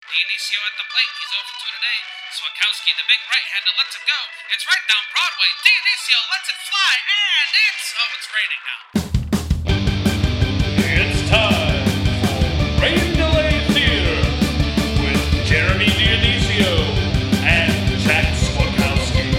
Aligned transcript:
Dionisio 0.00 0.56
at 0.64 0.72
the 0.80 0.88
plate. 0.88 1.12
He's 1.20 1.28
over 1.36 1.52
two 1.60 1.68
today. 1.76 1.98
Swakowski, 2.32 2.88
the 2.96 3.04
big 3.04 3.20
right-hander, 3.20 3.74
lets 3.76 3.92
it 4.00 4.04
go. 4.08 4.16
It's 4.48 4.64
right 4.64 4.80
down 4.88 5.04
Broadway. 5.12 5.52
Dionisio 5.60 6.20
lets 6.32 6.48
it 6.48 6.56
fly, 6.64 6.92
and 7.20 7.52
it's 7.68 7.84
oh, 8.00 8.16
it's 8.16 8.28
raining 8.32 8.62
now. 8.64 8.80
It's 11.04 11.20
time 11.28 11.84
for 12.24 12.40
Rain 12.80 13.12
Delay 13.12 13.60
Theater 13.76 14.24
with 15.04 15.20
Jeremy 15.44 15.92
Dionisio 15.92 16.72
and 17.44 18.00
Jack 18.00 18.32
Swakowski. 18.40 19.36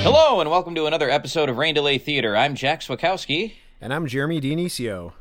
Hello, 0.00 0.40
and 0.40 0.50
welcome 0.50 0.74
to 0.76 0.86
another 0.86 1.10
episode 1.10 1.50
of 1.50 1.58
Rain 1.58 1.74
Delay 1.74 1.98
Theater. 1.98 2.34
I'm 2.34 2.54
Jack 2.54 2.80
Swakowski. 2.80 3.52
And 3.82 3.92
I'm 3.92 4.06
Jeremy 4.06 4.40
Dionisio. 4.40 5.12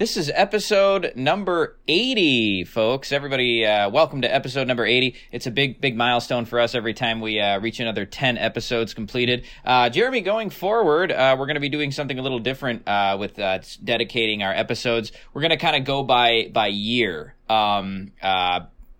This 0.00 0.16
is 0.16 0.32
episode 0.34 1.12
number 1.14 1.76
80, 1.86 2.64
folks. 2.64 3.12
Everybody, 3.12 3.66
uh, 3.66 3.90
welcome 3.90 4.22
to 4.22 4.34
episode 4.34 4.66
number 4.66 4.86
80. 4.86 5.14
It's 5.30 5.46
a 5.46 5.50
big, 5.50 5.78
big 5.78 5.94
milestone 5.94 6.46
for 6.46 6.58
us 6.58 6.74
every 6.74 6.94
time 6.94 7.20
we 7.20 7.38
uh, 7.38 7.60
reach 7.60 7.80
another 7.80 8.06
10 8.06 8.38
episodes 8.38 8.94
completed. 8.94 9.44
Uh, 9.62 9.90
Jeremy, 9.90 10.22
going 10.22 10.48
forward, 10.48 11.12
uh, 11.12 11.36
we're 11.38 11.44
going 11.44 11.56
to 11.56 11.60
be 11.60 11.68
doing 11.68 11.92
something 11.92 12.18
a 12.18 12.22
little 12.22 12.38
different 12.38 12.88
uh, 12.88 13.18
with 13.20 13.38
uh, 13.38 13.58
dedicating 13.84 14.42
our 14.42 14.54
episodes. 14.54 15.12
We're 15.34 15.42
going 15.42 15.50
to 15.50 15.58
kind 15.58 15.76
of 15.76 15.84
go 15.84 16.02
by 16.02 16.48
by 16.50 16.68
year. 16.68 17.34
Um, 17.50 18.12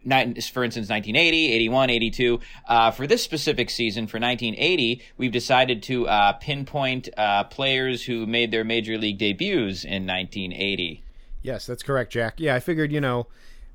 for 0.02 0.64
instance, 0.64 0.88
1980, 0.88 1.52
81, 1.52 1.90
82. 1.90 2.41
Uh, 2.66 2.91
for 2.91 3.06
this 3.06 3.22
specific 3.22 3.70
season, 3.70 4.06
for 4.06 4.18
1980, 4.18 5.02
we've 5.16 5.32
decided 5.32 5.82
to 5.84 6.08
uh, 6.08 6.32
pinpoint 6.34 7.08
uh, 7.16 7.45
players 7.45 8.05
who 8.05 8.27
made 8.27 8.50
their 8.50 8.64
major 8.64 8.96
league 8.98 9.18
debuts 9.18 9.84
in 9.84 10.06
1980. 10.06 11.02
Yes, 11.42 11.66
that's 11.66 11.82
correct, 11.82 12.12
Jack. 12.12 12.34
Yeah, 12.38 12.55
I 12.55 12.60
figured, 12.60 12.92
you 12.92 13.00
know, 13.00 13.27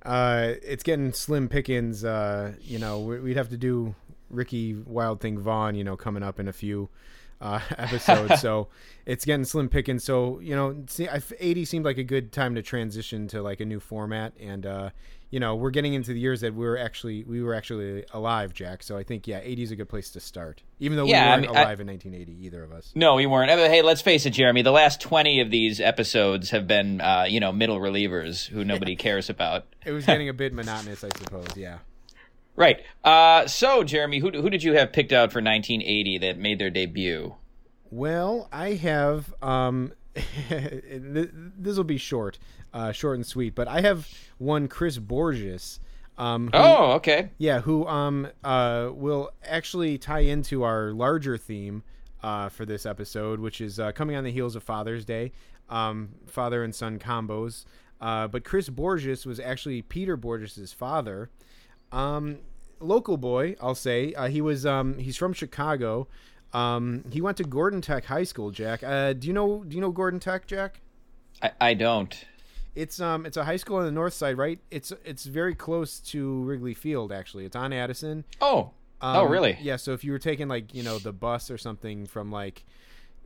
uh, 0.04 0.54
it's 0.64 0.84
getting 0.84 1.14
slim 1.14 1.50
pickings. 1.50 2.04
Uh, 2.04 2.54
you 2.62 2.78
know, 2.80 3.00
we- 3.00 3.20
we'd 3.20 3.38
have 3.38 3.50
to 3.50 3.58
do 3.58 3.96
Ricky 4.30 4.74
Wild 4.74 5.20
Thing 5.22 5.38
Vaughn, 5.40 5.76
you 5.76 5.84
know, 5.84 5.96
coming 5.98 6.24
up 6.24 6.40
in 6.40 6.48
a 6.48 6.54
few 6.54 6.90
uh, 7.42 7.60
episodes. 7.78 8.40
so 8.42 8.68
it's 9.06 9.26
getting 9.26 9.46
slim 9.46 9.68
pickings. 9.70 10.04
So, 10.04 10.40
you 10.40 10.56
know, 10.56 10.76
see, 10.88 11.08
80 11.40 11.66
seemed 11.66 11.86
like 11.86 11.98
a 11.98 12.04
good 12.04 12.32
time 12.32 12.56
to 12.56 12.62
transition 12.62 13.28
to 13.30 13.42
like 13.42 13.60
a 13.60 13.66
new 13.66 13.80
format. 13.80 14.34
And, 14.40 14.66
uh, 14.66 14.90
you 15.36 15.42
know, 15.42 15.54
we're 15.54 15.70
getting 15.70 15.94
into 15.94 16.14
the 16.14 16.20
years 16.22 16.40
that 16.40 16.56
we 16.56 16.66
were 16.66 16.78
actually 16.78 17.26
we 17.26 17.44
were 17.44 17.54
actually 17.54 18.06
alive, 18.14 18.54
Jack. 18.54 18.82
So 18.84 18.96
I 18.96 19.04
think 19.04 19.28
yeah, 19.28 19.42
80 19.44 19.64
is 19.64 19.72
a 19.72 19.76
good 19.76 19.90
place 19.90 20.10
to 20.12 20.22
start. 20.22 20.64
Even 20.80 20.96
though 20.96 21.04
Yeah, 21.04 21.26
we 21.26 21.30
weren't 21.42 21.42
mean, 21.52 21.58
I- 21.58 21.62
alive 21.64 21.82
in 21.82 21.88
1980, 21.88 22.46
either 22.46 22.64
of 22.64 22.72
us. 22.72 22.94
No, 22.96 23.16
we 23.16 23.26
weren't. 23.26 23.50
Hey, 23.52 23.82
let's 23.82 24.00
face 24.02 24.26
it, 24.26 24.30
Jeremy. 24.30 24.62
The 24.62 24.72
last 24.72 25.02
20 25.02 25.42
of 25.42 25.52
these 25.52 25.82
episodes 25.82 26.52
have 26.52 26.68
been, 26.68 27.02
uh, 27.02 27.26
you 27.28 27.42
know, 27.42 27.52
middle 27.52 27.80
relievers 27.82 28.48
who 28.48 28.64
nobody 28.64 28.96
cares 28.96 29.30
about. 29.30 29.66
It 29.86 29.92
was 29.92 30.06
getting 30.06 30.30
a 30.30 30.34
bit 30.34 30.54
monotonous, 30.54 31.04
I 31.04 31.10
suppose. 31.10 31.48
Yeah. 31.58 31.80
Right. 32.56 32.82
Uh, 33.04 33.46
so, 33.46 33.84
Jeremy, 33.84 34.20
who, 34.20 34.32
who 34.32 34.50
did 34.50 34.64
you 34.64 34.76
have 34.78 34.94
picked 34.94 35.12
out 35.12 35.34
for 35.34 35.40
1980 35.42 36.18
that 36.20 36.38
made 36.38 36.60
their 36.60 36.70
debut? 36.70 37.36
Well, 37.92 38.48
I 38.54 38.76
have 38.76 39.34
um 39.42 39.92
this 40.50 41.78
will 41.78 41.84
be 41.84 41.98
short, 41.98 42.40
uh 42.74 42.92
short 42.92 43.16
and 43.16 43.26
sweet, 43.26 43.56
but 43.56 43.68
I 43.68 43.82
have 43.82 44.08
one 44.38 44.68
Chris 44.68 44.98
Bourjos 44.98 45.80
um 46.18 46.48
who, 46.48 46.52
Oh, 46.58 46.92
okay. 46.94 47.32
yeah, 47.38 47.60
who 47.62 47.86
um 47.88 48.28
uh 48.44 48.90
will 48.94 49.32
actually 49.44 49.98
tie 49.98 50.20
into 50.22 50.64
our 50.64 50.92
larger 50.92 51.38
theme 51.38 51.84
uh 52.24 52.50
for 52.50 52.66
this 52.66 52.86
episode, 52.86 53.40
which 53.40 53.60
is 53.62 53.80
uh, 53.80 53.92
coming 53.92 54.16
on 54.16 54.24
the 54.24 54.32
heels 54.32 54.56
of 54.56 54.64
Father's 54.64 55.06
Day, 55.06 55.32
um 55.70 56.10
father 56.28 56.64
and 56.64 56.74
son 56.74 57.00
combos. 57.00 57.66
Uh 58.00 58.28
but 58.28 58.44
Chris 58.44 58.70
Bourjos 58.70 59.26
was 59.26 59.40
actually 59.40 59.82
Peter 59.82 60.16
Bourjos's 60.18 60.72
father. 60.74 61.30
Um 61.92 62.40
local 62.80 63.18
boy, 63.18 63.56
I'll 63.62 63.76
say. 63.76 64.14
Uh, 64.14 64.28
he 64.28 64.42
was 64.42 64.66
um 64.66 64.98
he's 64.98 65.18
from 65.18 65.34
Chicago. 65.34 66.08
Um, 66.56 67.04
he 67.12 67.20
went 67.20 67.36
to 67.38 67.44
Gordon 67.44 67.82
Tech 67.82 68.06
High 68.06 68.24
School, 68.24 68.50
Jack. 68.50 68.82
Uh, 68.82 69.12
do 69.12 69.28
you 69.28 69.34
know 69.34 69.64
do 69.68 69.76
you 69.76 69.82
know 69.82 69.92
Gordon 69.92 70.22
Tech, 70.22 70.48
Jack? 70.48 70.80
I, 71.42 71.52
I 71.60 71.74
don't. 71.74 72.26
It's 72.76 73.00
um 73.00 73.26
it's 73.26 73.36
a 73.36 73.44
high 73.44 73.58
school 73.58 73.78
on 73.78 73.86
the 73.86 73.92
north 73.92 74.14
side, 74.14 74.38
right? 74.38 74.60
It's 74.72 74.94
it's 75.04 75.26
very 75.26 75.54
close 75.54 76.00
to 76.00 76.44
Wrigley 76.44 76.74
Field 76.74 77.12
actually. 77.12 77.46
It's 77.46 77.56
on 77.56 77.74
Addison. 77.74 78.24
Oh. 78.40 78.72
Um, 79.02 79.18
oh, 79.18 79.24
really? 79.26 79.58
Yeah, 79.62 79.76
so 79.76 79.92
if 79.92 80.06
you 80.06 80.14
were 80.14 80.20
taking 80.20 80.48
like, 80.48 80.74
you 80.74 80.82
know, 80.82 80.98
the 80.98 81.12
bus 81.12 81.52
or 81.52 81.58
something 81.58 82.06
from 82.06 82.32
like 82.32 82.64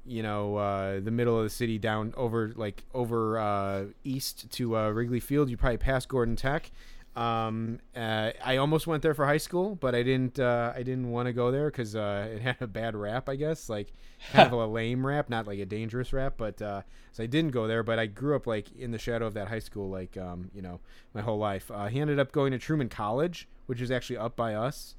you 0.05 0.23
know, 0.23 0.55
uh, 0.55 0.99
the 0.99 1.11
middle 1.11 1.37
of 1.37 1.43
the 1.43 1.49
city 1.51 1.77
down 1.77 2.13
over 2.17 2.51
like 2.55 2.83
over 2.95 3.37
uh, 3.37 3.85
east 4.03 4.49
to 4.53 4.75
uh, 4.75 4.89
Wrigley 4.89 5.19
Field, 5.19 5.49
you 5.49 5.57
probably 5.57 5.77
pass 5.77 6.05
Gordon 6.07 6.35
Tech. 6.35 6.71
Um, 7.19 7.79
uh, 7.95 8.31
I 8.45 8.57
almost 8.57 8.87
went 8.87 9.03
there 9.03 9.13
for 9.13 9.25
high 9.25 9.37
school, 9.37 9.75
but 9.75 9.93
I 9.93 10.03
didn't. 10.03 10.39
Uh, 10.39 10.71
I 10.75 10.83
didn't 10.83 11.09
want 11.11 11.25
to 11.27 11.33
go 11.33 11.51
there 11.51 11.69
because 11.69 11.95
uh, 11.95 12.29
it 12.33 12.41
had 12.49 12.57
a 12.61 12.67
bad 12.67 12.95
rap. 12.95 13.27
I 13.27 13.35
guess 13.35 13.67
like 13.69 13.91
kind 14.31 14.47
of 14.47 14.53
a 14.53 14.65
lame 14.79 15.05
rap, 15.05 15.29
not 15.29 15.45
like 15.45 15.59
a 15.59 15.65
dangerous 15.65 16.13
rap. 16.13 16.35
But 16.37 16.61
uh, 16.61 16.81
so 17.11 17.23
I 17.23 17.25
didn't 17.25 17.51
go 17.51 17.67
there. 17.67 17.83
But 17.83 17.99
I 17.99 18.05
grew 18.05 18.35
up 18.35 18.47
like 18.47 18.71
in 18.71 18.91
the 18.91 18.97
shadow 18.97 19.25
of 19.27 19.33
that 19.33 19.49
high 19.49 19.59
school, 19.59 19.89
like 19.89 20.15
um, 20.17 20.49
you 20.53 20.61
know, 20.61 20.79
my 21.13 21.21
whole 21.21 21.37
life. 21.37 21.69
Uh, 21.69 21.87
he 21.87 21.99
ended 21.99 22.19
up 22.19 22.31
going 22.31 22.51
to 22.51 22.57
Truman 22.59 22.89
College, 22.89 23.47
which 23.65 23.81
is 23.81 23.91
actually 23.91 24.17
up 24.17 24.35
by 24.35 24.53
us. 24.53 24.95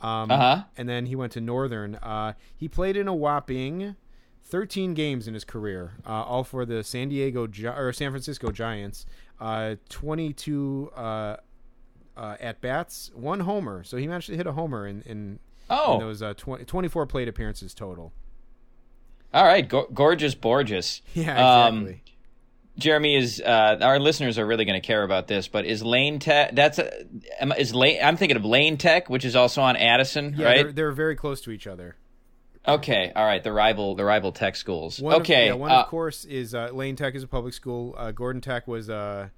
Um, 0.00 0.30
Uh-huh. 0.30 0.62
And 0.78 0.88
then 0.88 1.06
he 1.06 1.14
went 1.14 1.32
to 1.32 1.42
Northern. 1.42 1.96
Uh, 1.96 2.32
he 2.56 2.68
played 2.68 2.96
in 2.96 3.06
a 3.06 3.14
whopping 3.14 3.96
13 4.44 4.94
games 4.94 5.28
in 5.28 5.34
his 5.34 5.44
career, 5.44 5.92
uh, 6.06 6.22
all 6.22 6.42
for 6.42 6.64
the 6.64 6.82
San 6.82 7.10
Diego 7.10 7.46
Gi- 7.46 7.66
or 7.66 7.92
San 7.92 8.10
Francisco 8.10 8.50
Giants. 8.50 9.04
Uh, 9.38 9.76
22 9.90 10.90
uh, 12.20 12.36
at 12.40 12.60
bats, 12.60 13.10
one 13.14 13.40
homer. 13.40 13.82
So 13.82 13.96
he 13.96 14.06
managed 14.06 14.26
to 14.28 14.36
hit 14.36 14.46
a 14.46 14.52
homer 14.52 14.86
in 14.86 15.02
in, 15.02 15.38
Oh. 15.72 15.94
in 15.94 16.00
those 16.00 16.20
uh, 16.20 16.34
20, 16.36 16.64
24 16.64 17.06
plate 17.06 17.28
appearances 17.28 17.72
total. 17.74 18.12
All 19.32 19.44
right. 19.44 19.66
Go- 19.68 19.88
gorgeous 19.92 20.34
Bourjos. 20.34 21.00
Yeah, 21.14 21.64
Um, 21.66 21.82
exactly. 21.86 22.02
Jeremy 22.78 23.16
is 23.16 23.40
uh, 23.40 23.78
our 23.82 23.98
listeners 23.98 24.38
are 24.38 24.46
really 24.46 24.64
going 24.64 24.80
to 24.80 24.86
care 24.86 25.02
about 25.02 25.26
this, 25.28 25.48
but 25.48 25.64
is 25.66 25.82
Lane 25.82 26.18
Tech? 26.18 26.54
That's 26.54 26.78
a, 26.78 26.90
is 27.58 27.74
Lane. 27.74 27.98
I'm 28.02 28.16
thinking 28.16 28.36
of 28.36 28.44
Lane 28.44 28.78
Tech, 28.78 29.10
which 29.10 29.24
is 29.24 29.36
also 29.36 29.60
on 29.60 29.76
Addison, 29.76 30.34
yeah, 30.36 30.46
right? 30.46 30.62
they're, 30.64 30.72
they're 30.72 30.92
very 30.92 31.14
close 31.14 31.40
to 31.42 31.50
each 31.50 31.66
other. 31.66 31.96
Okay, 32.66 33.12
all 33.14 33.24
right. 33.24 33.42
The 33.42 33.52
rival, 33.52 33.94
the 33.96 34.04
rival 34.04 34.32
tech 34.32 34.54
schools. 34.56 35.00
One 35.00 35.16
okay, 35.20 35.48
of, 35.48 35.56
yeah, 35.56 35.60
one 35.60 35.70
uh, 35.70 35.80
of 35.80 35.86
course 35.88 36.24
is 36.24 36.54
uh, 36.54 36.70
Lane 36.72 36.96
Tech 36.96 37.14
is 37.14 37.22
a 37.22 37.28
public 37.28 37.54
school. 37.54 37.94
Uh, 37.98 38.12
Gordon 38.12 38.40
Tech 38.40 38.66
was 38.68 38.88
uh, 38.90 39.28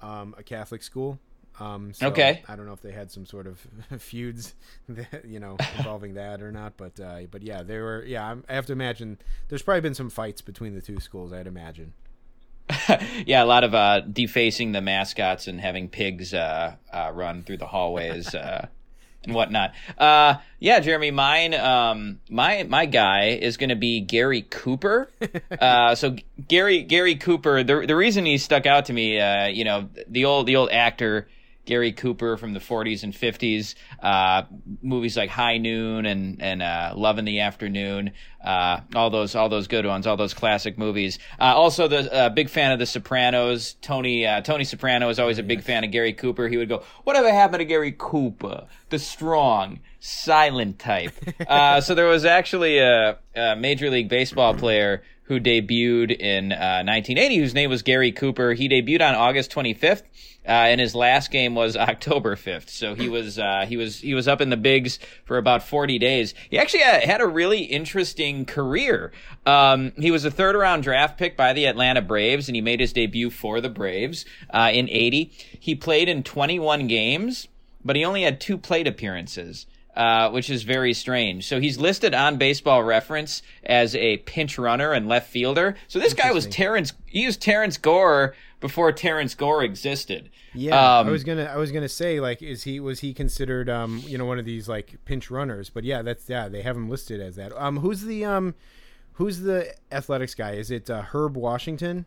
um, 0.00 0.34
a 0.38 0.42
Catholic 0.42 0.82
school. 0.82 1.18
Um, 1.60 1.92
so 1.94 2.08
Okay. 2.08 2.42
I 2.48 2.56
don't 2.56 2.66
know 2.66 2.72
if 2.72 2.80
they 2.80 2.90
had 2.92 3.10
some 3.12 3.26
sort 3.26 3.46
of 3.46 3.64
feuds, 4.00 4.54
that, 4.88 5.24
you 5.24 5.38
know, 5.38 5.56
involving 5.78 6.14
that 6.14 6.42
or 6.42 6.50
not. 6.50 6.76
But 6.76 6.98
uh, 6.98 7.20
but 7.30 7.42
yeah, 7.42 7.62
they 7.62 7.78
were. 7.78 8.04
Yeah, 8.04 8.36
I 8.48 8.54
have 8.54 8.66
to 8.66 8.72
imagine 8.72 9.18
there's 9.48 9.62
probably 9.62 9.80
been 9.82 9.94
some 9.94 10.10
fights 10.10 10.40
between 10.40 10.74
the 10.74 10.80
two 10.80 10.98
schools. 11.00 11.32
I'd 11.32 11.46
imagine. 11.46 11.92
yeah, 13.26 13.42
a 13.42 13.46
lot 13.46 13.62
of 13.62 13.74
uh, 13.74 14.00
defacing 14.00 14.72
the 14.72 14.80
mascots 14.80 15.46
and 15.48 15.60
having 15.60 15.88
pigs 15.88 16.32
uh, 16.32 16.74
uh, 16.92 17.10
run 17.14 17.42
through 17.42 17.58
the 17.58 17.66
hallways 17.66 18.34
uh, 18.34 18.66
and 19.22 19.34
whatnot. 19.34 19.74
Uh, 19.98 20.36
yeah, 20.60 20.80
Jeremy, 20.80 21.10
mine, 21.10 21.52
um, 21.54 22.20
my 22.30 22.62
my 22.64 22.86
guy 22.86 23.26
is 23.40 23.58
going 23.58 23.68
to 23.68 23.76
be 23.76 24.00
Gary 24.00 24.42
Cooper. 24.42 25.10
uh, 25.60 25.94
so 25.94 26.16
Gary 26.48 26.82
Gary 26.82 27.16
Cooper, 27.16 27.62
the 27.62 27.84
the 27.86 27.94
reason 27.94 28.24
he 28.24 28.38
stuck 28.38 28.64
out 28.66 28.86
to 28.86 28.92
me, 28.94 29.20
uh, 29.20 29.46
you 29.46 29.64
know, 29.64 29.88
the 30.08 30.24
old 30.24 30.46
the 30.46 30.56
old 30.56 30.70
actor. 30.70 31.28
Gary 31.64 31.92
Cooper 31.92 32.36
from 32.36 32.52
the 32.52 32.60
40s 32.60 33.02
and 33.02 33.12
50s, 33.12 33.74
uh, 34.02 34.42
movies 34.82 35.16
like 35.16 35.30
High 35.30 35.58
Noon 35.58 36.06
and 36.06 36.42
and 36.42 36.62
uh, 36.62 36.92
Love 36.94 37.18
in 37.18 37.24
the 37.24 37.40
Afternoon, 37.40 38.12
uh, 38.44 38.80
all 38.94 39.10
those 39.10 39.34
all 39.34 39.48
those 39.48 39.66
good 39.66 39.86
ones, 39.86 40.06
all 40.06 40.16
those 40.16 40.34
classic 40.34 40.76
movies. 40.76 41.18
Uh, 41.40 41.54
also, 41.54 41.88
the 41.88 42.12
uh, 42.12 42.28
big 42.28 42.50
fan 42.50 42.72
of 42.72 42.78
The 42.78 42.86
Sopranos. 42.86 43.74
Tony 43.80 44.26
uh, 44.26 44.42
Tony 44.42 44.64
Soprano 44.64 45.08
is 45.08 45.18
always 45.18 45.38
a 45.38 45.42
big 45.42 45.62
fan 45.62 45.84
of 45.84 45.90
Gary 45.90 46.12
Cooper. 46.12 46.48
He 46.48 46.56
would 46.56 46.68
go, 46.68 46.82
"Whatever 47.04 47.32
happened 47.32 47.60
to 47.60 47.64
Gary 47.64 47.94
Cooper, 47.96 48.66
the 48.90 48.98
strong, 48.98 49.80
silent 50.00 50.78
type?" 50.78 51.12
uh, 51.48 51.80
so 51.80 51.94
there 51.94 52.06
was 52.06 52.24
actually 52.24 52.78
a, 52.78 53.18
a 53.34 53.56
Major 53.56 53.90
League 53.90 54.08
Baseball 54.08 54.54
player 54.54 55.02
who 55.24 55.40
debuted 55.40 56.10
in 56.18 56.52
uh, 56.52 56.84
1980, 56.84 57.38
whose 57.38 57.54
name 57.54 57.70
was 57.70 57.82
Gary 57.82 58.12
Cooper. 58.12 58.52
He 58.52 58.68
debuted 58.68 59.06
on 59.06 59.14
August 59.14 59.50
25th. 59.52 60.02
Uh, 60.46 60.50
and 60.50 60.80
his 60.80 60.94
last 60.94 61.30
game 61.30 61.54
was 61.54 61.76
October 61.76 62.36
5th. 62.36 62.68
So 62.68 62.94
he 62.94 63.08
was, 63.08 63.38
uh, 63.38 63.64
he 63.66 63.76
was, 63.76 64.00
he 64.00 64.14
was 64.14 64.28
up 64.28 64.40
in 64.40 64.50
the 64.50 64.56
bigs 64.56 64.98
for 65.24 65.38
about 65.38 65.62
40 65.62 65.98
days. 65.98 66.34
He 66.50 66.58
actually 66.58 66.82
had, 66.82 67.04
had 67.04 67.20
a 67.20 67.26
really 67.26 67.64
interesting 67.64 68.44
career. 68.44 69.12
Um, 69.46 69.92
he 69.96 70.10
was 70.10 70.24
a 70.24 70.30
third 70.30 70.56
round 70.56 70.82
draft 70.82 71.18
pick 71.18 71.36
by 71.36 71.52
the 71.52 71.66
Atlanta 71.66 72.02
Braves 72.02 72.48
and 72.48 72.56
he 72.56 72.62
made 72.62 72.80
his 72.80 72.92
debut 72.92 73.30
for 73.30 73.60
the 73.60 73.70
Braves, 73.70 74.24
uh, 74.50 74.70
in 74.72 74.88
80. 74.90 75.32
He 75.58 75.74
played 75.74 76.08
in 76.08 76.22
21 76.22 76.86
games, 76.86 77.48
but 77.84 77.96
he 77.96 78.04
only 78.04 78.22
had 78.22 78.40
two 78.40 78.58
plate 78.58 78.86
appearances. 78.86 79.66
Uh, 79.96 80.28
which 80.30 80.50
is 80.50 80.64
very 80.64 80.92
strange. 80.92 81.46
So 81.46 81.60
he's 81.60 81.78
listed 81.78 82.14
on 82.14 82.36
Baseball 82.36 82.82
Reference 82.82 83.42
as 83.62 83.94
a 83.94 84.16
pinch 84.16 84.58
runner 84.58 84.90
and 84.90 85.06
left 85.06 85.30
fielder. 85.30 85.76
So 85.86 86.00
this 86.00 86.14
guy 86.14 86.32
was 86.32 86.48
Terrence. 86.48 86.94
He 87.06 87.26
was 87.26 87.36
Terrence 87.36 87.76
Gore 87.76 88.34
before 88.64 88.90
Terrence 88.92 89.34
Gore 89.34 89.62
existed. 89.62 90.30
Yeah, 90.54 90.98
Um, 91.00 91.06
I 91.08 91.10
was 91.10 91.22
gonna 91.22 91.44
I 91.44 91.56
was 91.58 91.70
gonna 91.70 91.86
say 91.86 92.18
like 92.18 92.40
is 92.42 92.62
he 92.62 92.80
was 92.80 93.00
he 93.00 93.12
considered 93.12 93.68
um 93.68 94.02
you 94.06 94.16
know 94.16 94.24
one 94.24 94.38
of 94.38 94.46
these 94.46 94.70
like 94.70 94.96
pinch 95.04 95.30
runners? 95.30 95.68
But 95.68 95.84
yeah, 95.84 96.00
that's 96.00 96.26
yeah 96.30 96.48
they 96.48 96.62
have 96.62 96.74
him 96.74 96.88
listed 96.88 97.20
as 97.20 97.36
that. 97.36 97.52
Um, 97.60 97.80
who's 97.80 98.00
the 98.04 98.24
um 98.24 98.54
who's 99.12 99.40
the 99.40 99.70
athletics 99.92 100.34
guy? 100.34 100.52
Is 100.52 100.70
it 100.70 100.88
uh, 100.88 101.02
Herb 101.02 101.36
Washington? 101.36 102.06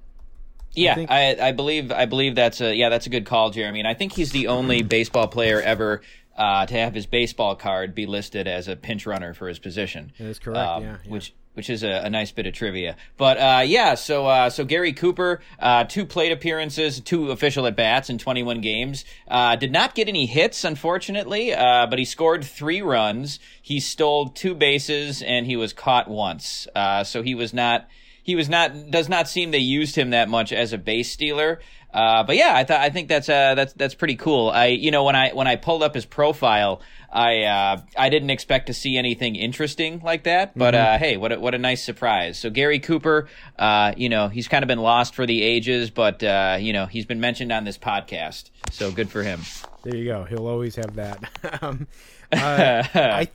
Yeah, 0.74 0.96
think- 0.96 1.12
I, 1.12 1.50
I 1.50 1.52
believe 1.52 1.92
I 1.92 2.06
believe 2.06 2.34
that's 2.34 2.60
a 2.60 2.74
yeah 2.76 2.90
that's 2.90 3.06
a 3.06 3.10
good 3.12 3.28
call, 3.28 3.52
Jeremy. 3.52 3.78
And 3.80 3.88
I 3.88 3.94
think 3.94 4.14
he's 4.14 4.32
the 4.32 4.48
only 4.48 4.82
baseball 4.82 5.28
player 5.28 5.62
ever 5.62 6.02
uh, 6.36 6.66
to 6.66 6.74
have 6.74 6.96
his 6.96 7.06
baseball 7.06 7.56
card 7.56 7.94
be 7.94 8.08
listed 8.08 8.48
as 8.48 8.68
a 8.68 8.76
pinch 8.76 9.06
runner 9.06 9.36
for 9.36 9.48
his 9.48 9.60
position. 9.60 10.12
That 10.18 10.26
is 10.26 10.40
correct, 10.40 10.58
Um, 10.68 10.84
yeah, 10.84 10.98
yeah. 11.04 11.12
Which 11.12 11.34
which 11.58 11.72
is 11.72 11.82
a, 11.82 12.04
a 12.04 12.10
nice 12.10 12.32
bit 12.32 12.46
of 12.46 12.54
trivia. 12.54 12.96
But 13.18 13.38
uh, 13.38 13.64
yeah, 13.66 13.96
so 13.96 14.28
uh, 14.28 14.52
so 14.52 14.64
Gary 14.64 14.94
Cooper, 14.94 15.42
uh, 15.58 15.86
two 15.86 16.06
plate 16.06 16.32
appearances, 16.32 17.02
two 17.02 17.32
official 17.32 17.66
at 17.66 17.76
bats 17.76 18.12
in 18.12 18.20
21 18.20 18.62
games. 18.62 19.04
Uh, 19.28 19.56
did 19.56 19.72
not 19.72 19.96
get 19.96 20.08
any 20.08 20.28
hits, 20.28 20.64
unfortunately, 20.64 21.54
uh, 21.54 21.88
but 21.88 21.98
he 21.98 22.06
scored 22.06 22.46
three 22.46 22.84
runs. 22.84 23.40
He 23.60 23.80
stole 23.80 24.30
two 24.30 24.54
bases 24.54 25.24
and 25.24 25.48
he 25.48 25.56
was 25.56 25.74
caught 25.74 26.08
once. 26.08 26.68
Uh, 26.76 27.04
so 27.04 27.24
he 27.24 27.34
was 27.34 27.56
not 27.56 27.88
he 28.28 28.36
was 28.36 28.50
not 28.50 28.92
does 28.92 29.08
not 29.08 29.30
seem 29.30 29.52
they 29.52 29.58
used 29.58 29.96
him 29.96 30.10
that 30.10 30.28
much 30.28 30.52
as 30.52 30.74
a 30.74 30.78
base 30.78 31.10
stealer. 31.10 31.62
Uh, 31.94 32.24
but 32.24 32.36
yeah, 32.36 32.52
I 32.54 32.66
thought 32.66 32.82
I 32.82 32.90
think 32.90 33.08
that's 33.08 33.30
uh, 33.30 33.56
that's 33.56 33.72
that's 33.72 33.96
pretty 33.96 34.18
cool. 34.18 34.50
I 34.50 34.66
you 34.66 34.92
know 34.92 35.06
when 35.06 35.16
I 35.16 35.32
when 35.32 35.48
I 35.48 35.56
pulled 35.56 35.82
up 35.82 35.96
his 35.96 36.06
profile, 36.06 36.82
I 37.10 37.44
uh, 37.44 37.82
I 37.98 38.10
didn't 38.10 38.30
expect 38.30 38.68
to 38.68 38.74
see 38.74 38.98
anything 38.98 39.38
interesting 39.38 40.02
like 40.04 40.24
that. 40.24 40.58
But 40.58 40.76
uh, 40.76 40.98
hey, 40.98 41.16
what 41.16 41.32
a, 41.32 41.40
what 41.40 41.56
a 41.56 41.58
nice 41.58 41.82
surprise! 41.82 42.38
So 42.38 42.50
Gary 42.50 42.80
Cooper, 42.80 43.30
uh, 43.58 43.94
you 43.96 44.10
know 44.10 44.28
he's 44.28 44.50
kind 44.50 44.62
of 44.62 44.68
been 44.68 44.82
lost 44.82 45.16
for 45.16 45.26
the 45.26 45.42
ages, 45.42 45.90
but 45.90 46.22
uh, 46.22 46.58
you 46.60 46.74
know 46.74 46.86
he's 46.86 47.06
been 47.06 47.22
mentioned 47.22 47.54
on 47.54 47.64
this 47.64 47.78
podcast, 47.78 48.50
so 48.72 48.92
good 48.92 49.10
for 49.10 49.24
him. 49.24 49.40
There 49.84 49.96
you 49.96 50.04
go. 50.04 50.26
He'll 50.26 50.48
always 50.48 50.76
have 50.76 50.96
that. 50.96 51.24
um, 51.62 51.88
I 52.34 53.30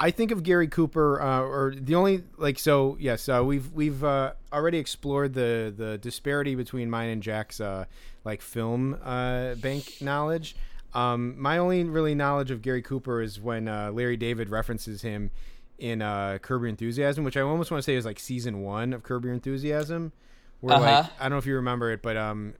I 0.00 0.10
think 0.10 0.30
of 0.32 0.42
Gary 0.42 0.66
Cooper, 0.68 1.20
uh, 1.22 1.40
or 1.42 1.74
the 1.76 1.94
only 1.94 2.24
like 2.36 2.58
so. 2.58 2.96
Yes, 2.98 3.28
uh, 3.28 3.42
we've 3.44 3.70
we've 3.72 4.02
uh, 4.02 4.32
already 4.52 4.78
explored 4.78 5.34
the 5.34 5.72
the 5.76 5.98
disparity 5.98 6.54
between 6.54 6.90
mine 6.90 7.10
and 7.10 7.22
Jack's 7.22 7.60
uh, 7.60 7.84
like 8.24 8.42
film 8.42 8.98
uh, 9.04 9.54
bank 9.56 10.00
knowledge. 10.00 10.56
Um, 10.94 11.40
my 11.40 11.58
only 11.58 11.84
really 11.84 12.14
knowledge 12.14 12.50
of 12.50 12.62
Gary 12.62 12.82
Cooper 12.82 13.20
is 13.20 13.40
when 13.40 13.68
uh, 13.68 13.90
Larry 13.92 14.16
David 14.16 14.48
references 14.50 15.02
him 15.02 15.30
in 15.78 16.02
uh, 16.02 16.38
Curb 16.40 16.62
Your 16.62 16.68
Enthusiasm, 16.68 17.24
which 17.24 17.36
I 17.36 17.40
almost 17.40 17.70
want 17.70 17.82
to 17.82 17.84
say 17.84 17.94
is 17.96 18.04
like 18.04 18.20
season 18.20 18.62
one 18.62 18.92
of 18.92 19.02
Curb 19.02 19.24
Your 19.24 19.34
Enthusiasm, 19.34 20.12
where 20.60 20.78
like 20.78 20.94
Uh-huh. 20.94 21.08
I 21.18 21.22
don't 21.24 21.32
know 21.32 21.38
if 21.38 21.46
you 21.46 21.56
remember 21.56 21.90
it, 21.92 22.00
but 22.02 22.16
um, 22.16 22.54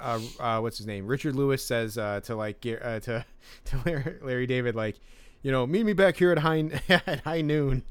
uh, 0.00 0.20
uh, 0.40 0.60
what's 0.60 0.78
his 0.78 0.86
name? 0.86 1.06
Richard 1.06 1.34
Lewis 1.36 1.64
says 1.64 1.98
uh, 1.98 2.20
to 2.24 2.34
like 2.34 2.64
uh, 2.66 3.00
to 3.00 3.24
to 3.66 4.16
Larry 4.22 4.46
David 4.46 4.74
like, 4.74 4.96
you 5.42 5.50
know, 5.52 5.66
meet 5.66 5.84
me 5.84 5.92
back 5.92 6.16
here 6.16 6.32
at 6.32 6.38
high 6.38 6.68
at 6.88 7.20
high 7.20 7.40
noon, 7.42 7.82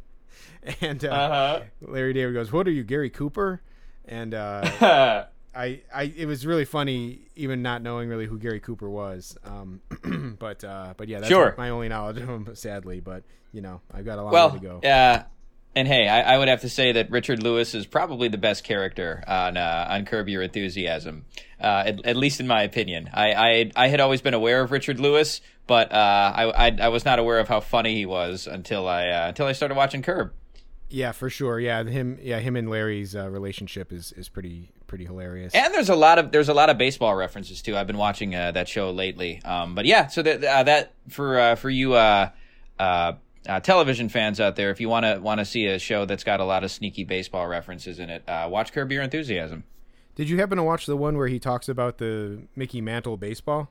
and 0.82 1.04
uh, 1.06 1.10
Uh-huh. 1.10 1.62
Larry 1.82 2.14
David 2.14 2.34
goes, 2.34 2.52
"What 2.52 2.68
are 2.68 2.72
you, 2.72 2.84
Gary 2.84 3.10
Cooper?" 3.10 3.62
And 4.06 4.34
uh, 4.34 5.26
I, 5.56 5.82
I, 5.94 6.14
it 6.16 6.28
was 6.28 6.46
really 6.46 6.66
funny, 6.66 7.22
even 7.36 7.62
not 7.62 7.82
knowing 7.82 8.08
really 8.10 8.26
who 8.26 8.38
Gary 8.40 8.60
Cooper 8.60 8.90
was. 8.90 9.38
Um, 9.44 9.82
but 10.40 10.64
uh, 10.64 10.94
but 10.98 11.08
yeah, 11.08 11.18
that's 11.20 11.30
Sure. 11.30 11.56
my 11.58 11.70
only 11.70 11.90
knowledge 11.90 12.18
of 12.18 12.28
him, 12.30 12.50
sadly. 12.56 13.00
But 13.00 13.24
you 13.54 13.62
know, 13.62 13.82
I've 13.94 14.06
got 14.06 14.20
a 14.20 14.24
long 14.24 14.32
well, 14.34 14.50
way 14.52 14.60
to 14.60 14.64
go. 14.82 14.88
uh, 14.88 15.24
and 15.78 15.88
hey, 15.88 16.08
I, 16.08 16.34
I 16.34 16.38
would 16.40 16.48
have 16.48 16.62
to 16.62 16.70
say 16.70 16.94
that 16.94 17.12
Richard 17.12 17.44
Lewis 17.44 17.76
is 17.76 17.86
probably 17.86 18.30
the 18.30 18.38
best 18.40 18.64
character 18.64 19.24
on 19.28 19.58
uh, 19.58 19.88
on 19.90 20.06
Curb 20.06 20.28
Your 20.28 20.42
Enthusiasm, 20.42 21.26
uh, 21.62 21.84
at, 21.86 22.06
at 22.06 22.16
least 22.16 22.40
in 22.40 22.48
my 22.48 22.64
opinion. 22.64 23.10
I, 23.14 23.34
I 23.34 23.72
I 23.76 23.88
had 23.90 24.00
always 24.00 24.22
been 24.22 24.34
aware 24.34 24.62
of 24.62 24.72
Richard 24.72 25.00
Lewis, 25.00 25.40
but 25.68 25.92
uh, 25.92 26.34
I, 26.36 26.68
I 26.68 26.78
I 26.82 26.88
was 26.88 27.06
not 27.06 27.20
aware 27.20 27.38
of 27.38 27.48
how 27.48 27.60
funny 27.60 27.94
he 27.94 28.08
was 28.08 28.48
until 28.48 28.88
I 28.88 29.10
uh, 29.10 29.28
until 29.28 29.46
I 29.46 29.52
started 29.52 29.76
watching 29.76 30.02
Curb. 30.02 30.34
Yeah, 30.90 31.12
for 31.12 31.30
sure. 31.30 31.60
Yeah, 31.60 31.84
him, 31.84 32.18
yeah, 32.22 32.40
him 32.40 32.56
and 32.56 32.70
Larry's 32.70 33.16
uh, 33.16 33.30
relationship 33.30 33.94
is 33.94 34.12
is 34.14 34.30
pretty 34.30 34.72
pretty 34.88 35.06
hilarious. 35.06 35.54
And 35.54 35.74
there's 35.76 35.90
a 35.90 35.96
lot 35.96 36.18
of 36.18 36.32
there's 36.32 36.50
a 36.50 36.56
lot 36.56 36.72
of 36.72 36.80
baseball 36.80 37.16
references 37.16 37.62
too. 37.62 37.78
I've 37.78 37.88
been 37.88 37.98
watching 37.98 38.34
uh, 38.34 38.52
that 38.54 38.68
show 38.68 38.90
lately. 38.90 39.44
Um, 39.46 39.76
but 39.76 39.86
yeah, 39.86 40.08
so 40.08 40.24
that 40.24 40.44
uh, 40.44 40.64
that 40.64 40.94
for 41.10 41.40
uh, 41.40 41.56
for 41.56 41.70
you 41.70 41.94
uh, 43.48 43.60
television 43.60 44.10
fans 44.10 44.40
out 44.40 44.56
there, 44.56 44.70
if 44.72 44.80
you 44.82 44.90
want 44.90 45.06
to 45.06 45.20
want 45.20 45.40
to 45.40 45.46
see 45.46 45.66
a 45.68 45.80
show 45.80 46.06
that's 46.06 46.24
got 46.24 46.40
a 46.40 46.46
lot 46.46 46.64
of 46.64 46.72
sneaky 46.72 47.04
baseball 47.04 47.48
references 47.48 48.00
in 48.00 48.10
it, 48.10 48.28
uh, 48.28 48.48
watch 48.52 48.72
Curb 48.74 48.92
Your 48.92 49.04
Enthusiasm. 49.04 49.64
Did 50.16 50.30
you 50.30 50.38
happen 50.40 50.58
to 50.58 50.64
watch 50.64 50.86
the 50.86 50.98
one 50.98 51.16
where 51.18 51.28
he 51.28 51.40
talks 51.40 51.70
about 51.70 51.98
the 52.00 52.42
Mickey 52.56 52.82
Mantle 52.82 53.18
baseball? 53.18 53.70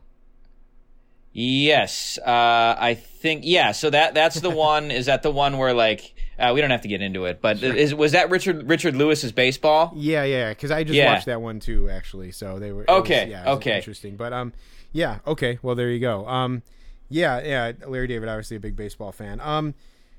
Yes, 1.32 2.19
uh, 2.25 2.76
I 2.78 2.94
think 2.94 3.43
yeah. 3.44 3.73
So 3.73 3.90
that 3.90 4.14
that's 4.14 4.40
the 4.40 4.49
one. 4.70 4.90
is 4.90 5.06
that 5.06 5.23
the 5.23 5.31
one 5.31 5.58
where 5.58 5.75
like 5.75 6.14
uh, 6.38 6.52
we 6.55 6.62
don't 6.62 6.70
have 6.70 6.81
to 6.82 6.88
get 6.88 7.02
into 7.02 7.26
it, 7.26 7.40
but 7.43 7.62
is 7.62 7.94
was 7.94 8.12
that 8.12 8.31
Richard 8.31 8.69
Richard 8.69 8.96
Lewis's 8.96 9.32
baseball? 9.32 9.93
Yeah, 9.94 10.25
yeah, 10.25 10.49
because 10.50 10.70
I 10.70 10.82
just 10.84 10.94
Yeah. 10.94 11.12
watched 11.12 11.26
that 11.26 11.43
one 11.43 11.61
too, 11.61 11.90
actually. 11.90 12.32
So 12.32 12.58
they 12.58 12.72
were 12.72 12.84
it 12.84 12.88
was- 12.90 13.00
Okay, 13.00 13.29
yeah, 13.31 13.52
okay. 13.55 13.76
interesting. 13.76 14.17
But 14.17 14.32
um, 14.32 14.55
yeah, 14.93 15.19
okay. 15.26 15.58
Well, 15.61 15.75
there 15.75 15.90
you 15.90 16.00
go. 16.00 16.26
Um, 16.26 16.62
yeah, 17.08 17.41
yeah. 17.43 17.73
Larry 17.87 18.06
David, 18.06 18.29
obviously 18.29 18.56
a 18.56 18.61
big 18.61 18.76
baseball 18.76 19.12
fan. 19.12 19.41
Um, 19.41 19.75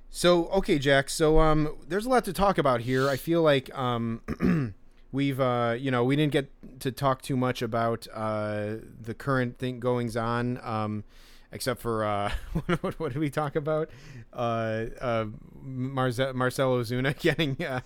so 0.10 0.45
okay, 0.48 0.80
Jack. 0.80 1.10
So 1.10 1.39
um, 1.39 1.75
there's 1.88 2.06
a 2.06 2.10
lot 2.10 2.25
to 2.25 2.34
talk 2.34 2.57
about 2.57 2.81
here. 2.81 3.10
I 3.10 3.18
feel 3.18 3.42
like 3.42 3.75
um, 3.78 4.22
we've 5.12 5.39
uh, 5.39 5.75
you 5.78 5.92
know, 5.92 6.04
we 6.04 6.16
didn't 6.16 6.31
get 6.34 6.50
to 6.81 6.92
talk 6.92 7.22
too 7.22 7.36
much 7.38 7.62
about 7.62 8.07
uh 8.13 8.75
the 9.01 9.13
current 9.13 9.57
thing 9.57 9.80
goings 9.80 10.16
on. 10.18 10.60
Um. 10.63 11.04
Except 11.50 11.81
for 11.81 12.04
uh, 12.04 12.30
what, 12.81 13.00
what 13.00 13.13
did 13.13 13.19
we 13.19 13.30
talk 13.30 13.56
about? 13.56 13.89
Uh, 14.34 14.88
uh, 15.00 15.25
Marze- 15.63 16.34
Marcell 16.36 16.75
Ozuna 16.78 17.18
getting 17.22 17.56
uh, 17.66 17.80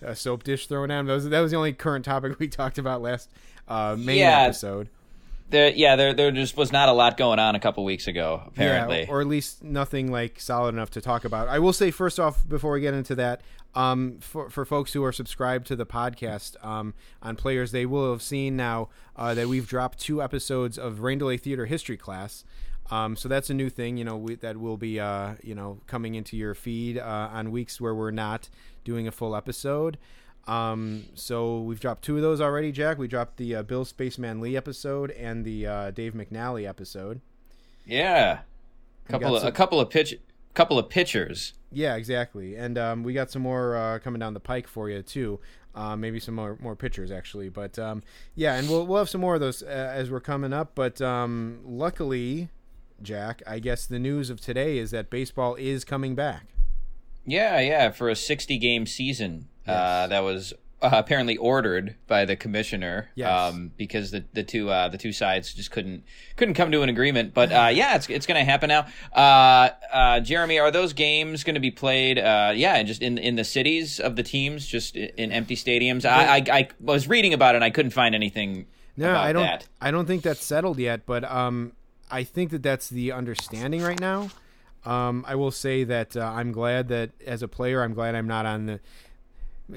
a 0.00 0.14
soap 0.14 0.44
dish 0.44 0.68
thrown 0.68 0.92
at 0.92 1.00
him. 1.00 1.06
That 1.06 1.14
was, 1.14 1.28
that 1.28 1.40
was 1.40 1.50
the 1.50 1.56
only 1.56 1.72
current 1.72 2.04
topic 2.04 2.38
we 2.38 2.46
talked 2.46 2.78
about 2.78 3.02
last 3.02 3.28
uh, 3.66 3.96
main 3.98 4.18
Yeah. 4.18 4.42
episode. 4.42 4.88
There, 5.50 5.70
yeah, 5.70 5.96
there 5.96 6.12
there 6.12 6.30
just 6.30 6.56
was 6.56 6.72
not 6.72 6.88
a 6.88 6.92
lot 6.92 7.16
going 7.16 7.38
on 7.38 7.54
a 7.54 7.60
couple 7.60 7.84
weeks 7.84 8.06
ago. 8.06 8.42
Apparently, 8.46 9.00
Yeah, 9.00 9.10
or 9.10 9.20
at 9.20 9.26
least 9.26 9.64
nothing 9.64 10.12
like 10.12 10.40
solid 10.40 10.74
enough 10.74 10.90
to 10.90 11.00
talk 11.00 11.24
about. 11.24 11.48
I 11.48 11.58
will 11.58 11.72
say 11.72 11.90
first 11.90 12.20
off, 12.20 12.46
before 12.46 12.72
we 12.72 12.80
get 12.80 12.92
into 12.92 13.14
that, 13.14 13.40
um, 13.74 14.18
for 14.20 14.50
for 14.50 14.64
folks 14.64 14.92
who 14.92 15.02
are 15.04 15.12
subscribed 15.12 15.66
to 15.68 15.76
the 15.76 15.86
podcast 15.86 16.62
um, 16.64 16.92
on 17.22 17.36
Players, 17.36 17.72
they 17.72 17.86
will 17.86 18.10
have 18.12 18.22
seen 18.22 18.56
now 18.56 18.90
uh, 19.16 19.32
that 19.34 19.48
we've 19.48 19.66
dropped 19.66 19.98
two 19.98 20.22
episodes 20.22 20.78
of 20.78 21.00
Rain 21.00 21.18
Delay 21.18 21.38
Theater 21.38 21.64
History 21.66 21.96
class. 21.96 22.44
Um, 22.90 23.16
so 23.16 23.28
that's 23.28 23.50
a 23.50 23.54
new 23.54 23.68
thing, 23.68 23.98
you 23.98 24.04
know, 24.04 24.16
we, 24.16 24.36
that 24.36 24.56
will 24.56 24.78
be, 24.78 24.98
uh, 24.98 25.34
you 25.42 25.54
know, 25.54 25.80
coming 25.86 26.14
into 26.14 26.38
your 26.38 26.54
feed 26.54 26.98
uh, 26.98 27.28
on 27.30 27.50
weeks 27.50 27.80
where 27.80 27.94
we're 27.94 28.10
not 28.10 28.48
doing 28.82 29.06
a 29.06 29.12
full 29.12 29.36
episode. 29.36 29.98
Um, 30.48 31.04
so 31.14 31.60
we've 31.60 31.78
dropped 31.80 32.02
two 32.02 32.16
of 32.16 32.22
those 32.22 32.40
already, 32.40 32.72
Jack. 32.72 32.98
We 32.98 33.06
dropped 33.06 33.36
the 33.36 33.56
uh, 33.56 33.62
Bill 33.62 33.84
Spaceman 33.84 34.40
Lee 34.40 34.56
episode 34.56 35.10
and 35.12 35.44
the 35.44 35.66
uh, 35.66 35.90
Dave 35.90 36.14
McNally 36.14 36.66
episode. 36.68 37.20
yeah, 37.86 38.40
couple 39.08 39.34
of, 39.36 39.40
some- 39.42 39.48
a 39.48 39.52
couple 39.52 39.78
of 39.80 39.90
pitch, 39.90 40.14
couple 40.54 40.78
of 40.78 40.88
pitchers. 40.88 41.52
Yeah, 41.70 41.96
exactly. 41.96 42.56
And 42.56 42.78
um, 42.78 43.02
we 43.02 43.12
got 43.12 43.30
some 43.30 43.42
more 43.42 43.76
uh, 43.76 43.98
coming 43.98 44.20
down 44.20 44.32
the 44.34 44.40
pike 44.40 44.66
for 44.66 44.88
you 44.88 45.02
too. 45.02 45.38
Uh, 45.74 45.94
maybe 45.94 46.18
some 46.18 46.34
more 46.34 46.56
more 46.60 46.74
pictures 46.74 47.10
actually, 47.12 47.50
but 47.50 47.78
um, 47.78 48.02
yeah, 48.34 48.54
and 48.54 48.68
we'll 48.68 48.86
we'll 48.86 48.98
have 48.98 49.08
some 49.10 49.20
more 49.20 49.34
of 49.34 49.40
those 49.40 49.62
uh, 49.62 49.66
as 49.66 50.10
we're 50.10 50.18
coming 50.18 50.52
up. 50.52 50.72
But 50.74 51.00
um, 51.02 51.60
luckily, 51.64 52.48
Jack, 53.02 53.42
I 53.46 53.58
guess 53.58 53.86
the 53.86 53.98
news 53.98 54.30
of 54.30 54.40
today 54.40 54.78
is 54.78 54.90
that 54.92 55.10
baseball 55.10 55.54
is 55.56 55.84
coming 55.84 56.14
back. 56.14 56.46
Yeah, 57.24 57.60
yeah, 57.60 57.90
for 57.90 58.08
a 58.08 58.16
60 58.16 58.56
game 58.58 58.86
season 58.86 59.48
uh, 59.68 60.06
that 60.08 60.20
was 60.20 60.52
uh, 60.80 60.90
apparently 60.92 61.36
ordered 61.36 61.96
by 62.06 62.24
the 62.24 62.36
commissioner 62.36 63.08
Yes. 63.16 63.28
um, 63.52 63.72
because 63.76 64.10
the 64.12 64.24
the 64.32 64.44
two 64.44 64.70
uh, 64.70 64.88
the 64.88 64.98
two 64.98 65.12
sides 65.12 65.52
just 65.52 65.70
couldn't 65.72 66.04
couldn't 66.36 66.54
come 66.54 66.70
to 66.70 66.82
an 66.82 66.88
agreement. 66.88 67.34
But 67.34 67.50
uh, 67.50 67.68
yeah, 67.72 67.96
it's 67.96 68.08
it's 68.08 68.26
going 68.26 68.38
to 68.38 68.44
happen 68.44 68.68
now. 68.68 68.86
Uh, 69.12 69.70
uh, 69.92 70.20
Jeremy, 70.20 70.58
are 70.60 70.70
those 70.70 70.92
games 70.92 71.42
going 71.44 71.54
to 71.54 71.60
be 71.60 71.70
played? 71.72 72.18
Uh, 72.18 72.52
yeah, 72.54 72.80
just 72.84 73.02
in 73.02 73.18
in 73.18 73.34
the 73.36 73.44
cities 73.44 73.98
of 73.98 74.14
the 74.16 74.22
teams, 74.22 74.66
just 74.66 74.94
in 74.96 75.32
empty 75.32 75.56
stadiums. 75.56 76.04
I, 76.04 76.36
I 76.36 76.44
I 76.58 76.68
was 76.80 77.08
reading 77.08 77.34
about 77.34 77.54
it 77.54 77.56
and 77.56 77.64
I 77.64 77.70
couldn't 77.70 77.90
find 77.92 78.14
anything. 78.14 78.66
No, 78.96 79.14
I 79.16 79.32
don't. 79.32 79.42
That. 79.42 79.66
I 79.80 79.90
don't 79.90 80.06
think 80.06 80.22
that's 80.22 80.44
settled 80.44 80.78
yet, 80.78 81.06
but 81.06 81.24
um, 81.24 81.72
I 82.10 82.24
think 82.24 82.50
that 82.50 82.62
that's 82.62 82.88
the 82.88 83.12
understanding 83.12 83.82
right 83.82 84.00
now. 84.00 84.30
Um, 84.84 85.24
I 85.28 85.34
will 85.34 85.50
say 85.50 85.84
that 85.84 86.16
uh, 86.16 86.20
I'm 86.24 86.52
glad 86.52 86.88
that 86.88 87.10
as 87.26 87.42
a 87.42 87.48
player, 87.48 87.82
I'm 87.82 87.94
glad 87.94 88.14
I'm 88.14 88.26
not 88.28 88.46
on 88.46 88.66
the. 88.66 88.80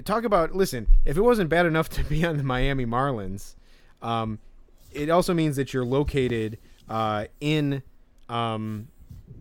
Talk 0.05 0.23
about 0.23 0.55
listen. 0.55 0.87
If 1.05 1.17
it 1.17 1.21
wasn't 1.21 1.49
bad 1.49 1.65
enough 1.65 1.89
to 1.97 2.03
be 2.03 2.25
on 2.25 2.37
the 2.37 2.43
Miami 2.43 2.85
Marlins, 2.85 3.55
um, 4.01 4.39
it 4.91 5.09
also 5.09 5.33
means 5.33 5.55
that 5.57 5.73
you're 5.73 5.85
located 5.85 6.57
uh, 6.89 7.25
in 7.39 7.83
um, 8.29 8.87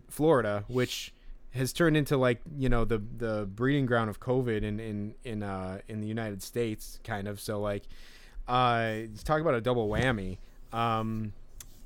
Florida, 0.09 0.65
which 0.67 1.13
has 1.53 1.73
turned 1.73 1.97
into 1.97 2.17
like 2.17 2.41
you 2.57 2.69
know 2.69 2.85
the 2.85 3.01
the 3.17 3.47
breeding 3.53 3.85
ground 3.85 4.09
of 4.09 4.19
COVID 4.19 4.63
in 4.63 4.79
in 4.79 5.15
in 5.23 5.43
uh, 5.43 5.79
in 5.87 6.01
the 6.01 6.07
United 6.07 6.41
States, 6.43 6.99
kind 7.03 7.27
of. 7.27 7.39
So 7.39 7.59
like, 7.59 7.83
Uh, 8.47 9.07
talk 9.23 9.39
about 9.41 9.53
a 9.53 9.61
double 9.61 9.87
whammy. 9.87 10.37
Um, 10.73 11.33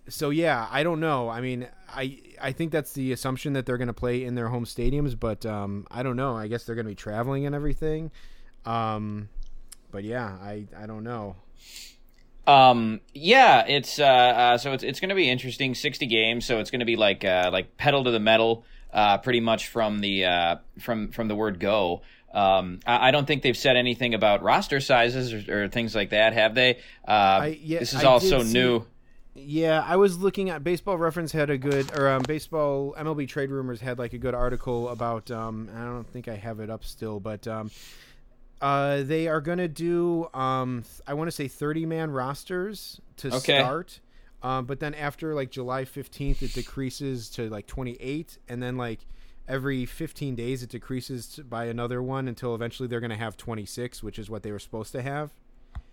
so 0.07 0.29
yeah, 0.29 0.67
I 0.71 0.83
don't 0.83 0.99
know. 0.99 1.29
I 1.29 1.41
mean, 1.41 1.67
I 1.89 2.19
I 2.41 2.51
think 2.51 2.71
that's 2.71 2.93
the 2.93 3.11
assumption 3.11 3.53
that 3.53 3.65
they're 3.65 3.77
going 3.77 3.87
to 3.87 3.93
play 3.93 4.23
in 4.23 4.35
their 4.35 4.47
home 4.49 4.65
stadiums, 4.65 5.19
but 5.19 5.45
um, 5.45 5.85
I 5.91 6.01
don't 6.03 6.15
know. 6.15 6.35
I 6.35 6.47
guess 6.47 6.63
they're 6.63 6.75
going 6.75 6.85
to 6.85 6.91
be 6.91 6.95
traveling 6.95 7.45
and 7.45 7.55
everything. 7.55 8.11
Um, 8.65 9.29
but 9.91 10.03
yeah, 10.03 10.25
I 10.25 10.65
I 10.77 10.85
don't 10.85 11.03
know. 11.03 11.35
Um, 12.47 13.01
yeah, 13.13 13.65
it's 13.67 13.99
uh, 13.99 14.03
uh 14.05 14.57
so 14.57 14.73
it's 14.73 14.83
it's 14.83 14.99
going 14.99 15.09
to 15.09 15.15
be 15.15 15.29
interesting. 15.29 15.75
Sixty 15.75 16.05
games, 16.05 16.45
so 16.45 16.59
it's 16.59 16.71
going 16.71 16.79
to 16.79 16.85
be 16.85 16.95
like 16.95 17.23
uh 17.25 17.49
like 17.51 17.77
pedal 17.77 18.03
to 18.03 18.11
the 18.11 18.19
metal, 18.19 18.65
uh, 18.93 19.17
pretty 19.17 19.39
much 19.39 19.67
from 19.67 19.99
the 19.99 20.25
uh 20.25 20.55
from 20.79 21.11
from 21.11 21.27
the 21.27 21.35
word 21.35 21.59
go. 21.59 22.01
Um, 22.33 22.81
I, 22.85 23.07
I 23.07 23.11
don't 23.11 23.25
think 23.25 23.43
they've 23.43 23.55
said 23.55 23.77
anything 23.77 24.13
about 24.13 24.43
roster 24.43 24.81
sizes 24.81 25.33
or, 25.33 25.63
or 25.63 25.67
things 25.69 25.95
like 25.95 26.09
that, 26.09 26.33
have 26.33 26.53
they? 26.53 26.79
Uh, 27.07 27.11
I- 27.11 27.59
yeah, 27.63 27.79
this 27.79 27.93
is 27.93 28.03
I 28.03 28.07
all 28.07 28.19
so 28.19 28.43
see- 28.43 28.53
new. 28.53 28.85
Yeah, 29.37 29.83
I 29.85 29.97
was 29.97 30.17
looking 30.17 30.49
at 30.49 30.63
Baseball 30.63 30.97
Reference 30.97 31.33
had 31.33 31.49
a 31.49 31.57
good 31.57 31.93
or 31.97 32.07
um, 32.07 32.21
Baseball 32.25 32.95
MLB 32.97 33.27
Trade 33.27 33.49
Rumors 33.49 33.81
had 33.81 33.99
like 33.99 34.13
a 34.13 34.17
good 34.17 34.33
article 34.33 34.87
about. 34.87 35.29
Um, 35.29 35.69
I 35.75 35.83
don't 35.83 36.07
think 36.07 36.29
I 36.29 36.35
have 36.35 36.61
it 36.61 36.69
up 36.69 36.85
still, 36.85 37.19
but 37.19 37.45
um, 37.45 37.69
uh, 38.61 39.03
they 39.03 39.27
are 39.27 39.41
gonna 39.41 39.67
do. 39.67 40.27
Um, 40.33 40.83
I 41.07 41.13
want 41.13 41.27
to 41.27 41.31
say 41.31 41.47
thirty 41.47 41.85
man 41.85 42.11
rosters 42.11 42.99
to 43.17 43.31
Okay. 43.31 43.31
start. 43.31 43.99
Um, 44.41 44.65
but 44.65 44.79
then 44.79 44.93
after 44.93 45.33
like 45.33 45.51
July 45.51 45.85
fifteenth, 45.85 46.41
it 46.43 46.53
decreases 46.53 47.29
to 47.31 47.49
like 47.49 47.67
twenty 47.67 47.97
eight, 47.99 48.37
and 48.47 48.61
then 48.61 48.77
like 48.77 49.05
every 49.47 49.85
fifteen 49.85 50.35
days, 50.35 50.63
it 50.63 50.69
decreases 50.69 51.27
to, 51.35 51.43
by 51.43 51.65
another 51.65 52.01
one 52.01 52.27
until 52.27 52.55
eventually 52.55 52.87
they're 52.87 53.01
gonna 53.01 53.17
have 53.17 53.37
twenty 53.37 53.65
six, 53.65 54.01
which 54.03 54.19
is 54.19 54.29
what 54.29 54.43
they 54.43 54.51
were 54.51 54.59
supposed 54.59 54.91
to 54.93 55.01
have. 55.01 55.31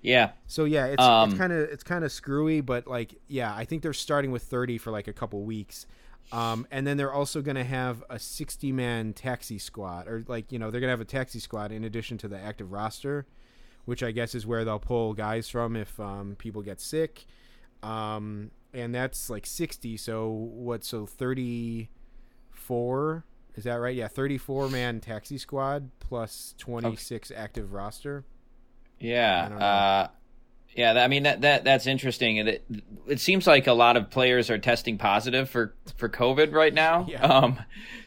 Yeah, 0.02 0.32
So 0.46 0.64
yeah, 0.64 0.86
it's 0.86 1.08
Um, 1.08 1.14
it's 1.20 1.34
kind 1.34 1.52
of 1.52 1.60
it's 1.70 1.82
kind 1.82 2.04
of 2.04 2.12
screwy, 2.12 2.60
but 2.60 2.86
like 2.86 3.14
yeah, 3.28 3.54
I 3.54 3.64
think 3.64 3.82
they're 3.82 3.92
starting 3.92 4.30
with 4.30 4.42
30 4.42 4.78
for 4.78 4.90
like 4.90 5.08
a 5.08 5.12
couple 5.12 5.42
weeks. 5.44 5.86
Um, 6.30 6.66
and 6.70 6.86
then 6.86 6.96
they're 6.96 7.12
also 7.12 7.42
going 7.42 7.56
to 7.56 7.64
have 7.64 8.02
a 8.08 8.18
60 8.18 8.72
man 8.72 9.12
taxi 9.12 9.58
squad 9.58 10.08
or 10.08 10.24
like, 10.28 10.52
you 10.52 10.58
know, 10.58 10.70
they're 10.70 10.80
going 10.80 10.88
to 10.88 10.92
have 10.92 11.00
a 11.00 11.04
taxi 11.04 11.40
squad 11.40 11.72
in 11.72 11.84
addition 11.84 12.16
to 12.18 12.28
the 12.28 12.38
active 12.38 12.72
roster, 12.72 13.26
which 13.84 14.02
I 14.02 14.12
guess 14.12 14.34
is 14.34 14.46
where 14.46 14.64
they'll 14.64 14.78
pull 14.78 15.12
guys 15.12 15.48
from 15.48 15.76
if 15.76 15.98
um, 16.00 16.36
people 16.38 16.62
get 16.62 16.80
sick. 16.80 17.26
Um, 17.82 18.50
and 18.72 18.94
that's 18.94 19.28
like 19.28 19.44
60, 19.44 19.98
so 19.98 20.30
what 20.30 20.84
so 20.84 21.04
34 21.04 23.24
is 23.54 23.64
that 23.64 23.74
right? 23.74 23.94
Yeah, 23.94 24.08
34 24.08 24.70
man 24.70 25.00
taxi 25.00 25.38
squad 25.38 25.90
plus 26.00 26.54
26 26.58 27.30
active 27.36 27.72
roster. 27.72 28.24
Yeah, 28.98 29.48
uh, 29.58 30.08
yeah. 30.74 30.92
I 30.92 31.08
mean 31.08 31.24
that 31.24 31.42
that 31.42 31.64
that's 31.64 31.86
interesting. 31.86 32.36
It, 32.38 32.64
it 33.06 33.20
seems 33.20 33.46
like 33.46 33.66
a 33.66 33.72
lot 33.72 33.96
of 33.96 34.10
players 34.10 34.50
are 34.50 34.58
testing 34.58 34.98
positive 34.98 35.48
for 35.50 35.74
for 35.96 36.08
COVID 36.08 36.52
right 36.52 36.72
now. 36.72 37.06
Yeah. 37.08 37.22
Um, 37.22 37.58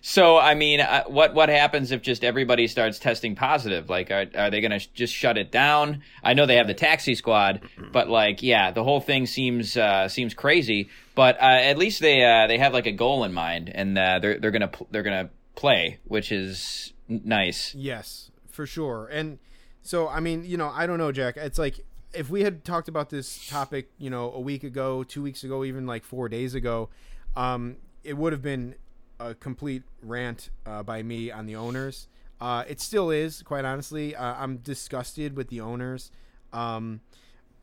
so 0.02 0.38
I 0.38 0.54
mean, 0.54 0.82
uh, 0.82 1.04
what 1.06 1.34
what 1.34 1.50
happens 1.50 1.92
if 1.92 2.02
just 2.02 2.24
everybody 2.24 2.68
starts 2.68 3.00
testing 3.00 3.36
positive? 3.36 3.90
Like, 3.90 4.12
are 4.12 4.26
are 4.36 4.50
they 4.52 4.62
going 4.62 4.78
to 4.78 4.94
just 4.94 5.14
shut 5.14 5.38
it 5.38 5.52
down? 5.52 6.04
I 6.24 6.34
know 6.34 6.46
they 6.46 6.58
have 6.58 6.68
the 6.68 6.74
taxi 6.74 7.16
squad, 7.16 7.62
but 7.92 8.10
like, 8.10 8.44
yeah, 8.44 8.72
the 8.72 8.84
whole 8.84 9.02
thing 9.02 9.26
seems 9.26 9.76
uh, 9.78 10.08
seems 10.08 10.34
crazy. 10.34 10.90
But 11.16 11.38
uh, 11.42 11.46
at 11.46 11.78
least 11.78 12.02
they 12.02 12.24
uh, 12.24 12.48
they 12.48 12.58
have 12.58 12.74
like 12.74 12.86
a 12.86 12.92
goal 12.92 13.24
in 13.24 13.34
mind, 13.34 13.72
and 13.74 13.98
uh, 13.98 14.20
they're 14.20 14.40
they're 14.40 14.52
gonna 14.52 14.72
they're 14.92 15.04
gonna 15.04 15.30
play, 15.56 16.00
which 16.06 16.32
is 16.32 16.94
n- 17.10 17.22
nice. 17.26 17.74
Yes, 17.74 18.32
for 18.52 18.66
sure. 18.66 19.08
And 19.12 19.40
so, 19.82 20.08
I 20.08 20.20
mean, 20.20 20.46
you 20.46 20.58
know, 20.58 20.70
I 20.70 20.88
don't 20.88 20.98
know, 20.98 21.12
Jack. 21.12 21.38
It's 21.38 21.58
like 21.60 21.86
if 22.16 22.30
we 22.30 22.44
had 22.44 22.64
talked 22.64 22.88
about 22.88 23.10
this 23.10 23.48
topic, 23.48 23.90
you 23.98 24.10
know, 24.10 24.32
a 24.32 24.40
week 24.40 24.64
ago, 24.64 25.04
two 25.04 25.22
weeks 25.22 25.44
ago, 25.44 25.64
even 25.64 25.86
like 25.86 26.04
four 26.04 26.30
days 26.30 26.56
ago, 26.56 26.90
um, 27.36 27.78
it 28.04 28.18
would 28.18 28.34
have 28.34 28.42
been 28.42 28.76
a 29.20 29.34
complete 29.36 29.84
rant 30.02 30.50
uh, 30.66 30.84
by 30.84 31.04
me 31.04 31.32
on 31.32 31.46
the 31.46 31.56
owners. 31.56 32.08
Uh, 32.40 32.64
it 32.68 32.82
still 32.82 33.10
is, 33.10 33.42
quite 33.44 33.66
honestly. 33.66 34.16
Uh, 34.16 34.36
I'm 34.36 34.58
disgusted 34.58 35.36
with 35.36 35.50
the 35.50 35.62
owners. 35.62 36.12
Um, 36.54 37.02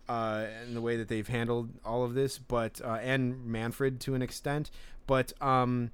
uh, 0.08 0.46
and 0.62 0.76
the 0.76 0.80
way 0.80 0.96
that 0.96 1.08
they've 1.08 1.28
handled 1.28 1.70
all 1.84 2.04
of 2.04 2.14
this, 2.14 2.36
but 2.36 2.80
uh, 2.84 2.94
and 2.94 3.46
Manfred 3.46 4.00
to 4.00 4.14
an 4.14 4.20
extent, 4.20 4.70
but 5.06 5.32
um, 5.40 5.90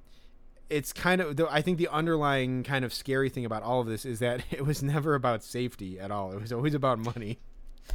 it's 0.69 0.91
kind 0.91 1.21
of 1.21 1.39
I 1.49 1.61
think 1.61 1.77
the 1.77 1.87
underlying 1.87 2.63
kind 2.63 2.83
of 2.83 2.93
scary 2.93 3.29
thing 3.29 3.45
about 3.45 3.63
all 3.63 3.79
of 3.79 3.87
this 3.87 4.05
is 4.05 4.19
that 4.19 4.43
it 4.51 4.65
was 4.65 4.81
never 4.81 5.13
about 5.15 5.43
safety 5.43 5.99
at 5.99 6.11
all. 6.11 6.31
It 6.33 6.41
was 6.41 6.51
always 6.51 6.73
about 6.73 6.99
money 6.99 7.39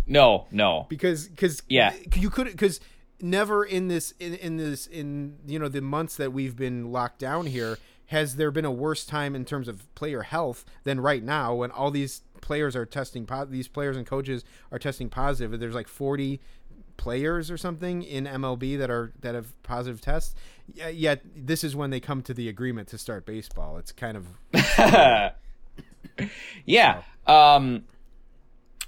No, 0.06 0.46
no. 0.50 0.86
because 0.88 1.28
because 1.28 1.62
Yeah. 1.68 1.92
you 2.14 2.30
could 2.30 2.46
because 2.48 2.80
never 3.20 3.64
in 3.64 3.88
this 3.88 4.12
in, 4.20 4.34
in 4.34 4.56
this 4.56 4.86
in 4.86 5.36
you 5.46 5.58
know 5.58 5.68
the 5.68 5.80
months 5.80 6.16
that 6.16 6.32
we've 6.32 6.56
been 6.56 6.90
locked 6.92 7.18
down 7.18 7.46
here 7.46 7.78
has 8.06 8.36
there 8.36 8.50
been 8.50 8.64
a 8.66 8.70
worse 8.70 9.04
time 9.06 9.34
in 9.34 9.44
terms 9.44 9.66
of 9.66 9.92
player 9.94 10.22
health 10.22 10.64
than 10.82 11.00
right 11.00 11.22
now 11.22 11.54
when 11.54 11.70
all 11.70 11.90
these 11.90 12.22
players 12.42 12.76
are 12.76 12.84
testing 12.84 13.24
po- 13.24 13.46
these 13.46 13.66
players 13.68 13.96
and 13.96 14.06
coaches 14.06 14.44
are 14.70 14.78
testing 14.78 15.08
positive 15.08 15.58
there's 15.58 15.74
like 15.74 15.88
40 15.88 16.38
players 16.98 17.50
or 17.50 17.56
something 17.56 18.02
in 18.02 18.24
MLB 18.24 18.76
that 18.78 18.90
are 18.90 19.12
that 19.20 19.34
have 19.34 19.60
positive 19.62 20.00
tests 20.02 20.34
yet 20.92 21.22
this 21.34 21.64
is 21.64 21.74
when 21.74 21.90
they 21.90 22.00
come 22.00 22.20
to 22.22 22.34
the 22.34 22.48
agreement 22.48 22.88
to 22.88 22.98
start 22.98 23.24
baseball 23.24 23.78
it's 23.78 23.90
kind 23.92 24.16
of 24.18 24.26
yeah. 26.66 27.02
Um, 27.26 27.84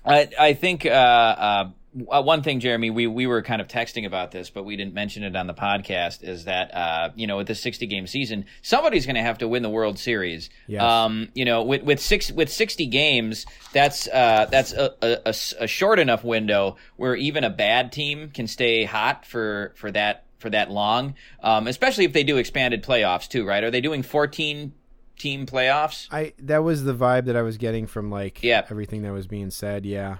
I 0.06 0.28
I 0.38 0.54
think 0.54 0.86
uh, 0.86 0.88
uh, 0.90 1.70
uh, 2.10 2.22
one 2.22 2.42
thing, 2.42 2.60
Jeremy, 2.60 2.90
we 2.90 3.06
we 3.06 3.26
were 3.26 3.42
kind 3.42 3.60
of 3.60 3.68
texting 3.68 4.06
about 4.06 4.30
this, 4.30 4.50
but 4.50 4.64
we 4.64 4.76
didn't 4.76 4.94
mention 4.94 5.22
it 5.22 5.34
on 5.34 5.46
the 5.46 5.54
podcast. 5.54 6.22
Is 6.22 6.44
that 6.44 6.74
uh, 6.74 7.10
you 7.14 7.26
know 7.26 7.38
with 7.38 7.46
the 7.46 7.54
sixty 7.54 7.86
game 7.86 8.06
season, 8.06 8.44
somebody's 8.62 9.06
going 9.06 9.16
to 9.16 9.22
have 9.22 9.38
to 9.38 9.48
win 9.48 9.62
the 9.62 9.70
World 9.70 9.98
Series. 9.98 10.50
Yes. 10.66 10.82
Um, 10.82 11.28
you 11.34 11.44
know, 11.44 11.62
with 11.62 11.82
with 11.82 12.00
six 12.00 12.30
with 12.30 12.50
sixty 12.52 12.86
games, 12.86 13.46
that's 13.72 14.08
uh, 14.08 14.46
that's 14.50 14.72
a, 14.72 14.94
a- 15.02 15.34
a 15.64 15.66
short 15.66 15.98
enough 15.98 16.22
window 16.24 16.76
where 16.96 17.14
even 17.16 17.44
a 17.44 17.50
bad 17.50 17.92
team 17.92 18.30
can 18.30 18.46
stay 18.46 18.84
hot 18.84 19.24
for 19.26 19.72
for 19.76 19.90
that 19.92 20.24
for 20.38 20.50
that 20.50 20.70
long. 20.70 21.14
Um, 21.42 21.66
especially 21.66 22.04
if 22.04 22.12
they 22.12 22.24
do 22.24 22.36
expanded 22.36 22.82
playoffs 22.84 23.28
too, 23.28 23.46
right? 23.46 23.64
Are 23.64 23.70
they 23.70 23.80
doing 23.80 24.02
fourteen 24.02 24.72
team 25.18 25.46
playoffs? 25.46 26.06
I 26.10 26.32
that 26.38 26.58
was 26.58 26.84
the 26.84 26.94
vibe 26.94 27.24
that 27.26 27.36
I 27.36 27.42
was 27.42 27.56
getting 27.56 27.86
from 27.86 28.10
like 28.10 28.42
Yeah. 28.42 28.64
everything 28.70 29.02
that 29.02 29.12
was 29.12 29.26
being 29.26 29.50
said 29.50 29.84
yeah 29.86 30.18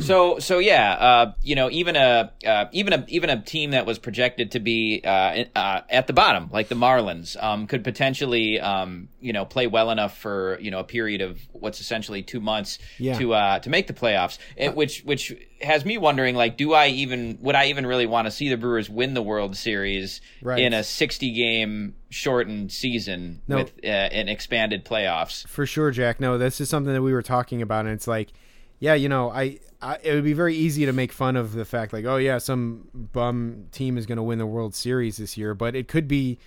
So 0.00 0.38
so 0.38 0.58
yeah, 0.58 0.92
uh, 0.92 1.32
you 1.42 1.54
know, 1.54 1.70
even 1.70 1.96
a 1.96 2.32
uh, 2.46 2.66
even 2.72 2.92
a 2.92 3.04
even 3.08 3.30
a 3.30 3.40
team 3.42 3.70
that 3.70 3.86
was 3.86 3.98
projected 3.98 4.52
to 4.52 4.60
be 4.60 5.00
uh, 5.04 5.44
uh, 5.54 5.80
at 5.88 6.06
the 6.06 6.12
bottom, 6.12 6.48
like 6.52 6.68
the 6.68 6.74
Marlins, 6.74 7.40
um, 7.42 7.66
could 7.66 7.84
potentially 7.84 8.60
um, 8.60 9.08
you 9.20 9.32
know 9.32 9.44
play 9.44 9.66
well 9.66 9.90
enough 9.90 10.16
for 10.18 10.58
you 10.60 10.70
know 10.70 10.78
a 10.80 10.84
period 10.84 11.20
of 11.20 11.40
what's 11.52 11.80
essentially 11.80 12.22
two 12.22 12.40
months 12.40 12.78
Yeah. 12.98 13.18
to 13.18 13.34
uh, 13.34 13.58
to 13.60 13.70
make 13.70 13.86
the 13.86 13.92
playoffs. 13.94 14.38
It, 14.56 14.74
which 14.74 15.02
which 15.04 15.34
has 15.62 15.84
me 15.84 15.96
wondering, 15.98 16.34
like, 16.34 16.56
do 16.56 16.72
I 16.74 16.88
even 16.88 17.38
would 17.40 17.54
I 17.54 17.66
even 17.66 17.86
really 17.86 18.06
want 18.06 18.26
to 18.26 18.30
see 18.30 18.48
the 18.48 18.56
Brewers 18.56 18.90
win 18.90 19.14
the 19.14 19.22
World 19.22 19.56
Series 19.56 20.20
Right. 20.42 20.58
in 20.60 20.72
a 20.74 20.84
sixty 20.84 21.32
game 21.32 21.94
shortened 22.10 22.72
season 22.72 23.42
No. 23.48 23.56
with 23.58 23.72
uh, 23.84 23.86
an 23.88 24.28
expanded 24.28 24.84
playoffs? 24.84 25.46
For 25.48 25.64
sure, 25.66 25.90
Jack. 25.90 26.20
No, 26.20 26.38
this 26.38 26.60
is 26.60 26.68
something 26.68 26.92
that 26.92 27.02
we 27.02 27.12
were 27.12 27.22
talking 27.22 27.62
about, 27.62 27.86
and 27.86 27.94
it's 27.94 28.06
like, 28.06 28.32
yeah, 28.78 28.94
you 28.94 29.08
know, 29.08 29.30
I, 29.30 29.58
I 29.80 29.98
it 30.02 30.14
would 30.14 30.24
be 30.24 30.32
very 30.32 30.54
easy 30.54 30.86
to 30.86 30.92
make 30.92 31.12
fun 31.12 31.36
of 31.36 31.52
the 31.52 31.64
fact, 31.64 31.92
like, 31.92 32.04
oh 32.04 32.16
yeah, 32.16 32.38
some 32.38 32.88
bum 32.94 33.66
team 33.72 33.96
is 33.96 34.06
going 34.06 34.16
to 34.16 34.22
win 34.22 34.38
the 34.38 34.46
World 34.46 34.74
Series 34.74 35.16
this 35.16 35.36
year, 35.36 35.54
but 35.54 35.74
it 35.74 35.88
could 35.88 36.08
be 36.08 36.38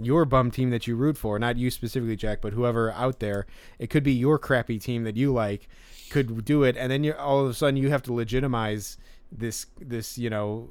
your 0.00 0.24
bum 0.24 0.50
team 0.50 0.70
that 0.70 0.86
you 0.86 0.96
root 0.96 1.16
for, 1.16 1.38
not 1.38 1.56
you 1.56 1.70
specifically, 1.70 2.16
Jack, 2.16 2.40
but 2.40 2.52
whoever 2.52 2.92
out 2.92 3.20
there. 3.20 3.46
It 3.78 3.90
could 3.90 4.04
be 4.04 4.12
your 4.12 4.38
crappy 4.38 4.78
team 4.78 5.04
that 5.04 5.16
you 5.16 5.32
like 5.32 5.68
could 6.10 6.44
do 6.44 6.62
it, 6.62 6.76
and 6.76 6.90
then 6.90 7.04
you 7.04 7.14
all 7.14 7.44
of 7.44 7.50
a 7.50 7.54
sudden 7.54 7.76
you 7.76 7.90
have 7.90 8.02
to 8.04 8.12
legitimize 8.12 8.98
this 9.30 9.66
this 9.80 10.18
you 10.18 10.30
know 10.30 10.68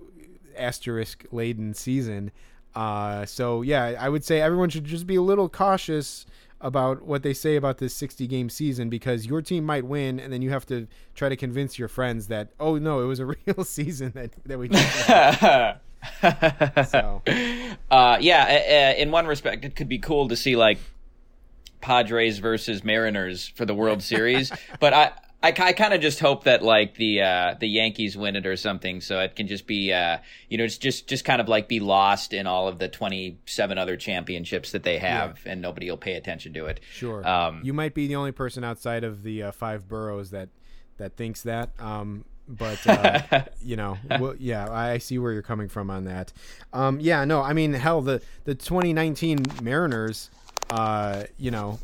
asterisk 0.55 1.25
laden 1.31 1.73
season. 1.73 2.31
Uh, 2.75 3.25
so 3.25 3.63
yeah, 3.63 3.95
I 3.99 4.07
would 4.07 4.23
say 4.23 4.39
everyone 4.39 4.69
should 4.69 4.85
just 4.85 5.07
be 5.07 5.15
a 5.15 5.21
little 5.21 5.49
cautious 5.49 6.25
about 6.59 7.03
what 7.03 7.23
they 7.23 7.33
say 7.33 7.55
about 7.55 7.77
this 7.77 7.93
60 7.93 8.25
game 8.27 8.49
season 8.49 8.89
because 8.89 9.25
your 9.25 9.41
team 9.41 9.63
might 9.63 9.85
win 9.85 10.19
and 10.19 10.33
then 10.33 10.41
you 10.41 10.49
have 10.49 10.65
to 10.65 10.87
try 11.13 11.29
to 11.29 11.35
convince 11.35 11.77
your 11.77 11.87
friends 11.87 12.27
that 12.27 12.49
oh 12.59 12.77
no 12.77 12.99
it 12.99 13.05
was 13.05 13.19
a 13.19 13.25
real 13.45 13.63
season 13.63 14.11
that 14.15 14.31
that 14.45 14.57
we 14.57 14.67
so 16.89 17.21
Uh, 17.89 18.17
yeah, 18.19 18.43
uh, 18.43 18.99
uh, 18.99 19.01
in 19.01 19.11
one 19.11 19.25
respect, 19.27 19.63
it 19.63 19.75
could 19.75 19.87
be 19.87 19.97
cool 19.97 20.27
to 20.27 20.35
see 20.35 20.55
like 20.55 20.77
Padres 21.79 22.39
versus 22.39 22.83
Mariners 22.83 23.47
for 23.55 23.65
the 23.65 23.73
World 23.73 24.01
Series, 24.01 24.51
but 24.79 24.93
I. 24.93 25.11
I, 25.43 25.51
kind 25.51 25.93
of 25.93 26.01
just 26.01 26.19
hope 26.19 26.45
that 26.45 26.63
like 26.63 26.95
the 26.95 27.21
uh, 27.21 27.55
the 27.59 27.67
Yankees 27.67 28.17
win 28.17 28.35
it 28.35 28.45
or 28.45 28.57
something, 28.57 29.01
so 29.01 29.19
it 29.19 29.35
can 29.35 29.47
just 29.47 29.67
be 29.67 29.93
uh, 29.93 30.17
you 30.49 30.57
know 30.57 30.63
it's 30.63 30.77
just 30.77 31.07
just 31.07 31.25
kind 31.25 31.39
of 31.39 31.47
like 31.47 31.67
be 31.67 31.79
lost 31.79 32.33
in 32.33 32.47
all 32.47 32.67
of 32.67 32.79
the 32.79 32.87
twenty 32.87 33.39
seven 33.45 33.77
other 33.77 33.97
championships 33.97 34.71
that 34.71 34.83
they 34.83 34.97
have, 34.97 35.39
and 35.45 35.61
nobody 35.61 35.89
will 35.89 35.97
pay 35.97 36.13
attention 36.13 36.53
to 36.53 36.65
it. 36.65 36.79
sure 36.91 37.25
Um, 37.27 37.61
you 37.63 37.73
might 37.73 37.93
be 37.93 38.07
the 38.07 38.15
only 38.15 38.31
person 38.31 38.63
outside 38.63 39.03
of 39.03 39.23
the 39.23 39.43
uh, 39.43 39.51
five 39.51 39.87
boroughs 39.87 40.31
that 40.31 40.49
that 40.97 41.15
thinks 41.15 41.43
that 41.43 41.69
um 41.79 42.25
but 42.47 42.85
uh, 42.87 43.43
you 43.61 43.75
know, 43.75 43.97
well, 44.19 44.35
yeah, 44.39 44.71
I 44.71 44.99
see 44.99 45.19
where 45.19 45.33
you're 45.33 45.41
coming 45.41 45.67
from 45.67 45.89
on 45.89 46.05
that. 46.05 46.31
Um, 46.73 46.99
yeah, 46.99 47.25
no, 47.25 47.41
I 47.41 47.53
mean, 47.53 47.73
hell, 47.73 48.01
the 48.01 48.21
the 48.45 48.55
2019 48.55 49.43
Mariners, 49.61 50.29
uh, 50.69 51.23
you 51.37 51.51
know, 51.51 51.79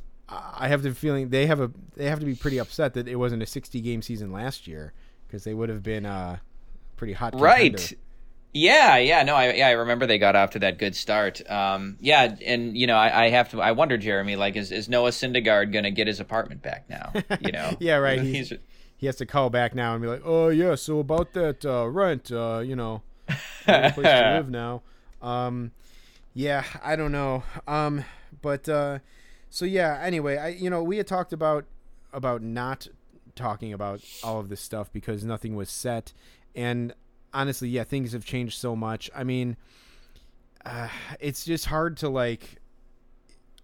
I 0.57 0.67
have 0.67 0.81
the 0.83 0.93
feeling 0.93 1.29
they 1.29 1.45
have 1.47 1.59
a 1.59 1.71
they 1.95 2.05
have 2.09 2.19
to 2.19 2.25
be 2.25 2.35
pretty 2.35 2.57
upset 2.59 2.93
that 2.95 3.07
it 3.07 3.15
wasn't 3.15 3.43
a 3.43 3.45
60 3.45 3.81
game 3.81 4.01
season 4.01 4.31
last 4.31 4.67
year 4.67 4.93
because 5.27 5.43
they 5.43 5.53
would 5.53 5.69
have 5.69 5.83
been 5.83 6.05
uh 6.05 6.37
pretty 6.97 7.13
hot. 7.13 7.33
Right. 7.39 7.71
contender. 7.75 8.01
Yeah, 8.55 8.97
yeah, 8.97 9.23
no, 9.23 9.33
I 9.35 9.53
yeah, 9.53 9.67
I 9.67 9.71
remember 9.71 10.05
they 10.05 10.19
got 10.19 10.35
off 10.35 10.51
to 10.51 10.59
that 10.59 10.77
good 10.77 10.95
start. 10.95 11.41
Um, 11.49 11.97
yeah, 11.99 12.35
and 12.45 12.77
you 12.77 12.85
know, 12.85 12.95
I, 12.95 13.25
I 13.25 13.29
have 13.29 13.49
to, 13.49 13.61
I 13.61 13.71
wonder, 13.71 13.97
Jeremy, 13.97 14.35
like, 14.35 14.55
is, 14.55 14.71
is 14.71 14.87
Noah 14.87 15.09
Syndergaard 15.09 15.73
gonna 15.73 15.89
get 15.89 16.05
his 16.05 16.19
apartment 16.19 16.61
back 16.61 16.87
now? 16.87 17.13
You 17.41 17.51
know, 17.51 17.75
Yeah, 17.79 17.95
right, 17.95 18.21
He's, 18.21 18.49
he's- 18.49 18.61
He 18.97 19.07
has 19.07 19.15
to 19.15 19.25
call 19.25 19.49
back 19.49 19.73
now 19.73 19.93
and 19.93 20.03
be 20.03 20.07
like, 20.07 20.21
"Oh 20.23 20.49
yeah, 20.49 20.75
so 20.75 20.99
about 20.99 21.33
that 21.33 21.65
uh, 21.65 21.87
rent, 21.89 22.31
uh, 22.31 22.61
you 22.63 22.75
know, 22.75 23.01
I 23.27 23.33
have 23.65 23.91
a 23.91 23.93
place 23.95 24.05
to 24.07 24.31
live 24.35 24.49
now." 24.51 24.83
Um, 25.19 25.71
yeah, 26.35 26.63
I 26.83 26.95
don't 26.95 27.11
know. 27.11 27.43
Um, 27.67 28.05
but 28.43 28.69
uh, 28.69 28.99
so 29.53 29.65
yeah. 29.65 29.99
Anyway, 30.01 30.37
I 30.37 30.47
you 30.49 30.69
know 30.69 30.81
we 30.81 30.97
had 30.97 31.05
talked 31.05 31.31
about 31.31 31.65
about 32.11 32.41
not 32.41 32.87
talking 33.35 33.71
about 33.71 34.01
all 34.23 34.39
of 34.39 34.49
this 34.49 34.59
stuff 34.61 34.91
because 34.91 35.23
nothing 35.23 35.55
was 35.55 35.69
set, 35.69 36.11
and 36.55 36.93
honestly, 37.33 37.69
yeah, 37.69 37.83
things 37.83 38.13
have 38.13 38.25
changed 38.25 38.57
so 38.59 38.75
much. 38.75 39.11
I 39.15 39.23
mean, 39.23 39.55
uh, 40.65 40.89
it's 41.19 41.45
just 41.45 41.65
hard 41.65 41.97
to 41.97 42.09
like. 42.09 42.57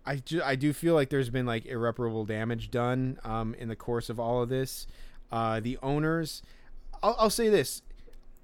I, 0.06 0.16
ju- 0.18 0.42
I 0.44 0.56
do 0.56 0.74
feel 0.74 0.94
like 0.96 1.10
there's 1.10 1.30
been 1.30 1.46
like 1.46 1.66
irreparable 1.66 2.26
damage 2.26 2.72
done 2.72 3.20
um, 3.24 3.54
in 3.56 3.68
the 3.68 3.76
course 3.76 4.10
of 4.10 4.20
all 4.20 4.42
of 4.42 4.50
this. 4.50 4.88
Uh, 5.32 5.60
the 5.60 5.78
owners, 5.84 6.42
I'll, 7.04 7.16
I'll 7.20 7.30
say 7.30 7.50
this, 7.50 7.82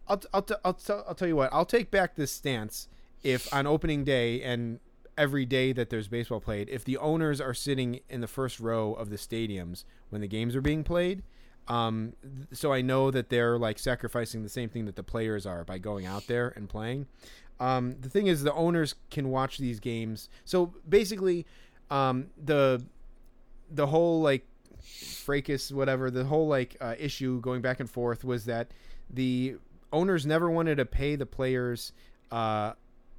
I'll 0.07 0.21
I'll, 0.33 0.41
t- 0.43 0.53
I'll, 0.63 0.73
t- 0.73 0.93
I'll 0.93 1.15
tell 1.15 1.27
you 1.27 1.35
what, 1.35 1.51
I'll 1.53 1.65
take 1.65 1.89
back 1.89 2.15
this 2.15 2.31
stance 2.31 2.87
if 3.23 3.51
on 3.53 3.65
opening 3.65 4.03
day 4.03 4.43
and 4.43 4.79
every 5.17 5.45
day 5.45 5.71
that 5.73 5.89
there's 5.89 6.07
baseball 6.07 6.39
played, 6.39 6.69
if 6.69 6.83
the 6.83 6.97
owners 6.97 7.39
are 7.39 7.53
sitting 7.53 7.99
in 8.09 8.21
the 8.21 8.27
first 8.27 8.59
row 8.59 8.93
of 8.93 9.09
the 9.09 9.15
stadiums 9.15 9.83
when 10.09 10.21
the 10.21 10.27
games 10.27 10.55
are 10.55 10.61
being 10.61 10.83
played, 10.83 11.23
um, 11.67 12.13
so 12.51 12.71
I 12.71 12.81
know 12.81 13.11
that 13.11 13.29
they're 13.29 13.57
like 13.57 13.79
sacrificing 13.79 14.43
the 14.43 14.49
same 14.49 14.69
thing 14.69 14.85
that 14.85 14.95
the 14.95 15.03
players 15.03 15.45
are 15.45 15.63
by 15.63 15.77
going 15.77 16.05
out 16.05 16.27
there 16.27 16.53
and 16.55 16.69
playing. 16.69 17.07
Um, 17.59 17.95
the 18.01 18.09
thing 18.09 18.27
is, 18.27 18.43
the 18.43 18.53
owners 18.53 18.95
can 19.09 19.29
watch 19.29 19.57
these 19.57 19.79
games. 19.79 20.29
So 20.43 20.73
basically, 20.87 21.45
um, 21.89 22.27
the 22.43 22.83
the 23.71 23.87
whole 23.87 24.21
like 24.21 24.45
fracas, 24.79 25.71
whatever, 25.71 26.11
the 26.11 26.25
whole 26.25 26.47
like 26.47 26.77
uh, 26.79 26.95
issue 26.99 27.41
going 27.41 27.61
back 27.61 27.79
and 27.79 27.89
forth 27.89 28.23
was 28.23 28.45
that 28.45 28.71
the 29.09 29.55
owners 29.91 30.25
never 30.25 30.49
wanted 30.49 30.75
to 30.75 30.85
pay 30.85 31.15
the 31.15 31.25
players 31.25 31.93
uh, 32.31 32.73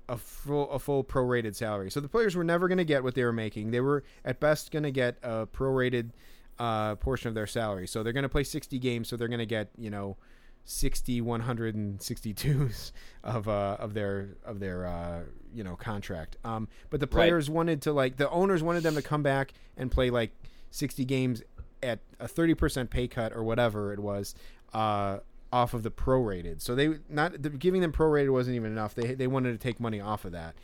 a 0.09 0.17
full 0.17 0.71
a 0.71 0.79
full 0.79 1.05
prorated 1.05 1.55
salary. 1.55 1.91
So 1.91 2.01
the 2.01 2.09
players 2.09 2.37
were 2.37 2.45
never 2.45 2.69
going 2.69 2.79
to 2.79 2.85
get 2.85 3.03
what 3.03 3.15
they 3.15 3.25
were 3.25 3.33
making. 3.33 3.71
They 3.71 3.81
were 3.81 4.05
at 4.25 4.41
best 4.41 4.71
going 4.71 4.85
to 4.85 4.91
get 4.91 5.19
a 5.23 5.47
prorated 5.47 6.11
uh, 6.59 6.95
portion 6.97 7.29
of 7.29 7.35
their 7.35 7.47
salary. 7.47 7.87
So 7.87 8.03
they're 8.03 8.13
going 8.13 8.23
to 8.23 8.29
play 8.29 8.45
60 8.45 8.79
games. 8.79 9.09
So 9.09 9.17
they're 9.17 9.29
going 9.29 9.39
to 9.39 9.47
get 9.47 9.71
you 9.77 9.91
know 9.91 10.17
60 10.65 11.21
162s 11.23 12.93
of 13.25 13.49
uh, 13.49 13.77
of 13.79 13.95
their 13.95 14.37
of 14.45 14.61
their 14.61 14.87
uh, 14.87 15.21
you 15.53 15.65
know 15.65 15.77
contract. 15.77 16.37
Um, 16.45 16.69
but 16.91 17.01
the 17.01 17.07
players 17.07 17.51
wanted 17.51 17.83
to 17.83 17.93
like 17.93 18.17
the 18.17 18.31
owners 18.31 18.63
wanted 18.63 18.83
them 18.83 18.95
to 18.95 19.03
come 19.03 19.23
back 19.23 19.53
and 19.77 19.91
play 19.91 20.11
like 20.11 20.33
60 20.71 21.05
games 21.05 21.43
at 21.83 22.01
a 22.19 22.27
30% 22.27 22.91
pay 22.91 23.07
cut 23.07 23.33
or 23.35 23.45
whatever 23.45 23.93
it 23.93 23.99
was 23.99 24.35
uh, 24.73 25.19
off 25.57 25.73
of 25.73 25.83
the 25.83 25.91
prorated. 25.91 26.61
So 26.61 26.75
they 26.75 26.99
not 27.09 27.43
the, 27.43 27.51
giving 27.51 27.81
them 27.81 27.93
prorated 27.93 28.31
wasn't 28.31 28.57
even 28.57 28.73
enough. 28.73 28.95
They 28.95 29.15
they 29.15 29.27
wanted 29.27 29.53
to 29.53 29.59
take 29.59 29.81
money 29.81 30.01
off 30.01 30.25
of 30.25 30.33
that. 30.33 30.55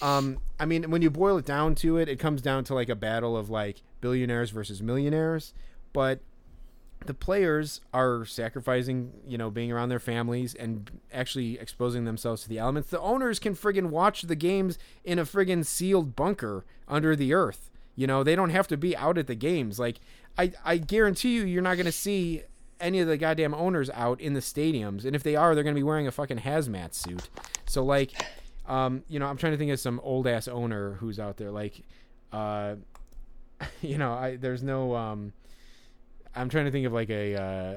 Um, 0.00 0.38
I 0.58 0.64
mean, 0.64 0.90
when 0.90 1.02
you 1.02 1.10
boil 1.10 1.36
it 1.38 1.44
down 1.44 1.74
to 1.76 1.98
it, 1.98 2.08
it 2.08 2.18
comes 2.18 2.40
down 2.42 2.64
to 2.64 2.74
like 2.74 2.88
a 2.88 2.96
battle 2.96 3.36
of 3.36 3.50
like 3.50 3.82
billionaires 4.00 4.50
versus 4.50 4.82
millionaires. 4.82 5.52
But 5.92 6.20
the 7.04 7.14
players 7.14 7.82
are 7.92 8.24
sacrificing, 8.24 9.12
you 9.28 9.36
know, 9.36 9.50
being 9.50 9.70
around 9.70 9.90
their 9.90 10.00
families 10.00 10.54
and 10.54 10.90
actually 11.12 11.58
exposing 11.58 12.04
themselves 12.06 12.42
to 12.44 12.48
the 12.48 12.58
elements. 12.58 12.88
The 12.88 13.00
owners 13.00 13.38
can 13.38 13.54
friggin' 13.54 13.90
watch 13.90 14.22
the 14.22 14.34
games 14.34 14.78
in 15.04 15.18
a 15.18 15.24
friggin' 15.24 15.66
sealed 15.66 16.16
bunker 16.16 16.64
under 16.88 17.14
the 17.14 17.34
earth. 17.34 17.70
You 17.94 18.06
know, 18.06 18.24
they 18.24 18.34
don't 18.34 18.50
have 18.50 18.66
to 18.68 18.76
be 18.78 18.96
out 18.96 19.18
at 19.18 19.26
the 19.26 19.34
games. 19.34 19.78
Like, 19.78 20.00
I, 20.38 20.52
I 20.64 20.78
guarantee 20.78 21.34
you, 21.34 21.44
you're 21.44 21.62
not 21.62 21.76
going 21.76 21.86
to 21.86 21.92
see 21.92 22.42
any 22.80 23.00
of 23.00 23.08
the 23.08 23.16
goddamn 23.16 23.54
owners 23.54 23.90
out 23.90 24.20
in 24.20 24.34
the 24.34 24.40
stadiums. 24.40 25.04
And 25.04 25.14
if 25.14 25.22
they 25.22 25.36
are, 25.36 25.54
they're 25.54 25.64
going 25.64 25.74
to 25.74 25.78
be 25.78 25.84
wearing 25.84 26.06
a 26.06 26.12
fucking 26.12 26.38
hazmat 26.38 26.94
suit. 26.94 27.28
So, 27.66 27.84
like, 27.84 28.12
um, 28.66 29.02
you 29.08 29.18
know, 29.18 29.26
I'm 29.26 29.36
trying 29.36 29.52
to 29.52 29.58
think 29.58 29.70
of 29.70 29.80
some 29.80 30.00
old 30.02 30.26
ass 30.26 30.48
owner 30.48 30.94
who's 30.94 31.18
out 31.18 31.36
there. 31.36 31.50
Like, 31.50 31.82
uh, 32.32 32.76
you 33.80 33.98
know, 33.98 34.12
I 34.12 34.36
there's 34.36 34.62
no. 34.62 34.94
Um, 34.94 35.32
I'm 36.34 36.48
trying 36.48 36.64
to 36.64 36.70
think 36.70 36.86
of 36.86 36.92
like 36.92 37.10
a. 37.10 37.40
Uh, 37.40 37.74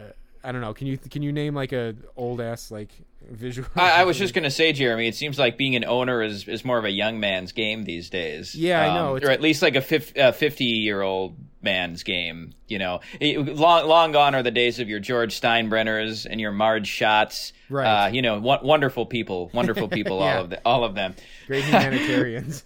I 0.47 0.51
don't 0.53 0.62
know. 0.62 0.73
Can 0.73 0.88
you 0.88 0.97
can 0.97 1.21
you 1.23 1.33
name 1.33 1.53
like 1.55 1.73
a 1.73 1.93
old 2.15 2.39
ass 2.39 2.71
like 2.71 2.89
visual? 3.29 3.67
I, 3.75 4.01
I 4.01 4.03
was 4.05 4.17
just 4.23 4.33
gonna 4.33 4.49
say, 4.49 4.71
Jeremy. 4.71 5.07
It 5.10 5.15
seems 5.15 5.38
like 5.38 5.57
being 5.57 5.75
an 5.75 5.83
owner 5.83 6.23
is, 6.23 6.47
is 6.47 6.63
more 6.63 6.77
of 6.77 6.86
a 6.86 6.89
young 6.89 7.19
man's 7.19 7.51
game 7.51 7.83
these 7.83 8.10
days. 8.10 8.55
Yeah, 8.55 8.81
I 8.81 8.93
know. 8.95 9.12
Um, 9.12 9.17
It's- 9.17 9.29
or 9.29 9.31
at 9.33 9.41
least 9.41 9.62
like 9.62 9.75
a 9.75 9.81
fifty 9.81 10.63
year 10.63 11.01
old 11.01 11.36
man's 11.62 12.03
game. 12.03 12.53
You 12.69 12.79
know, 12.79 13.01
It- 13.19 13.57
long 13.57 13.88
long 13.89 14.13
gone 14.13 14.36
are 14.36 14.43
the 14.43 14.51
days 14.51 14.79
of 14.79 14.88
your 14.88 14.99
George 15.01 15.38
Steinbrenners 15.39 16.25
and 16.29 16.39
your 16.39 16.51
Marge 16.53 16.89
Schotts. 16.89 17.51
Right. 17.69 18.05
Uh, 18.05 18.07
you 18.07 18.21
know, 18.21 18.39
wo- 18.39 18.60
wonderful 18.63 19.05
people, 19.05 19.51
wonderful 19.53 19.89
people, 19.89 20.19
Yeah. 20.21 20.36
all 20.38 20.43
of 20.45 20.49
the, 20.49 20.62
all 20.63 20.83
of 20.86 20.95
them. 20.95 21.13
great 21.47 21.63
humanitarians. 21.65 22.63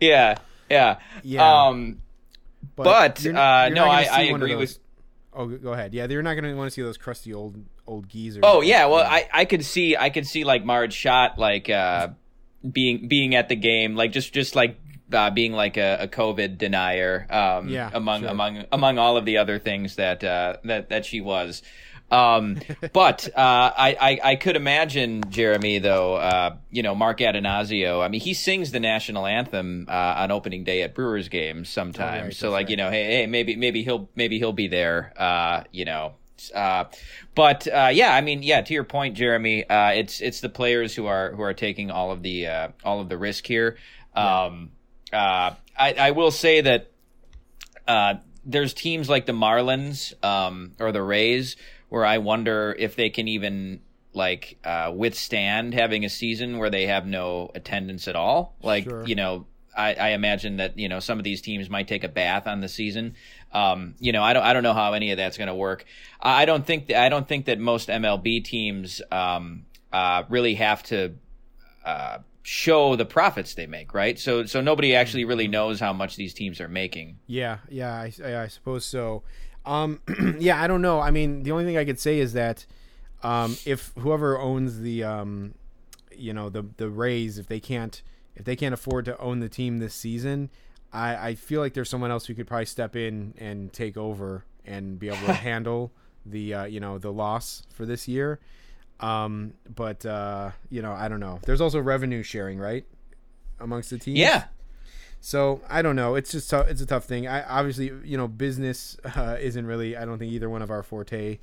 Yeah, 0.00 0.38
yeah. 0.68 0.98
Yeah. 1.22 1.66
Um, 1.68 2.00
But, 2.74 3.22
you're- 3.22 3.38
uh, 3.38 3.68
no, 3.68 3.84
I- 3.84 4.08
I 4.10 4.22
agree 4.22 4.56
with- 4.56 4.78
Oh, 5.34 5.46
go 5.46 5.72
ahead. 5.72 5.92
Yeah, 5.94 6.06
they're 6.06 6.22
not 6.22 6.34
going 6.34 6.44
to 6.44 6.54
want 6.54 6.68
to 6.68 6.70
see 6.74 6.82
those 6.82 6.96
crusty 6.96 7.34
old 7.34 7.56
old 7.86 8.08
geezers. 8.08 8.42
Oh 8.46 8.60
yeah, 8.60 8.86
well 8.86 9.04
I, 9.04 9.28
I 9.32 9.44
could 9.44 9.64
see 9.64 9.96
I 9.96 10.10
could 10.10 10.26
see 10.26 10.44
like 10.44 10.64
Marge 10.64 10.92
Schott 10.94 11.38
like 11.38 11.68
uh 11.68 12.08
being 12.70 13.08
being 13.08 13.34
at 13.34 13.48
the 13.48 13.56
game 13.56 13.94
like 13.94 14.12
just 14.12 14.32
just 14.32 14.54
like 14.54 14.78
uh, 15.12 15.30
being 15.30 15.52
like 15.52 15.76
a, 15.76 15.98
a 16.00 16.08
COVID 16.08 16.56
denier 16.56 17.26
um 17.30 17.68
Yeah, 17.68 17.90
among 17.92 18.22
sure. 18.22 18.30
among 18.30 18.64
among 18.72 18.98
all 18.98 19.16
of 19.16 19.24
the 19.26 19.36
other 19.38 19.58
things 19.58 19.96
that 19.96 20.24
uh 20.24 20.56
that 20.64 20.88
that 20.88 21.04
she 21.04 21.20
was 21.20 21.62
um 22.14 22.58
but 22.92 23.28
uh 23.28 23.72
I, 23.76 23.96
I 24.00 24.30
I 24.32 24.36
could 24.36 24.56
imagine 24.56 25.22
Jeremy 25.30 25.78
though 25.80 26.14
uh 26.14 26.56
you 26.70 26.82
know 26.82 26.94
Mark 26.94 27.18
Attanasio 27.18 28.02
I 28.04 28.08
mean 28.08 28.20
he 28.20 28.34
sings 28.34 28.70
the 28.70 28.80
national 28.80 29.26
anthem 29.26 29.86
uh 29.88 29.92
on 30.18 30.30
opening 30.30 30.64
day 30.64 30.82
at 30.82 30.94
Brewers 30.94 31.28
games 31.28 31.68
sometimes 31.68 32.20
Oh, 32.20 32.24
right, 32.24 32.34
so 32.34 32.50
like 32.50 32.64
right. 32.64 32.70
you 32.70 32.76
know 32.76 32.90
hey 32.90 33.04
hey 33.04 33.26
maybe 33.26 33.56
maybe 33.56 33.82
he'll 33.82 34.08
maybe 34.14 34.38
he'll 34.38 34.52
be 34.52 34.68
there 34.68 35.12
uh 35.16 35.64
you 35.72 35.84
know 35.84 36.14
uh, 36.54 36.84
but 37.34 37.66
uh, 37.68 37.90
yeah, 37.92 38.14
I 38.14 38.20
mean, 38.20 38.42
yeah. 38.42 38.60
To 38.60 38.74
your 38.74 38.84
point, 38.84 39.16
Jeremy, 39.16 39.64
uh, 39.68 39.92
it's 39.92 40.20
it's 40.20 40.40
the 40.40 40.48
players 40.48 40.94
who 40.94 41.06
are 41.06 41.30
who 41.32 41.40
are 41.42 41.54
taking 41.54 41.90
all 41.90 42.10
of 42.10 42.22
the 42.22 42.48
uh, 42.48 42.68
all 42.84 43.00
of 43.00 43.08
the 43.08 43.16
risk 43.16 43.46
here. 43.46 43.76
Um, 44.14 44.70
uh, 45.12 45.54
I, 45.78 45.92
I 45.98 46.10
will 46.10 46.32
say 46.32 46.60
that 46.60 46.90
uh, 47.86 48.14
there's 48.44 48.74
teams 48.74 49.08
like 49.08 49.26
the 49.26 49.32
Marlins 49.32 50.12
um, 50.24 50.72
or 50.80 50.92
the 50.92 51.02
Rays 51.02 51.56
where 51.88 52.04
I 52.04 52.18
wonder 52.18 52.74
if 52.78 52.96
they 52.96 53.10
can 53.10 53.28
even 53.28 53.80
like 54.12 54.58
uh, 54.64 54.92
withstand 54.94 55.74
having 55.74 56.04
a 56.04 56.08
season 56.08 56.58
where 56.58 56.70
they 56.70 56.86
have 56.86 57.06
no 57.06 57.50
attendance 57.54 58.06
at 58.08 58.16
all. 58.16 58.54
Like 58.62 58.84
Sure. 58.84 59.04
you 59.04 59.14
know, 59.14 59.46
I, 59.76 59.94
I 59.94 60.08
imagine 60.10 60.58
that 60.58 60.78
you 60.78 60.88
know 60.88 61.00
some 61.00 61.18
of 61.18 61.24
these 61.24 61.40
teams 61.40 61.68
might 61.68 61.88
take 61.88 62.04
a 62.04 62.08
bath 62.08 62.46
on 62.46 62.60
the 62.60 62.68
season. 62.68 63.14
Um, 63.52 63.94
you 63.98 64.12
know, 64.12 64.22
I 64.22 64.32
don't 64.32 64.44
I 64.44 64.52
don't 64.52 64.62
know 64.62 64.72
how 64.74 64.92
any 64.92 65.10
of 65.10 65.16
that's 65.16 65.36
going 65.36 65.48
to 65.48 65.54
work. 65.54 65.84
I 66.20 66.42
I 66.42 66.44
don't 66.44 66.66
think 66.66 66.88
that, 66.88 67.02
I 67.02 67.08
don't 67.08 67.26
think 67.26 67.46
that 67.46 67.58
most 67.58 67.88
MLB 67.88 68.44
teams 68.44 69.02
um, 69.10 69.66
uh, 69.92 70.24
really 70.28 70.54
have 70.54 70.82
to 70.84 71.14
uh, 71.84 72.18
show 72.42 72.94
the 72.94 73.04
profits 73.04 73.54
they 73.54 73.66
make, 73.66 73.94
right? 73.94 74.18
So 74.18 74.44
so 74.46 74.60
nobody 74.60 74.94
actually 74.94 75.24
really 75.24 75.48
knows 75.48 75.80
how 75.80 75.92
much 75.92 76.16
these 76.16 76.34
teams 76.34 76.60
are 76.60 76.68
making. 76.68 77.18
Yeah, 77.26 77.58
yeah, 77.68 77.94
I, 77.94 78.12
I, 78.24 78.42
I 78.42 78.46
suppose 78.48 78.84
so. 78.84 79.24
Um, 79.66 80.00
yeah, 80.38 80.60
I 80.62 80.66
don't 80.66 80.82
know. 80.82 81.00
I 81.00 81.10
mean, 81.10 81.42
the 81.42 81.52
only 81.52 81.64
thing 81.64 81.76
I 81.76 81.84
could 81.84 81.98
say 81.98 82.18
is 82.18 82.32
that 82.34 82.66
um, 83.22 83.56
if 83.64 83.92
whoever 83.98 84.38
owns 84.38 84.80
the, 84.80 85.04
um, 85.04 85.54
you 86.16 86.32
know, 86.32 86.48
the 86.48 86.66
the 86.76 86.88
Rays, 86.88 87.38
if 87.38 87.46
they 87.46 87.60
can't 87.60 88.02
if 88.36 88.44
they 88.44 88.56
can't 88.56 88.74
afford 88.74 89.04
to 89.06 89.18
own 89.18 89.40
the 89.40 89.48
team 89.48 89.78
this 89.78 89.94
season, 89.94 90.50
I, 90.92 91.28
I 91.28 91.34
feel 91.34 91.60
like 91.60 91.74
there's 91.74 91.88
someone 91.88 92.10
else 92.10 92.26
who 92.26 92.34
could 92.34 92.46
probably 92.46 92.66
step 92.66 92.96
in 92.96 93.34
and 93.38 93.72
take 93.72 93.96
over 93.96 94.44
and 94.64 94.98
be 94.98 95.08
able 95.08 95.26
to 95.26 95.32
handle 95.32 95.92
the 96.26 96.54
uh, 96.54 96.64
you 96.64 96.80
know 96.80 96.98
the 96.98 97.12
loss 97.12 97.62
for 97.74 97.86
this 97.86 98.08
year. 98.08 98.40
Um, 99.00 99.54
but 99.74 100.04
uh, 100.06 100.50
you 100.70 100.82
know, 100.82 100.92
I 100.92 101.08
don't 101.08 101.20
know. 101.20 101.40
There's 101.42 101.60
also 101.60 101.80
revenue 101.80 102.22
sharing, 102.22 102.58
right, 102.58 102.84
amongst 103.60 103.90
the 103.90 103.98
teams. 103.98 104.18
Yeah. 104.18 104.44
So 105.24 105.62
I 105.70 105.80
don't 105.80 105.96
know. 105.96 106.16
It's 106.16 106.30
just 106.30 106.52
it's 106.52 106.82
a 106.82 106.86
tough 106.86 107.06
thing. 107.06 107.26
I 107.26 107.42
obviously 107.44 107.90
you 108.04 108.18
know 108.18 108.28
business 108.28 108.98
uh, 109.16 109.38
isn't 109.40 109.64
really. 109.64 109.96
I 109.96 110.04
don't 110.04 110.18
think 110.18 110.30
either 110.30 110.50
one 110.50 110.60
of 110.60 110.70
our 110.70 110.82
forte. 110.82 111.38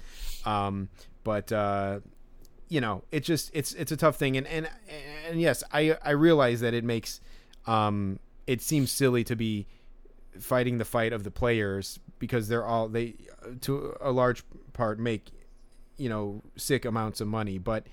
Um, 0.46 0.90
but 1.24 1.52
uh, 1.52 2.02
you 2.70 2.80
know, 2.80 3.04
it 3.12 3.22
just 3.22 3.50
it's 3.56 3.74
it's 3.74 3.92
a 3.92 3.98
tough 3.98 4.18
thing. 4.18 4.38
And 4.38 4.46
and 4.46 4.70
and 5.28 5.42
yes, 5.42 5.64
I 5.74 5.98
I 6.06 6.12
realize 6.12 6.60
that 6.60 6.76
it 6.76 6.84
makes 6.84 7.22
um 7.66 8.20
it 8.46 8.62
seems 8.62 8.92
silly 8.92 9.24
to 9.24 9.36
be 9.36 9.66
fighting 10.40 10.78
the 10.78 10.86
fight 10.86 11.12
of 11.12 11.24
the 11.24 11.32
players 11.32 12.00
because 12.20 12.50
they're 12.50 12.66
all 12.66 12.88
they 12.88 13.16
to 13.62 13.98
a 14.00 14.12
large 14.12 14.44
part 14.74 15.00
make 15.00 15.32
you 15.98 16.08
know 16.08 16.44
sick 16.56 16.86
amounts 16.86 17.20
of 17.20 17.28
money 17.28 17.58
but 17.58 17.86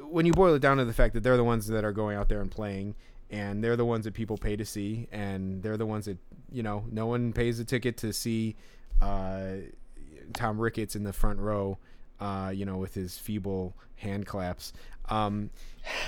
when 0.00 0.24
you 0.24 0.32
boil 0.32 0.54
it 0.54 0.62
down 0.62 0.78
to 0.78 0.84
the 0.84 0.92
fact 0.92 1.14
that 1.14 1.22
they're 1.22 1.36
the 1.36 1.44
ones 1.44 1.66
that 1.66 1.84
are 1.84 1.92
going 1.92 2.16
out 2.16 2.28
there 2.28 2.40
and 2.40 2.50
playing 2.50 2.94
and 3.30 3.62
they're 3.62 3.76
the 3.76 3.84
ones 3.84 4.04
that 4.04 4.14
people 4.14 4.36
pay 4.36 4.56
to 4.56 4.64
see 4.64 5.08
and 5.12 5.62
they're 5.62 5.76
the 5.76 5.86
ones 5.86 6.04
that 6.06 6.18
you 6.52 6.62
know 6.62 6.84
no 6.90 7.06
one 7.06 7.32
pays 7.32 7.58
a 7.58 7.64
ticket 7.64 7.96
to 7.96 8.12
see 8.12 8.56
uh, 9.00 9.54
Tom 10.34 10.60
Ricketts 10.60 10.96
in 10.96 11.04
the 11.04 11.12
front 11.12 11.38
row 11.38 11.78
uh, 12.20 12.52
you 12.54 12.64
know 12.64 12.76
with 12.76 12.94
his 12.94 13.18
feeble 13.18 13.74
hand 13.96 14.26
claps. 14.26 14.72
Um, 15.10 15.50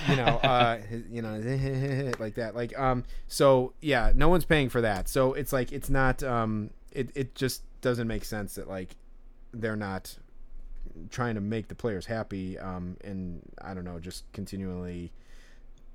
you 0.09 0.15
know 0.15 0.23
uh, 0.23 0.79
you 1.11 1.21
know 1.21 2.11
like 2.19 2.35
that 2.35 2.55
like 2.55 2.77
um 2.79 3.03
so 3.27 3.73
yeah 3.79 4.11
no 4.15 4.29
one's 4.29 4.45
paying 4.45 4.69
for 4.69 4.81
that. 4.81 5.07
So 5.07 5.33
it's 5.33 5.53
like 5.53 5.71
it's 5.71 5.89
not 5.89 6.23
um 6.23 6.71
it, 6.91 7.11
it 7.13 7.35
just 7.35 7.63
doesn't 7.81 8.07
make 8.07 8.25
sense 8.25 8.55
that 8.55 8.67
like 8.67 8.95
they're 9.53 9.75
not 9.75 10.17
trying 11.09 11.35
to 11.35 11.41
make 11.41 11.67
the 11.67 11.75
players 11.75 12.05
happy 12.05 12.57
um, 12.57 12.97
and 13.03 13.41
I 13.61 13.73
don't 13.73 13.83
know, 13.83 13.99
just 13.99 14.31
continually 14.33 15.11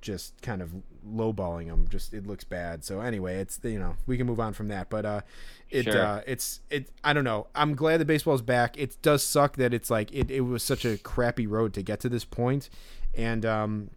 just 0.03 0.39
kind 0.41 0.61
of 0.61 0.71
lowballing 1.07 1.67
them. 1.67 1.87
Just 1.89 2.13
it 2.13 2.27
looks 2.27 2.43
bad. 2.43 2.83
So 2.83 2.99
anyway, 3.01 3.37
it's 3.37 3.59
you 3.63 3.79
know 3.79 3.95
we 4.05 4.17
can 4.17 4.27
move 4.27 4.39
on 4.39 4.53
from 4.53 4.67
that. 4.67 4.89
But 4.89 5.05
uh, 5.05 5.21
it 5.69 5.85
Sure. 5.85 5.99
uh, 6.05 6.21
it's 6.27 6.59
it. 6.69 6.89
I 7.03 7.13
don't 7.13 7.23
know. 7.23 7.47
I'm 7.55 7.73
glad 7.73 7.99
the 8.01 8.05
baseball's 8.05 8.41
back. 8.41 8.77
It 8.77 8.97
does 9.01 9.23
suck 9.23 9.55
that 9.55 9.73
it's 9.73 9.89
like 9.89 10.13
it, 10.13 10.29
it 10.29 10.41
was 10.41 10.61
such 10.61 10.85
a 10.85 10.97
crappy 10.97 11.47
road 11.47 11.73
to 11.73 11.81
get 11.81 12.01
to 12.01 12.09
this 12.09 12.25
point, 12.25 12.69
and 13.15 13.45
um, 13.45 13.89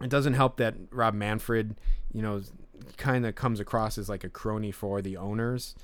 it 0.00 0.08
doesn't 0.08 0.34
help 0.34 0.56
that 0.58 0.76
Rob 0.90 1.12
Manfred, 1.14 1.74
you 2.12 2.22
know, 2.22 2.40
kind 2.96 3.26
of 3.26 3.34
comes 3.34 3.58
across 3.60 3.98
as 3.98 4.08
like 4.08 4.22
a 4.24 4.28
crony 4.28 4.70
for 4.70 5.02
the 5.02 5.16
owners, 5.16 5.74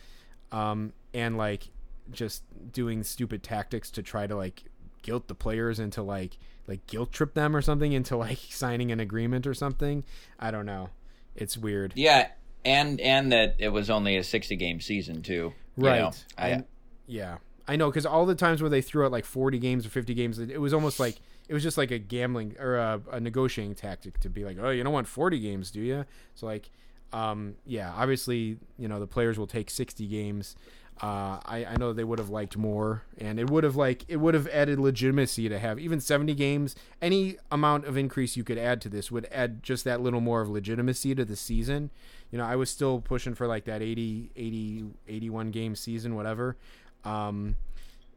um, 0.52 0.92
and 1.12 1.36
like 1.36 1.68
just 2.12 2.44
doing 2.72 3.02
stupid 3.02 3.42
tactics 3.42 3.90
to 3.90 4.02
try 4.02 4.26
to 4.26 4.36
like 4.36 4.64
guilt 5.02 5.26
the 5.26 5.34
players 5.34 5.80
into 5.80 6.02
like 6.02 6.38
like 6.66 6.86
guilt 6.86 7.12
trip 7.12 7.34
them 7.34 7.54
or 7.54 7.62
something 7.62 7.92
into 7.92 8.16
like 8.16 8.38
signing 8.50 8.90
an 8.92 9.00
agreement 9.00 9.46
or 9.46 9.54
something. 9.54 10.04
I 10.38 10.50
don't 10.50 10.66
know. 10.66 10.90
It's 11.36 11.56
weird. 11.58 11.92
Yeah, 11.96 12.28
and 12.64 13.00
and 13.00 13.32
that 13.32 13.56
it 13.58 13.68
was 13.70 13.90
only 13.90 14.16
a 14.16 14.24
60 14.24 14.56
game 14.56 14.80
season 14.80 15.22
too. 15.22 15.52
you 15.76 15.84
Right. 15.86 16.00
know. 16.00 16.12
I, 16.38 16.48
And- 16.50 16.64
yeah. 17.06 17.38
I 17.66 17.76
know 17.76 17.88
because 17.90 18.04
all 18.06 18.26
the 18.26 18.34
times 18.34 18.60
where 18.60 18.68
they 18.70 18.82
threw 18.82 19.06
out 19.06 19.12
like 19.12 19.24
40 19.24 19.58
games 19.58 19.86
or 19.86 19.88
50 19.88 20.12
games, 20.14 20.38
it, 20.38 20.50
it 20.50 20.58
was 20.58 20.74
almost 20.74 21.00
like 21.00 21.16
it 21.48 21.54
was 21.54 21.62
just 21.62 21.78
like 21.78 21.90
a 21.90 21.98
gambling 21.98 22.54
or 22.60 22.76
a, 22.76 23.00
a 23.12 23.20
negotiating 23.20 23.74
tactic 23.74 24.20
to 24.20 24.28
be 24.28 24.44
like, 24.44 24.58
oh, 24.60 24.68
you 24.70 24.82
don't 24.84 24.92
want 24.92 25.06
40 25.08 25.40
games, 25.40 25.70
do 25.70 25.80
you? 25.80 26.04
So 26.34 26.44
like, 26.46 26.70
um, 27.12 27.54
yeah, 27.64 27.92
obviously, 27.96 28.58
you 28.78 28.86
know, 28.88 29.00
the 29.00 29.06
players 29.06 29.38
will 29.38 29.46
take 29.46 29.70
60 29.70 30.06
games. 30.06 30.56
Uh, 31.02 31.40
I, 31.44 31.66
I 31.70 31.76
know 31.76 31.92
they 31.92 32.04
would 32.04 32.20
have 32.20 32.30
liked 32.30 32.56
more, 32.56 33.02
and 33.18 33.40
it 33.40 33.50
would 33.50 33.64
have 33.64 33.74
like 33.74 34.04
it 34.06 34.18
would 34.18 34.34
have 34.34 34.46
added 34.48 34.78
legitimacy 34.78 35.48
to 35.48 35.58
have 35.58 35.78
even 35.78 36.00
70 36.00 36.34
games. 36.34 36.76
Any 37.02 37.36
amount 37.50 37.84
of 37.86 37.96
increase 37.96 38.36
you 38.36 38.44
could 38.44 38.58
add 38.58 38.80
to 38.82 38.88
this 38.88 39.10
would 39.10 39.26
add 39.32 39.62
just 39.62 39.84
that 39.84 40.00
little 40.00 40.20
more 40.20 40.40
of 40.40 40.48
legitimacy 40.48 41.14
to 41.16 41.24
the 41.24 41.34
season. 41.34 41.90
You 42.30 42.38
know, 42.38 42.44
I 42.44 42.56
was 42.56 42.70
still 42.70 43.00
pushing 43.00 43.34
for 43.34 43.46
like 43.46 43.64
that 43.64 43.82
80, 43.82 44.30
80, 44.36 44.84
81 45.08 45.50
game 45.50 45.74
season, 45.74 46.14
whatever. 46.14 46.56
Um, 47.04 47.56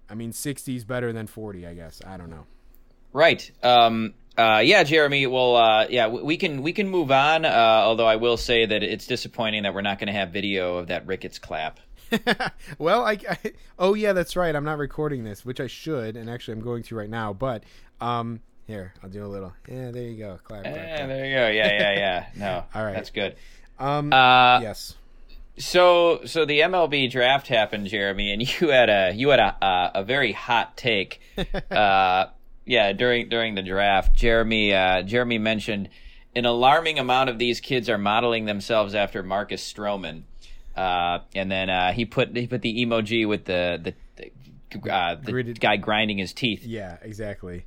I 0.09 0.13
mean, 0.13 0.31
60 0.31 0.75
is 0.75 0.85
better 0.85 1.11
than 1.11 1.27
40, 1.27 1.67
I 1.67 1.73
guess. 1.73 2.01
I 2.05 2.17
don't 2.17 2.29
know. 2.29 2.45
Right. 3.11 3.49
Um, 3.63 4.13
uh, 4.37 4.61
yeah, 4.63 4.83
Jeremy. 4.83 5.25
Well, 5.25 5.55
uh, 5.55 5.87
yeah, 5.89 6.07
we, 6.07 6.37
can 6.37 6.61
we 6.61 6.73
can 6.73 6.87
move 6.87 7.11
on. 7.11 7.43
Uh, 7.43 7.49
although 7.49 8.05
I 8.05 8.17
will 8.17 8.37
say 8.37 8.65
that 8.65 8.83
it's 8.83 9.07
disappointing 9.07 9.63
that 9.63 9.73
we're 9.73 9.81
not 9.81 9.97
going 9.97 10.07
to 10.07 10.13
have 10.13 10.29
video 10.29 10.77
of 10.77 10.87
that 10.87 11.07
Ricketts 11.07 11.39
clap. 11.39 11.79
well, 12.77 13.03
I, 13.05 13.17
I 13.29 13.37
oh 13.79 13.93
yeah, 13.93 14.13
that's 14.13 14.35
right. 14.35 14.55
I'm 14.55 14.63
not 14.63 14.77
recording 14.77 15.23
this, 15.23 15.45
which 15.45 15.59
I 15.59 15.67
should, 15.67 16.15
and 16.17 16.29
actually 16.29 16.53
I'm 16.53 16.61
going 16.63 16.83
to 16.83 16.95
right 16.95 17.09
now. 17.09 17.33
But 17.33 17.63
um, 18.01 18.41
here 18.65 18.93
I'll 19.03 19.09
do 19.09 19.25
a 19.25 19.27
little. 19.27 19.53
Yeah, 19.67 19.91
there 19.91 20.03
you 20.03 20.17
go. 20.17 20.39
Clap, 20.43 20.63
clap, 20.63 20.75
Eh, 20.75 20.95
clap. 20.97 21.07
there 21.09 21.25
you 21.25 21.35
go. 21.35 21.47
Yeah, 21.49 21.71
yeah, 21.79 21.93
yeah. 21.97 22.25
No, 22.35 22.63
All 22.75 22.85
right. 22.85 22.93
that's 22.93 23.09
good. 23.11 23.35
Um, 23.79 24.11
Uh, 24.13 24.59
yes. 24.61 24.95
So, 25.59 26.21
so 26.25 26.45
the 26.45 26.59
MLB 26.59 27.09
draft 27.09 27.47
happened, 27.47 27.87
Jeremy, 27.87 28.31
and 28.31 28.41
you 28.61 28.69
had 28.69 28.89
a 28.89 29.13
you 29.13 29.29
had 29.29 29.39
a 29.39 29.55
a, 29.65 29.91
a 29.95 30.03
very 30.03 30.31
hot 30.31 30.77
take. 30.77 31.19
uh, 31.71 32.25
yeah, 32.65 32.93
during 32.93 33.29
during 33.29 33.55
the 33.55 33.61
draft, 33.63 34.15
Jeremy 34.15 34.73
uh, 34.73 35.01
Jeremy 35.03 35.37
mentioned 35.39 35.89
an 36.35 36.45
alarming 36.45 36.99
amount 36.99 37.29
of 37.31 37.39
these 37.39 37.59
kids 37.59 37.89
are 37.89 37.97
modeling 37.97 38.45
themselves 38.45 38.93
after 38.93 39.23
Marcus 39.23 39.63
Stroman, 39.73 40.23
uh, 40.77 41.19
and 41.35 41.51
then 41.51 41.69
uh, 41.69 41.91
he 41.91 42.05
put 42.05 42.35
he 42.37 42.47
put 42.47 42.61
the 42.61 42.85
emoji 42.85 43.27
with 43.27 43.45
the 43.45 43.79
the. 43.83 43.93
the 44.17 44.31
uh, 44.91 45.15
the 45.15 45.31
Gritted- 45.31 45.59
guy 45.61 45.77
grinding 45.77 46.17
his 46.17 46.33
teeth, 46.33 46.63
Yeah, 46.65 46.97
exactly. 47.01 47.65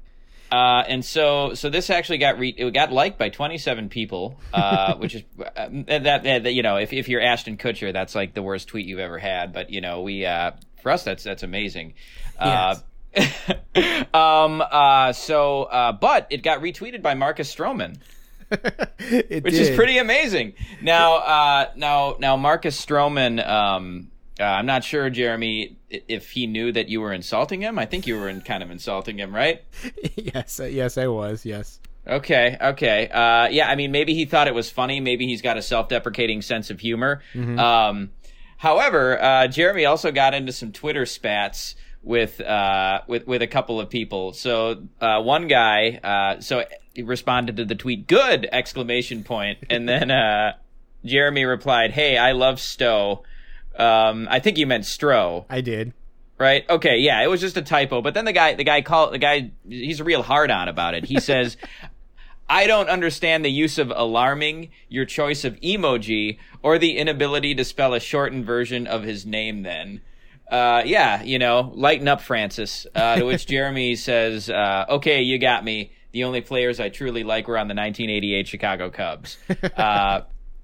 uh, 0.53 0.85
and 0.87 1.03
so 1.03 1.55
so 1.55 1.71
this 1.71 1.89
actually 1.89 2.19
got 2.19 2.39
re- 2.39 2.55
it 2.57 2.71
got 2.75 2.93
liked 2.93 3.19
by 3.19 3.31
27 3.31 3.89
people, 3.89 4.39
uh, 4.53 4.95
which 4.99 5.15
is 5.15 5.23
uh, 5.39 5.69
that, 5.89 6.03
that, 6.05 6.23
that 6.45 6.53
you 6.53 6.63
know 6.63 6.77
if 6.77 6.93
if 6.93 7.09
you're 7.09 7.23
Ashton 7.23 7.57
Kutcher, 7.57 7.91
that's 7.93 8.15
like 8.15 8.35
the 8.35 8.43
worst 8.43 8.69
tweet 8.69 8.85
you've 8.87 8.99
ever 8.99 9.19
had. 9.19 9.55
But 9.55 9.71
you 9.71 9.81
know 9.81 10.03
we 10.03 10.27
uh, 10.27 10.51
for 10.83 10.93
us 10.93 11.03
that's 11.03 11.25
that's 11.25 11.43
amazing. 11.43 11.95
Uh, 12.39 12.77
um. 14.15 14.63
Uh. 14.63 15.13
So. 15.13 15.65
Uh. 15.65 15.93
But 15.93 16.27
it 16.31 16.43
got 16.43 16.61
retweeted 16.61 17.03
by 17.03 17.15
Marcus 17.15 17.53
Stroman, 17.53 17.97
it 18.99 19.45
which 19.45 19.55
is 19.55 19.75
pretty 19.77 19.99
amazing. 19.99 20.55
Now. 20.83 21.17
Uh. 21.17 21.71
Now. 21.77 22.17
Now. 22.19 22.37
Marcus 22.37 22.83
Stroman. 22.85 23.47
Um. 23.47 24.11
Uh, 24.39 24.45
I'm 24.45 24.65
not 24.65 24.83
sure, 24.85 25.11
Jeremy, 25.11 25.77
if 25.91 26.31
he 26.31 26.47
knew 26.47 26.73
that 26.73 26.89
you 26.89 27.03
were 27.03 27.13
insulting 27.13 27.61
him. 27.61 27.79
I 27.79 27.85
think 27.85 28.07
you 28.07 28.19
were 28.19 28.27
in, 28.27 28.41
kind 28.41 28.63
of 28.63 28.71
insulting 28.71 29.19
him, 29.19 29.35
right? 29.35 29.63
yes, 30.17 30.59
uh, 30.61 30.65
yes, 30.65 30.97
I 30.97 31.09
was. 31.09 31.45
Yes. 31.45 31.79
Okay, 32.07 32.57
okay. 32.59 33.09
Uh, 33.09 33.49
yeah, 33.49 33.69
I 33.69 33.75
mean, 33.75 33.93
maybe 33.93 34.15
he 34.15 34.25
thought 34.25 34.49
it 34.49 34.55
was 34.55 34.71
funny. 34.71 34.99
Maybe 34.99 35.27
he's 35.27 35.43
got 35.43 35.59
a 35.59 35.63
self-deprecating 35.63 36.41
sense 36.41 36.71
of 36.71 36.81
humor. 36.81 37.21
Um, 37.59 38.13
however, 38.57 39.23
uh, 39.23 39.47
Jeremy 39.49 39.85
also 39.85 40.11
got 40.11 40.33
into 40.33 40.53
some 40.53 40.73
Twitter 40.73 41.05
spats 41.05 41.75
with 42.03 42.41
uh, 42.41 43.03
with 43.07 43.27
with 43.27 43.43
a 43.43 43.47
couple 43.47 43.79
of 43.79 43.91
people. 43.91 44.33
So 44.33 44.87
uh, 45.01 45.21
one 45.23 45.49
guy, 45.49 46.01
uh, 46.03 46.41
so 46.41 46.65
he 46.95 47.03
responded 47.03 47.57
to 47.57 47.65
the 47.65 47.75
tweet, 47.75 48.07
"Good!" 48.07 48.49
exclamation 48.53 49.23
point, 49.25 49.59
and 49.71 49.89
then 49.89 50.11
uh, 50.11 50.55
Jeremy 51.05 51.45
replied, 51.45 51.93
"Hey, 51.93 52.17
I 52.19 52.33
love 52.33 52.61
Stowe." 52.61 53.23
Um, 53.77 54.27
I 54.31 54.41
think 54.41 54.59
you 54.59 54.67
meant 54.67 54.85
Stroh 54.85 55.45
I 55.49 55.61
did. 55.61 55.93
right? 56.39 56.69
Okay, 56.69 56.99
yeah, 56.99 57.23
it 57.23 57.29
was 57.29 57.41
just 57.41 57.57
a 57.57 57.63
typo. 57.63 58.03
But 58.03 58.15
then 58.15 58.25
the 58.25 58.33
guy, 58.33 58.55
the 58.55 58.65
guy 58.65 58.83
called 58.83 59.15
the 59.15 59.19
guy. 59.19 59.53
He's 59.69 60.01
a 60.01 60.05
real 60.05 60.23
hard 60.23 60.51
on 60.51 60.69
about 60.69 60.95
it. 60.95 61.05
He 61.05 61.21
says, 61.31 61.57
"I 62.49 62.67
don't 62.67 62.89
understand 62.89 63.45
the 63.45 63.51
use 63.51 63.79
of 63.79 63.91
alarming, 63.95 64.71
your 64.89 65.05
choice 65.05 65.45
of 65.45 65.59
emoji, 65.61 66.39
or 66.63 66.79
the 66.79 66.99
inability 66.99 67.55
to 67.55 67.65
spell 67.65 67.95
a 67.95 68.01
shortened 68.01 68.45
version 68.45 68.87
of 68.87 69.05
his 69.05 69.25
name." 69.25 69.63
Then, 69.63 70.01
uh, 70.51 70.83
yeah, 70.85 71.23
you 71.23 71.39
know, 71.39 71.71
lighten 71.75 72.09
up, 72.09 72.21
Francis. 72.21 72.87
Uh, 72.95 73.17
to 73.17 73.25
which 73.25 73.47
Jeremy 73.47 73.95
says, 73.95 74.51
uh, 74.51 74.87
"Okay, 74.89 75.23
you 75.23 75.39
got 75.39 75.65
me. 75.65 75.93
The 76.13 76.25
only 76.25 76.41
players 76.41 76.81
I 76.81 76.89
truly 76.89 77.23
like 77.25 77.47
were 77.49 77.57
on 77.59 77.69
the 77.69 77.75
1988 77.75 78.49
Chicago 78.49 78.91
Cubs." 78.91 79.39
Uh, 79.77 80.23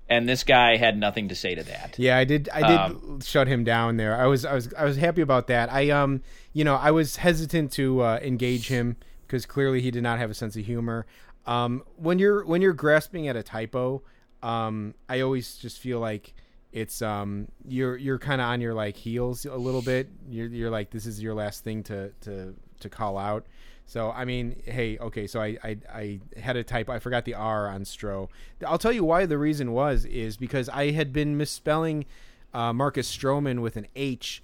and 0.08 0.28
this 0.28 0.44
guy 0.44 0.76
had 0.76 0.96
nothing 0.96 1.28
to 1.30 1.34
say 1.34 1.56
to 1.56 1.64
that. 1.64 1.98
Yeah, 1.98 2.16
I 2.16 2.22
did. 2.24 2.48
I 2.52 2.60
did 2.60 2.78
Um, 2.78 3.20
shut 3.20 3.48
him 3.48 3.64
down 3.64 3.96
there. 3.96 4.16
I 4.16 4.26
was, 4.26 4.44
I 4.44 4.54
was, 4.54 4.72
I 4.74 4.84
was 4.84 4.96
happy 4.96 5.20
about 5.20 5.48
that. 5.48 5.72
I, 5.72 5.90
um, 5.90 6.22
you 6.52 6.62
know, 6.62 6.76
I 6.76 6.92
was 6.92 7.16
hesitant 7.16 7.72
to 7.72 8.02
uh, 8.02 8.20
engage 8.22 8.68
him 8.68 8.96
because 9.26 9.46
clearly 9.46 9.80
he 9.80 9.90
did 9.90 10.04
not 10.04 10.18
have 10.20 10.30
a 10.30 10.34
sense 10.34 10.54
of 10.56 10.64
humor. 10.64 11.06
Um, 11.44 11.82
when 11.96 12.20
you're 12.20 12.44
when 12.46 12.62
you're 12.62 12.72
grasping 12.72 13.26
at 13.26 13.34
a 13.34 13.42
typo, 13.42 14.02
um, 14.44 14.94
I 15.08 15.20
always 15.22 15.56
just 15.56 15.80
feel 15.80 15.98
like 15.98 16.34
it's 16.72 17.02
um, 17.02 17.48
you're 17.66 17.96
you're 17.96 18.18
kind 18.20 18.40
of 18.40 18.46
on 18.46 18.60
your 18.60 18.74
like 18.74 18.96
heels 18.96 19.44
a 19.44 19.56
little 19.56 19.82
bit. 19.82 20.08
You're 20.28 20.46
you're 20.48 20.70
like 20.70 20.90
this 20.90 21.06
is 21.06 21.20
your 21.20 21.34
last 21.34 21.64
thing 21.64 21.82
to 21.84 22.10
to 22.22 22.54
to 22.80 22.88
call 22.88 23.18
out. 23.18 23.46
So 23.86 24.10
I 24.10 24.24
mean, 24.24 24.60
hey, 24.64 24.98
okay. 24.98 25.26
So 25.26 25.40
I, 25.40 25.56
I 25.62 25.76
I 25.92 26.20
had 26.38 26.56
a 26.56 26.64
typo. 26.64 26.92
I 26.92 26.98
forgot 26.98 27.24
the 27.24 27.34
R 27.34 27.68
on 27.68 27.82
Stro. 27.84 28.28
I'll 28.66 28.78
tell 28.78 28.92
you 28.92 29.04
why. 29.04 29.26
The 29.26 29.38
reason 29.38 29.72
was 29.72 30.04
is 30.04 30.36
because 30.36 30.68
I 30.68 30.90
had 30.90 31.12
been 31.12 31.36
misspelling 31.36 32.04
uh, 32.52 32.72
Marcus 32.72 33.14
Stroman 33.14 33.60
with 33.60 33.76
an 33.76 33.86
H, 33.94 34.42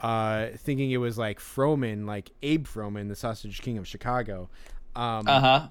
uh, 0.00 0.48
thinking 0.58 0.90
it 0.90 0.98
was 0.98 1.16
like 1.16 1.38
Froman, 1.40 2.06
like 2.06 2.30
Abe 2.42 2.66
Froman, 2.66 3.08
the 3.08 3.16
Sausage 3.16 3.62
King 3.62 3.78
of 3.78 3.88
Chicago. 3.88 4.48
Um, 4.94 5.26
Uh 5.26 5.40
huh. 5.40 5.66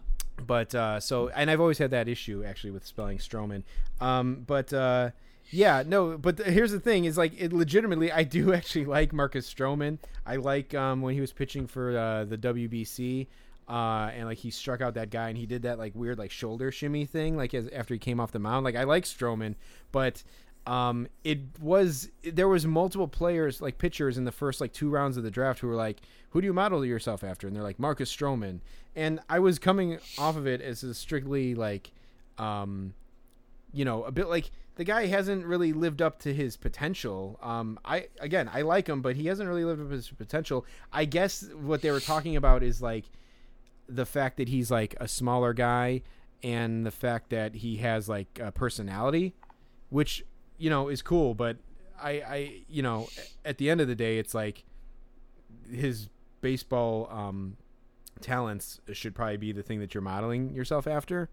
but 0.48 0.74
uh, 0.74 1.00
so 1.00 1.30
and 1.30 1.52
I've 1.52 1.62
always 1.62 1.78
had 1.78 1.92
that 1.92 2.08
issue 2.08 2.44
actually 2.44 2.72
with 2.72 2.86
spelling 2.88 3.20
Stroman. 3.20 3.62
Um, 4.00 4.44
but 4.48 4.74
uh, 4.74 5.12
yeah, 5.52 5.84
no. 5.86 6.18
But 6.18 6.38
th- 6.38 6.50
here's 6.50 6.72
the 6.72 6.80
thing: 6.80 7.06
is 7.06 7.18
like 7.18 7.40
it 7.40 7.54
legitimately, 7.54 8.12
I 8.12 8.24
do 8.24 8.54
actually 8.56 8.86
like 8.86 9.14
Marcus 9.14 9.52
Stroman. 9.52 10.00
I 10.26 10.38
like 10.38 10.74
um, 10.74 11.02
when 11.02 11.14
he 11.14 11.22
was 11.22 11.32
pitching 11.32 11.68
for 11.68 11.98
uh, 11.98 12.26
the 12.26 12.38
WBC. 12.38 13.28
Uh, 13.68 14.12
and 14.14 14.26
like 14.26 14.40
he 14.40 14.50
struck 14.50 14.82
out 14.82 14.96
that 14.96 15.10
guy, 15.12 15.30
and 15.30 15.38
he 15.38 15.46
did 15.46 15.62
that 15.62 15.80
like 15.80 15.96
weird 15.96 16.18
like 16.18 16.32
shoulder 16.32 16.72
shimmy 16.72 17.06
thing, 17.06 17.38
like 17.38 17.54
as, 17.54 17.70
after 17.70 17.94
he 17.94 18.00
came 18.00 18.20
off 18.20 18.32
the 18.32 18.40
mound. 18.40 18.66
Like 18.66 18.76
I 18.76 18.84
like 18.84 19.06
Stroman, 19.06 19.56
but 19.94 20.24
um, 20.68 21.08
it 21.24 21.40
was 21.60 22.10
there 22.24 22.48
was 22.48 22.66
multiple 22.68 23.08
players 23.08 23.62
like 23.62 23.78
pitchers 23.78 24.18
in 24.18 24.26
the 24.26 24.32
first 24.32 24.62
like 24.62 24.74
two 24.74 24.90
rounds 24.90 25.18
of 25.18 25.24
the 25.24 25.32
draft 25.32 25.60
who 25.60 25.68
were 25.68 25.76
like, 25.76 26.02
"Who 26.32 26.42
do 26.42 26.48
you 26.48 26.54
model 26.54 26.86
yourself 26.86 27.24
after?" 27.24 27.48
And 27.48 27.56
they're 27.56 27.64
like 27.64 27.80
Marcus 27.80 28.14
Stroman, 28.14 28.60
and 28.96 29.20
I 29.30 29.40
was 29.40 29.58
coming 29.58 30.00
off 30.18 30.36
of 30.36 30.46
it 30.46 30.62
as 30.62 30.84
a 30.84 30.94
strictly 30.94 31.56
like, 31.56 31.92
um, 32.38 32.94
you 33.74 33.86
know, 33.86 34.04
a 34.04 34.12
bit 34.12 34.28
like 34.28 34.52
the 34.76 34.84
guy 34.84 35.06
hasn't 35.08 35.46
really 35.46 35.74
lived 35.74 36.02
up 36.02 36.20
to 36.20 36.34
his 36.34 36.58
potential. 36.58 37.40
Um, 37.42 37.80
I 37.86 38.08
again, 38.20 38.50
I 38.52 38.62
like 38.62 38.88
him, 38.88 39.02
but 39.02 39.16
he 39.16 39.28
hasn't 39.28 39.48
really 39.48 39.66
lived 39.66 39.82
up 39.82 39.90
to 39.90 39.96
his 39.96 40.10
potential. 40.10 40.66
I 40.92 41.06
guess 41.06 41.46
what 41.54 41.82
they 41.82 41.92
were 41.92 42.00
talking 42.00 42.36
about 42.36 42.64
is 42.64 42.82
like 42.82 43.06
the 43.88 44.06
fact 44.06 44.38
that 44.38 44.48
he's 44.48 44.72
like 44.72 44.96
a 45.00 45.08
smaller 45.08 45.54
guy 45.54 46.02
and 46.44 46.86
the 46.86 46.92
fact 46.92 47.30
that 47.30 47.56
he 47.56 47.78
has 47.78 48.10
like 48.10 48.40
a 48.42 48.52
personality, 48.52 49.34
which 49.90 50.26
you 50.58 50.70
know 50.70 50.88
is 50.88 51.02
cool. 51.02 51.34
But 51.34 51.58
I, 52.02 52.12
I, 52.12 52.62
you 52.68 52.82
know, 52.82 53.08
at 53.46 53.58
the 53.58 53.70
end 53.70 53.82
of 53.82 53.88
the 53.88 53.96
day, 53.96 54.18
it's 54.18 54.34
like 54.34 54.64
his 55.70 56.10
baseball 56.42 57.08
um, 57.12 57.58
talents 58.22 58.80
should 58.94 59.14
probably 59.14 59.38
be 59.38 59.52
the 59.52 59.64
thing 59.64 59.80
that 59.80 59.94
you're 59.94 60.02
modeling 60.02 60.54
yourself 60.54 60.88
after. 60.88 61.30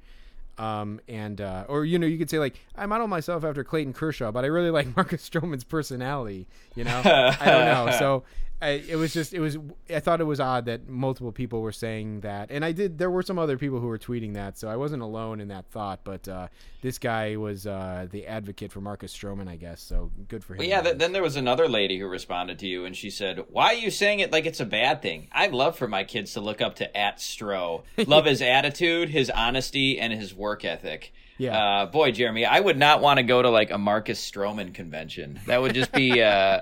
Um, 0.59 1.01
and 1.09 1.41
uh, 1.41 1.65
or 1.69 1.85
you 1.85 1.99
know 1.99 2.07
you 2.07 2.19
could 2.19 2.31
say 2.31 2.39
like 2.39 2.59
I 2.77 2.87
model 2.87 3.07
myself 3.07 3.45
after 3.45 3.63
Clayton 3.65 3.93
Kershaw, 3.93 4.33
but 4.33 4.45
I 4.45 4.49
really 4.49 4.71
like 4.79 4.95
Marcus 4.97 5.29
Stroman's 5.29 5.65
personality. 5.65 6.47
You 6.75 6.85
know, 6.85 7.01
I 7.05 7.47
don't 7.47 7.65
know. 7.65 7.89
So 7.99 8.25
I, 8.61 8.71
it 8.89 8.97
was 8.97 9.13
just 9.13 9.35
it 9.35 9.41
was 9.41 9.57
I 9.89 10.01
thought 10.01 10.21
it 10.21 10.25
was 10.25 10.41
odd 10.41 10.65
that 10.65 10.89
multiple 10.89 11.31
people 11.31 11.61
were 11.61 11.71
saying 11.71 12.21
that, 12.21 12.51
and 12.51 12.65
I 12.65 12.73
did. 12.73 12.99
There 12.99 13.11
were 13.11 13.23
some 13.23 13.39
other 13.39 13.57
people 13.57 13.79
who 13.79 13.87
were 13.87 13.99
tweeting 13.99 14.35
that, 14.35 14.59
so 14.59 14.69
I 14.69 14.75
wasn't 14.75 15.03
alone 15.03 15.41
in 15.41 15.49
that 15.49 15.67
thought. 15.67 16.01
But 16.03 16.27
uh, 16.27 16.49
this 16.83 16.99
guy 16.99 17.37
was 17.37 17.69
uh, 17.69 18.09
the 18.11 18.27
advocate 18.27 18.73
for 18.73 18.81
Marcus 18.81 19.17
Stroman, 19.17 19.49
I 19.49 19.55
guess. 19.55 19.81
So 19.81 20.11
good 20.27 20.43
for 20.43 20.55
him. 20.55 20.59
Well, 20.59 20.69
yeah. 20.69 20.81
Th- 20.81 20.97
then 20.97 21.13
there 21.13 21.23
was 21.23 21.37
another 21.37 21.69
lady 21.69 22.01
who 22.01 22.09
responded 22.09 22.59
to 22.59 22.67
you, 22.67 22.85
and 22.85 22.97
she 22.97 23.11
said, 23.11 23.45
"Why 23.49 23.67
are 23.67 23.75
you 23.75 23.93
saying 23.93 24.21
it 24.21 24.33
like 24.33 24.45
it's 24.45 24.61
a 24.61 24.67
bad 24.67 25.03
thing? 25.03 25.29
I'd 25.31 25.53
love 25.53 25.79
for 25.79 25.87
my 25.87 26.03
kids 26.03 26.33
to 26.33 26.41
look 26.41 26.61
up 26.61 26.77
to 26.77 26.97
at 26.97 27.19
Stro. 27.19 27.85
Love 28.09 28.25
his 28.25 28.41
attitude, 28.41 29.11
his 29.11 29.29
honesty, 29.31 30.01
and 30.01 30.13
his 30.13 30.35
work 30.35 30.48
ethic." 30.65 31.13
Yeah. 31.39 31.57
Uh, 31.57 31.87
boy, 31.87 32.11
Jeremy, 32.13 32.45
I 32.45 32.59
would 32.59 32.77
not 32.79 33.01
want 33.01 33.19
to 33.19 33.23
go 33.23 33.41
to 33.41 33.49
like 33.51 33.71
a 33.71 33.79
Marcus 33.79 34.19
Stroman 34.29 34.75
convention. 34.75 35.39
That 35.47 35.61
would 35.63 35.75
just 35.75 35.93
be 35.93 36.21
uh, 36.23 36.61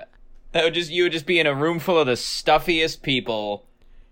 that 0.51 0.63
would 0.63 0.73
just 0.73 0.91
you 0.91 1.03
would 1.03 1.11
just 1.11 1.25
be 1.25 1.39
in 1.39 1.47
a 1.47 1.55
room 1.55 1.79
full 1.79 1.97
of 1.99 2.07
the 2.07 2.15
stuffiest 2.15 3.01
people 3.01 3.65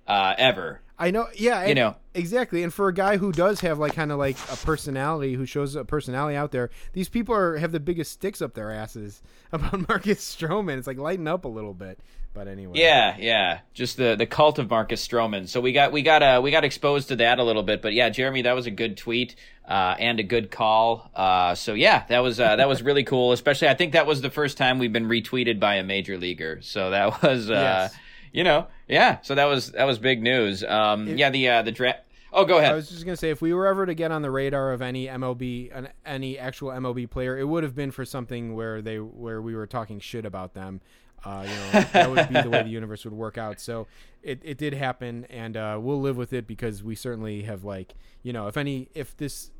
uh, 0.08 0.34
ever. 0.38 0.82
I 0.98 1.12
know, 1.12 1.28
yeah, 1.36 1.62
You 1.64 1.68
and- 1.72 1.76
know. 1.76 1.96
exactly. 2.14 2.64
And 2.64 2.74
for 2.74 2.88
a 2.88 2.94
guy 2.94 3.18
who 3.18 3.34
does 3.34 3.60
have 3.60 3.78
like 3.80 3.94
kind 3.96 4.14
of 4.14 4.18
like 4.18 4.38
a 4.50 4.56
personality, 4.56 5.34
who 5.34 5.46
shows 5.46 5.76
a 5.76 5.84
personality 5.84 6.38
out 6.38 6.52
there, 6.52 6.70
these 6.94 7.10
people 7.10 7.36
are 7.36 7.58
have 7.58 7.74
the 7.74 7.82
biggest 7.82 8.14
sticks 8.14 8.42
up 8.42 8.54
their 8.54 8.72
asses 8.72 9.22
about 9.52 9.88
Marcus 9.90 10.20
Stroman. 10.36 10.78
It's 10.78 10.88
like 10.88 10.98
lighten 10.98 11.28
up 11.28 11.44
a 11.44 11.50
little 11.50 11.74
bit. 11.74 12.00
But 12.36 12.48
anyway, 12.50 12.78
Yeah, 12.78 13.16
yeah. 13.18 13.60
Just 13.74 13.96
the 13.98 14.16
the 14.16 14.26
cult 14.28 14.60
of 14.60 14.70
Marcus 14.70 15.06
Stroman. 15.08 15.48
So 15.48 15.62
we 15.62 15.72
got 15.72 15.92
we 15.94 16.02
got 16.04 16.22
uh 16.22 16.42
we 16.44 16.52
got 16.52 16.64
exposed 16.66 17.08
to 17.08 17.16
that 17.16 17.40
a 17.40 17.44
little 17.44 17.64
bit, 17.64 17.82
but 17.82 17.94
yeah, 17.94 18.10
Jeremy, 18.10 18.42
that 18.44 18.54
was 18.54 18.66
a 18.68 18.72
good 18.72 18.98
tweet 18.98 19.36
uh, 19.68 19.96
and 19.98 20.20
a 20.20 20.24
good 20.24 20.52
call. 20.52 21.10
Uh, 21.16 21.56
so 21.56 21.74
yeah, 21.74 22.04
that 22.10 22.20
was 22.20 22.40
uh, 22.40 22.58
that 22.58 22.68
was 22.68 22.84
really 22.84 23.04
cool. 23.06 23.32
Especially, 23.32 23.70
I 23.70 23.74
think 23.74 23.94
that 23.94 24.06
was 24.06 24.22
the 24.22 24.30
first 24.30 24.58
time 24.58 24.78
we've 24.80 24.94
been 24.94 25.08
retweeted 25.08 25.60
by 25.60 25.76
a 25.76 25.84
major 25.84 26.18
leaguer. 26.18 26.60
So 26.62 26.90
that 26.92 27.22
was, 27.24 27.50
uh, 27.50 27.54
Yes. 27.54 27.96
you 28.34 28.44
know, 28.44 28.68
yeah. 28.88 29.20
So 29.22 29.34
that 29.36 29.46
was 29.46 29.72
that 29.72 29.86
was 29.86 29.98
big 29.98 30.22
news. 30.22 30.62
Um, 30.64 31.08
It- 31.08 31.18
yeah, 31.18 31.30
the 31.30 31.48
uh, 31.50 31.62
the 31.62 31.72
draft. 31.72 32.02
Oh, 32.38 32.44
go 32.44 32.58
ahead. 32.58 32.74
I 32.74 32.76
was 32.76 32.90
just 32.90 33.06
gonna 33.06 33.16
say 33.16 33.30
if 33.30 33.42
we 33.42 33.54
were 33.54 33.66
ever 33.66 33.86
to 33.86 33.94
get 33.94 34.12
on 34.12 34.22
the 34.22 34.30
radar 34.30 34.74
of 34.74 34.82
any 34.82 35.08
MLB, 35.08 35.72
an, 35.74 35.88
any 36.06 36.38
actual 36.38 36.70
MLB 36.72 37.10
player, 37.10 37.38
it 37.38 37.46
would 37.48 37.64
have 37.64 37.76
been 37.76 37.92
for 37.92 38.04
something 38.04 38.54
where 38.56 38.82
they 38.82 38.98
where 39.00 39.42
we 39.42 39.56
were 39.56 39.66
talking 39.68 40.02
shit 40.02 40.26
about 40.26 40.54
them. 40.54 40.82
Uh, 41.26 41.42
you 41.44 41.50
know, 41.56 41.82
that 41.94 42.10
would 42.10 42.30
be 42.30 42.40
the 42.42 42.50
way 42.50 42.62
the 42.64 42.70
universe 42.70 43.04
would 43.04 43.14
work 43.14 43.38
out. 43.38 43.60
So 43.60 43.88
it, 44.22 44.40
it 44.44 44.58
did 44.58 44.74
happen, 44.74 45.26
and 45.30 45.58
uh, 45.58 45.80
we'll 45.82 46.00
live 46.02 46.18
with 46.18 46.34
it 46.34 46.46
because 46.48 46.84
we 46.84 46.94
certainly 46.96 47.42
have 47.44 47.64
like 47.64 47.96
you 48.24 48.32
know 48.32 48.48
if 48.48 48.58
any 48.58 48.90
if 48.94 49.18
this 49.18 49.52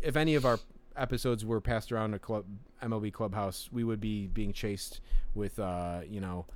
if 0.00 0.16
any 0.16 0.34
of 0.34 0.44
our 0.46 0.58
episodes 0.96 1.44
were 1.44 1.60
passed 1.60 1.92
around 1.92 2.14
a 2.14 2.18
club 2.18 2.44
MLB 2.82 3.12
clubhouse, 3.12 3.68
we 3.70 3.84
would 3.84 4.00
be 4.00 4.26
being 4.28 4.52
chased 4.52 5.00
with 5.34 5.58
uh, 5.58 6.00
you 6.08 6.20
know 6.20 6.46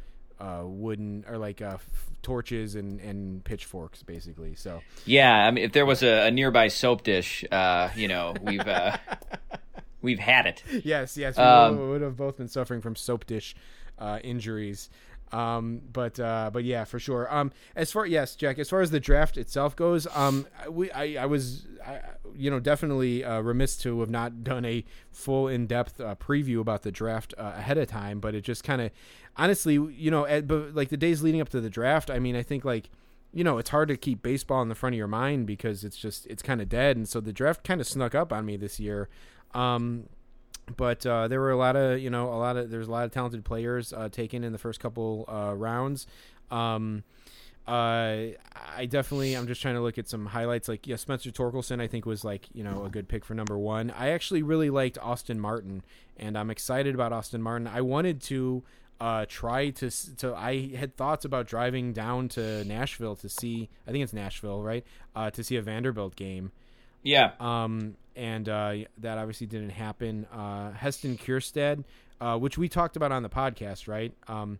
uh, 0.40 0.62
wooden 0.64 1.24
or 1.28 1.36
like 1.38 1.60
uh, 1.62 1.74
f- 1.74 1.88
torches 2.22 2.74
and, 2.74 3.00
and 3.00 3.44
pitchforks 3.44 4.02
basically. 4.02 4.54
So 4.54 4.80
Yeah, 5.04 5.30
I 5.32 5.50
mean, 5.50 5.64
if 5.64 5.72
there 5.72 5.86
was 5.86 6.02
a, 6.02 6.26
a 6.26 6.30
nearby 6.30 6.68
soap 6.68 7.02
dish, 7.04 7.44
uh, 7.52 7.90
you 7.94 8.08
know, 8.08 8.34
we've 8.42 8.60
uh, 8.66 8.96
we've 10.02 10.18
had 10.18 10.46
it. 10.46 10.62
yes, 10.84 11.16
yes, 11.16 11.36
we 11.36 11.42
Um, 11.42 11.78
would- 11.78 11.88
would 11.88 12.00
have 12.02 12.16
both 12.16 12.36
been 12.36 12.48
suffering 12.48 12.80
from 12.80 12.96
soap 12.96 13.26
dish 13.26 13.54
uh, 13.98 14.18
injuries. 14.24 14.90
Um, 15.32 15.80
but 15.92 16.20
uh, 16.20 16.50
but 16.52 16.62
yeah, 16.64 16.84
for 16.84 17.00
sure. 17.00 17.32
Um, 17.34 17.50
as 17.74 17.90
far 17.90 18.06
yes, 18.06 18.36
Jack, 18.36 18.58
as 18.58 18.70
far 18.70 18.82
as 18.82 18.90
the 18.92 19.00
draft 19.00 19.36
itself 19.36 19.74
goes, 19.74 20.06
um, 20.14 20.46
I- 20.62 20.68
we 20.68 20.92
I, 20.92 21.22
I 21.24 21.26
was 21.26 21.66
I, 21.84 22.00
you 22.36 22.50
know 22.50 22.60
definitely 22.60 23.24
uh, 23.24 23.40
remiss 23.40 23.76
to 23.78 23.98
have 24.00 24.10
not 24.10 24.44
done 24.44 24.64
a 24.64 24.84
full 25.10 25.48
in 25.48 25.66
depth 25.66 26.00
uh, 26.00 26.14
preview 26.14 26.60
about 26.60 26.82
the 26.82 26.92
draft 26.92 27.34
uh, 27.36 27.52
ahead 27.56 27.78
of 27.78 27.88
time, 27.88 28.20
but 28.20 28.34
it 28.34 28.42
just 28.42 28.62
kind 28.62 28.80
of 28.80 28.90
honestly, 29.36 29.74
you 29.74 30.10
know, 30.10 30.24
at, 30.24 30.46
but 30.46 30.74
like 30.74 30.90
the 30.90 30.96
days 30.96 31.20
leading 31.22 31.40
up 31.40 31.48
to 31.48 31.60
the 31.60 31.70
draft, 31.70 32.10
I 32.10 32.20
mean, 32.20 32.36
I 32.36 32.42
think 32.42 32.64
like 32.64 32.90
you 33.32 33.42
know, 33.42 33.58
it's 33.58 33.70
hard 33.70 33.88
to 33.88 33.96
keep 33.96 34.22
baseball 34.22 34.62
in 34.62 34.68
the 34.68 34.76
front 34.76 34.94
of 34.94 34.98
your 34.98 35.08
mind 35.08 35.48
because 35.48 35.82
it's 35.82 35.96
just 35.96 36.26
it's 36.26 36.42
kind 36.42 36.60
of 36.60 36.68
dead, 36.68 36.96
and 36.96 37.08
so 37.08 37.20
the 37.20 37.32
draft 37.32 37.64
kind 37.64 37.80
of 37.80 37.88
snuck 37.88 38.14
up 38.14 38.32
on 38.32 38.46
me 38.46 38.56
this 38.56 38.78
year. 38.78 39.08
Um, 39.52 40.08
but 40.76 41.04
uh, 41.04 41.28
there 41.28 41.40
were 41.40 41.50
a 41.50 41.56
lot 41.56 41.76
of 41.76 42.00
you 42.00 42.10
know 42.10 42.32
a 42.32 42.38
lot 42.38 42.56
of 42.56 42.70
there's 42.70 42.88
a 42.88 42.90
lot 42.90 43.04
of 43.04 43.12
talented 43.12 43.44
players 43.44 43.92
uh, 43.92 44.08
taken 44.08 44.44
in 44.44 44.52
the 44.52 44.58
first 44.58 44.80
couple 44.80 45.24
uh, 45.28 45.54
rounds. 45.54 46.06
Um, 46.50 47.04
uh, 47.66 48.36
I 48.76 48.86
definitely 48.88 49.34
I'm 49.34 49.46
just 49.46 49.62
trying 49.62 49.74
to 49.74 49.80
look 49.80 49.96
at 49.96 50.08
some 50.08 50.26
highlights. 50.26 50.68
Like 50.68 50.86
yeah, 50.86 50.96
Spencer 50.96 51.30
Torkelson 51.30 51.80
I 51.80 51.86
think 51.86 52.04
was 52.06 52.24
like 52.24 52.48
you 52.52 52.62
know 52.62 52.84
a 52.84 52.90
good 52.90 53.08
pick 53.08 53.24
for 53.24 53.34
number 53.34 53.58
one. 53.58 53.90
I 53.90 54.10
actually 54.10 54.42
really 54.42 54.70
liked 54.70 54.98
Austin 54.98 55.40
Martin, 55.40 55.82
and 56.16 56.36
I'm 56.36 56.50
excited 56.50 56.94
about 56.94 57.12
Austin 57.12 57.42
Martin. 57.42 57.66
I 57.66 57.80
wanted 57.80 58.20
to 58.22 58.62
uh, 59.00 59.24
try 59.28 59.70
to 59.70 59.90
to 60.16 60.34
I 60.34 60.74
had 60.74 60.96
thoughts 60.96 61.24
about 61.24 61.46
driving 61.46 61.92
down 61.92 62.28
to 62.30 62.64
Nashville 62.64 63.16
to 63.16 63.28
see 63.28 63.70
I 63.86 63.92
think 63.92 64.04
it's 64.04 64.12
Nashville 64.12 64.62
right 64.62 64.84
uh, 65.16 65.30
to 65.30 65.42
see 65.42 65.56
a 65.56 65.62
Vanderbilt 65.62 66.16
game. 66.16 66.52
Yeah, 67.04 67.30
Um, 67.38 67.96
and 68.16 68.48
uh, 68.48 68.74
that 68.98 69.18
obviously 69.18 69.46
didn't 69.46 69.70
happen. 69.70 70.26
Uh, 70.32 70.72
Heston 70.72 71.16
Kjerstad, 71.18 71.84
uh, 72.20 72.38
which 72.38 72.56
we 72.58 72.68
talked 72.68 72.96
about 72.96 73.12
on 73.12 73.22
the 73.22 73.28
podcast, 73.28 73.86
right? 73.88 74.12
Um, 74.26 74.58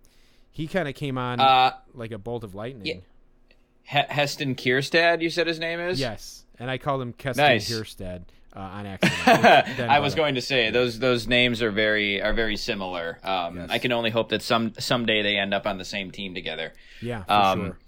he 0.53 0.67
kind 0.69 0.87
of 0.89 0.95
came 0.95 1.19
on 1.19 1.41
uh, 1.41 1.73
like 1.95 2.13
a 2.13 2.19
bolt 2.19 2.45
of 2.45 2.55
lightning. 2.55 2.87
yeah. 2.87 2.95
He- 3.83 4.13
Heston 4.15 4.55
Kjerstad, 4.55 5.21
you 5.23 5.31
said 5.31 5.47
his 5.47 5.59
name 5.59 5.81
is. 5.81 5.99
Yes, 6.01 6.45
and 6.59 6.71
I 6.71 6.79
called 6.79 7.03
him 7.03 7.13
Keston 7.13 7.45
Nice. 7.45 7.71
Kjerstad 7.71 8.23
uh, 8.57 8.61
on 8.61 8.87
accident. 9.03 9.81
I 9.91 9.99
was 10.01 10.15
going 10.15 10.37
to 10.37 10.41
say 10.41 10.71
those 10.71 10.99
those 10.99 11.27
names 11.27 11.61
are 11.63 11.71
very 11.71 12.23
are 12.23 12.33
very 12.33 12.57
similar. 12.57 13.19
Um, 13.23 13.57
Yes. 13.57 13.69
I 13.71 13.79
can 13.79 13.93
only 13.93 14.11
hope 14.11 14.31
that 14.31 14.43
some 14.43 14.73
someday 14.79 15.23
they 15.23 15.37
end 15.37 15.53
up 15.53 15.67
on 15.67 15.77
the 15.79 15.85
same 15.85 16.11
team 16.13 16.35
together. 16.35 16.73
yeah, 17.03 17.25
for 17.25 17.33
um, 17.33 17.61
sure. 17.61 17.79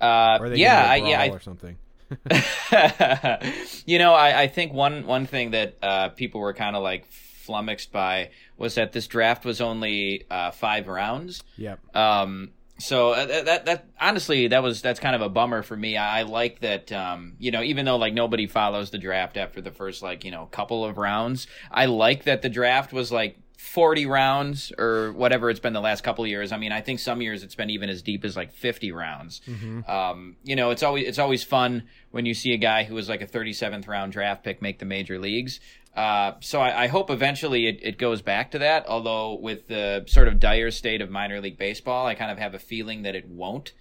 Uh, 0.00 0.38
Or 0.40 0.48
they 0.50 0.56
yeah, 0.56 0.84
I, 0.90 0.96
a 0.96 1.08
yeah, 1.08 1.20
I, 1.22 1.28
or 1.30 1.40
something. 1.40 1.78
you 3.86 3.98
know, 3.98 4.14
I, 4.14 4.42
I 4.42 4.46
think 4.48 4.72
one 4.72 5.06
one 5.06 5.26
thing 5.26 5.52
that 5.52 5.76
uh, 5.82 6.08
people 6.10 6.40
were 6.40 6.54
kind 6.54 6.76
of 6.76 6.82
like 6.82 7.06
flummoxed 7.06 7.92
by 7.92 8.30
was 8.56 8.74
that 8.76 8.92
this 8.92 9.06
draft 9.06 9.44
was 9.44 9.60
only 9.60 10.24
uh, 10.30 10.50
five 10.50 10.88
rounds. 10.88 11.42
Yep. 11.56 11.96
Um, 11.96 12.50
so 12.78 13.10
uh, 13.10 13.26
that, 13.26 13.44
that 13.44 13.66
that 13.66 13.86
honestly 14.00 14.48
that 14.48 14.62
was 14.62 14.82
that's 14.82 14.98
kind 14.98 15.14
of 15.14 15.22
a 15.22 15.28
bummer 15.28 15.62
for 15.62 15.76
me. 15.76 15.96
I, 15.96 16.20
I 16.20 16.22
like 16.22 16.60
that 16.60 16.90
um, 16.92 17.34
you 17.38 17.50
know 17.50 17.62
even 17.62 17.84
though 17.84 17.96
like 17.96 18.14
nobody 18.14 18.46
follows 18.46 18.90
the 18.90 18.98
draft 18.98 19.36
after 19.36 19.60
the 19.60 19.70
first 19.70 20.02
like 20.02 20.24
you 20.24 20.30
know 20.30 20.46
couple 20.46 20.84
of 20.84 20.98
rounds, 20.98 21.46
I 21.70 21.86
like 21.86 22.24
that 22.24 22.42
the 22.42 22.48
draft 22.48 22.92
was 22.92 23.12
like 23.12 23.38
40 23.56 24.06
rounds 24.06 24.72
or 24.78 25.12
whatever 25.12 25.48
it's 25.50 25.60
been 25.60 25.72
the 25.72 25.80
last 25.80 26.02
couple 26.02 26.24
of 26.24 26.30
years. 26.30 26.52
I 26.52 26.56
mean, 26.58 26.72
I 26.72 26.80
think 26.80 27.00
some 27.00 27.22
years 27.22 27.42
it's 27.42 27.54
been 27.54 27.70
even 27.70 27.88
as 27.88 28.02
deep 28.02 28.24
as 28.24 28.36
like 28.36 28.52
50 28.52 28.92
rounds. 28.92 29.40
Um, 29.88 30.36
you 30.44 30.56
know, 30.56 30.70
it's 30.70 30.82
always 30.82 31.06
it's 31.06 31.18
always 31.18 31.42
fun 31.44 31.84
when 32.10 32.26
you 32.26 32.34
see 32.34 32.52
a 32.52 32.56
guy 32.56 32.84
who 32.84 32.94
was 32.94 33.08
like 33.08 33.22
a 33.22 33.26
37th 33.26 33.86
round 33.88 34.12
draft 34.12 34.42
pick 34.44 34.60
make 34.62 34.78
the 34.78 34.84
major 34.84 35.18
leagues. 35.18 35.60
Uh, 35.96 36.32
so 36.40 36.60
I, 36.60 36.84
I 36.84 36.86
hope 36.88 37.08
eventually 37.08 37.66
it, 37.68 37.78
it 37.80 37.98
goes 37.98 38.20
back 38.20 38.50
to 38.50 38.58
that. 38.58 38.84
Although 38.88 39.34
with 39.34 39.68
the 39.68 40.04
sort 40.08 40.26
of 40.28 40.40
dire 40.40 40.70
state 40.72 41.00
of 41.00 41.08
minor 41.10 41.40
league 41.40 41.56
baseball, 41.58 42.06
I 42.06 42.14
kind 42.14 42.32
of 42.32 42.38
have 42.38 42.52
a 42.54 42.58
feeling 42.58 43.02
that 43.02 43.14
it 43.14 43.28
won't. 43.28 43.72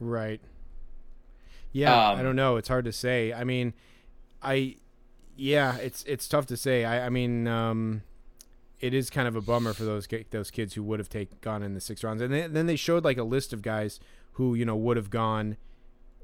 Right. 0.00 0.40
Yeah, 1.72 2.10
Um, 2.10 2.18
I 2.18 2.22
don't 2.22 2.36
know. 2.36 2.56
It's 2.56 2.68
hard 2.68 2.84
to 2.86 2.92
say. 2.92 3.32
I 3.32 3.44
mean, 3.44 3.72
I, 4.42 4.76
yeah, 5.36 5.76
it's 5.76 6.02
it's 6.04 6.28
tough 6.28 6.46
to 6.46 6.56
say. 6.56 6.84
I, 6.84 7.06
I 7.06 7.08
mean, 7.08 7.46
um, 7.46 8.02
it 8.82 8.92
is 8.92 9.08
kind 9.08 9.26
of 9.26 9.34
a 9.36 9.40
bummer 9.40 9.72
for 9.72 9.84
those 9.84 10.06
those 10.30 10.50
kids 10.50 10.74
who 10.74 10.82
would 10.82 10.98
have 10.98 11.08
take 11.08 11.40
gone 11.40 11.62
in 11.62 11.72
the 11.72 11.80
six 11.80 12.04
rounds, 12.04 12.20
and 12.20 12.34
then 12.34 12.52
then 12.52 12.66
they 12.66 12.76
showed 12.76 13.04
like 13.04 13.16
a 13.16 13.24
list 13.24 13.52
of 13.54 13.62
guys 13.62 13.98
who 14.32 14.54
you 14.54 14.64
know 14.66 14.76
would 14.76 14.96
have 14.98 15.08
gone, 15.08 15.56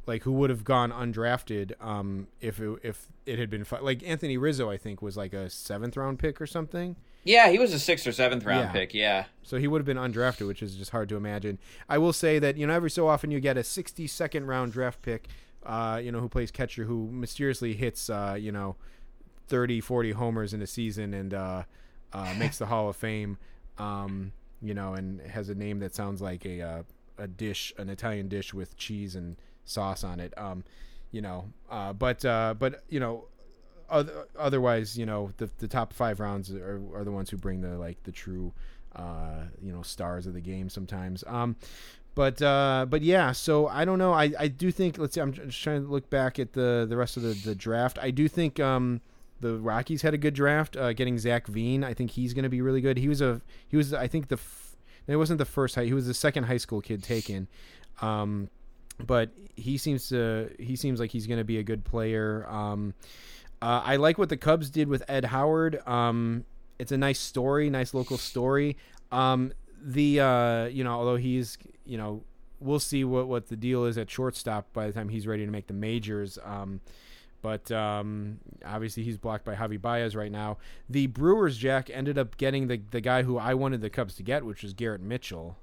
like 0.07 0.25
who 0.25 0.33
would 0.33 0.51
have 0.51 0.64
gone 0.64 0.90
undrafted, 0.92 1.73
um, 1.83 2.27
if 2.40 2.61
it, 2.61 2.79
if 2.83 3.07
it 3.27 3.38
had 3.38 3.49
been 3.49 3.64
fi- 3.64 3.79
like 3.81 4.03
Anthony 4.03 4.37
Rizzo, 4.37 4.68
I 4.68 4.77
think 4.77 5.01
was 5.01 5.16
like 5.16 5.33
a 5.33 5.49
seventh 5.49 5.97
round 5.97 6.18
pick 6.18 6.40
or 6.40 6.47
something. 6.47 6.97
Yeah, 7.25 7.51
he 7.51 7.59
was 7.59 7.73
a 7.75 7.79
sixth 7.79 8.07
or 8.07 8.12
seventh 8.12 8.44
round 8.44 8.66
Yeah. 8.66 8.73
pick. 8.73 8.94
Yeah. 8.94 9.25
So 9.42 9.59
he 9.59 9.66
would 9.68 9.81
have 9.81 9.87
been 9.87 9.97
undrafted, 9.99 10.47
which 10.47 10.62
is 10.62 10.77
just 10.77 10.92
hard 10.92 11.09
to 11.11 11.16
imagine. 11.16 11.59
I 11.88 11.99
will 11.99 12.12
say 12.12 12.38
that 12.38 12.57
you 12.57 12.66
know 12.66 12.73
every 12.75 12.90
so 12.90 13.07
often 13.09 13.31
you 13.31 13.38
get 13.40 13.57
a 13.59 13.62
62nd 13.62 14.47
round 14.47 14.73
draft 14.73 15.03
pick, 15.03 15.29
uh, 15.66 16.01
you 16.03 16.11
know 16.11 16.21
who 16.21 16.29
plays 16.29 16.51
catcher 16.51 16.85
who 16.85 17.09
mysteriously 17.12 17.75
hits 17.75 18.09
uh, 18.09 18.37
you 18.38 18.51
know 18.51 18.77
30, 19.49 19.81
40 19.81 20.12
homers 20.12 20.53
in 20.55 20.61
a 20.62 20.66
season 20.66 21.12
and 21.14 21.33
uh, 21.35 21.62
uh, 22.12 22.35
makes 22.38 22.59
the 22.59 22.66
Hall 22.66 22.88
of 22.88 22.97
Fame. 22.97 23.38
Um, 23.79 24.33
you 24.61 24.75
know, 24.75 24.94
and 24.94 25.21
has 25.21 25.49
a 25.49 25.55
name 25.55 25.79
that 25.81 25.94
sounds 25.94 26.21
like 26.21 26.44
a 26.44 26.61
uh, 26.61 26.83
a 27.18 27.27
dish, 27.27 27.73
an 27.79 27.88
Italian 27.88 28.29
dish 28.29 28.53
with 28.53 28.77
cheese 28.77 29.14
and 29.14 29.37
sauce 29.64 30.05
on 30.05 30.21
it. 30.21 30.33
Um, 30.37 30.64
you 31.11 31.21
know, 31.21 31.51
uh, 31.71 31.92
but 31.92 32.25
uh, 32.25 32.55
but 32.59 32.83
you 32.88 33.01
know, 33.01 33.25
other, 33.88 34.27
otherwise, 34.38 34.99
you 34.99 35.07
know, 35.07 35.33
the 35.37 35.51
the 35.59 35.68
top 35.68 35.92
five 35.92 36.21
rounds 36.21 36.51
are, 36.51 36.81
are 36.94 37.05
the 37.05 37.12
ones 37.12 37.31
who 37.31 37.37
bring 37.37 37.61
the 37.61 37.79
like 37.79 38.03
the 38.05 38.12
true, 38.12 38.53
uh, 38.97 39.44
you 39.62 39.73
know, 39.73 39.83
stars 39.83 40.27
of 40.27 40.35
the 40.35 40.40
game 40.40 40.68
sometimes. 40.68 41.25
Um, 41.27 41.57
but 42.14 42.42
uh, 42.42 42.87
but 42.88 43.03
yeah, 43.03 43.33
so 43.33 43.68
I 43.68 43.85
don't 43.85 43.99
know. 43.99 44.12
I, 44.12 44.33
I 44.38 44.49
do 44.49 44.71
think. 44.71 44.99
Let's 44.99 45.14
see. 45.14 45.21
I'm 45.21 45.33
just 45.33 45.62
trying 45.62 45.85
to 45.85 45.88
look 45.88 46.11
back 46.11 46.38
at 46.38 46.53
the 46.53 46.87
the 46.88 46.97
rest 46.97 47.16
of 47.16 47.23
the, 47.23 47.35
the 47.35 47.55
draft. 47.55 47.99
I 48.01 48.11
do 48.11 48.29
think 48.29 48.59
um, 48.61 49.01
the 49.40 49.57
Rockies 49.59 50.03
had 50.03 50.14
a 50.14 50.18
good 50.18 50.35
draft. 50.35 50.77
Uh, 50.77 50.92
getting 50.92 51.18
Zach 51.18 51.46
Veen, 51.46 51.85
I 51.85 51.94
think 51.94 52.11
he's 52.12 52.35
going 52.35 52.44
to 52.44 52.48
be 52.48 52.61
really 52.61 52.81
good. 52.81 52.96
He 52.96 53.09
was 53.09 53.20
a 53.20 53.40
he 53.68 53.77
was 53.77 53.92
I 53.92 54.07
think 54.07 54.29
the 54.29 54.37
f- 54.37 54.77
it 55.07 55.16
wasn't 55.16 55.38
the 55.38 55.44
first 55.44 55.74
high. 55.74 55.85
He 55.85 55.94
was 55.94 56.07
the 56.07 56.14
second 56.14 56.44
high 56.44 56.57
school 56.59 56.81
kid 56.81 57.03
taken. 57.03 57.48
Um, 58.01 58.51
but 59.05 59.31
he 59.57 59.79
seems 59.79 60.09
to 60.09 60.51
he 60.59 60.77
seems 60.77 61.01
like 61.01 61.11
he's 61.11 61.27
going 61.27 61.38
to 61.38 61.44
be 61.44 61.59
a 61.59 61.62
good 61.62 61.85
player. 61.85 62.46
Um, 62.48 62.94
uh, 63.61 63.83
I 63.85 63.96
like 63.96 64.18
what 64.18 64.29
the 64.29 64.37
Cubs 64.37 64.70
did 64.70 64.88
with 64.88 65.03
Ed 65.09 65.27
Howard. 65.27 65.87
Um, 65.87 66.44
it's 66.79 66.92
a 66.92 66.98
nice 66.98 67.18
story, 67.18 67.70
nice 67.70 67.94
local 67.94 68.18
story. 68.18 68.77
Um, 69.11 69.53
the 69.83 70.20
uh, 70.20 70.64
you 70.66 70.85
know, 70.85 70.92
although 70.92 71.16
he's 71.16 71.59
you 71.85 71.96
know, 71.96 72.22
we'll 72.61 72.81
see 72.81 73.05
what 73.05 73.29
what 73.29 73.48
the 73.48 73.57
deal 73.57 73.85
is 73.85 73.98
at 73.98 74.11
shortstop 74.11 74.72
by 74.72 74.87
the 74.87 74.92
time 74.92 75.09
he's 75.09 75.27
ready 75.27 75.44
to 75.44 75.51
make 75.51 75.66
the 75.66 75.74
majors. 75.74 76.38
Um, 76.44 76.81
but 77.42 77.70
um, 77.70 78.38
obviously 78.64 79.03
he's 79.03 79.18
blocked 79.18 79.44
by 79.44 79.55
Javi 79.55 79.81
Baez 79.81 80.16
right 80.16 80.33
now. 80.33 80.59
The 80.88 81.07
Brewers, 81.07 81.57
Jack, 81.57 81.90
ended 81.92 82.18
up 82.18 82.37
getting 82.37 82.68
the 82.68 82.81
the 82.90 83.01
guy 83.01 83.22
who 83.22 83.38
I 83.38 83.55
wanted 83.55 83.81
the 83.81 83.90
Cubs 83.90 84.14
to 84.16 84.22
get, 84.22 84.44
which 84.44 84.62
was 84.62 84.72
Garrett 84.74 85.01
Mitchell. 85.01 85.57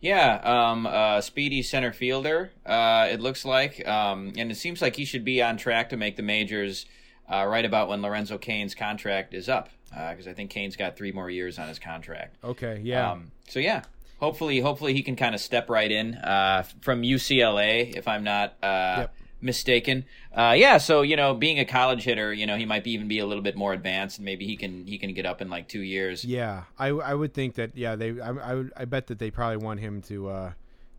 Yeah, 0.00 0.36
um, 0.44 0.86
uh, 0.86 1.20
speedy 1.20 1.62
center 1.62 1.92
fielder. 1.92 2.52
Uh, 2.64 3.08
it 3.10 3.20
looks 3.20 3.44
like, 3.44 3.86
um, 3.88 4.32
and 4.36 4.50
it 4.52 4.54
seems 4.54 4.80
like 4.80 4.94
he 4.94 5.04
should 5.04 5.24
be 5.24 5.42
on 5.42 5.56
track 5.56 5.88
to 5.90 5.96
make 5.96 6.14
the 6.16 6.22
majors 6.22 6.86
uh, 7.28 7.44
right 7.46 7.64
about 7.64 7.88
when 7.88 8.00
Lorenzo 8.00 8.38
Cain's 8.38 8.76
contract 8.76 9.34
is 9.34 9.48
up, 9.48 9.70
because 9.90 10.28
I 10.28 10.34
think 10.34 10.50
Cain's 10.50 10.76
got 10.76 10.96
three 10.96 11.10
more 11.10 11.28
years 11.28 11.58
on 11.58 11.66
his 11.66 11.80
contract. 11.80 12.36
Okay, 12.44 12.80
yeah. 12.84 13.10
Um, 13.10 13.32
so 13.48 13.58
yeah, 13.58 13.82
hopefully, 14.20 14.60
hopefully 14.60 14.94
he 14.94 15.02
can 15.02 15.16
kind 15.16 15.34
of 15.34 15.40
step 15.40 15.68
right 15.68 15.90
in 15.90 16.14
uh, 16.14 16.62
from 16.80 17.02
UCLA, 17.02 17.96
if 17.96 18.06
I'm 18.06 18.22
not 18.22 18.54
uh, 18.62 18.96
Yep. 19.00 19.14
Mistaken. 19.40 20.04
Uh, 20.32 20.54
yeah, 20.56 20.78
so 20.78 21.02
you 21.02 21.16
know, 21.16 21.34
being 21.34 21.58
a 21.58 21.64
college 21.64 22.04
hitter, 22.04 22.32
you 22.32 22.46
know, 22.46 22.56
he 22.56 22.64
might 22.64 22.84
be 22.84 22.92
even 22.92 23.08
be 23.08 23.18
a 23.18 23.26
little 23.26 23.42
bit 23.42 23.56
more 23.56 23.72
advanced, 23.72 24.18
and 24.18 24.24
maybe 24.24 24.46
he 24.46 24.56
can 24.56 24.86
he 24.86 24.98
can 24.98 25.14
get 25.14 25.26
up 25.26 25.40
in 25.40 25.48
like 25.48 25.68
two 25.68 25.80
years. 25.80 26.24
Yeah, 26.24 26.64
I, 26.78 26.88
I 26.88 27.14
would 27.14 27.34
think 27.34 27.54
that 27.54 27.76
yeah 27.76 27.96
they 27.96 28.20
I, 28.20 28.30
I 28.30 28.54
would 28.54 28.72
I 28.76 28.84
bet 28.84 29.06
that 29.08 29.18
they 29.18 29.30
probably 29.30 29.64
want 29.64 29.80
him 29.80 30.02
to 30.02 30.28
uh 30.28 30.52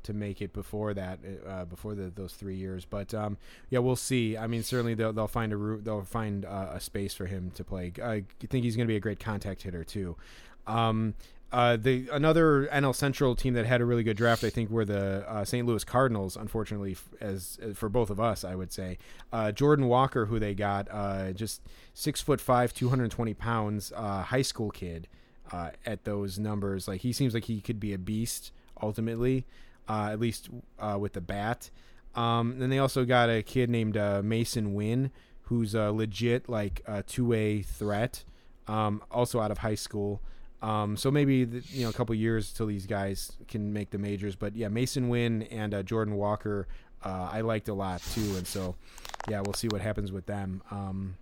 to 0.04 0.14
make 0.14 0.42
it 0.42 0.54
before 0.54 0.94
that 0.94 1.20
uh, 1.48 1.66
before 1.66 1.94
the, 1.94 2.12
those 2.16 2.34
three 2.34 2.56
years 2.56 2.86
but 2.86 3.14
um 3.14 3.38
yeah 3.70 3.80
we'll 3.80 3.98
see 3.98 4.38
I 4.38 4.48
mean 4.48 4.64
certainly 4.64 4.94
they'll 4.94 5.12
they'll 5.12 5.28
find 5.28 5.52
a 5.52 5.58
route 5.58 5.84
they'll 5.84 6.04
find 6.04 6.46
uh, 6.46 6.70
a 6.72 6.80
space 6.80 7.14
for 7.14 7.26
him 7.26 7.52
to 7.52 7.64
play 7.64 7.92
I 8.02 8.24
think 8.40 8.64
he's 8.64 8.76
going 8.76 8.88
to 8.88 8.92
be 8.92 8.96
a 8.96 9.02
great 9.02 9.20
contact 9.20 9.64
hitter 9.64 9.84
too 9.84 10.16
um 10.68 11.16
uh, 11.52 11.78
the 11.78 12.08
another 12.12 12.68
NL 12.72 12.94
Central 12.94 13.36
team 13.36 13.56
that 13.56 13.66
had 13.66 13.82
a 13.82 13.86
really 13.86 14.04
good 14.04 14.18
draft, 14.18 14.44
I 14.44 14.52
think, 14.52 14.70
were 14.70 14.86
the 14.86 15.28
uh, 15.28 15.44
St. 15.44 15.66
Louis 15.66 15.84
Cardinals. 15.84 16.36
Unfortunately, 16.36 16.96
as, 17.20 17.58
as 17.62 17.76
for 17.76 17.90
both 17.90 18.12
of 18.12 18.20
us, 18.20 18.44
I 18.44 18.54
would 18.54 18.72
say 18.72 19.00
uh, 19.34 19.52
Jordan 19.52 19.88
Walker, 19.88 20.28
who 20.28 20.38
they 20.38 20.54
got, 20.54 20.88
uh, 20.92 21.32
just 21.32 21.62
six 21.94 22.22
foot 22.22 22.40
five, 22.40 22.74
two 22.74 22.90
hundred 22.90 23.10
twenty 23.12 23.34
pounds, 23.34 23.92
uh, 23.96 24.24
high 24.24 24.44
school 24.44 24.72
kid. 24.72 25.08
Uh, 25.52 25.72
at 25.84 26.04
those 26.04 26.38
numbers, 26.38 26.88
like 26.88 27.02
he 27.02 27.12
seems 27.12 27.34
like 27.34 27.46
he 27.46 27.60
could 27.60 27.80
be 27.80 27.92
a 27.92 27.98
beast 27.98 28.52
ultimately, 28.84 29.48
uh, 29.88 30.10
at 30.12 30.20
least 30.20 30.48
uh, 30.78 30.96
with 31.02 31.14
the 31.14 31.22
bat. 31.22 31.72
Um, 32.14 32.60
then 32.60 32.70
they 32.70 32.78
also 32.78 33.04
got 33.04 33.32
a 33.32 33.42
kid 33.42 33.68
named 33.68 33.98
uh, 33.98 34.22
Masyn 34.22 34.74
Winn, 34.74 35.10
who's 35.46 35.74
a 35.74 35.92
legit 35.92 36.48
like 36.48 36.84
two 37.08 37.26
way 37.26 37.64
threat, 37.64 38.24
um, 38.68 39.02
also 39.10 39.40
out 39.40 39.50
of 39.50 39.58
high 39.58 39.74
school. 39.74 40.22
Um, 40.62 40.98
so 40.98 41.10
maybe 41.10 41.46
the, 41.46 41.64
you 41.70 41.84
know 41.84 41.90
a 41.90 41.94
couple 41.94 42.14
years 42.16 42.52
till 42.52 42.66
these 42.66 42.86
guys 42.86 43.32
can 43.48 43.72
make 43.72 43.92
the 43.92 43.98
majors. 43.98 44.36
But 44.36 44.56
yeah, 44.56 44.68
Masyn 44.68 45.08
Winn 45.08 45.44
and 45.44 45.74
uh, 45.74 45.84
Jordan 45.84 46.16
Walker, 46.16 46.68
uh, 47.04 47.30
I 47.32 47.42
liked 47.42 47.70
a 47.70 47.74
lot 47.74 48.02
too, 48.14 48.36
and 48.36 48.46
so 48.46 48.76
yeah, 49.30 49.42
we'll 49.42 49.54
see 49.54 49.68
what 49.70 49.82
happens 49.82 50.12
with 50.12 50.26
them. 50.26 50.62
Um, 50.70 51.16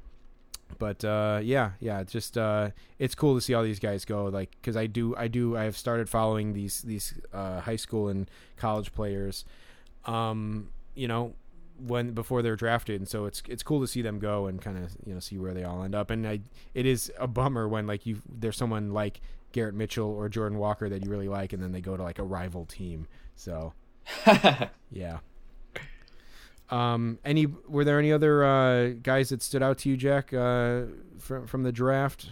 but 0.79 1.03
uh, 1.03 1.39
yeah, 1.43 1.71
yeah, 1.79 2.03
just 2.03 2.37
uh, 2.37 2.71
it's 2.99 3.15
cool 3.15 3.35
to 3.35 3.41
see 3.41 3.53
all 3.53 3.63
these 3.63 3.79
guys 3.79 4.05
go. 4.05 4.25
Like, 4.25 4.51
because 4.61 4.75
I 4.75 4.87
do, 4.87 5.15
I 5.15 5.27
do, 5.27 5.55
I 5.57 5.63
have 5.63 5.77
started 5.77 6.09
following 6.09 6.53
these 6.53 6.81
these 6.81 7.13
uh, 7.33 7.61
high 7.61 7.75
school 7.75 8.09
and 8.09 8.29
college 8.57 8.93
players. 8.93 9.45
Um, 10.05 10.69
you 10.95 11.07
know, 11.07 11.33
when 11.79 12.11
before 12.11 12.41
they're 12.41 12.55
drafted, 12.55 12.99
and 13.01 13.07
so 13.07 13.25
it's 13.25 13.41
it's 13.47 13.63
cool 13.63 13.81
to 13.81 13.87
see 13.87 14.01
them 14.01 14.19
go 14.19 14.47
and 14.47 14.61
kind 14.61 14.77
of 14.77 14.95
you 15.05 15.13
know 15.13 15.19
see 15.19 15.37
where 15.37 15.53
they 15.53 15.63
all 15.63 15.83
end 15.83 15.95
up. 15.95 16.09
And 16.09 16.27
I, 16.27 16.39
it 16.73 16.85
is 16.85 17.11
a 17.19 17.27
bummer 17.27 17.67
when 17.67 17.87
like 17.87 18.05
you 18.05 18.21
there's 18.27 18.57
someone 18.57 18.91
like 18.91 19.21
Garrett 19.51 19.75
Mitchell 19.75 20.09
or 20.09 20.29
Jordan 20.29 20.57
Walker 20.57 20.89
that 20.89 21.03
you 21.03 21.09
really 21.09 21.27
like, 21.29 21.53
and 21.53 21.61
then 21.61 21.71
they 21.71 21.81
go 21.81 21.97
to 21.97 22.03
like 22.03 22.19
a 22.19 22.23
rival 22.23 22.65
team. 22.65 23.07
So 23.35 23.73
yeah. 24.91 25.19
Um, 26.69 27.19
any 27.23 27.45
were 27.45 27.85
there 27.85 27.97
any 27.99 28.11
other 28.11 28.43
uh, 28.43 28.89
guys 29.01 29.29
that 29.29 29.41
stood 29.41 29.63
out 29.63 29.77
to 29.79 29.89
you, 29.89 29.97
Jack, 29.97 30.33
uh, 30.33 30.83
from 31.19 31.47
from 31.47 31.63
the 31.63 31.71
draft? 31.71 32.31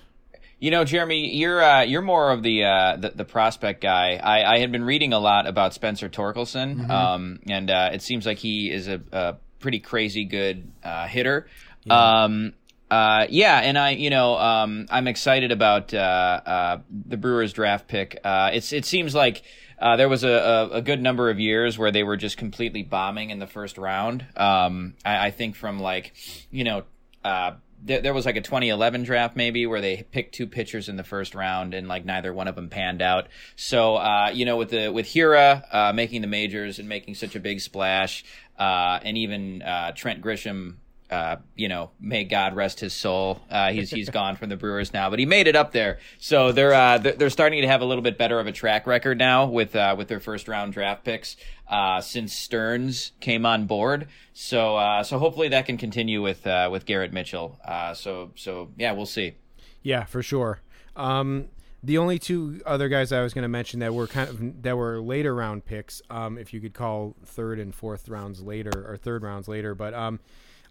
You 0.65 0.71
know, 0.71 0.84
Jeremy, 0.84 1.36
you're 1.36 1.63
uh, 1.63 1.84
you're 1.84 2.01
more 2.01 2.32
of 2.32 2.41
the, 2.41 2.63
uh, 2.63 2.97
the 2.97 3.10
the 3.12 3.23
prospect 3.23 3.82
guy. 3.82 4.15
I, 4.15 4.56
I 4.56 4.58
had 4.58 4.71
been 4.71 4.84
reading 4.84 5.13
a 5.13 5.19
lot 5.19 5.45
about 5.45 5.75
Spencer 5.75 6.10
Torkelson, 6.10 6.89
um, 6.89 7.39
and 7.47 7.69
uh, 7.69 7.91
it 7.93 8.01
seems 8.01 8.25
like 8.25 8.39
he 8.39 8.71
is 8.71 8.88
a, 8.88 8.99
a 9.12 9.36
pretty 9.60 9.80
crazy 9.80 10.25
good 10.25 10.71
uh, 10.84 11.06
hitter. 11.06 11.45
Um, 11.88 12.54
uh, 12.89 13.28
yeah, 13.30 13.60
and 13.60 13.78
I, 13.78 13.91
you 13.91 14.10
know, 14.10 14.39
um, 14.39 14.88
I'm 14.89 15.08
excited 15.08 15.51
about 15.51 15.93
uh, 15.93 15.97
uh, 15.97 16.78
the 16.89 17.17
Brewers 17.17 17.54
draft 17.54 17.88
pick. 17.88 18.19
Uh, 18.23 18.49
it's 18.51 18.73
it 18.73 18.86
seems 18.86 19.13
like 19.13 19.43
uh, 19.78 19.97
there 19.97 20.10
was 20.10 20.23
a, 20.23 20.30
a, 20.32 20.69
a 20.78 20.82
good 20.82 20.99
number 20.99 21.30
of 21.30 21.39
years 21.39 21.78
where 21.78 21.91
they 21.91 22.01
were 22.01 22.17
just 22.17 22.38
completely 22.38 22.82
bombing 22.82 23.30
in 23.30 23.38
the 23.38 23.45
first 23.45 23.78
round. 23.78 24.25
Um, 24.36 24.95
I, 25.06 25.28
I 25.28 25.30
think 25.30 25.56
from 25.56 25.80
like, 25.80 26.13
you 26.49 26.63
know, 26.63 26.86
uh, 27.23 27.51
there, 27.86 28.02
there 28.02 28.13
was 28.13 28.26
like 28.26 28.36
a 28.36 28.41
2011 28.41 29.04
draft 29.04 29.36
maybe 29.36 29.65
where 29.67 29.80
they 29.80 30.04
picked 30.12 30.36
two 30.36 30.48
pitchers 30.48 30.89
in 30.89 30.98
the 30.98 31.04
first 31.04 31.36
round 31.36 31.74
and 31.74 31.88
like 31.88 32.04
neither 32.04 32.34
one 32.34 32.48
of 32.48 32.56
them 32.56 32.69
panned 32.69 33.02
out. 33.02 33.28
So 33.56 33.95
uh, 33.95 34.32
you 34.34 34.45
know 34.45 34.58
with 34.58 34.71
the 34.71 34.89
with 34.89 35.06
Hiura 35.06 35.63
uh, 35.71 35.93
making 35.93 36.21
the 36.21 36.28
majors 36.28 36.80
and 36.80 36.89
making 36.89 37.15
such 37.15 37.36
a 37.36 37.39
big 37.39 37.62
splash, 37.62 38.26
uh, 38.58 39.00
and 39.04 39.17
even 39.17 39.62
uh, 39.62 39.91
Trent 39.93 40.21
Grisham. 40.21 40.78
Uh, 41.10 41.36
you 41.56 41.68
know, 41.68 41.91
may 42.00 42.24
God 42.24 42.56
rest 42.56 42.80
his 42.80 42.94
soul. 42.94 43.39
Uh, 43.50 43.72
he's 43.72 43.91
he's 43.91 44.10
gone 44.10 44.36
from 44.36 44.50
the 44.50 44.58
Brewers 44.58 44.91
now, 44.91 45.10
but 45.12 45.20
he 45.20 45.26
made 45.26 45.48
it 45.48 45.56
up 45.56 45.72
there. 45.72 46.00
So 46.18 46.52
they're 46.52 46.74
uh, 46.74 46.98
they're, 46.98 47.30
starting 47.30 47.62
to 47.62 47.68
have 47.68 47.82
a 47.82 47.86
little 47.86 48.02
bit 48.02 48.18
better 48.18 48.39
of 48.39 48.48
a 48.48 48.52
track 48.52 48.88
record 48.88 49.20
now 49.20 49.46
with 49.46 49.76
uh, 49.76 49.94
with 49.96 50.08
their 50.08 50.20
first 50.20 50.48
round 50.48 50.74
draft 50.74 51.04
picks 51.04 51.38
uh, 51.70 52.02
since 52.02 52.34
Stearns 52.34 53.12
came 53.20 53.45
on 53.45 53.68
board. 53.68 54.08
So 54.34 54.78
uh, 54.78 55.03
so 55.03 55.20
hopefully 55.20 55.49
that 55.49 55.68
can 55.68 55.78
continue 55.78 56.24
with 56.24 56.45
uh, 56.47 56.70
with 56.72 56.88
Garrett 56.88 57.14
Mitchell. 57.14 57.60
Uh, 57.64 57.93
so 57.93 58.32
so 58.36 58.72
yeah, 58.76 58.93
we'll 58.93 59.06
see. 59.06 59.36
Yeah, 59.84 60.06
for 60.06 60.24
sure. 60.24 60.62
Um, 60.95 61.49
the 61.84 61.99
only 61.99 62.18
two 62.18 62.62
other 62.66 62.89
guys 62.89 63.12
I 63.12 63.22
was 63.22 63.36
going 63.36 63.43
to 63.43 63.49
mention 63.49 63.80
that 63.82 63.93
were 63.93 64.08
kind 64.08 64.28
of 64.28 64.64
that 64.64 64.76
were 64.76 64.99
later 64.99 65.36
round 65.36 65.66
picks, 65.66 66.01
um, 66.10 66.39
if 66.39 66.51
you 66.51 66.60
could 66.60 66.74
call 66.74 67.16
third 67.24 67.60
and 67.60 67.76
fourth 67.76 68.10
rounds 68.10 68.41
later 68.41 68.86
or 68.88 68.97
third 68.97 69.22
rounds 69.22 69.47
later, 69.47 69.76
but 69.76 69.93
um, 69.93 70.20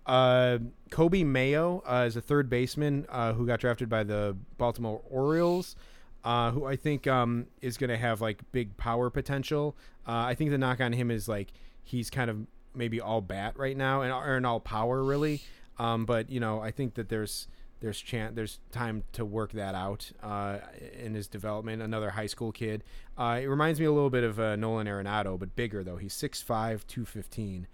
uh, 0.07 0.59
Coby 0.91 1.25
Mayo 1.25 1.83
uh, 1.87 2.05
is 2.07 2.17
a 2.17 2.21
third 2.21 2.49
baseman 2.51 3.07
uh, 3.09 3.33
who 3.33 3.47
got 3.47 3.61
drafted 3.61 3.89
by 3.89 4.05
the 4.05 4.37
Baltimore 4.59 5.01
Orioles. 5.11 5.77
Uh, 6.23 6.53
who 6.53 6.65
I 6.65 6.75
think 6.75 7.07
um, 7.07 7.49
is 7.61 7.77
going 7.77 7.91
to 7.91 7.99
have 7.99 8.23
like 8.23 8.41
big 8.51 8.79
power 8.79 9.11
potential. 9.11 9.77
Uh, 10.09 10.13
I 10.13 10.35
think 10.35 10.51
the 10.51 10.57
knock 10.57 10.81
on 10.81 10.95
him 10.95 11.11
is 11.11 11.29
like 11.29 11.53
he's 11.83 12.09
kind 12.09 12.31
of 12.31 12.39
maybe 12.75 12.99
all 12.99 13.21
bat 13.21 13.59
right 13.59 13.77
now 13.77 14.01
and 14.01 14.11
or 14.11 14.41
all 14.47 14.59
power 14.59 15.05
really. 15.05 15.43
Um, 15.79 16.07
but 16.07 16.31
you 16.31 16.41
know, 16.41 16.61
I 16.61 16.71
think 16.71 16.95
that 16.95 17.11
there's 17.11 17.47
there's 17.81 18.01
chan- 18.01 18.37
there's 18.37 18.61
time 18.73 19.05
to 19.13 19.23
work 19.23 19.53
that 19.53 19.75
out 19.75 20.13
uh, 20.23 20.61
in 20.99 21.13
his 21.13 21.27
development. 21.27 21.83
Another 21.83 22.09
high 22.09 22.25
school 22.25 22.53
kid. 22.53 22.85
It 23.19 23.47
reminds 23.47 23.79
me 23.79 23.85
a 23.85 23.93
little 23.93 24.09
bit 24.09 24.25
of 24.25 24.39
Nolan 24.59 24.87
Arenado, 24.87 25.39
but 25.39 25.55
bigger 25.55 25.85
though. 25.85 25.99
He's 25.99 26.15
6'5", 26.15 26.47
215. 26.87 27.67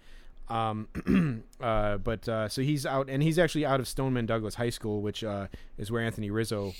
Um, 0.51 1.43
uh, 1.61 1.97
but 1.97 2.27
uh, 2.27 2.49
so 2.49 2.61
he's 2.61 2.85
out, 2.85 3.09
and 3.09 3.23
he's 3.23 3.39
actually 3.39 3.65
out 3.65 3.79
of 3.79 3.87
Stoneman 3.87 4.25
Douglas 4.25 4.55
High 4.55 4.69
School, 4.69 5.01
which 5.01 5.23
uh, 5.23 5.47
is 5.77 5.89
where 5.89 6.01
Anthony 6.01 6.29
Rizzo 6.29 6.73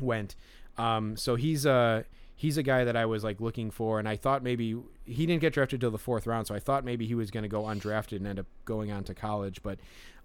went. 0.00 0.36
Um, 0.78 1.16
so 1.16 1.34
he's 1.34 1.66
uh 1.66 2.04
he's 2.36 2.56
a 2.56 2.62
guy 2.62 2.84
that 2.84 2.96
I 2.96 3.04
was 3.06 3.24
like 3.24 3.40
looking 3.40 3.70
for, 3.70 3.98
and 3.98 4.08
I 4.08 4.16
thought 4.16 4.42
maybe 4.42 4.76
he 5.04 5.26
didn't 5.26 5.40
get 5.40 5.52
drafted 5.52 5.80
till 5.80 5.90
the 5.90 5.98
fourth 5.98 6.26
round, 6.26 6.46
so 6.46 6.54
I 6.54 6.60
thought 6.60 6.84
maybe 6.84 7.04
he 7.06 7.14
was 7.14 7.30
going 7.30 7.42
to 7.42 7.48
go 7.48 7.64
undrafted 7.64 8.16
and 8.16 8.26
end 8.26 8.38
up 8.38 8.46
going 8.64 8.92
on 8.92 9.02
to 9.04 9.14
college, 9.14 9.62
but 9.62 9.80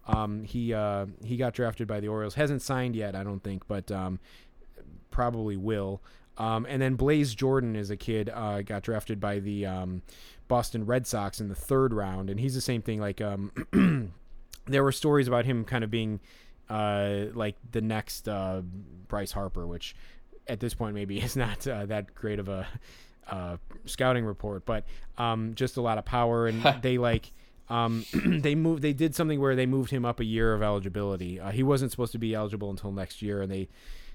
um, 0.08 0.44
he 0.44 0.74
uh, 0.74 1.08
he 1.24 1.38
got 1.38 1.54
drafted 1.54 1.88
by 1.88 2.00
the 2.00 2.08
Orioles. 2.08 2.36
Hasn't 2.36 2.62
signed 2.62 2.96
yet, 2.96 3.16
I 3.16 3.24
don't 3.24 3.44
think, 3.44 3.68
but 3.68 3.92
um, 3.92 4.20
probably 5.10 5.58
will. 5.58 6.02
Um, 6.38 6.66
and 6.70 6.82
then 6.82 6.96
Blaze 6.96 7.34
Jordan 7.34 7.76
is 7.76 7.90
a 7.90 7.98
kid 7.98 8.30
uh, 8.30 8.62
got 8.62 8.84
drafted 8.84 9.20
by 9.20 9.40
the 9.40 9.66
um, 9.66 10.02
Boston 10.48 10.86
Red 10.86 11.08
Sox 11.08 11.40
in 11.40 11.50
the 11.50 11.56
third 11.56 11.94
round, 11.94 12.30
and 12.30 12.40
he's 12.40 12.56
the 12.56 12.62
same 12.62 12.82
thing. 12.82 13.00
Like 13.00 13.22
um, 13.22 13.52
there 14.66 14.84
were 14.84 14.92
stories 14.92 15.28
about 15.28 15.46
him 15.46 15.66
kind 15.66 15.84
of 15.84 15.92
being 15.92 16.20
uh, 16.70 17.26
like 17.34 17.56
the 17.72 17.82
next 17.82 18.28
uh, 18.28 18.62
Bryce 19.08 19.32
Harper, 19.32 19.66
which 19.66 19.96
at 20.48 20.60
this 20.60 20.74
point 20.74 20.96
maybe 20.96 21.20
is 21.22 21.36
not 21.36 21.68
uh, 21.68 21.86
that 21.86 22.14
great 22.14 22.40
of 22.40 22.50
a 22.50 22.68
uh, 23.30 23.58
scouting 23.86 24.26
report, 24.26 24.66
but 24.66 24.86
um, 25.18 25.54
just 25.56 25.78
a 25.78 25.82
lot 25.82 25.98
of 25.98 26.06
power, 26.06 26.48
and 26.48 26.64
they 26.82 26.98
like. 26.98 27.32
Um, 27.68 28.06
they 28.26 28.54
moved. 28.54 28.84
They 28.84 28.94
did 28.94 29.16
something 29.16 29.40
where 29.40 29.56
they 29.56 29.66
moved 29.66 29.90
him 29.90 30.06
up 30.06 30.20
a 30.20 30.24
year 30.24 30.54
of 30.54 30.62
eligibility. 30.62 31.40
Uh, 31.40 31.50
he 31.50 31.64
wasn't 31.64 31.90
supposed 31.90 32.12
to 32.12 32.20
be 32.20 32.36
eligible 32.36 32.70
until 32.70 32.92
next 32.92 33.24
year, 33.24 33.42
and 33.42 33.52
they 33.52 33.70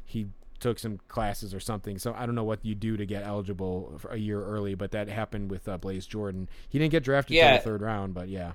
he 0.05 0.29
took 0.61 0.79
some 0.79 0.99
classes 1.09 1.53
or 1.55 1.61
something. 1.61 1.99
So 1.99 2.15
I 2.15 2.27
don't 2.27 2.35
know 2.35 2.45
what 2.45 2.65
you 2.65 2.75
do 2.75 2.97
to 2.97 3.07
get 3.07 3.25
eligible 3.25 3.95
for 3.99 4.11
a 4.11 4.17
year 4.19 4.43
early, 4.43 4.75
but 4.75 4.91
that 4.93 5.09
happened 5.09 5.51
with 5.51 5.69
uh, 5.69 5.79
Blaze 5.79 6.07
Jordan. 6.07 6.49
He 6.69 6.79
didn't 6.79 6.93
get 6.93 7.03
drafted 7.03 7.37
Yeah. 7.37 7.57
the 7.57 7.63
third 7.63 7.81
round, 7.83 8.15
but 8.15 8.29
yeah, 8.29 8.53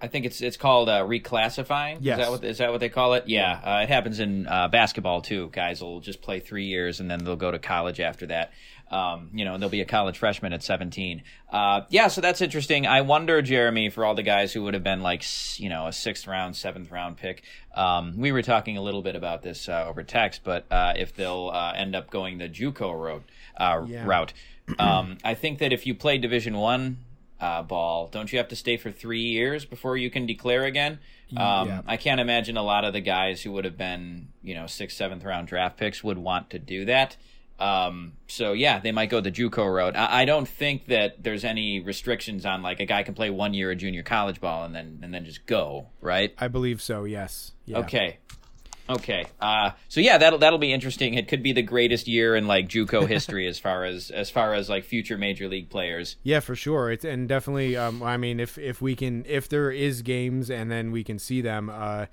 I 0.00 0.06
think 0.08 0.24
it's 0.24 0.40
it's 0.40 0.56
called 0.56 0.88
uh, 0.88 1.04
reclassifying. 1.04 1.98
Yes. 2.00 2.18
Is 2.18 2.24
that 2.24 2.30
what 2.30 2.44
is 2.44 2.58
that 2.58 2.70
what 2.72 2.80
they 2.80 2.88
call 2.88 3.14
it? 3.14 3.24
Yeah. 3.28 3.52
Uh, 3.62 3.82
it 3.82 3.88
happens 3.90 4.18
in 4.18 4.46
uh, 4.46 4.68
basketball 4.68 5.20
too. 5.20 5.50
Guys 5.52 5.82
will 5.82 6.00
just 6.00 6.22
play 6.22 6.40
three 6.40 6.64
years 6.64 7.00
and 7.00 7.10
then 7.10 7.22
they'll 7.22 7.36
go 7.36 7.50
to 7.50 7.58
college 7.58 8.00
after 8.00 8.26
that. 8.26 8.52
Um, 8.90 9.30
you 9.32 9.44
know, 9.44 9.56
they'll 9.56 9.68
be 9.68 9.80
a 9.82 9.86
college 9.86 10.18
freshman 10.18 10.52
at 10.52 10.62
17. 10.64 11.22
Uh, 11.52 11.82
yeah, 11.90 12.08
so 12.08 12.20
that's 12.20 12.40
interesting. 12.40 12.86
I 12.88 13.02
wonder, 13.02 13.40
Jeremy, 13.40 13.88
for 13.88 14.04
all 14.04 14.16
the 14.16 14.24
guys 14.24 14.52
who 14.52 14.64
would 14.64 14.74
have 14.74 14.82
been 14.82 15.00
like, 15.00 15.22
you 15.60 15.68
know, 15.68 15.86
a 15.86 15.92
sixth 15.92 16.26
round, 16.26 16.56
seventh 16.56 16.90
round 16.90 17.16
pick. 17.16 17.44
Um, 17.74 18.18
we 18.18 18.32
were 18.32 18.42
talking 18.42 18.76
a 18.76 18.82
little 18.82 19.02
bit 19.02 19.14
about 19.14 19.42
this 19.42 19.68
uh, 19.68 19.86
over 19.88 20.02
text, 20.02 20.40
but 20.42 20.64
uh, 20.72 20.94
if 20.96 21.14
they'll 21.14 21.50
uh, 21.54 21.72
end 21.76 21.94
up 21.94 22.10
going 22.10 22.38
the 22.38 22.48
JUCO 22.48 22.92
road 23.00 23.22
uh, 23.56 23.84
Yeah. 23.86 24.04
route, 24.06 24.32
um, 24.78 25.18
I 25.24 25.34
think 25.34 25.60
that 25.60 25.72
if 25.72 25.86
you 25.86 25.94
play 25.94 26.18
Division 26.18 26.56
One 26.56 26.98
uh, 27.40 27.62
ball, 27.62 28.08
don't 28.08 28.32
you 28.32 28.38
have 28.38 28.48
to 28.48 28.56
stay 28.56 28.76
for 28.76 28.90
three 28.90 29.22
years 29.22 29.64
before 29.64 29.96
you 29.96 30.10
can 30.10 30.26
declare 30.26 30.64
again? 30.64 30.98
Um, 31.36 31.68
Yeah. 31.68 31.82
I 31.86 31.96
can't 31.96 32.20
imagine 32.20 32.56
a 32.56 32.62
lot 32.64 32.84
of 32.84 32.92
the 32.92 33.00
guys 33.00 33.42
who 33.42 33.52
would 33.52 33.64
have 33.64 33.78
been, 33.78 34.28
you 34.42 34.54
know, 34.56 34.66
sixth, 34.66 34.96
seventh 34.96 35.22
round 35.24 35.46
draft 35.46 35.76
picks 35.76 36.02
would 36.02 36.18
want 36.18 36.50
to 36.50 36.58
do 36.58 36.84
that. 36.86 37.16
Um, 37.60 38.14
so 38.26 38.52
yeah, 38.52 38.78
they 38.80 38.90
might 38.90 39.10
go 39.10 39.20
the 39.20 39.30
JUCO 39.30 39.72
road. 39.72 39.94
I, 39.94 40.22
I 40.22 40.24
don't 40.24 40.48
think 40.48 40.86
that 40.86 41.22
there's 41.22 41.44
any 41.44 41.80
restrictions 41.80 42.46
on 42.46 42.62
like 42.62 42.80
a 42.80 42.86
guy 42.86 43.02
can 43.02 43.14
play 43.14 43.28
one 43.28 43.52
year 43.52 43.70
of 43.70 43.78
junior 43.78 44.02
college 44.02 44.40
ball 44.40 44.64
and 44.64 44.74
then 44.74 45.00
and 45.02 45.12
then 45.12 45.24
just 45.26 45.46
go, 45.46 45.88
right? 46.00 46.34
I 46.38 46.48
believe 46.48 46.80
so. 46.80 47.04
Yes. 47.04 47.52
Yeah. 47.66 47.78
Okay. 47.78 48.18
Okay. 48.88 49.24
Uh, 49.40 49.70
so 49.88 50.00
yeah, 50.00 50.18
that'll 50.18 50.38
that'll 50.40 50.58
be 50.58 50.72
interesting. 50.72 51.14
It 51.14 51.28
could 51.28 51.42
be 51.42 51.52
the 51.52 51.62
greatest 51.62 52.08
year 52.08 52.34
in 52.34 52.46
like 52.46 52.68
JUCO 52.68 53.06
history 53.08 53.46
as 53.46 53.58
far 53.58 53.84
as 53.84 54.10
as 54.10 54.30
far 54.30 54.54
as 54.54 54.68
like 54.68 54.84
future 54.84 55.16
major 55.16 55.46
league 55.48 55.70
players. 55.70 56.16
Yeah, 56.22 56.40
for 56.40 56.56
sure. 56.56 56.90
It's 56.90 57.04
and 57.04 57.28
definitely. 57.28 57.76
Um, 57.76 58.02
I 58.02 58.16
mean, 58.16 58.40
if 58.40 58.58
if 58.58 58.82
we 58.82 58.96
can, 58.96 59.24
if 59.28 59.48
there 59.48 59.70
is 59.70 60.02
games 60.02 60.50
and 60.50 60.70
then 60.70 60.90
we 60.90 61.04
can 61.04 61.18
see 61.18 61.40
them, 61.40 61.70
uh, 61.70 62.06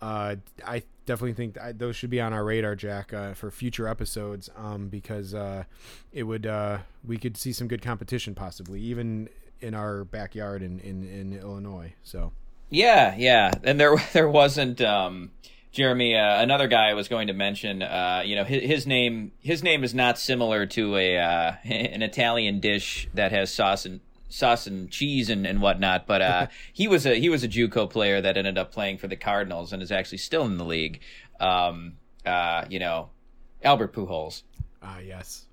uh, 0.00 0.36
I 0.66 0.82
definitely 1.06 1.34
think 1.34 1.58
those 1.78 1.96
should 1.96 2.10
be 2.10 2.20
on 2.20 2.32
our 2.32 2.44
radar, 2.44 2.74
Jack, 2.74 3.12
uh, 3.12 3.34
for 3.34 3.50
future 3.50 3.88
episodes. 3.88 4.50
Um, 4.56 4.88
because 4.88 5.34
uh, 5.34 5.64
it 6.12 6.24
would 6.24 6.46
uh, 6.46 6.78
we 7.04 7.16
could 7.16 7.36
see 7.36 7.52
some 7.52 7.68
good 7.68 7.82
competition 7.82 8.34
possibly, 8.34 8.80
even 8.80 9.28
in 9.60 9.74
our 9.74 10.04
backyard 10.04 10.62
in 10.62 10.78
in, 10.80 11.04
in 11.04 11.32
Illinois. 11.32 11.94
So 12.02 12.32
Yeah, 12.70 13.14
yeah, 13.16 13.52
and 13.62 13.80
there 13.80 13.96
there 14.12 14.28
wasn't 14.28 14.80
um, 14.80 15.30
Jeremy. 15.70 16.16
Uh, 16.16 16.42
another 16.42 16.68
guy 16.68 16.90
I 16.90 16.94
was 16.94 17.08
going 17.08 17.28
to 17.28 17.34
mention. 17.34 17.82
Uh, 17.82 18.22
you 18.24 18.36
know, 18.36 18.44
his, 18.44 18.62
his 18.62 18.86
name 18.86 19.32
his 19.40 19.62
name 19.62 19.84
is 19.84 19.94
not 19.94 20.18
similar 20.18 20.66
to 20.66 20.96
a 20.96 21.18
uh, 21.18 21.52
an 21.64 22.02
Italian 22.02 22.60
dish 22.60 23.08
that 23.14 23.32
has 23.32 23.52
sauce 23.52 23.86
and 23.86 24.00
sauce 24.32 24.66
and 24.66 24.90
cheese 24.90 25.28
and, 25.30 25.46
and 25.46 25.60
whatnot. 25.60 26.06
But 26.06 26.22
uh, 26.22 26.46
he 26.72 26.88
was 26.88 27.06
a 27.06 27.14
he 27.18 27.28
was 27.28 27.44
a 27.44 27.48
JUCO 27.48 27.88
player 27.90 28.20
that 28.20 28.36
ended 28.36 28.58
up 28.58 28.72
playing 28.72 28.98
for 28.98 29.08
the 29.08 29.16
Cardinals 29.16 29.72
and 29.72 29.82
is 29.82 29.92
actually 29.92 30.18
still 30.18 30.44
in 30.44 30.58
the 30.58 30.64
league. 30.64 31.00
Um, 31.38 31.94
uh, 32.24 32.64
you 32.68 32.78
know, 32.78 33.10
Albert 33.62 33.92
Pujols. 33.92 34.42
ah, 34.82 34.98
yes. 34.98 35.46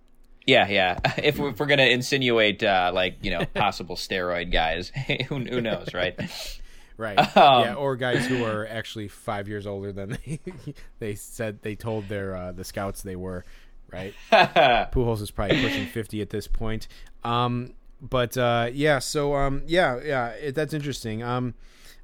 Yeah, 0.46 0.68
yeah. 0.68 1.00
If 1.18 1.38
we're, 1.38 1.50
if 1.50 1.60
we're 1.60 1.68
gonna 1.68 1.84
insinuate 1.84 2.64
uh, 2.64 2.92
like 2.94 3.18
you 3.22 3.32
know 3.32 3.46
possible 3.54 3.96
steroid 4.08 4.52
guys, 4.52 4.92
who 5.28 5.40
who 5.40 5.62
knows, 5.62 5.94
right? 5.94 6.16
Right. 6.98 7.18
Um, 7.38 7.64
yeah, 7.64 7.74
or 7.76 7.96
guys 7.96 8.26
who 8.26 8.44
are 8.44 8.68
actually 8.68 9.08
five 9.08 9.48
years 9.48 9.66
older 9.68 9.92
than 9.92 10.18
they 10.26 10.40
they 11.00 11.16
said 11.16 11.62
they 11.62 11.76
told 11.76 12.08
their 12.10 12.36
uh, 12.36 12.52
the 12.52 12.64
scouts 12.64 13.04
they 13.04 13.16
were. 13.16 13.46
Right. 13.92 14.14
Pujols 14.32 15.22
is 15.22 15.32
probably 15.32 15.62
pushing 15.62 15.88
fifty 15.88 16.22
at 16.22 16.30
this 16.30 16.48
point. 16.48 16.88
Um, 17.24 17.74
but 18.02 18.38
uh, 18.38 18.70
yeah, 18.74 19.00
so 19.00 19.36
um, 19.36 19.64
yeah, 19.66 20.00
yeah, 20.04 20.30
it, 20.30 20.56
that's 20.56 20.74
interesting. 20.74 21.24
Um, 21.24 21.54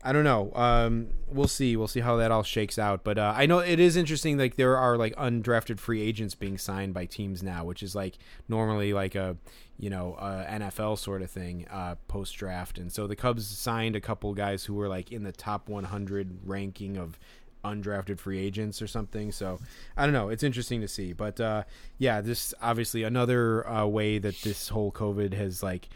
I 0.05 0.11
don't 0.13 0.23
know. 0.23 0.51
Um, 0.53 1.07
we'll 1.27 1.47
see. 1.47 1.75
We'll 1.75 1.87
see 1.87 2.01
how 2.01 2.15
that 2.17 2.31
all 2.31 2.43
shakes 2.43 2.77
out. 2.77 3.03
But 3.03 3.17
uh, 3.17 3.33
I 3.35 3.47
know 3.47 3.57
it 3.57 3.79
is 3.79 3.97
interesting. 3.97 4.37
Like 4.37 4.55
there 4.55 4.77
are 4.77 4.97
like 4.97 5.15
undrafted 5.15 5.79
free 5.79 5.99
agents 5.99 6.35
being 6.35 6.59
signed 6.59 6.93
by 6.93 7.05
teams 7.05 7.41
now, 7.41 7.65
which 7.65 7.81
is 7.81 7.95
like 7.95 8.19
normally 8.47 8.93
like 8.93 9.15
a 9.15 9.35
you 9.79 9.89
know 9.89 10.15
a 10.19 10.45
NFL 10.47 10.99
sort 10.99 11.23
of 11.23 11.31
thing 11.31 11.65
uh, 11.71 11.95
post 12.07 12.35
draft. 12.37 12.77
And 12.77 12.91
so 12.91 13.07
the 13.07 13.15
Cubs 13.15 13.47
signed 13.47 13.95
a 13.95 14.01
couple 14.01 14.31
guys 14.35 14.65
who 14.65 14.75
were 14.75 14.87
like 14.87 15.11
in 15.11 15.23
the 15.23 15.31
top 15.31 15.69
100 15.69 16.37
ranking 16.43 16.97
of 16.97 17.17
undrafted 17.65 18.19
free 18.19 18.39
agents 18.39 18.81
or 18.81 18.87
something. 18.87 19.31
So 19.31 19.59
I 19.97 20.03
don't 20.05 20.13
know. 20.13 20.29
It's 20.29 20.43
interesting 20.43 20.81
to 20.81 20.87
see. 20.87 21.13
But 21.13 21.39
uh, 21.39 21.63
yeah, 21.97 22.21
this 22.21 22.53
obviously 22.61 23.03
another 23.03 23.67
uh, 23.67 23.85
way 23.85 24.19
that 24.19 24.41
this 24.41 24.69
whole 24.69 24.91
COVID 24.91 25.33
has 25.33 25.63
like 25.63 25.89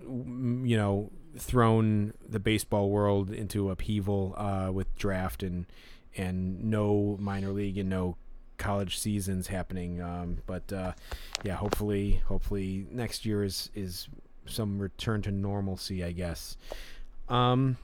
you 0.00 0.76
know 0.76 1.10
thrown 1.38 2.12
the 2.26 2.40
baseball 2.40 2.90
world 2.90 3.30
into 3.30 3.70
upheaval 3.70 4.34
uh, 4.36 4.70
with 4.72 4.94
draft 4.96 5.42
and 5.42 5.66
and 6.16 6.64
no 6.64 7.16
minor 7.20 7.50
league 7.50 7.76
and 7.78 7.90
no 7.90 8.16
college 8.58 8.98
seasons 8.98 9.48
happening. 9.48 10.00
Um, 10.00 10.38
but 10.46 10.72
uh, 10.72 10.92
yeah, 11.44 11.54
hopefully, 11.54 12.22
hopefully 12.26 12.86
next 12.90 13.26
year 13.26 13.44
is 13.44 13.70
is 13.74 14.08
some 14.46 14.78
return 14.78 15.22
to 15.22 15.30
normalcy, 15.30 16.04
I 16.04 16.12
guess. 16.12 16.56
Um, 17.28 17.76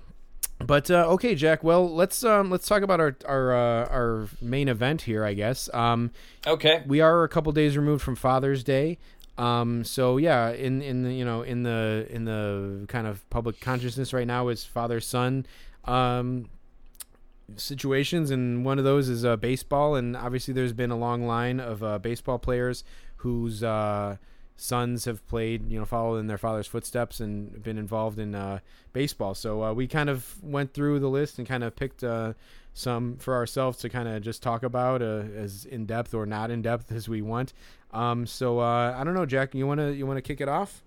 but 0.66 0.90
uh, 0.90 1.06
okay, 1.12 1.34
Jack. 1.34 1.62
Well, 1.64 1.92
let's 1.92 2.24
um, 2.24 2.50
let's 2.50 2.66
talk 2.66 2.82
about 2.82 3.00
our 3.00 3.16
our 3.26 3.52
uh, 3.52 3.86
our 3.88 4.28
main 4.40 4.68
event 4.68 5.02
here. 5.02 5.24
I 5.24 5.34
guess. 5.34 5.68
Um, 5.74 6.10
Okay. 6.46 6.82
we 6.86 7.00
are 7.00 7.22
a 7.24 7.28
couple 7.28 7.52
days 7.52 7.76
removed 7.76 8.02
from 8.02 8.16
Father's 8.16 8.64
Day. 8.64 8.98
Um, 9.38 9.84
so 9.84 10.16
yeah, 10.18 10.50
in 10.50 10.82
in 10.82 11.02
the 11.04 11.12
you 11.12 11.24
know 11.24 11.42
in 11.42 11.62
the 11.62 12.06
in 12.10 12.24
the 12.24 12.84
kind 12.88 13.06
of 13.06 13.28
public 13.30 13.60
consciousness 13.60 14.12
right 14.12 14.26
now 14.26 14.48
is 14.48 14.64
father 14.64 15.00
son 15.00 15.46
um, 15.84 16.48
situations, 17.56 18.30
and 18.30 18.64
one 18.64 18.78
of 18.78 18.84
those 18.84 19.08
is 19.08 19.24
uh, 19.24 19.36
baseball. 19.36 19.94
And 19.94 20.16
obviously, 20.16 20.52
there's 20.54 20.72
been 20.72 20.90
a 20.90 20.98
long 20.98 21.26
line 21.26 21.60
of 21.60 21.82
uh, 21.82 21.98
baseball 21.98 22.38
players 22.38 22.84
whose 23.16 23.62
uh, 23.62 24.16
sons 24.56 25.04
have 25.06 25.26
played, 25.26 25.70
you 25.70 25.78
know, 25.78 25.84
followed 25.84 26.18
in 26.18 26.26
their 26.26 26.38
father's 26.38 26.66
footsteps 26.66 27.20
and 27.20 27.62
been 27.62 27.78
involved 27.78 28.18
in 28.18 28.34
uh, 28.34 28.60
baseball. 28.92 29.34
So 29.34 29.62
uh, 29.62 29.72
we 29.72 29.86
kind 29.86 30.08
of 30.08 30.42
went 30.42 30.72
through 30.74 31.00
the 31.00 31.08
list 31.08 31.38
and 31.38 31.46
kind 31.46 31.64
of 31.64 31.74
picked 31.74 32.04
uh, 32.04 32.34
some 32.74 33.16
for 33.16 33.34
ourselves 33.34 33.78
to 33.78 33.88
kind 33.88 34.08
of 34.08 34.22
just 34.22 34.42
talk 34.42 34.62
about 34.62 35.02
uh, 35.02 35.24
as 35.36 35.64
in 35.64 35.86
depth 35.86 36.14
or 36.14 36.26
not 36.26 36.50
in 36.50 36.62
depth 36.62 36.92
as 36.92 37.08
we 37.08 37.22
want. 37.22 37.52
Um, 37.92 38.26
so 38.26 38.60
uh, 38.60 38.94
I 38.96 39.04
don't 39.04 39.14
know, 39.14 39.26
Jack. 39.26 39.54
You 39.54 39.66
wanna 39.66 39.90
you 39.90 40.06
wanna 40.06 40.22
kick 40.22 40.40
it 40.40 40.48
off? 40.48 40.82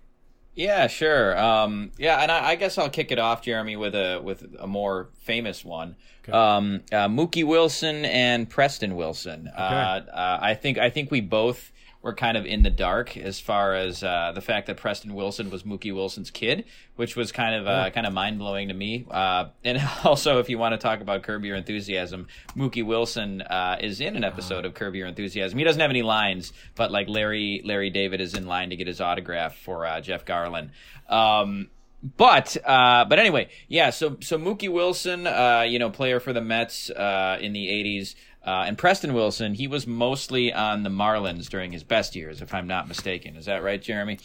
Yeah, 0.56 0.86
sure. 0.86 1.38
Um, 1.38 1.92
yeah, 1.98 2.22
and 2.22 2.32
I, 2.32 2.50
I 2.50 2.54
guess 2.56 2.78
I'll 2.78 2.88
kick 2.88 3.12
it 3.12 3.18
off, 3.18 3.42
Jeremy, 3.42 3.76
with 3.76 3.94
a 3.94 4.20
with 4.24 4.46
a 4.58 4.66
more 4.66 5.10
famous 5.18 5.64
one. 5.64 5.96
Um, 6.32 6.80
uh, 6.90 7.08
Mookie 7.08 7.44
Wilson 7.44 8.04
and 8.06 8.48
Preston 8.48 8.96
Wilson. 8.96 9.48
Uh, 9.54 10.00
uh, 10.10 10.38
I 10.40 10.54
think 10.54 10.78
I 10.78 10.88
think 10.90 11.10
we 11.10 11.20
both 11.20 11.72
were 12.06 12.14
kind 12.14 12.36
of 12.36 12.46
in 12.46 12.62
the 12.62 12.70
dark 12.70 13.16
as 13.16 13.40
far 13.40 13.74
as 13.74 14.02
uh, 14.02 14.30
the 14.32 14.40
fact 14.40 14.68
that 14.68 14.76
Preston 14.76 15.12
Wilson 15.12 15.50
was 15.50 15.64
Mookie 15.64 15.92
Wilson's 15.92 16.30
kid, 16.30 16.64
which 16.94 17.16
was 17.16 17.32
kind 17.32 17.54
of 17.56 17.66
uh, 17.66 17.90
kind 17.90 18.06
of 18.06 18.12
mind 18.12 18.38
blowing 18.38 18.68
to 18.68 18.74
me. 18.74 19.04
Uh, 19.10 19.46
and 19.64 19.82
also, 20.04 20.38
if 20.38 20.48
you 20.48 20.56
want 20.56 20.72
to 20.72 20.78
talk 20.78 21.00
about 21.00 21.24
Curb 21.24 21.44
Your 21.44 21.56
Enthusiasm, 21.56 22.28
Mookie 22.56 22.86
Wilson 22.86 23.42
uh, 23.42 23.76
is 23.80 24.00
in 24.00 24.14
an 24.16 24.22
episode 24.22 24.64
of 24.64 24.72
Curb 24.72 24.94
Your 24.94 25.08
Enthusiasm. 25.08 25.58
He 25.58 25.64
doesn't 25.64 25.80
have 25.80 25.90
any 25.90 26.02
lines, 26.02 26.52
but 26.76 26.92
like 26.92 27.08
Larry 27.08 27.60
Larry 27.64 27.90
David 27.90 28.20
is 28.20 28.34
in 28.34 28.46
line 28.46 28.70
to 28.70 28.76
get 28.76 28.86
his 28.86 29.00
autograph 29.00 29.56
for 29.56 29.84
uh, 29.84 30.00
Jeff 30.00 30.24
Garlin. 30.24 30.70
Um, 31.08 31.68
but 32.16 32.56
uh, 32.64 33.04
but 33.06 33.18
anyway, 33.18 33.48
yeah. 33.66 33.90
So 33.90 34.16
so 34.20 34.38
Mookie 34.38 34.72
Wilson, 34.72 35.26
uh, 35.26 35.64
you 35.66 35.80
know, 35.80 35.90
player 35.90 36.20
for 36.20 36.32
the 36.32 36.40
Mets 36.40 36.88
uh, 36.90 37.38
in 37.40 37.52
the 37.52 37.66
'80s, 37.66 38.14
uh, 38.46 38.64
and 38.66 38.78
Preston 38.78 39.12
Wilson, 39.12 39.54
he 39.54 39.66
was 39.66 39.86
mostly 39.86 40.52
on 40.52 40.84
the 40.84 40.90
Marlins 40.90 41.48
during 41.48 41.72
his 41.72 41.82
best 41.82 42.14
years, 42.14 42.40
if 42.40 42.54
I'm 42.54 42.68
not 42.68 42.86
mistaken. 42.86 43.36
Is 43.36 43.46
that 43.46 43.62
right, 43.62 43.82
Jeremy? 43.82 44.18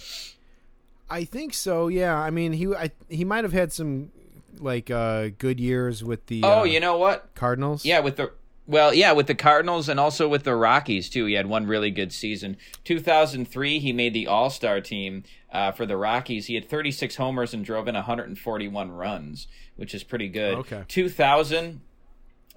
I 1.10 1.24
think 1.24 1.54
so. 1.54 1.88
Yeah. 1.88 2.16
I 2.16 2.30
mean, 2.30 2.54
he 2.54 2.74
I, 2.74 2.92
he 3.10 3.26
might 3.26 3.44
have 3.44 3.54
had 3.54 3.74
some 3.74 4.12
like 4.60 4.92
uh, 4.92 5.30
good 5.40 5.60
years 5.60 6.04
with 6.04 6.28
the 6.28 6.42
Oh, 6.44 6.62
uh, 6.62 6.64
you 6.64 6.80
know 6.80 6.98
what? 6.98 7.34
Cardinals. 7.34 7.84
Yeah, 7.84 8.00
with 8.00 8.18
the 8.18 8.32
well, 8.68 8.94
yeah, 8.94 9.12
with 9.12 9.26
the 9.26 9.36
Cardinals 9.36 9.90
and 9.90 10.00
also 10.00 10.28
with 10.28 10.44
the 10.44 10.56
Rockies 10.56 11.10
too. 11.10 11.26
He 11.26 11.34
had 11.34 11.48
one 11.48 11.66
really 11.66 11.90
good 11.90 12.14
season. 12.14 12.58
2003, 12.84 13.80
he 13.80 13.92
made 13.92 14.14
the 14.14 14.28
All 14.28 14.52
Star 14.52 14.80
team 14.80 15.24
uh, 15.52 15.72
for 15.72 15.88
the 15.88 15.98
Rockies. 15.98 16.46
He 16.46 16.56
had 16.56 16.70
36 16.70 17.16
homers 17.16 17.54
and 17.54 17.66
drove 17.66 17.88
in 17.88 17.96
141 17.96 18.92
runs, 18.92 19.48
which 19.76 19.96
is 19.96 20.04
pretty 20.04 20.30
good. 20.30 20.60
Okay. 20.60 20.84
2000 20.88 21.82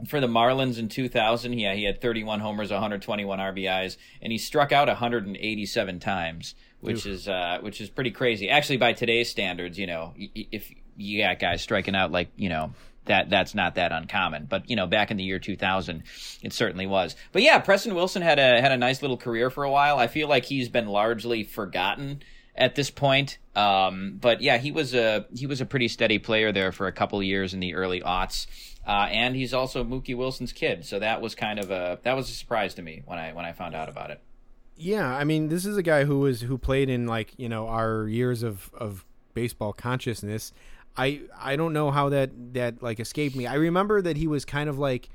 for 0.08 0.20
the 0.20 0.26
Marlins 0.26 0.78
in 0.78 0.88
2000, 0.88 1.52
yeah, 1.58 1.74
he 1.74 1.84
had 1.84 2.00
31 2.00 2.40
homers, 2.40 2.70
121 2.70 3.38
RBIs, 3.38 3.96
and 4.20 4.32
he 4.32 4.38
struck 4.38 4.72
out 4.72 4.88
187 4.88 6.00
times, 6.00 6.54
which 6.80 7.06
is 7.06 7.28
uh, 7.28 7.58
which 7.60 7.80
is 7.80 7.88
pretty 7.88 8.10
crazy. 8.10 8.48
Actually, 8.48 8.78
by 8.78 8.92
today's 8.92 9.30
standards, 9.30 9.78
you 9.78 9.86
know, 9.86 10.14
if 10.16 10.70
you 10.96 11.22
got 11.22 11.38
guys 11.38 11.62
striking 11.62 11.94
out 11.94 12.12
like 12.12 12.30
you 12.36 12.48
know 12.48 12.72
that 13.06 13.30
that's 13.30 13.54
not 13.54 13.76
that 13.76 13.92
uncommon. 13.92 14.46
But 14.46 14.68
you 14.68 14.76
know, 14.76 14.86
back 14.86 15.10
in 15.10 15.16
the 15.16 15.24
year 15.24 15.38
2000, 15.38 16.02
it 16.42 16.52
certainly 16.52 16.86
was. 16.86 17.16
But 17.32 17.42
yeah, 17.42 17.58
Preston 17.58 17.94
Wilson 17.94 18.22
had 18.22 18.38
a 18.38 18.60
had 18.60 18.72
a 18.72 18.76
nice 18.76 19.02
little 19.02 19.16
career 19.16 19.50
for 19.50 19.64
a 19.64 19.70
while. 19.70 19.98
I 19.98 20.06
feel 20.06 20.28
like 20.28 20.44
he's 20.44 20.68
been 20.68 20.86
largely 20.86 21.44
forgotten 21.44 22.22
at 22.56 22.74
this 22.74 22.90
point. 22.90 23.38
Um, 23.54 24.18
but 24.20 24.40
yeah, 24.40 24.58
he 24.58 24.72
was 24.72 24.94
a 24.94 25.26
he 25.34 25.46
was 25.46 25.60
a 25.60 25.66
pretty 25.66 25.88
steady 25.88 26.18
player 26.18 26.52
there 26.52 26.72
for 26.72 26.86
a 26.86 26.92
couple 26.92 27.18
of 27.18 27.24
years 27.24 27.54
in 27.54 27.60
the 27.60 27.74
early 27.74 28.00
aughts. 28.00 28.46
Uh, 28.86 29.08
and 29.10 29.34
he's 29.34 29.54
also 29.54 29.82
Mookie 29.82 30.16
Wilson's 30.16 30.52
kid, 30.52 30.84
so 30.84 30.98
that 30.98 31.22
was 31.22 31.34
kind 31.34 31.58
of 31.58 31.70
a 31.70 31.98
that 32.02 32.14
was 32.14 32.28
a 32.28 32.34
surprise 32.34 32.74
to 32.74 32.82
me 32.82 33.02
when 33.06 33.18
I 33.18 33.32
when 33.32 33.44
I 33.44 33.52
found 33.52 33.74
out 33.74 33.88
about 33.88 34.10
it. 34.10 34.20
Yeah, 34.76 35.08
I 35.08 35.24
mean, 35.24 35.48
this 35.48 35.64
is 35.64 35.76
a 35.76 35.82
guy 35.82 36.04
who 36.04 36.18
was 36.20 36.42
who 36.42 36.58
played 36.58 36.90
in 36.90 37.06
like 37.06 37.32
you 37.38 37.48
know 37.48 37.66
our 37.68 38.06
years 38.08 38.42
of 38.42 38.70
of 38.74 39.04
baseball 39.32 39.72
consciousness. 39.72 40.52
I 40.96 41.22
I 41.38 41.56
don't 41.56 41.72
know 41.72 41.90
how 41.90 42.08
that 42.10 42.30
that 42.52 42.82
like 42.82 43.00
escaped 43.00 43.36
me. 43.36 43.46
I 43.46 43.54
remember 43.54 44.02
that 44.02 44.16
he 44.16 44.26
was 44.26 44.44
kind 44.44 44.68
of 44.68 44.78
like 44.78 45.08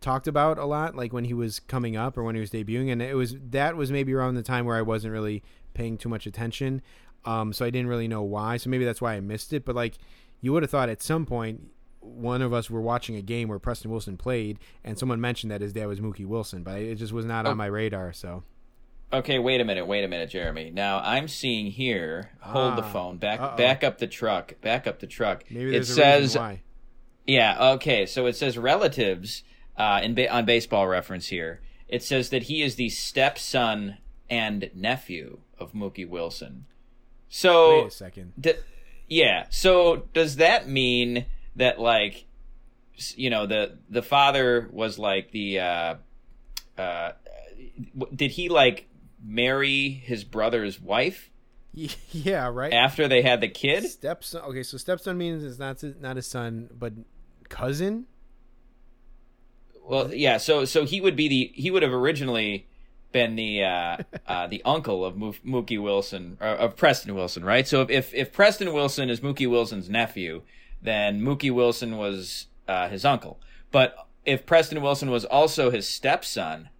talked 0.00 0.28
about 0.28 0.58
a 0.58 0.64
lot, 0.64 0.94
like 0.94 1.12
when 1.12 1.24
he 1.24 1.34
was 1.34 1.58
coming 1.58 1.96
up 1.96 2.16
or 2.16 2.22
when 2.22 2.34
he 2.34 2.40
was 2.40 2.50
debuting, 2.50 2.92
and 2.92 3.02
it 3.02 3.16
was 3.16 3.34
that 3.50 3.76
was 3.76 3.90
maybe 3.90 4.14
around 4.14 4.34
the 4.34 4.42
time 4.42 4.66
where 4.66 4.76
I 4.76 4.82
wasn't 4.82 5.12
really 5.12 5.42
paying 5.74 5.98
too 5.98 6.08
much 6.08 6.26
attention, 6.26 6.80
um, 7.24 7.52
so 7.52 7.64
I 7.64 7.70
didn't 7.70 7.88
really 7.88 8.08
know 8.08 8.22
why. 8.22 8.56
So 8.56 8.70
maybe 8.70 8.84
that's 8.84 9.00
why 9.00 9.14
I 9.14 9.20
missed 9.20 9.52
it. 9.52 9.64
But 9.64 9.74
like, 9.74 9.98
you 10.40 10.52
would 10.52 10.62
have 10.62 10.70
thought 10.70 10.88
at 10.88 11.02
some 11.02 11.26
point 11.26 11.70
one 12.06 12.42
of 12.42 12.52
us 12.52 12.70
were 12.70 12.80
watching 12.80 13.16
a 13.16 13.22
game 13.22 13.48
where 13.48 13.58
Preston 13.58 13.90
Wilson 13.90 14.16
played, 14.16 14.58
and 14.84 14.98
someone 14.98 15.20
mentioned 15.20 15.50
that 15.50 15.60
his 15.60 15.72
dad 15.72 15.86
was 15.86 16.00
Mookie 16.00 16.26
Wilson, 16.26 16.62
but 16.62 16.80
it 16.80 16.94
just 16.96 17.12
was 17.12 17.24
not 17.24 17.46
Oh. 17.46 17.50
on 17.50 17.56
my 17.56 17.66
radar. 17.66 18.12
So. 18.12 18.42
Okay, 19.12 19.38
wait 19.38 19.60
a 19.60 19.64
minute, 19.64 19.86
wait 19.86 20.02
a 20.04 20.08
minute, 20.08 20.30
Jeremy. 20.30 20.70
Now 20.70 20.98
I'm 20.98 21.28
seeing 21.28 21.66
here. 21.70 22.30
Hold 22.40 22.76
the 22.76 22.82
Ah, 22.82 22.92
phone. 22.92 23.16
Back 23.18 23.40
uh-oh. 23.40 23.56
back 23.56 23.84
up 23.84 23.98
the 23.98 24.06
truck. 24.08 24.60
Back 24.60 24.86
up 24.86 24.98
the 24.98 25.06
truck. 25.06 25.44
Maybe 25.50 25.76
it 25.76 25.82
a 25.82 25.84
says 25.84 26.36
why. 26.36 26.62
Yeah. 27.26 27.70
Okay. 27.74 28.04
So 28.06 28.26
it 28.26 28.34
says 28.34 28.58
relatives 28.58 29.42
uh, 29.76 30.00
in 30.02 30.14
ba- 30.14 30.32
on 30.32 30.44
baseball 30.44 30.88
reference 30.88 31.28
here. 31.28 31.60
It 31.88 32.02
says 32.02 32.30
that 32.30 32.44
he 32.44 32.62
is 32.62 32.74
the 32.74 32.88
stepson 32.88 33.98
and 34.28 34.70
nephew 34.74 35.38
of 35.58 35.72
Mookie 35.72 36.08
Wilson. 36.08 36.66
So 37.28 37.82
Wait 37.82 37.86
a 37.86 37.90
second. 37.90 38.32
D- 38.40 38.54
yeah. 39.08 39.46
So 39.50 40.04
does 40.14 40.36
that 40.36 40.68
mean 40.68 41.26
that 41.56 41.80
like 41.80 42.24
you 43.14 43.28
know 43.30 43.46
the 43.46 43.78
the 43.90 44.02
father 44.02 44.68
was 44.72 44.98
like 44.98 45.30
the 45.32 45.60
uh 45.60 45.94
uh 46.78 47.12
did 48.14 48.30
he 48.30 48.48
like 48.48 48.88
marry 49.22 49.88
his 49.90 50.24
brother's 50.24 50.80
wife 50.80 51.30
Yeah, 52.12 52.48
right. 52.48 52.72
after 52.72 53.06
they 53.08 53.20
had 53.22 53.40
the 53.42 53.48
kid? 53.48 53.84
Stepson. 53.84 54.40
Okay, 54.42 54.62
so 54.62 54.78
stepson 54.78 55.18
means 55.18 55.44
it's 55.44 55.58
not 55.58 55.82
not 56.00 56.16
his 56.16 56.26
son, 56.26 56.70
but 56.72 56.94
cousin. 57.50 58.06
Well, 59.84 60.12
yeah. 60.12 60.38
So 60.38 60.64
so 60.64 60.84
he 60.84 61.00
would 61.00 61.16
be 61.16 61.28
the 61.28 61.52
he 61.54 61.70
would 61.70 61.82
have 61.82 61.92
originally 61.92 62.66
been 63.12 63.36
the 63.36 63.62
uh, 63.64 63.96
uh, 64.26 64.46
the 64.46 64.62
uncle 64.64 65.04
of 65.04 65.16
Mo- 65.16 65.34
Mookie 65.44 65.80
Wilson 65.80 66.38
or 66.40 66.48
of 66.48 66.76
Preston 66.76 67.14
Wilson, 67.14 67.44
right? 67.44 67.66
So 67.68 67.82
if, 67.82 67.90
if 67.90 68.14
if 68.14 68.32
Preston 68.32 68.72
Wilson 68.72 69.10
is 69.10 69.20
Mookie 69.20 69.48
Wilson's 69.48 69.88
nephew, 69.90 70.42
then 70.86 71.20
Mookie 71.20 71.52
Wilson 71.52 71.98
was 71.98 72.46
uh, 72.66 72.88
his 72.88 73.04
uncle. 73.04 73.38
But 73.70 73.94
if 74.24 74.46
Preston 74.46 74.80
Wilson 74.80 75.10
was 75.10 75.24
also 75.24 75.70
his 75.70 75.86
stepson, 75.86 76.70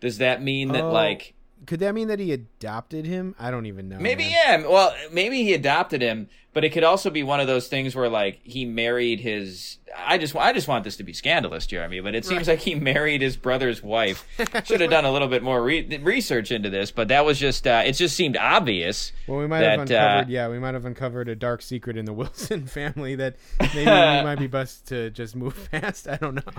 does 0.00 0.18
that 0.18 0.42
mean 0.42 0.68
that 0.68 0.84
Oh, 0.84 0.92
like 0.92 1.34
Could 1.70 1.78
that 1.78 1.94
mean 1.94 2.08
that 2.08 2.18
he 2.18 2.32
adopted 2.32 3.06
him? 3.06 3.36
I 3.38 3.52
don't 3.52 3.66
even 3.66 3.88
know. 3.88 4.00
maybe 4.00 4.24
man. 4.24 4.62
yeah? 4.62 4.66
Well, 4.66 4.92
maybe 5.12 5.44
he 5.44 5.54
adopted 5.54 6.02
him, 6.02 6.28
but 6.52 6.64
it 6.64 6.70
could 6.70 6.82
also 6.82 7.10
be 7.10 7.22
one 7.22 7.38
of 7.38 7.46
those 7.46 7.68
things 7.68 7.94
where 7.94 8.08
like 8.08 8.40
he 8.42 8.64
married 8.64 9.20
his. 9.20 9.78
I 9.96 10.18
just 10.18 10.34
I 10.34 10.52
just 10.52 10.66
want 10.66 10.82
this 10.82 10.96
to 10.96 11.04
be 11.04 11.12
scandalous, 11.12 11.68
Jeremy, 11.68 12.00
but 12.00 12.16
it 12.16 12.24
seems 12.24 12.48
like 12.48 12.58
he 12.58 12.74
married 12.74 13.22
his 13.22 13.36
brother's 13.36 13.84
wife. 13.84 14.26
Should 14.64 14.80
have 14.80 14.90
done 14.90 15.04
a 15.04 15.12
little 15.12 15.28
bit 15.28 15.44
more 15.44 15.62
re- 15.62 15.96
research 15.98 16.50
into 16.50 16.70
this, 16.70 16.90
but 16.90 17.06
that 17.06 17.24
was 17.24 17.38
just 17.38 17.68
uh, 17.68 17.84
it. 17.86 17.92
Just 17.92 18.16
seemed 18.16 18.36
obvious. 18.36 19.12
Well, 19.28 19.38
we 19.38 19.46
might 19.46 19.62
have 19.62 19.86
that, 19.86 19.94
uh, 19.96 20.06
uncovered. 20.16 20.28
yeah, 20.32 20.48
we 20.48 20.58
might 20.58 20.74
have 20.74 20.86
uncovered 20.86 21.28
a 21.28 21.36
dark 21.36 21.62
secret 21.62 21.96
in 21.96 22.04
the 22.04 22.12
Wilson 22.20 22.66
family 22.66 23.14
that 23.14 23.36
maybe 23.60 23.78
we 23.78 23.84
might 24.24 24.40
be 24.40 24.48
best 24.48 24.88
to 24.88 25.10
just 25.10 25.36
move 25.36 25.68
past. 25.70 26.08
I 26.08 26.16
don't 26.16 26.34
know. 26.34 26.52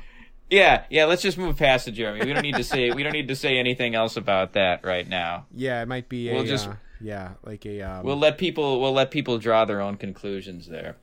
Yeah, 0.51 0.83
yeah. 0.89 1.05
Let's 1.05 1.21
just 1.21 1.37
move 1.37 1.57
past 1.57 1.87
it, 1.87 1.91
Jeremy. 1.93 2.25
We 2.25 2.33
don't 2.33 2.43
need 2.43 2.55
to 2.57 2.63
say 2.63 2.91
we 2.91 3.01
don't 3.03 3.13
need 3.13 3.29
to 3.29 3.35
say 3.35 3.57
anything 3.57 3.95
else 3.95 4.17
about 4.17 4.53
that 4.53 4.83
right 4.85 5.07
now. 5.07 5.45
Yeah, 5.55 5.81
it 5.81 5.87
might 5.87 6.09
be. 6.09 6.31
We'll 6.31 6.43
just- 6.43 6.67
uh, 6.67 6.75
yeah, 6.99 7.31
like 7.43 7.65
a. 7.65 7.81
Um, 7.81 8.03
We'll 8.05 8.19
let 8.19 8.37
people 8.37 8.79
we'll 8.81 8.93
let 8.93 9.09
people 9.09 9.39
draw 9.39 9.65
their 9.65 9.81
own 9.81 9.97
conclusions 9.97 10.67
there. 10.67 10.97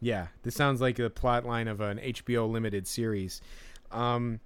Yeah, 0.00 0.28
this 0.42 0.54
sounds 0.54 0.80
like 0.80 0.96
the 0.96 1.10
plot 1.10 1.44
line 1.46 1.68
of 1.68 1.80
an 1.80 1.98
HBO 1.98 2.48
limited 2.50 2.86
series. 2.86 3.40
Um, 3.90 4.40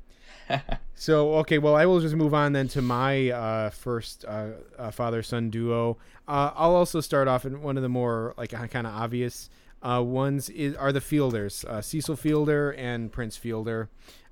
so 0.95 1.35
okay, 1.37 1.59
well, 1.59 1.75
I 1.75 1.87
will 1.87 2.01
just 2.01 2.15
move 2.15 2.33
on 2.35 2.53
then 2.53 2.69
to 2.69 2.83
my 2.83 3.31
uh, 3.31 3.71
first 3.71 4.25
uh, 4.27 4.49
uh, 4.79 4.91
father 4.91 5.23
son 5.23 5.51
duo. 5.51 5.99
Uh, 6.29 6.51
I'll 6.55 6.75
also 6.77 7.01
start 7.01 7.27
off 7.29 7.45
in 7.45 7.63
one 7.63 7.77
of 7.77 7.83
the 7.83 7.89
more 7.89 8.35
like 8.37 8.51
kind 8.51 8.87
of 8.87 8.93
obvious 8.95 9.51
uh, 9.83 10.03
ones 10.03 10.49
is 10.51 10.75
are 10.77 10.93
the 10.93 11.01
Fielders, 11.01 11.65
uh, 11.65 11.81
Cecil 11.83 12.17
Fielder 12.17 12.71
and 12.73 13.11
Prince 13.13 13.37
Fielder. 13.37 13.89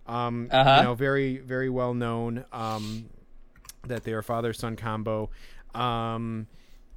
Um, 0.07 0.49
Uh-huh. 0.51 0.77
You 0.79 0.83
know, 0.83 0.95
very 0.95 1.39
very 1.39 1.71
well 1.71 1.95
known 1.95 2.45
um, 2.53 3.07
that 3.87 4.05
they 4.05 4.13
are 4.13 4.23
father 4.23 4.53
son 4.53 4.77
combo. 4.77 5.31
Um, 5.75 6.47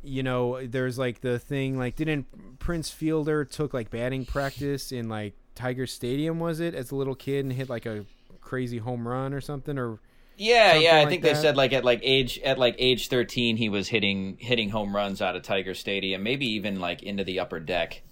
you 0.03 0.23
know, 0.23 0.65
there's 0.65 0.97
like 0.97 1.21
the 1.21 1.39
thing 1.39 1.77
like 1.77 1.95
didn't 1.95 2.59
Prince 2.59 2.89
Fielder 2.89 3.45
took 3.45 3.73
like 3.73 3.89
batting 3.89 4.25
practice 4.25 4.91
in 4.91 5.09
like 5.09 5.35
Tiger 5.55 5.87
Stadium 5.87 6.39
was 6.39 6.59
it 6.59 6.75
as 6.75 6.91
a 6.91 6.95
little 6.95 7.15
kid 7.15 7.45
and 7.45 7.53
hit 7.53 7.69
like 7.69 7.85
a 7.85 8.05
crazy 8.41 8.77
home 8.77 9.07
run 9.07 9.33
or 9.33 9.41
something 9.41 9.77
or 9.77 9.99
Yeah, 10.35 10.73
Something 10.73 10.83
yeah. 10.83 10.97
I 10.97 11.05
like 11.05 11.09
think 11.09 11.23
they 11.23 11.33
said 11.33 11.57
like 11.57 11.73
at 11.73 11.83
like 11.83 11.99
age 12.03 12.39
at 12.39 12.59
like 12.59 12.75
age 12.77 13.07
thirteen 13.09 13.57
he 13.57 13.69
was 13.69 13.87
hitting 13.89 14.37
hitting 14.39 14.69
home 14.69 14.95
runs 14.95 15.21
out 15.21 15.35
of 15.35 15.41
Tiger 15.43 15.73
Stadium, 15.73 16.23
maybe 16.23 16.45
even 16.53 16.79
like 16.79 17.01
into 17.03 17.23
the 17.23 17.39
upper 17.39 17.59
deck. 17.59 18.03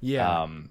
yeah 0.00 0.42
Um, 0.44 0.70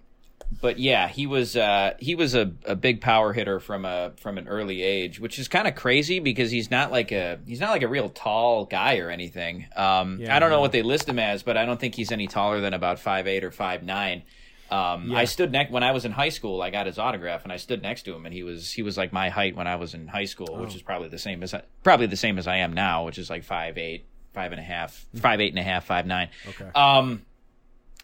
but 0.59 0.79
yeah, 0.79 1.07
he 1.07 1.27
was 1.27 1.55
uh, 1.55 1.93
he 1.99 2.15
was 2.15 2.35
a, 2.35 2.51
a 2.65 2.75
big 2.75 2.99
power 3.01 3.31
hitter 3.33 3.59
from 3.59 3.85
a 3.85 4.11
from 4.17 4.37
an 4.37 4.47
early 4.47 4.81
age, 4.83 5.19
which 5.19 5.39
is 5.39 5.47
kind 5.47 5.67
of 5.67 5.75
crazy 5.75 6.19
because 6.19 6.51
he's 6.51 6.69
not 6.69 6.91
like 6.91 7.11
a 7.11 7.39
he's 7.45 7.59
not 7.59 7.69
like 7.69 7.83
a 7.83 7.87
real 7.87 8.09
tall 8.09 8.65
guy 8.65 8.97
or 8.97 9.09
anything. 9.09 9.67
Um, 9.75 10.19
Yeah, 10.19 10.35
I 10.35 10.39
don't 10.39 10.49
know 10.49 10.61
what 10.61 10.71
they 10.71 10.81
list 10.83 11.07
him 11.07 11.19
as, 11.19 11.43
but 11.43 11.57
I 11.57 11.65
don't 11.65 11.79
think 11.79 11.95
he's 11.95 12.11
any 12.11 12.27
taller 12.27 12.59
than 12.61 12.73
about 12.73 12.99
five 12.99 13.27
eight 13.27 13.43
or 13.43 13.51
five 13.51 13.83
nine. 13.83 14.23
Um, 14.69 15.09
Yeah. 15.11 15.17
I 15.17 15.25
stood 15.25 15.51
next 15.51 15.71
when 15.71 15.83
I 15.83 15.91
was 15.91 16.05
in 16.05 16.11
high 16.13 16.29
school. 16.29 16.61
I 16.61 16.69
got 16.69 16.85
his 16.85 16.97
autograph, 16.97 17.43
and 17.43 17.51
I 17.51 17.57
stood 17.57 17.81
next 17.81 18.03
to 18.03 18.13
him, 18.13 18.25
and 18.25 18.33
he 18.33 18.43
was 18.43 18.71
he 18.71 18.81
was 18.83 18.97
like 18.97 19.11
my 19.11 19.29
height 19.29 19.55
when 19.55 19.67
I 19.67 19.75
was 19.75 19.93
in 19.93 20.07
high 20.07 20.25
school, 20.25 20.57
which 20.57 20.71
Oh. 20.71 20.75
is 20.75 20.81
probably 20.81 21.09
the 21.09 21.17
same 21.19 21.43
as 21.43 21.53
I, 21.53 21.63
probably 21.83 22.07
the 22.07 22.15
same 22.17 22.37
as 22.37 22.47
I 22.47 22.57
am 22.57 22.73
now, 22.73 23.05
which 23.05 23.17
is 23.17 23.29
like 23.29 23.43
five 23.43 23.77
eight, 23.77 24.05
five 24.33 24.51
and 24.51 24.59
a 24.61 24.63
half, 24.63 25.05
five 25.15 25.41
eight 25.41 25.49
and 25.51 25.59
a 25.59 25.63
half, 25.63 25.85
five 25.85 26.05
nine. 26.05 26.29
okay 26.47 26.69
Um, 26.73 27.23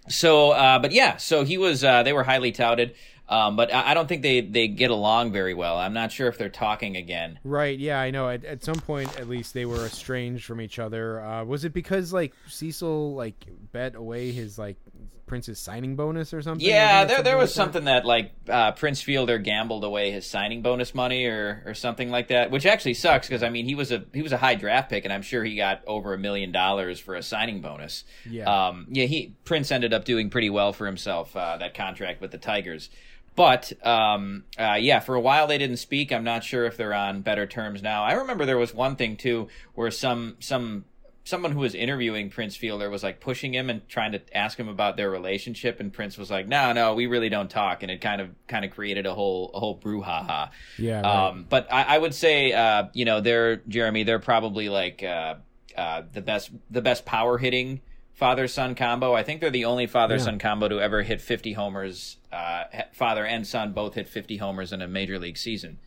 so, 0.08 0.52
uh, 0.52 0.80
but 0.80 0.92
yeah, 0.92 1.18
so 1.18 1.44
he 1.44 1.58
was. 1.58 1.84
Uh, 1.84 2.04
they 2.04 2.14
were 2.14 2.24
highly 2.24 2.52
touted. 2.52 2.96
Um, 3.30 3.58
but 3.58 3.74
I 3.74 3.92
I 3.92 3.94
don't 3.94 4.08
think 4.08 4.22
they, 4.22 4.42
they 4.42 4.68
get 4.70 4.90
along 4.90 5.34
very 5.34 5.54
well. 5.54 5.78
I'm 5.78 5.94
not 5.94 6.12
sure 6.12 6.28
if 6.30 6.38
they're 6.38 6.50
talking 6.50 6.96
again. 6.96 7.40
Right. 7.44 7.78
Yeah, 7.78 8.00
I 8.00 8.10
know. 8.10 8.30
At, 8.30 8.46
at 8.46 8.64
some 8.64 8.80
point, 8.80 9.20
at 9.20 9.28
least, 9.28 9.54
they 9.54 9.66
were 9.66 9.86
estranged 9.86 10.46
from 10.46 10.62
each 10.62 10.80
other. 10.80 11.20
Uh, 11.22 11.44
was 11.44 11.66
it 11.66 11.74
because 11.74 12.14
like 12.14 12.34
Cecil 12.48 13.16
like 13.16 13.36
bet 13.74 13.96
away 13.96 14.32
his 14.32 14.58
like 14.58 14.78
Prince's 15.26 15.60
signing 15.60 15.96
bonus 15.98 16.34
or 16.34 16.42
something? 16.42 16.66
Yeah, 16.66 17.02
Wasn't 17.04 17.12
it 17.12 17.14
there 17.16 17.24
there 17.24 17.38
was 17.38 17.50
like 17.50 17.56
that? 17.56 17.62
something 17.74 17.84
that 17.86 18.06
like 18.06 18.32
uh, 18.50 18.72
Prince 18.72 19.02
Fielder 19.02 19.38
gambled 19.40 19.84
away 19.84 20.12
his 20.12 20.26
signing 20.26 20.62
bonus 20.62 20.96
money 20.96 21.26
or 21.26 21.64
or 21.66 21.74
something 21.74 22.10
like 22.10 22.30
that, 22.30 22.50
which 22.50 22.66
actually 22.66 22.94
sucks 22.94 23.28
because 23.28 23.44
I 23.44 23.50
mean 23.50 23.66
he 23.66 23.76
was 23.76 23.92
a 23.92 24.06
he 24.14 24.22
was 24.22 24.32
a 24.32 24.38
high 24.38 24.56
draft 24.56 24.90
pick 24.90 25.04
and 25.04 25.12
I'm 25.14 25.22
sure 25.22 25.44
he 25.44 25.56
got 25.58 25.82
over 25.86 26.14
a 26.14 26.18
million 26.18 26.52
dollars 26.54 27.00
for 27.00 27.16
a 27.16 27.22
signing 27.22 27.60
bonus. 27.62 28.06
Yeah. 28.26 28.68
Um, 28.68 28.88
yeah, 28.90 29.06
he 29.06 29.36
Prince 29.44 29.72
ended 29.72 29.94
up 29.94 30.06
doing 30.06 30.30
pretty 30.30 30.50
well 30.50 30.72
for 30.72 30.86
himself 30.86 31.36
uh, 31.36 31.58
that 31.58 31.74
contract 31.74 32.22
with 32.22 32.32
the 32.32 32.38
Tigers. 32.38 32.90
But 33.36 33.72
um, 33.86 34.46
uh, 34.58 34.78
yeah, 34.80 35.00
for 35.00 35.14
a 35.14 35.22
while 35.22 35.46
they 35.46 35.58
didn't 35.60 35.78
speak. 35.78 36.12
I'm 36.12 36.24
not 36.24 36.44
sure 36.44 36.66
if 36.66 36.76
they're 36.78 36.94
on 36.94 37.22
better 37.22 37.46
terms 37.46 37.84
now. 37.84 38.04
I 38.04 38.14
remember 38.14 38.46
there 38.46 38.58
was 38.58 38.74
one 38.74 38.96
thing 38.96 39.16
too 39.18 39.50
where 39.76 39.92
some 39.92 40.38
some 40.40 40.86
someone 41.28 41.52
who 41.52 41.60
was 41.60 41.76
interviewing 41.76 42.30
Prince 42.30 42.56
Fielder 42.56 42.90
was 42.90 43.04
like 43.04 43.20
pushing 43.20 43.54
him 43.54 43.70
and 43.70 43.88
trying 43.90 44.14
to 44.14 44.22
ask 44.36 44.58
him 44.58 44.70
about 44.70 44.96
their 44.96 45.10
relationship, 45.10 45.80
and 45.80 45.92
Prince 45.92 46.18
was 46.18 46.32
like, 46.32 46.48
"No, 46.48 46.72
no, 46.74 46.94
we 46.94 47.06
really 47.06 47.30
don't 47.30 47.50
talk," 47.50 47.84
and 47.84 47.92
it 47.92 48.00
kind 48.00 48.22
of 48.22 48.30
kind 48.48 48.64
of 48.64 48.72
created 48.72 49.06
a 49.06 49.14
whole 49.14 49.52
a 49.54 49.60
whole 49.60 49.78
brouhaha. 49.78 50.52
Yeah. 50.78 51.02
Right. 51.02 51.06
Um, 51.06 51.46
but 51.50 51.72
I, 51.72 51.96
I 51.96 51.98
would 51.98 52.16
say, 52.16 52.54
uh, 52.54 52.86
you 52.94 53.06
know, 53.06 53.20
they're 53.20 53.58
Jeremy. 53.68 54.04
They're 54.04 54.20
probably 54.20 54.70
like 54.70 55.04
uh, 55.04 55.36
uh, 55.78 56.04
the 56.14 56.22
best 56.22 56.52
the 56.72 56.82
best 56.82 57.06
power 57.06 57.38
hitting 57.38 57.82
father 58.14 58.48
son 58.48 58.74
combo. 58.74 59.14
I 59.14 59.22
think 59.22 59.42
they're 59.42 59.52
the 59.52 59.66
only 59.66 59.86
father 59.86 60.18
son 60.18 60.40
combo 60.40 60.68
to 60.70 60.82
ever 60.82 61.04
hit 61.04 61.22
50 61.22 61.54
homers. 61.54 62.18
Uh, 62.32 62.64
father 62.92 63.24
and 63.26 63.46
son 63.46 63.74
both 63.74 63.94
hit 63.94 64.08
50 64.08 64.38
homers 64.38 64.74
in 64.74 64.82
a 64.82 64.88
major 64.88 65.20
league 65.20 65.38
season. 65.38 65.78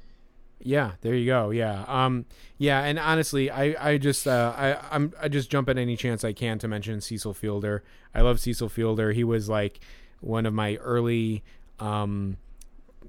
Yeah, 0.62 0.92
there 1.00 1.14
you 1.14 1.26
go. 1.26 1.50
Yeah. 1.50 1.84
Um 1.88 2.26
yeah, 2.58 2.82
and 2.82 2.98
honestly, 2.98 3.50
I 3.50 3.74
I 3.92 3.98
just 3.98 4.26
uh 4.26 4.52
I 4.56 4.76
I'm 4.94 5.12
I 5.20 5.28
just 5.28 5.50
jump 5.50 5.68
at 5.68 5.78
any 5.78 5.96
chance 5.96 6.22
I 6.24 6.32
can 6.32 6.58
to 6.58 6.68
mention 6.68 7.00
Cecil 7.00 7.32
Fielder. 7.34 7.82
I 8.14 8.20
love 8.20 8.40
Cecil 8.40 8.68
Fielder. 8.68 9.12
He 9.12 9.24
was 9.24 9.48
like 9.48 9.80
one 10.20 10.44
of 10.46 10.52
my 10.54 10.76
early 10.76 11.42
um 11.78 12.36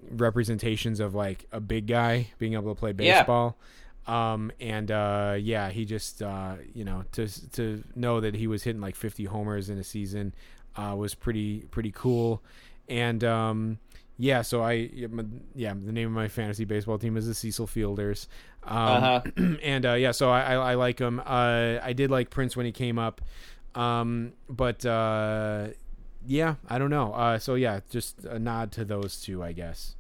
representations 0.10 1.00
of 1.00 1.14
like 1.14 1.46
a 1.52 1.60
big 1.60 1.88
guy 1.88 2.28
being 2.38 2.54
able 2.54 2.74
to 2.74 2.80
play 2.80 2.94
Yeah. 2.98 3.20
baseball. 3.20 3.58
Um 4.08 4.52
and 4.60 4.90
uh 4.92 5.36
yeah, 5.40 5.70
he 5.70 5.86
just 5.86 6.22
uh 6.22 6.56
you 6.74 6.84
know 6.84 7.04
to 7.14 7.28
to 7.52 7.84
know 7.96 8.20
that 8.20 8.36
he 8.36 8.48
was 8.48 8.64
hitting 8.64 8.82
like 8.82 8.96
50 8.96 9.26
homers 9.26 9.70
in 9.70 9.78
a 9.78 9.84
season 9.84 10.34
uh 10.76 10.96
was 10.98 11.14
pretty 11.14 11.60
pretty 11.72 11.92
cool. 11.92 12.42
And 12.90 13.24
um 13.24 13.78
yeah, 14.22 14.44
so 14.44 14.62
I 14.62 14.74
yeah, 15.56 15.74
the 15.74 15.92
name 15.92 16.08
of 16.08 16.14
my 16.14 16.28
fantasy 16.28 16.64
baseball 16.64 17.00
team 17.00 17.18
is 17.18 17.26
the 17.26 17.34
Cecil 17.34 17.66
Fielders. 17.66 18.28
Um, 18.64 18.78
Uh-huh. 18.78 19.22
and 19.64 19.84
uh, 19.84 19.94
yeah, 19.94 20.12
so 20.12 20.30
I, 20.30 20.54
I, 20.54 20.72
I 20.72 20.74
like 20.76 21.00
him. 21.00 21.20
Uh, 21.20 21.80
I 21.82 21.94
did 21.94 22.12
like 22.12 22.30
Prince 22.30 22.56
when 22.56 22.68
he 22.68 22.72
came 22.72 23.00
up, 23.00 23.22
um, 23.74 24.34
but 24.48 24.86
uh, 24.86 25.70
yeah, 26.28 26.56
I 26.70 26.78
don't 26.78 26.92
know. 26.92 27.14
Uh, 27.14 27.40
so 27.40 27.56
yeah, 27.56 27.80
just 27.90 28.24
a 28.24 28.38
nod 28.38 28.72
to 28.74 28.86
those 28.86 29.20
two, 29.20 29.42
I 29.44 29.54
guess. 29.54 29.96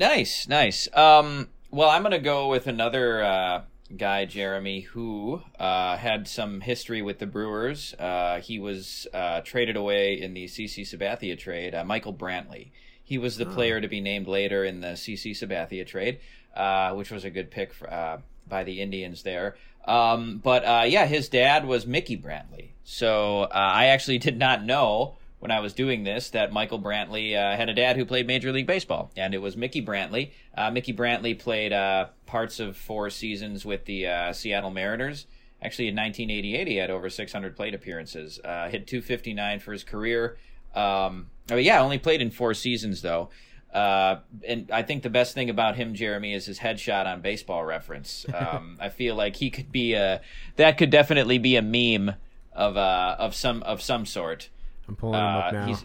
Nice, 0.00 0.48
nice. 0.48 0.88
Um, 0.96 1.50
well, 1.70 1.90
I'm 1.90 2.02
going 2.02 2.10
to 2.12 2.18
go 2.18 2.48
with 2.48 2.66
another 2.66 3.22
uh, 3.22 3.62
guy, 3.96 4.24
Jeremy, 4.24 4.80
who 4.80 5.42
uh, 5.58 5.96
had 5.96 6.28
some 6.28 6.60
history 6.60 7.02
with 7.02 7.18
the 7.18 7.26
Brewers. 7.26 7.94
Uh, 7.94 8.40
he 8.40 8.58
was 8.58 9.06
uh, 9.12 9.40
traded 9.42 9.76
away 9.76 10.20
in 10.20 10.34
the 10.34 10.44
CC 10.46 10.82
Sabathia 10.82 11.38
trade, 11.38 11.74
uh, 11.74 11.84
Michael 11.84 12.14
Brantley. 12.14 12.70
He 13.02 13.18
was 13.18 13.36
the 13.36 13.46
player 13.46 13.80
to 13.80 13.88
be 13.88 14.00
named 14.00 14.28
later 14.28 14.64
in 14.64 14.80
the 14.80 14.92
CC 14.92 15.32
Sabathia 15.32 15.84
trade, 15.84 16.20
uh, 16.54 16.94
which 16.94 17.10
was 17.10 17.24
a 17.24 17.30
good 17.30 17.50
pick 17.50 17.72
for, 17.72 17.92
uh, 17.92 18.20
by 18.46 18.62
the 18.62 18.80
Indians 18.80 19.24
there. 19.24 19.56
Um, 19.84 20.40
but 20.42 20.64
uh, 20.64 20.84
yeah, 20.86 21.06
his 21.06 21.28
dad 21.28 21.66
was 21.66 21.86
Mickey 21.86 22.16
Brantley. 22.16 22.68
So 22.84 23.42
uh, 23.42 23.48
I 23.52 23.86
actually 23.86 24.18
did 24.28 24.38
not 24.38 24.64
know 24.64 25.16
when 25.40 25.50
I 25.50 25.60
was 25.60 25.72
doing 25.72 26.04
this 26.04 26.30
that 26.30 26.52
Michael 26.52 26.80
Brantley 26.80 27.34
uh, 27.34 27.56
had 27.56 27.68
a 27.68 27.74
dad 27.74 27.96
who 27.96 28.04
played 28.04 28.26
Major 28.26 28.52
League 28.52 28.66
Baseball, 28.66 29.10
and 29.16 29.34
it 29.34 29.38
was 29.38 29.56
Mickey 29.56 29.84
Brantley. 29.84 30.30
Uh, 30.56 30.70
Mickey 30.70 30.92
Brantley 30.92 31.38
played 31.38 31.72
uh, 31.72 32.08
parts 32.26 32.60
of 32.60 32.76
four 32.76 33.10
seasons 33.10 33.64
with 33.64 33.86
the 33.86 34.06
uh, 34.06 34.32
Seattle 34.32 34.70
Mariners. 34.70 35.26
Actually, 35.62 35.88
in 35.88 35.96
1988, 35.96 36.68
he 36.68 36.76
had 36.76 36.90
over 36.90 37.10
600 37.10 37.56
plate 37.56 37.74
appearances. 37.74 38.38
Uh, 38.44 38.68
hit 38.68 38.86
259 38.86 39.60
for 39.60 39.72
his 39.72 39.84
career. 39.84 40.38
Um, 40.74 41.28
oh 41.50 41.56
yeah, 41.56 41.80
only 41.80 41.98
played 41.98 42.22
in 42.22 42.30
four 42.30 42.54
seasons 42.54 43.02
though. 43.02 43.30
Uh, 43.72 44.20
and 44.46 44.70
I 44.72 44.82
think 44.82 45.02
the 45.02 45.10
best 45.10 45.32
thing 45.34 45.48
about 45.48 45.76
him, 45.76 45.94
Jeremy, 45.94 46.34
is 46.34 46.46
his 46.46 46.58
headshot 46.58 47.06
on 47.06 47.20
Baseball 47.20 47.64
Reference. 47.64 48.26
Um, 48.34 48.78
I 48.80 48.88
feel 48.88 49.16
like 49.16 49.36
he 49.36 49.50
could 49.50 49.70
be 49.70 49.92
a 49.92 50.22
that 50.56 50.78
could 50.78 50.88
definitely 50.88 51.38
be 51.38 51.56
a 51.56 51.62
meme 51.62 52.14
of 52.52 52.76
uh 52.76 53.16
of 53.18 53.34
some 53.34 53.62
of 53.64 53.82
some 53.82 54.06
sort. 54.06 54.48
I'm 54.90 54.96
pulling 54.96 55.18
him 55.20 55.24
up 55.26 55.46
Uh, 55.46 55.50
now. 55.52 55.66
he's 55.66 55.84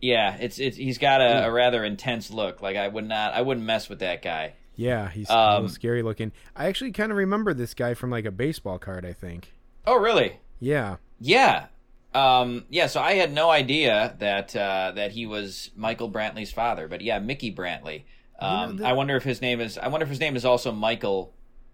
yeah, 0.00 0.36
it's 0.40 0.58
it's 0.60 0.76
he's 0.76 0.96
got 0.98 1.20
a, 1.20 1.46
a 1.46 1.50
rather 1.52 1.84
intense 1.84 2.30
look. 2.30 2.62
Like 2.62 2.76
I 2.76 2.86
would 2.86 3.06
not, 3.06 3.34
I 3.34 3.42
wouldn't 3.42 3.66
mess 3.66 3.88
with 3.88 3.98
that 3.98 4.22
guy. 4.22 4.54
Yeah, 4.76 5.10
he's 5.10 5.28
a 5.28 5.36
Um, 5.36 5.54
little 5.54 5.68
scary 5.70 6.02
looking. 6.02 6.30
I 6.54 6.66
actually 6.66 6.92
kind 6.92 7.10
of 7.10 7.18
remember 7.18 7.52
this 7.52 7.74
guy 7.74 7.94
from 7.94 8.10
like 8.10 8.24
a 8.24 8.30
baseball 8.30 8.78
card. 8.78 9.04
I 9.04 9.12
think. 9.12 9.52
Oh 9.86 9.98
really? 9.98 10.38
Yeah. 10.60 10.96
Yeah. 11.20 11.66
Um, 12.14 12.64
yeah, 12.70 12.86
so 12.86 13.00
I 13.00 13.14
had 13.14 13.32
no 13.32 13.50
idea 13.50 14.14
that 14.20 14.54
uh, 14.56 14.92
that 14.94 15.10
he 15.12 15.26
was 15.26 15.70
Michael 15.76 16.10
Brantley's 16.10 16.52
father, 16.52 16.86
but 16.88 17.00
yeah, 17.00 17.18
Mickey 17.18 17.52
Brantley. 17.54 18.04
Um, 18.38 18.76
the- 18.76 18.86
I 18.86 18.92
wonder 18.92 19.16
if 19.16 19.24
his 19.24 19.42
name 19.42 19.60
is 19.60 19.76
I 19.78 19.88
wonder 19.88 20.04
if 20.04 20.10
his 20.10 20.20
name 20.20 20.36
is 20.36 20.44
also 20.44 20.70
Michael, 20.70 21.32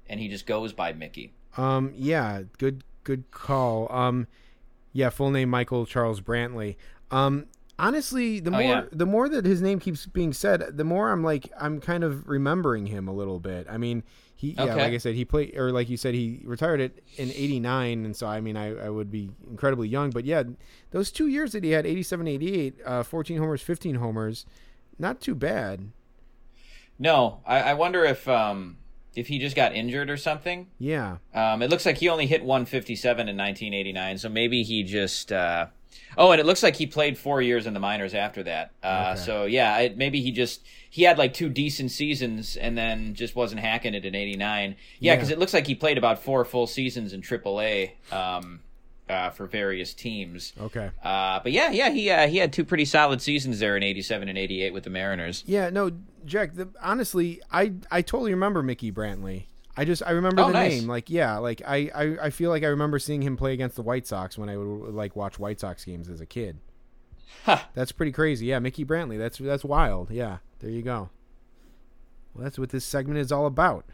and 0.09 0.19
he 0.19 0.29
just 0.29 0.47
goes 0.47 0.73
by 0.73 0.93
Mickey. 0.95 1.35
Um. 1.59 1.93
Yeah. 1.95 2.43
Good. 2.57 2.85
Good 3.05 3.31
call. 3.31 3.87
Um. 3.93 4.27
Yeah. 4.95 5.11
Full 5.11 5.31
name 5.31 5.51
Michael 5.51 5.85
Charles 5.85 6.23
Brantley. 6.23 6.77
Um. 7.11 7.47
Honestly, 7.77 8.39
the 8.39 8.51
Oh, 8.51 8.53
more 8.53 8.63
yeah. 8.63 8.85
the 8.93 9.05
more 9.05 9.29
that 9.29 9.45
his 9.45 9.61
name 9.61 9.81
keeps 9.81 10.07
being 10.07 10.33
said, 10.33 10.77
the 10.77 10.85
more 10.85 11.11
I'm 11.11 11.25
like 11.25 11.51
I'm 11.61 11.81
kind 11.81 12.05
of 12.05 12.29
remembering 12.29 12.87
him 12.87 13.09
a 13.09 13.13
little 13.13 13.41
bit. 13.41 13.67
I 13.69 13.79
mean, 13.79 14.05
he 14.37 14.51
yeah, 14.53 14.77
like 14.77 14.93
I 14.93 14.99
said, 14.99 15.17
he 15.17 15.25
played 15.25 15.57
or 15.57 15.73
like 15.73 15.89
you 15.89 15.97
said, 15.97 16.15
he 16.15 16.41
retired 16.45 16.81
it 16.81 17.03
in 17.17 17.31
'89, 17.33 18.05
and 18.05 18.15
so 18.15 18.29
I 18.29 18.41
mean, 18.41 18.57
I, 18.57 18.77
I 18.77 18.89
would 18.91 19.11
be 19.11 19.29
incredibly 19.51 19.89
young, 19.89 20.11
but 20.11 20.25
yeah, 20.25 20.45
those 20.93 21.11
two 21.11 21.27
years 21.27 21.51
that 21.51 21.65
he 21.65 21.71
had 21.73 21.85
87, 21.85 22.29
88, 22.29 22.75
uh, 22.87 23.03
14 23.03 23.39
homers, 23.39 23.61
15 23.61 23.97
homers, 23.97 24.47
not 25.01 25.21
too 25.21 25.35
bad. 25.35 25.91
No, 26.97 27.41
I, 27.45 27.61
I 27.61 27.75
wonder 27.75 28.05
if 28.05 28.29
um, 28.29 28.77
if 29.17 29.29
he 29.29 29.39
just 29.39 29.57
got 29.57 29.75
injured 29.75 30.11
or 30.11 30.17
something. 30.17 30.69
Yeah. 30.79 31.17
Um, 31.35 31.63
it 31.63 31.71
looks 31.71 31.87
like 31.87 31.99
he 31.99 32.09
only 32.09 32.27
hit 32.27 32.43
157 32.43 33.29
in 33.29 33.37
1989, 33.37 34.19
so 34.19 34.29
maybe 34.29 34.63
he 34.63 34.83
just. 34.83 35.33
Uh... 35.33 35.67
Oh, 36.17 36.33
and 36.33 36.41
it 36.41 36.47
looks 36.47 36.63
like 36.63 36.77
he 36.77 36.87
played 36.87 37.17
four 37.19 37.41
years 37.43 37.67
in 37.67 37.75
the 37.75 37.81
minors 37.81 38.15
after 38.15 38.43
that. 38.45 38.73
Uh, 38.83 39.13
Okay. 39.15 39.21
So 39.21 39.45
yeah, 39.47 39.79
it, 39.79 39.97
maybe 39.97 40.21
he 40.21 40.31
just 40.33 40.63
he 40.91 41.03
had 41.03 41.19
like 41.19 41.35
two 41.35 41.49
decent 41.49 41.91
seasons 41.91 42.57
and 42.57 42.77
then 42.79 43.15
just 43.15 43.35
wasn't 43.37 43.61
hacking 43.61 43.95
it 43.95 44.05
in 44.05 44.15
'89. 44.15 44.71
Yeah, 44.99 45.13
Yeah. 45.13 45.17
because 45.17 45.31
it 45.31 45.39
looks 45.39 45.55
like 45.55 45.67
he 45.67 45.75
played 45.75 45.99
about 45.99 46.23
four 46.23 46.45
full 46.45 46.67
seasons 46.67 47.13
in 47.13 47.21
AAA 47.23 47.93
um, 48.13 48.61
uh, 49.09 49.31
for 49.31 49.47
various 49.47 49.93
teams. 49.95 50.53
Okay. 50.61 50.91
Uh, 51.03 51.41
but 51.43 51.53
yeah, 51.53 51.71
yeah, 51.71 51.91
he 51.91 52.11
uh, 52.11 52.27
he 52.29 52.39
had 52.39 52.53
two 52.53 52.65
pretty 52.65 52.85
solid 52.85 53.21
seasons 53.21 53.59
there 53.59 53.77
in 53.77 53.83
'87 53.83 54.29
and 54.29 54.39
'88 54.39 54.73
with 54.73 54.85
the 54.85 54.91
Mariners. 54.91 55.43
Yeah, 55.47 55.71
no, 55.71 55.91
Jack. 56.25 56.55
The, 56.55 56.69
honestly, 56.83 57.41
I 57.53 57.75
I 57.91 58.03
totally 58.03 58.33
remember 58.33 58.63
Mickey 58.63 58.91
Brantley. 58.93 59.45
I 59.77 59.85
just 59.85 60.03
I 60.07 60.11
remember 60.13 60.43
Oh, 60.43 60.47
the 60.47 60.53
nice. 60.53 60.73
name. 60.73 60.89
Like, 60.89 61.11
yeah, 61.11 61.37
like 61.39 61.61
I, 61.67 61.91
I 61.95 62.17
I 62.27 62.31
feel 62.31 62.49
like 62.51 62.63
I 62.63 62.69
remember 62.69 62.99
seeing 62.99 63.23
him 63.23 63.37
play 63.37 63.53
against 63.53 63.75
the 63.77 63.83
White 63.83 64.07
Sox 64.07 64.39
when 64.39 64.49
I 64.49 64.57
would 64.57 64.95
like 64.95 65.17
watch 65.17 65.39
White 65.39 65.59
Sox 65.61 65.85
games 65.85 66.09
as 66.09 66.21
a 66.21 66.27
kid. 66.27 66.59
Huh. 67.45 67.59
That's 67.75 67.91
pretty 67.93 68.13
crazy. 68.13 68.47
Yeah, 68.47 68.61
Mickey 68.61 68.85
Brantley. 68.85 69.19
That's 69.19 69.37
that's 69.39 69.65
wild. 69.65 70.11
Yeah, 70.11 70.39
there 70.61 70.71
you 70.71 70.83
go. 70.83 71.11
Well, 72.35 72.45
that's 72.45 72.59
what 72.59 72.71
this 72.71 72.85
segment 72.85 73.19
is 73.19 73.33
all 73.33 73.47
about. 73.47 73.85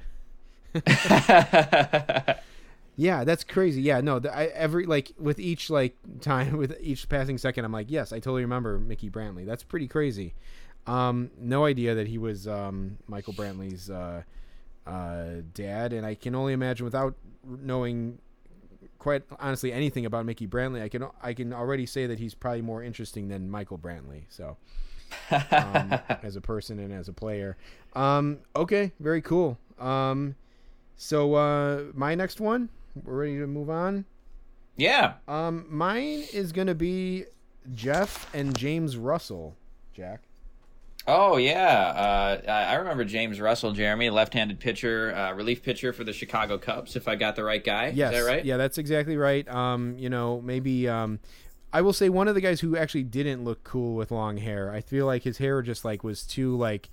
Yeah, 3.00 3.24
that's 3.24 3.44
crazy. 3.44 3.80
Yeah, 3.80 4.02
no, 4.02 4.18
the, 4.18 4.36
I, 4.36 4.44
every 4.48 4.84
like 4.84 5.12
with 5.18 5.40
each 5.40 5.70
like 5.70 5.96
time 6.20 6.58
with 6.58 6.76
each 6.82 7.08
passing 7.08 7.38
second, 7.38 7.64
I'm 7.64 7.72
like, 7.72 7.90
yes, 7.90 8.12
I 8.12 8.16
totally 8.16 8.42
remember 8.42 8.78
Mickey 8.78 9.08
Brantley. 9.08 9.46
That's 9.46 9.62
pretty 9.62 9.88
crazy. 9.88 10.34
Um, 10.86 11.30
no 11.38 11.64
idea 11.64 11.94
that 11.94 12.08
he 12.08 12.18
was 12.18 12.46
um, 12.46 12.98
Michael 13.08 13.32
Brantley's 13.32 13.88
uh, 13.88 14.22
uh, 14.86 15.24
dad, 15.54 15.94
and 15.94 16.04
I 16.04 16.14
can 16.14 16.34
only 16.34 16.52
imagine 16.52 16.84
without 16.84 17.14
knowing 17.42 18.18
quite 18.98 19.22
honestly 19.38 19.72
anything 19.72 20.04
about 20.04 20.26
Mickey 20.26 20.46
Brantley, 20.46 20.82
I 20.82 20.90
can 20.90 21.06
I 21.22 21.32
can 21.32 21.54
already 21.54 21.86
say 21.86 22.06
that 22.06 22.18
he's 22.18 22.34
probably 22.34 22.60
more 22.60 22.82
interesting 22.82 23.28
than 23.28 23.50
Michael 23.50 23.78
Brantley. 23.78 24.24
So, 24.28 24.58
um, 25.30 25.98
as 26.22 26.36
a 26.36 26.42
person 26.42 26.78
and 26.78 26.92
as 26.92 27.08
a 27.08 27.14
player, 27.14 27.56
um, 27.94 28.40
okay, 28.54 28.92
very 29.00 29.22
cool. 29.22 29.56
Um, 29.78 30.34
so 30.98 31.32
uh, 31.34 31.84
my 31.94 32.14
next 32.14 32.40
one, 32.40 32.68
we're 33.04 33.14
ready 33.20 33.38
to 33.38 33.46
move 33.46 33.70
on. 33.70 34.04
yeah. 34.76 35.14
Um, 35.28 35.66
mine 35.68 36.24
is 36.32 36.52
gonna 36.52 36.74
be 36.74 37.24
Jeff 37.74 38.32
and 38.34 38.56
James 38.56 38.96
Russell. 38.96 39.56
Jack. 39.94 40.20
Oh 41.06 41.38
yeah, 41.38 42.42
uh, 42.46 42.50
I 42.50 42.74
remember 42.74 43.04
James 43.04 43.40
Russell, 43.40 43.72
Jeremy, 43.72 44.10
left-handed 44.10 44.60
pitcher, 44.60 45.14
uh, 45.14 45.32
relief 45.32 45.62
pitcher 45.62 45.92
for 45.92 46.04
the 46.04 46.12
Chicago 46.12 46.58
Cubs. 46.58 46.94
If 46.94 47.08
I 47.08 47.16
got 47.16 47.36
the 47.36 47.42
right 47.42 47.64
guy, 47.64 47.88
Yes. 47.94 48.12
is 48.14 48.22
that 48.24 48.30
right? 48.30 48.44
Yeah, 48.44 48.58
that's 48.58 48.76
exactly 48.78 49.16
right. 49.16 49.48
Um, 49.48 49.96
you 49.98 50.10
know, 50.10 50.40
maybe 50.42 50.86
um, 50.88 51.18
I 51.72 51.80
will 51.80 51.94
say 51.94 52.10
one 52.10 52.28
of 52.28 52.34
the 52.34 52.40
guys 52.42 52.60
who 52.60 52.76
actually 52.76 53.04
didn't 53.04 53.44
look 53.44 53.64
cool 53.64 53.94
with 53.96 54.10
long 54.10 54.36
hair. 54.36 54.70
I 54.72 54.82
feel 54.82 55.06
like 55.06 55.22
his 55.22 55.38
hair 55.38 55.62
just 55.62 55.84
like 55.84 56.04
was 56.04 56.22
too 56.22 56.54
like 56.56 56.90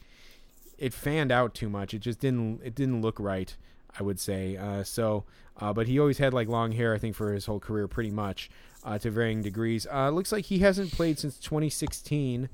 it 0.78 0.94
fanned 0.94 1.32
out 1.32 1.54
too 1.54 1.70
much. 1.70 1.94
It 1.94 2.00
just 2.00 2.20
didn't 2.20 2.62
it 2.64 2.76
didn't 2.76 3.02
look 3.02 3.20
right. 3.20 3.56
I 4.00 4.04
would 4.04 4.20
say. 4.20 4.58
Uh, 4.58 4.84
so, 4.84 5.24
uh, 5.60 5.74
but 5.74 5.88
he 5.88 6.00
always 6.00 6.18
had 6.18 6.34
like 6.34 6.48
long 6.48 6.72
hair. 6.72 6.94
I 6.94 6.98
think 6.98 7.16
for 7.16 7.34
his 7.34 7.46
whole 7.46 7.60
career, 7.60 7.88
pretty 7.88 8.12
much 8.12 8.50
uh, 8.84 8.98
to 9.00 9.12
varying 9.12 9.42
degrees. 9.42 9.86
Uh, 9.92 10.10
looks 10.10 10.32
like 10.32 10.46
he 10.46 10.60
hasn't 10.60 10.92
played 10.92 11.20
since 11.20 11.38
2016. 11.40 12.50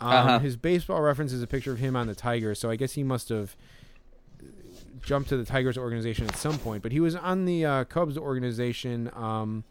Um, 0.00 0.08
Uh-huh. 0.10 0.38
His 0.40 0.56
baseball 0.56 1.00
reference 1.00 1.32
is 1.32 1.42
a 1.42 1.46
picture 1.46 1.72
of 1.72 1.78
him 1.78 1.94
on 1.96 2.06
the 2.06 2.14
Tigers, 2.14 2.58
so 2.58 2.70
I 2.70 2.76
guess 2.76 2.92
he 2.92 3.02
must 3.04 3.28
have 3.28 3.56
jumped 5.02 5.28
to 5.30 5.36
the 5.36 5.44
Tigers 5.44 5.76
organization 5.78 6.26
at 6.26 6.36
some 6.36 6.58
point. 6.58 6.82
But 6.82 6.92
he 6.92 7.00
was 7.00 7.14
on 7.16 7.44
the 7.44 7.64
uh, 7.64 7.84
Cubs 7.84 8.16
organization. 8.18 9.10
Um, 9.14 9.64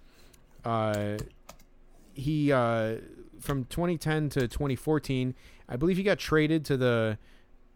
uh, 0.65 1.17
he 2.13 2.51
uh, 2.51 2.97
from 3.39 3.65
2010 3.65 4.29
to 4.29 4.47
2014, 4.47 5.33
I 5.69 5.75
believe 5.75 5.97
he 5.97 6.03
got 6.03 6.19
traded 6.19 6.65
to 6.65 6.77
the 6.77 7.17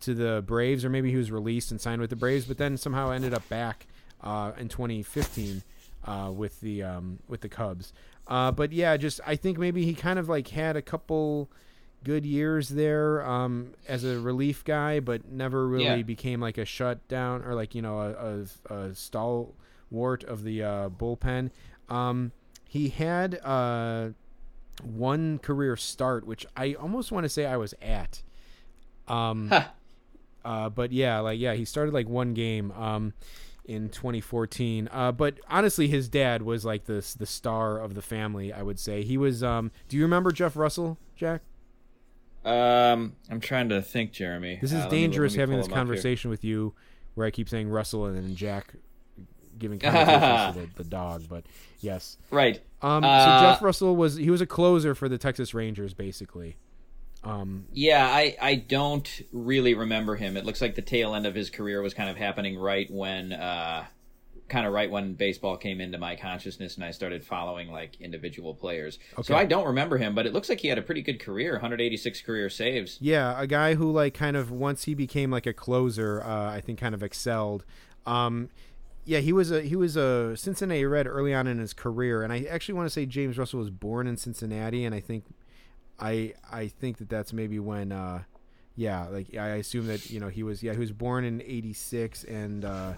to 0.02 0.14
the 0.14 0.44
Braves, 0.46 0.84
or 0.86 0.90
maybe 0.90 1.10
he 1.12 1.18
was 1.18 1.32
released 1.32 1.72
and 1.72 1.80
signed 1.80 2.02
with 2.02 2.10
the 2.10 2.16
Braves, 2.16 2.46
but 2.46 2.58
then 2.58 2.78
somehow 2.78 3.12
ended 3.12 3.34
up 3.34 3.48
back 3.50 3.88
uh, 4.22 4.52
in 4.58 4.68
2015 4.68 5.64
uh, 6.06 6.32
with 6.36 6.60
the 6.62 6.84
um, 6.84 7.20
with 7.28 7.42
the 7.42 7.50
Cubs. 7.50 7.94
Uh, 8.28 8.52
but 8.52 8.72
yeah, 8.72 8.98
just 8.98 9.20
I 9.26 9.36
think 9.36 9.58
maybe 9.58 9.86
he 9.86 9.94
kind 9.94 10.20
of 10.20 10.28
like 10.30 10.48
had 10.50 10.76
a 10.76 10.82
couple 10.82 11.50
good 12.04 12.26
years 12.26 12.70
there 12.70 13.26
um, 13.28 13.74
as 13.88 14.04
a 14.04 14.20
relief 14.20 14.64
guy, 14.64 15.00
but 15.00 15.26
never 15.32 15.68
really 15.68 15.98
Yeah. 15.98 16.04
became 16.04 16.40
like 16.40 16.58
a 16.60 16.66
shutdown 16.66 17.42
or 17.44 17.56
like 17.56 17.74
you 17.74 17.82
know 17.82 18.00
a, 18.00 18.74
a, 18.74 18.76
a 18.90 18.96
stalwart 18.96 20.24
of 20.24 20.44
the 20.44 20.64
uh, 20.64 20.90
bullpen. 20.90 21.50
Um, 21.90 22.32
he 22.68 22.90
had 22.90 23.40
uh, 23.44 24.10
one 24.84 25.40
career 25.40 25.76
start, 25.78 26.26
which 26.28 26.46
I 26.58 26.74
almost 26.74 27.12
want 27.12 27.24
to 27.26 27.30
say 27.30 27.46
I 27.46 27.58
was 27.58 27.74
at. 27.82 28.22
Um, 29.08 29.50
Huh. 29.50 29.66
Uh, 30.46 30.70
but 30.70 30.92
yeah, 30.94 31.20
like 31.20 31.40
yeah, 31.40 31.54
he 31.56 31.66
started 31.66 31.94
like 31.94 32.08
one 32.08 32.34
game 32.34 32.72
um, 32.72 33.14
in 33.66 33.90
2014. 33.90 34.88
Uh, 34.92 35.12
but 35.12 35.40
honestly, 35.50 35.88
his 35.88 36.08
dad 36.08 36.42
was 36.44 36.64
like 36.64 36.86
the 36.86 37.06
the 37.18 37.26
star 37.26 37.80
of 37.80 37.96
the 37.96 38.02
family. 38.02 38.54
I 38.54 38.62
would 38.62 38.80
say 38.80 39.04
he 39.04 39.18
was. 39.18 39.44
Um, 39.44 39.72
do 39.90 39.98
you 39.98 40.04
remember 40.04 40.32
Jeff 40.32 40.56
Russell, 40.56 40.98
Jack? 41.16 41.42
Um, 42.44 43.16
I'm 43.30 43.40
trying 43.40 43.70
to 43.70 43.82
think, 43.82 44.12
Jeremy. 44.12 44.60
This 44.62 44.72
is 44.72 44.86
Uh, 44.86 44.90
dangerous 44.90 45.34
me 45.34 45.40
having 45.40 45.58
this 45.58 45.66
him 45.66 45.74
up 45.74 45.78
here. 45.78 45.86
conversation 45.86 46.30
with 46.30 46.44
you, 46.44 46.74
where 47.16 47.26
I 47.26 47.32
keep 47.32 47.50
saying 47.50 47.70
Russell 47.70 48.06
and 48.06 48.16
then 48.16 48.36
Jack 48.36 48.76
giving 49.58 49.80
conversations 49.80 50.56
to 50.70 50.74
the, 50.78 50.84
the 50.84 50.90
dog. 50.90 51.24
But 51.28 51.46
yes, 51.80 52.18
Right. 52.30 52.62
um, 52.84 53.04
Uh, 53.04 53.26
so 53.42 53.48
Jeff 53.48 53.62
Russell 53.64 53.96
was 53.96 54.16
he 54.18 54.30
was 54.30 54.42
a 54.42 54.46
closer 54.46 54.94
for 54.94 55.10
the 55.10 55.18
Texas 55.18 55.54
Rangers, 55.56 55.96
basically. 55.96 56.56
Um, 57.26 57.66
Yeah, 57.74 58.06
I, 58.08 58.38
I 58.42 58.56
don't 58.56 59.10
really 59.34 59.74
remember 59.74 60.16
him. 60.16 60.38
It 60.38 60.46
looks 60.46 60.62
like 60.62 60.76
the 60.76 60.82
tail 60.82 61.16
end 61.16 61.26
of 61.26 61.36
his 61.36 61.50
career 61.50 61.82
was 61.82 61.94
kind 61.94 62.10
of 62.10 62.18
happening 62.18 62.58
right 62.58 62.90
when 62.90 63.34
uh 63.34 63.86
kind 64.48 64.68
of 64.68 64.74
right 64.74 64.92
when 64.92 65.14
baseball 65.14 65.58
came 65.58 65.82
into 65.82 65.98
my 65.98 66.16
consciousness 66.16 66.76
and 66.76 66.86
I 66.86 66.92
started 66.92 67.24
following 67.24 67.72
like 67.72 68.00
individual 68.00 68.54
players. 68.54 69.00
Okay. 69.14 69.24
So 69.24 69.36
I 69.36 69.46
don't 69.46 69.66
remember 69.66 69.98
him, 69.98 70.14
but 70.14 70.26
it 70.26 70.34
looks 70.34 70.50
like 70.50 70.60
he 70.60 70.68
had 70.68 70.78
a 70.78 70.84
pretty 70.84 71.02
good 71.02 71.20
career, 71.20 71.54
186 71.54 72.22
career 72.22 72.50
saves. 72.50 73.00
Yeah, 73.02 73.40
a 73.40 73.48
guy 73.48 73.74
who 73.74 73.92
like 73.92 74.14
kind 74.14 74.38
of 74.38 74.52
once 74.52 74.84
he 74.84 74.94
became 74.94 75.32
like 75.32 75.48
a 75.48 75.54
closer, 75.54 76.22
uh, 76.24 76.52
I 76.52 76.62
think 76.62 76.80
kind 76.80 76.94
of 76.94 77.02
excelled. 77.02 77.66
Um, 78.06 78.50
yeah, 79.04 79.20
he 79.20 79.34
was 79.34 79.52
a 79.52 79.62
he 79.62 79.76
was 79.76 79.98
a 79.98 80.36
Cincinnati 80.36 80.86
Red 80.86 81.08
early 81.08 81.34
on 81.34 81.48
in 81.48 81.60
his 81.60 81.74
career, 81.74 82.24
and 82.24 82.34
I 82.34 82.44
actually 82.50 82.76
want 82.76 82.88
to 82.88 82.90
say 82.92 83.06
James 83.06 83.38
Russell 83.38 83.60
was 83.60 83.70
born 83.70 84.08
in 84.08 84.18
Cincinnati, 84.18 84.84
and 84.84 84.94
I 84.94 85.00
think 85.00 85.26
I 86.00 86.34
I 86.52 86.68
think 86.68 86.98
that 86.98 87.10
that's 87.10 87.34
maybe 87.34 87.60
when 87.60 87.92
uh, 87.92 88.24
yeah, 88.76 89.08
like 89.08 89.36
I 89.36 89.56
assume 89.56 89.88
that 89.88 90.10
you 90.10 90.20
know 90.20 90.28
he 90.28 90.44
was 90.44 90.62
yeah 90.62 90.74
he 90.74 90.80
was 90.80 90.92
born 90.92 91.24
in 91.24 91.42
'86, 91.42 92.24
and 92.26 92.66
uh, 92.66 92.94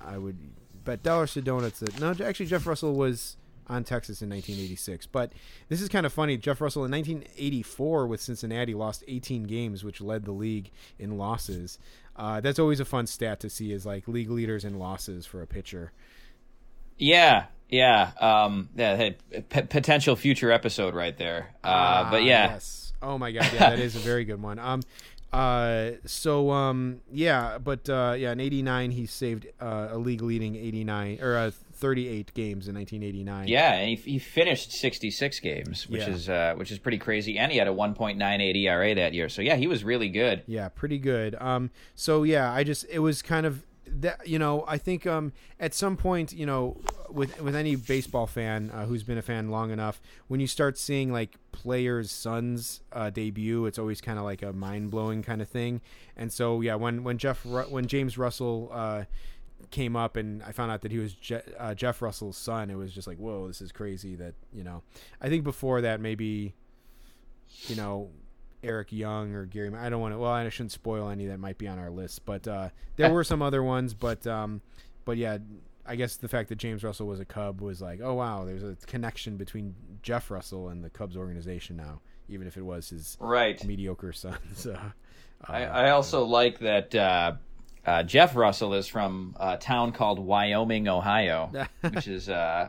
I 0.00 0.18
would 0.18 0.36
bet 0.84 1.02
dollars 1.02 1.34
to 1.34 1.42
donuts 1.42 1.80
that 1.80 2.00
no 2.00 2.14
actually 2.24 2.46
Jeff 2.46 2.66
Russell 2.66 2.94
was 2.94 3.36
on 3.68 3.84
Texas 3.84 4.22
in 4.22 4.30
1986. 4.30 5.06
But 5.06 5.32
this 5.68 5.80
is 5.80 5.88
kind 5.88 6.06
of 6.06 6.12
funny. 6.12 6.36
Jeff 6.36 6.60
Russell 6.60 6.84
in 6.84 6.90
1984 6.90 8.06
with 8.06 8.20
Cincinnati 8.20 8.74
lost 8.74 9.04
18 9.06 9.44
games, 9.44 9.84
which 9.84 10.00
led 10.00 10.24
the 10.24 10.32
league 10.32 10.70
in 10.98 11.18
losses. 11.18 11.78
Uh, 12.16 12.40
that's 12.40 12.58
always 12.58 12.80
a 12.80 12.84
fun 12.84 13.06
stat 13.06 13.40
to 13.40 13.50
see 13.50 13.72
is 13.72 13.86
like 13.86 14.08
league 14.08 14.30
leaders 14.30 14.64
in 14.64 14.78
losses 14.78 15.26
for 15.26 15.42
a 15.42 15.46
pitcher. 15.46 15.92
Yeah, 16.96 17.46
yeah. 17.68 18.10
Um, 18.20 18.68
yeah, 18.76 18.96
hey, 18.96 19.16
p- 19.48 19.62
potential 19.62 20.16
future 20.16 20.50
episode 20.50 20.94
right 20.94 21.16
there. 21.16 21.50
Uh, 21.64 22.10
but 22.10 22.16
Ah, 22.22 22.24
yeah, 22.24 22.52
Yes. 22.52 22.92
Oh 23.00 23.16
my 23.18 23.30
god, 23.30 23.48
yeah, 23.52 23.70
that 23.70 23.78
is 23.78 23.94
a 23.94 24.00
very 24.00 24.24
good 24.24 24.42
one. 24.42 24.58
Um 24.58 24.80
uh 25.32 25.90
so 26.06 26.50
um 26.50 27.00
yeah, 27.12 27.58
but 27.58 27.88
uh 27.88 28.14
yeah, 28.18 28.32
in 28.32 28.40
89 28.40 28.90
he 28.92 29.04
saved 29.06 29.46
uh, 29.60 29.88
a 29.92 29.98
league 29.98 30.22
leading 30.22 30.56
89 30.56 31.18
or 31.20 31.36
uh, 31.36 31.50
38 31.74 32.32
games 32.34 32.66
in 32.66 32.74
1989. 32.74 33.46
yeah, 33.46 33.74
and 33.74 33.90
he, 33.90 33.94
he 34.12 34.18
finished 34.18 34.72
66 34.72 35.38
games, 35.40 35.88
which 35.88 36.00
Yeah. 36.00 36.08
is 36.10 36.28
uh, 36.28 36.54
which 36.56 36.72
is 36.72 36.78
pretty 36.80 36.98
crazy, 36.98 37.38
and 37.38 37.52
he 37.52 37.58
had 37.58 37.68
a 37.68 37.72
1.98 37.72 38.56
ERA 38.56 38.94
that 38.96 39.12
year. 39.14 39.28
So 39.28 39.42
yeah, 39.42 39.54
he 39.56 39.66
was 39.68 39.84
really 39.84 40.08
good. 40.08 40.42
Yeah, 40.46 40.70
pretty 40.70 40.98
good. 40.98 41.36
Um, 41.38 41.70
so 41.94 42.22
yeah, 42.24 42.50
I 42.52 42.64
just 42.64 42.86
it 42.90 42.98
was 43.00 43.20
kind 43.22 43.44
of 43.46 43.62
that 44.00 44.26
you 44.26 44.38
know 44.38 44.64
I 44.66 44.78
think 44.78 45.06
um 45.06 45.32
at 45.58 45.74
some 45.74 45.96
point 45.96 46.32
you 46.32 46.46
know 46.46 46.80
with 47.10 47.40
with 47.40 47.54
any 47.54 47.76
baseball 47.76 48.26
fan 48.26 48.70
uh, 48.72 48.86
who's 48.86 49.02
been 49.02 49.18
a 49.18 49.22
fan 49.22 49.50
long 49.50 49.70
enough 49.70 50.00
when 50.28 50.40
you 50.40 50.46
start 50.46 50.76
seeing 50.78 51.12
like 51.12 51.36
players' 51.52 52.10
sons 52.10 52.82
uh, 52.92 53.10
debut, 53.10 53.66
it's 53.66 53.78
always 53.78 54.00
kind 54.00 54.18
of 54.18 54.24
like 54.24 54.42
a 54.42 54.52
mind 54.52 54.90
blowing 54.90 55.22
kind 55.22 55.42
of 55.42 55.48
thing. 55.48 55.80
And 56.16 56.32
so 56.32 56.60
yeah, 56.60 56.76
when 56.76 57.02
when 57.04 57.18
Jeff 57.18 57.44
Ru- 57.44 57.68
when 57.68 57.86
James 57.86 58.16
Russell 58.16 58.70
uh, 58.72 59.04
came 59.70 59.96
up 59.96 60.16
and 60.16 60.42
I 60.44 60.52
found 60.52 60.70
out 60.70 60.82
that 60.82 60.92
he 60.92 60.98
was 60.98 61.14
Je- 61.14 61.42
uh, 61.58 61.74
Jeff 61.74 62.00
Russell's 62.00 62.36
son, 62.36 62.70
it 62.70 62.76
was 62.76 62.92
just 62.92 63.06
like 63.08 63.18
whoa, 63.18 63.48
this 63.48 63.60
is 63.60 63.72
crazy. 63.72 64.14
That 64.14 64.34
you 64.52 64.62
know, 64.62 64.82
I 65.20 65.28
think 65.28 65.44
before 65.44 65.80
that 65.80 66.00
maybe 66.00 66.54
you 67.66 67.76
know 67.76 68.10
Eric 68.62 68.92
Young 68.92 69.32
or 69.34 69.44
Gary. 69.44 69.72
I 69.74 69.88
don't 69.88 70.00
want 70.00 70.14
to. 70.14 70.18
Well, 70.18 70.30
I 70.30 70.48
shouldn't 70.48 70.72
spoil 70.72 71.08
any 71.08 71.26
that 71.26 71.38
might 71.38 71.58
be 71.58 71.68
on 71.68 71.78
our 71.78 71.90
list, 71.90 72.24
but 72.24 72.46
uh, 72.48 72.70
there 72.96 73.12
were 73.12 73.24
some 73.24 73.42
other 73.48 73.62
ones. 73.62 73.94
But 73.94 74.26
um, 74.26 74.60
but 75.04 75.16
yeah, 75.16 75.38
I 75.86 75.96
guess 75.96 76.16
the 76.16 76.28
fact 76.28 76.48
that 76.50 76.56
James 76.56 76.82
Russell 76.84 77.06
was 77.06 77.20
a 77.20 77.24
Cub 77.24 77.60
was 77.60 77.80
like, 77.80 78.00
oh 78.02 78.14
wow, 78.14 78.44
there's 78.44 78.62
a 78.64 78.76
connection 78.86 79.36
between 79.36 79.74
Jeff 80.02 80.30
Russell 80.30 80.68
and 80.68 80.82
the 80.84 80.90
Cubs 80.90 81.16
organization 81.16 81.76
now, 81.76 82.00
even 82.28 82.46
if 82.46 82.56
it 82.56 82.62
was 82.62 82.90
his 82.90 83.16
Right. 83.20 83.62
mediocre 83.64 84.12
son. 84.12 84.36
So, 84.54 84.72
uh, 84.72 84.90
I, 85.44 85.64
I 85.64 85.90
also 85.90 86.24
like 86.24 86.58
that 86.58 86.94
uh, 86.94 87.32
uh, 87.86 88.02
Jeff 88.02 88.34
Russell 88.34 88.74
is 88.74 88.88
from 88.88 89.36
a 89.38 89.56
town 89.56 89.92
called 89.92 90.18
Wyoming, 90.18 90.88
Ohio, 90.88 91.52
which 91.80 92.08
is 92.08 92.28
uh, 92.28 92.68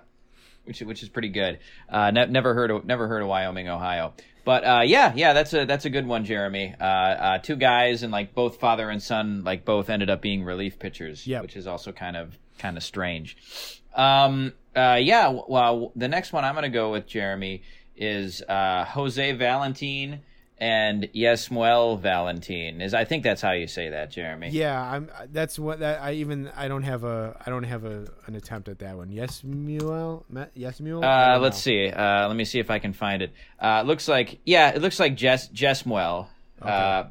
which 0.65 0.81
which 0.81 1.01
is 1.03 1.09
pretty 1.09 1.29
good. 1.29 1.57
Uh, 1.89 2.11
ne- 2.11 2.27
never 2.27 2.53
heard 2.53 2.69
of 2.71 2.85
never 2.85 3.07
heard 3.07 3.23
of 3.23 3.27
Wyoming, 3.27 3.67
Ohio. 3.69 4.13
But 4.49 4.63
uh, 4.65 4.81
yeah, 4.83 5.13
yeah, 5.15 5.33
that's 5.33 5.53
a 5.53 5.65
that's 5.65 5.85
a 5.85 5.91
good 5.91 6.07
one, 6.07 6.25
Jeremy. 6.25 6.73
Uh, 6.81 6.83
uh, 6.83 7.37
two 7.37 7.55
guys 7.55 8.01
and 8.01 8.11
like 8.11 8.33
both 8.33 8.59
father 8.59 8.89
and 8.89 8.99
son, 8.99 9.43
like 9.43 9.63
both 9.63 9.91
ended 9.91 10.09
up 10.09 10.23
being 10.23 10.43
relief 10.43 10.79
pitchers, 10.79 11.27
Yep. 11.27 11.43
which 11.43 11.55
is 11.55 11.67
also 11.67 11.91
kind 11.91 12.17
of 12.17 12.35
kind 12.57 12.75
of 12.75 12.81
strange. 12.81 13.37
Um, 13.93 14.53
uh, 14.75 14.97
yeah, 14.99 15.31
well, 15.47 15.91
the 15.95 16.07
next 16.07 16.33
one 16.33 16.45
I'm 16.45 16.55
going 16.55 16.63
to 16.63 16.69
go 16.69 16.91
with, 16.91 17.05
Jeremy, 17.05 17.61
is 17.95 18.41
uh, 18.41 18.85
Jose 18.85 19.33
Valentin 19.33 20.21
and 20.59 21.09
Yesmuel 21.15 21.99
Valentin. 21.99 22.81
Is 22.81 22.93
I 22.93 23.05
think 23.05 23.23
that's 23.23 23.41
how 23.41 23.53
you 23.53 23.67
say 23.67 23.89
that, 23.89 24.11
Jeremy. 24.11 24.49
yeah, 24.49 24.79
I'm. 24.81 25.09
That's 25.31 25.57
what 25.57 25.79
that 25.79 26.01
I 26.01 26.13
even 26.13 26.51
I 26.55 26.67
don't 26.67 26.83
have 26.83 27.03
a 27.03 27.41
I 27.45 27.49
don't 27.49 27.63
have 27.63 27.85
a 27.85 28.05
an 28.25 28.35
attempt 28.35 28.67
at 28.67 28.79
that 28.79 28.97
one. 28.97 29.09
Yes, 29.09 29.41
Muel. 29.41 30.23
Yes, 30.53 30.79
Mule. 30.79 31.03
Uh, 31.03 31.39
let's 31.39 31.57
see. 31.57 31.89
Uh, 31.89 32.27
let 32.27 32.35
me 32.35 32.45
see 32.45 32.59
if 32.59 32.69
I 32.69 32.79
can 32.79 32.93
find 32.93 33.21
it. 33.21 33.31
Uh, 33.59 33.81
it 33.83 33.87
looks 33.87 34.07
like 34.07 34.39
yeah, 34.45 34.69
it 34.69 34.81
looks 34.81 34.99
like 34.99 35.15
Jess 35.15 35.47
Jesmuel. 35.47 36.27
Uh, 36.61 37.05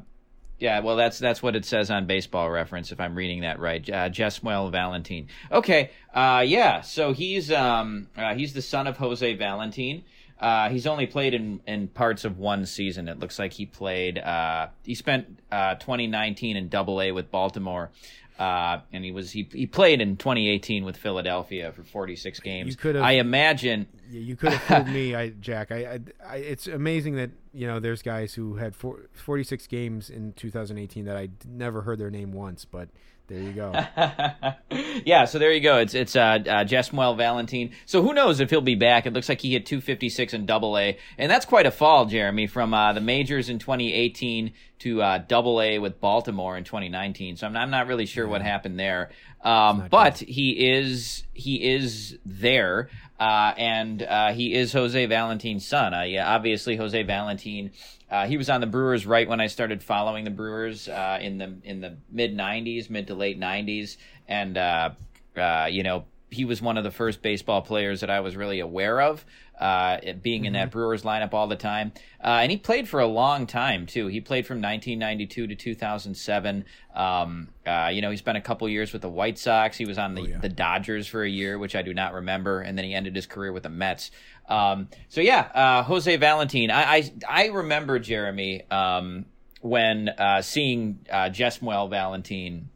yeah, 0.59 0.81
well, 0.81 0.97
that's 0.97 1.17
that's 1.17 1.41
what 1.41 1.55
it 1.55 1.65
says 1.65 1.89
on 1.89 2.05
Baseball 2.05 2.49
Reference, 2.49 2.91
if 2.91 2.99
I'm 2.99 3.15
reading 3.15 3.41
that 3.41 3.59
right. 3.59 3.87
Uh, 3.89 4.09
Jesmuel 4.09 4.69
Valentin. 4.71 5.27
Okay, 5.51 5.91
uh, 6.13 6.43
yeah. 6.45 6.81
So 6.81 7.13
he's 7.13 7.51
um 7.51 8.07
uh, 8.17 8.35
he's 8.35 8.53
the 8.53 8.61
son 8.61 8.85
of 8.85 8.97
Jose 8.97 9.33
Valentin. 9.35 10.03
Uh, 10.39 10.69
he's 10.69 10.87
only 10.87 11.05
played 11.05 11.33
in, 11.33 11.59
in 11.67 11.87
parts 11.89 12.23
of 12.23 12.37
one 12.37 12.65
season. 12.65 13.07
It 13.09 13.19
looks 13.19 13.37
like 13.39 13.51
he 13.53 13.65
played. 13.65 14.17
Uh, 14.17 14.67
he 14.83 14.95
spent 14.95 15.39
uh, 15.51 15.75
2019 15.75 16.55
in 16.55 16.69
Double 16.69 17.01
A 17.01 17.11
with 17.11 17.29
Baltimore. 17.29 17.91
Uh, 18.37 18.79
and 18.93 19.03
he 19.03 19.11
was 19.11 19.31
he, 19.31 19.49
he 19.51 19.65
played 19.67 19.99
in 19.99 20.15
2018 20.15 20.85
with 20.85 20.95
Philadelphia 20.95 21.73
for 21.73 21.83
46 21.83 22.39
games. 22.39 22.69
You 22.69 22.75
could've- 22.77 23.01
I 23.03 23.13
imagine 23.13 23.85
Yeah, 24.09 24.21
you 24.21 24.37
could 24.37 24.53
have 24.53 24.61
fooled 24.85 24.87
me, 24.93 25.13
I, 25.23 25.29
Jack. 25.31 25.73
I, 25.73 25.75
I, 25.75 25.99
I, 26.25 26.35
it's 26.37 26.65
amazing 26.65 27.15
that 27.17 27.31
you 27.53 27.67
know 27.67 27.81
there's 27.81 28.01
guys 28.01 28.33
who 28.33 28.55
had 28.55 28.77
four, 28.77 29.09
46 29.11 29.67
games 29.67 30.09
in 30.09 30.31
2018 30.33 31.03
that 31.03 31.17
I 31.17 31.27
never 31.45 31.81
heard 31.81 31.99
their 31.99 32.09
name 32.09 32.31
once, 32.31 32.63
but 32.63 32.87
there 33.29 33.39
you 33.39 33.51
go. 33.51 33.71
yeah, 35.05 35.25
so 35.25 35.37
there 35.37 35.53
you 35.53 35.61
go. 35.61 35.77
It's 35.77 35.93
it's 35.93 36.15
uh, 36.15 36.39
uh 36.45 36.63
Jesmuel 36.65 37.15
Valentin. 37.15 37.71
So 37.85 38.01
who 38.01 38.13
knows 38.13 38.39
if 38.39 38.49
he'll 38.49 38.61
be 38.61 38.75
back? 38.75 39.05
It 39.05 39.13
looks 39.13 39.29
like 39.29 39.41
he 39.41 39.51
hit 39.51 39.67
256 39.67 40.33
in 40.33 40.45
Double 40.47 40.77
A, 40.77 40.97
and 41.17 41.31
that's 41.31 41.45
quite 41.45 41.67
a 41.67 41.71
fall, 41.71 42.05
Jeremy, 42.05 42.47
from 42.47 42.73
uh, 42.73 42.93
the 42.93 43.01
majors 43.01 43.47
in 43.47 43.59
2018 43.59 44.51
to 44.79 45.01
uh, 45.01 45.17
Double 45.19 45.61
A 45.61 45.77
with 45.77 45.99
Baltimore 45.99 46.57
in 46.57 46.63
2019. 46.63 47.37
So 47.37 47.45
I'm 47.45 47.53
not, 47.53 47.61
I'm 47.61 47.69
not 47.69 47.87
really 47.87 48.05
sure 48.05 48.27
what 48.27 48.41
happened 48.41 48.79
there. 48.79 49.11
Um, 49.41 49.87
but 49.89 50.17
he 50.17 50.71
is 50.71 51.23
he 51.33 51.73
is 51.73 52.17
there, 52.25 52.89
uh, 53.19 53.53
and 53.57 54.01
uh, 54.01 54.33
he 54.33 54.53
is 54.53 54.73
Jose 54.73 55.05
Valentin's 55.05 55.65
son. 55.65 55.93
Uh, 55.93 56.01
yeah, 56.01 56.33
obviously 56.33 56.75
Jose 56.75 57.03
Valentin. 57.03 57.71
Uh, 58.09 58.25
he 58.25 58.37
was 58.37 58.49
on 58.49 58.61
the 58.61 58.67
Brewers 58.67 59.05
right 59.05 59.27
when 59.27 59.39
I 59.39 59.47
started 59.47 59.83
following 59.83 60.23
the 60.23 60.31
Brewers 60.31 60.87
uh, 60.87 61.19
in 61.21 61.37
the 61.37 61.57
in 61.63 61.81
the 61.81 61.97
mid 62.11 62.35
'90s, 62.35 62.89
mid 62.89 63.07
to 63.07 63.15
late 63.15 63.39
'90s, 63.39 63.97
and 64.27 64.57
uh, 64.57 64.91
uh, 65.37 65.67
you 65.69 65.83
know 65.83 66.05
he 66.31 66.45
was 66.45 66.61
one 66.61 66.77
of 66.77 66.83
the 66.83 66.91
first 66.91 67.21
baseball 67.21 67.61
players 67.61 68.01
that 68.01 68.09
I 68.09 68.19
was 68.19 68.35
really 68.35 68.59
aware 68.59 69.01
of, 69.01 69.25
uh, 69.59 69.97
being 70.21 70.45
in 70.45 70.53
that 70.53 70.71
Brewers 70.71 71.03
lineup 71.03 71.33
all 71.33 71.47
the 71.47 71.55
time. 71.55 71.91
Uh, 72.23 72.39
and 72.41 72.51
he 72.51 72.57
played 72.57 72.87
for 72.87 72.99
a 72.99 73.07
long 73.07 73.45
time 73.45 73.85
too. 73.85 74.07
He 74.07 74.21
played 74.21 74.47
from 74.47 74.61
1992 74.61 75.47
to 75.47 75.55
2007. 75.55 76.65
Um, 76.95 77.49
uh, 77.65 77.89
you 77.93 78.01
know, 78.01 78.09
he 78.09 78.17
spent 78.17 78.37
a 78.37 78.41
couple 78.41 78.67
years 78.69 78.93
with 78.93 79.01
the 79.01 79.09
White 79.09 79.37
Sox. 79.37 79.77
He 79.77 79.85
was 79.85 79.97
on 79.97 80.15
the, 80.15 80.21
the 80.41 80.49
Dodgers 80.49 81.07
for 81.07 81.23
a 81.23 81.29
year, 81.29 81.57
which 81.59 81.75
I 81.75 81.81
do 81.81 81.93
not 81.93 82.13
remember, 82.13 82.61
and 82.61 82.77
then 82.77 82.85
he 82.85 82.93
ended 82.93 83.15
his 83.15 83.25
career 83.25 83.51
with 83.51 83.63
the 83.63 83.69
Mets. 83.69 84.11
Um, 84.47 84.87
so 85.09 85.21
yeah, 85.21 85.41
uh, 85.53 85.83
Jose 85.83 86.15
Valentin. 86.17 86.71
I, 86.71 86.95
I 86.95 87.13
I 87.27 87.45
remember 87.47 87.99
Jeremy 87.99 88.63
um, 88.71 89.25
when 89.61 90.09
uh, 90.09 90.41
seeing 90.41 91.05
uh, 91.11 91.29
Jesmuel 91.29 91.87
Valentin 91.89 92.69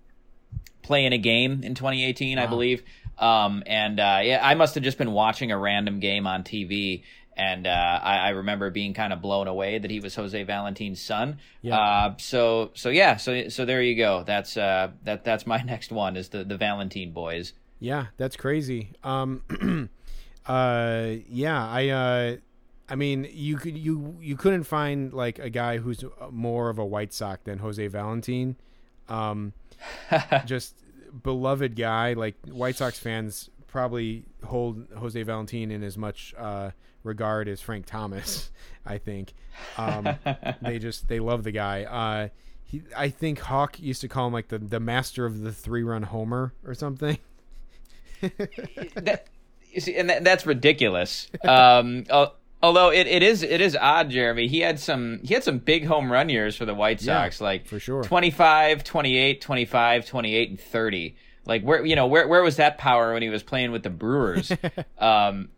play 0.84 1.06
in 1.06 1.14
a 1.14 1.18
game 1.18 1.64
in 1.64 1.74
2018, 1.74 2.38
I 2.38 2.46
believe. 2.46 2.84
Um, 3.18 3.64
and 3.66 4.00
uh, 4.00 4.20
yeah, 4.24 4.40
I 4.42 4.56
must 4.56 4.76
have 4.76 4.84
just 4.84 4.98
been 4.98 5.12
watching 5.12 5.52
a 5.52 5.58
random 5.58 6.00
game 6.00 6.28
on 6.28 6.44
TV, 6.44 7.04
and 7.36 7.68
uh, 7.68 8.00
I, 8.04 8.18
I 8.18 8.30
remember 8.30 8.70
being 8.70 8.94
kind 8.94 9.14
of 9.14 9.22
blown 9.22 9.48
away 9.48 9.80
that 9.80 9.90
he 9.90 10.00
was 10.00 10.16
Jose 10.16 10.42
Valentin's 10.44 11.02
son. 11.02 11.38
Yeah. 11.62 11.80
Uh, 11.80 12.16
so 12.18 12.72
so 12.74 12.90
yeah, 12.90 13.18
so 13.18 13.50
so 13.50 13.66
there 13.66 13.82
you 13.82 13.96
go. 13.96 14.24
That's 14.26 14.58
uh, 14.58 14.92
that 15.04 15.24
that's 15.24 15.46
my 15.46 15.62
next 15.66 15.92
one 15.92 16.18
is 16.18 16.30
the 16.30 16.44
the 16.44 16.58
Valentin 16.58 17.12
boys. 17.12 17.54
Yeah, 17.80 18.08
that's 18.18 18.38
crazy. 18.38 18.92
Um, 19.04 19.44
uh, 20.46 21.08
yeah, 21.28 21.68
I, 21.68 21.90
uh, 21.90 22.36
I 22.88 22.96
mean, 22.96 23.28
you 23.30 23.58
could 23.58 23.78
you 23.78 24.18
you 24.22 24.38
couldn't 24.38 24.64
find 24.64 25.12
like 25.14 25.40
a 25.40 25.50
guy 25.50 25.80
who's 25.80 26.04
more 26.32 26.70
of 26.70 26.80
a 26.80 26.86
White 26.86 27.12
Sox 27.12 27.42
than 27.44 27.60
Jose 27.60 27.86
Valentin. 27.88 28.56
Um, 29.10 29.52
just 30.46 30.76
beloved 31.22 31.76
guy. 31.76 32.14
Like 32.14 32.36
White 32.48 32.76
Sox 32.78 32.98
fans 33.00 33.50
probably 33.68 34.26
hold 34.44 34.88
Jose 34.98 35.22
Valentin 35.24 35.72
in 35.72 35.84
as 35.84 35.98
much 35.98 36.34
uh, 36.38 36.72
regard 37.04 37.48
as 37.48 37.62
Frank 37.62 37.86
Thomas. 37.86 38.52
I 38.86 38.98
think 38.98 39.34
um, 39.78 40.18
they 40.62 40.80
just 40.80 41.08
they 41.08 41.20
love 41.20 41.44
the 41.44 41.52
guy. 41.52 41.84
Uh, 41.84 42.30
he, 42.64 42.82
I 42.96 43.10
think 43.10 43.40
Hawk 43.40 43.80
used 43.80 44.02
to 44.02 44.08
call 44.08 44.28
him 44.28 44.34
like 44.34 44.48
the 44.50 44.60
the 44.60 44.80
master 44.80 45.26
of 45.26 45.42
the 45.42 45.52
three 45.52 45.84
run 45.84 46.04
homer 46.04 46.54
or 46.66 46.74
something. 46.74 47.18
that, 48.22 49.26
you 49.72 49.82
see, 49.82 49.96
and 49.96 50.10
that, 50.10 50.24
that's 50.24 50.46
ridiculous. 50.46 51.30
Um, 51.44 52.06
al- 52.10 52.36
although 52.64 52.90
it, 52.90 53.06
it 53.06 53.22
is 53.22 53.44
it 53.44 53.62
is 53.62 53.78
odd, 53.80 54.10
Jeremy. 54.10 54.48
He 54.48 54.62
had 54.62 54.80
some 54.80 55.20
he 55.24 55.36
had 55.36 55.44
some 55.44 55.60
big 55.60 55.86
home 55.86 56.12
run 56.12 56.30
years 56.30 56.56
for 56.56 56.66
the 56.66 56.74
White 56.74 57.04
Yeah, 57.04 57.24
Sox, 57.24 57.42
like 57.42 57.68
for 57.68 57.80
sure. 57.80 58.04
25, 58.04 58.84
28, 58.84 59.42
25, 59.42 60.08
28, 60.08 60.50
and 60.50 60.60
30. 60.60 61.16
Like 61.46 61.62
where 61.62 61.86
you 61.86 61.96
know 61.96 62.08
where 62.08 62.28
where 62.28 62.42
was 62.42 62.56
that 62.56 62.78
power 62.78 63.14
when 63.14 63.22
he 63.22 63.30
was 63.30 63.44
playing 63.44 63.72
with 63.72 63.84
the 63.84 63.90
Brewers? 63.92 64.52
um, 64.98 65.50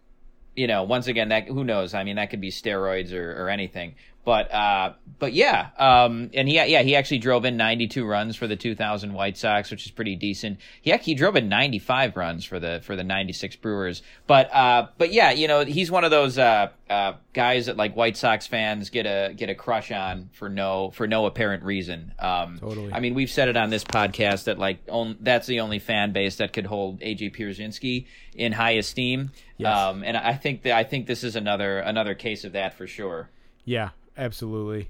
you 0.56 0.68
know, 0.68 0.84
once 0.84 1.08
again, 1.08 1.30
that 1.30 1.48
who 1.48 1.64
knows? 1.64 1.94
I 1.94 2.04
mean, 2.04 2.16
that 2.16 2.30
could 2.30 2.42
be 2.42 2.50
steroids 2.50 3.14
or, 3.14 3.44
or 3.44 3.50
anything. 3.50 3.96
But 4.26 4.52
uh, 4.52 4.94
but 5.20 5.34
yeah, 5.34 5.70
um, 5.78 6.32
and 6.34 6.48
he 6.48 6.56
yeah 6.56 6.82
he 6.82 6.96
actually 6.96 7.20
drove 7.20 7.46
in 7.46 7.58
92 7.58 8.04
runs 8.06 8.36
for 8.36 8.48
the 8.48 8.56
2000 8.56 9.14
White 9.14 9.38
Sox, 9.38 9.70
which 9.70 9.86
is 9.86 9.92
pretty 9.92 10.16
decent. 10.16 10.60
He 10.82 10.92
actually 10.92 11.14
drove 11.14 11.36
in 11.36 11.48
95 11.48 12.18
runs 12.18 12.44
for 12.44 12.60
the 12.60 12.82
for 12.84 12.96
the 12.96 13.04
96 13.04 13.56
Brewers. 13.58 14.02
But 14.26 14.54
uh, 14.54 14.88
but 14.98 15.14
yeah, 15.14 15.32
you 15.32 15.48
know, 15.48 15.64
he's 15.64 15.92
one 15.92 16.04
of 16.04 16.12
those 16.12 16.40
uh, 16.40 16.70
uh, 16.90 17.14
guys 17.34 17.68
that 17.68 17.78
like 17.78 17.96
White 17.96 18.18
Sox 18.18 18.48
fans 18.48 18.90
get 18.90 19.06
a 19.06 19.34
get 19.36 19.50
a 19.50 19.56
crush 19.56 19.92
on 19.92 20.30
for 20.34 20.50
no 20.50 20.90
for 20.90 21.08
no 21.08 21.28
apparent 21.28 21.64
reason. 21.64 22.12
Um, 22.18 22.58
Totally. 22.60 22.92
I 22.92 23.00
mean, 23.00 23.14
we've 23.14 23.32
said 23.32 23.48
it 23.48 23.56
on 23.56 23.70
this 23.70 23.84
podcast 23.84 24.46
that 24.46 24.58
like 24.58 24.80
on, 24.90 25.18
that's 25.22 25.46
the 25.46 25.60
only 25.60 25.78
fan 25.80 26.14
base 26.14 26.38
that 26.38 26.52
could 26.52 26.66
hold 26.66 27.00
AJ 27.02 27.36
Pierzynski 27.36 28.08
in 28.34 28.52
high 28.52 28.72
esteem. 28.72 29.32
Yes. 29.58 29.78
Um, 29.78 30.04
and 30.04 30.18
I 30.18 30.34
think 30.34 30.64
that 30.64 30.74
I 30.74 30.84
think 30.84 31.06
this 31.06 31.24
is 31.24 31.36
another 31.36 31.78
another 31.78 32.16
case 32.16 32.44
of 32.44 32.54
that 32.54 32.74
for 32.74 32.88
sure. 32.88 33.30
Yeah, 33.64 33.90
absolutely. 34.18 34.90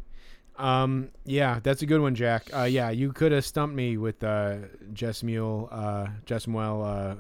Um, 0.57 1.09
yeah, 1.25 1.59
that's 1.61 1.81
a 1.81 1.85
good 1.85 2.01
one, 2.01 2.15
Jack. 2.15 2.49
Uh, 2.53 2.63
yeah, 2.63 2.89
you 2.89 3.11
could 3.11 3.31
have 3.31 3.45
stumped 3.45 3.75
me 3.75 3.97
with 3.97 4.23
uh, 4.23 4.57
Jesmuel, 4.93 5.67
uh, 5.71 6.07
Jesmuel 6.25 6.83
uh, 6.83 7.15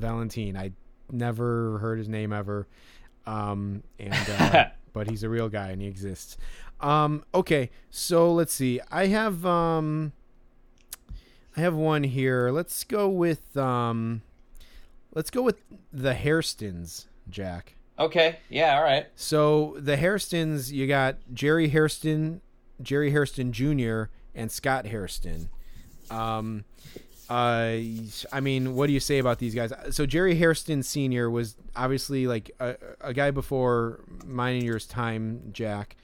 Valentin. 0.00 0.56
I 0.56 0.72
never 1.10 1.78
heard 1.78 1.98
his 1.98 2.08
name 2.08 2.32
ever, 2.32 2.66
um, 3.24 3.82
and 3.98 4.30
uh, 4.40 4.64
but 4.92 5.08
he's 5.08 5.22
a 5.22 5.28
real 5.28 5.48
guy 5.48 5.70
and 5.70 5.80
he 5.80 5.86
exists. 5.86 6.36
Um, 6.80 7.24
okay, 7.34 7.70
so 7.90 8.32
let's 8.32 8.52
see. 8.52 8.80
I 8.90 9.06
have 9.06 9.46
um, 9.46 10.12
I 11.56 11.60
have 11.60 11.74
one 11.74 12.02
here. 12.02 12.50
Let's 12.50 12.82
go 12.84 13.08
with 13.08 13.56
um, 13.56 14.22
let's 15.14 15.30
go 15.30 15.42
with 15.42 15.60
the 15.92 16.14
Hairstons, 16.14 17.06
Jack. 17.30 17.75
Okay. 17.98 18.38
Yeah. 18.50 18.76
All 18.76 18.82
right. 18.82 19.06
So 19.16 19.76
the 19.78 19.96
Hairstons, 19.96 20.70
you 20.72 20.86
got 20.86 21.16
Jerry 21.32 21.68
Hairston, 21.68 22.40
Jerry 22.82 23.10
Hairston 23.10 23.52
Jr. 23.52 24.04
and 24.34 24.50
Scott 24.52 24.86
Hairston. 24.86 25.48
Um, 26.10 26.64
uh, 27.28 27.78
I 28.32 28.40
mean, 28.40 28.74
what 28.74 28.86
do 28.86 28.92
you 28.92 29.00
say 29.00 29.18
about 29.18 29.38
these 29.38 29.54
guys? 29.54 29.72
So 29.90 30.06
Jerry 30.06 30.36
Hairston 30.36 30.82
Sr. 30.82 31.28
was 31.30 31.56
obviously 31.74 32.26
like 32.26 32.50
a, 32.60 32.76
a 33.00 33.12
guy 33.14 33.30
before 33.30 34.00
mine 34.24 34.56
and 34.56 34.64
yours 34.64 34.86
time, 34.86 35.50
Jack. 35.52 35.96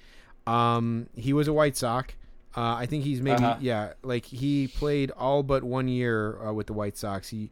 Um, 0.46 1.08
he 1.14 1.32
was 1.32 1.46
a 1.46 1.52
White 1.52 1.76
Sox. 1.76 2.14
Uh, 2.56 2.74
I 2.74 2.86
think 2.86 3.04
he's 3.04 3.20
maybe 3.22 3.42
Uh-huh. 3.44 3.56
yeah, 3.60 3.92
like 4.02 4.26
he 4.26 4.66
played 4.68 5.10
all 5.12 5.42
but 5.42 5.62
one 5.62 5.88
year 5.88 6.38
uh, 6.44 6.52
with 6.52 6.66
the 6.66 6.72
White 6.74 6.98
Sox. 6.98 7.28
He 7.28 7.50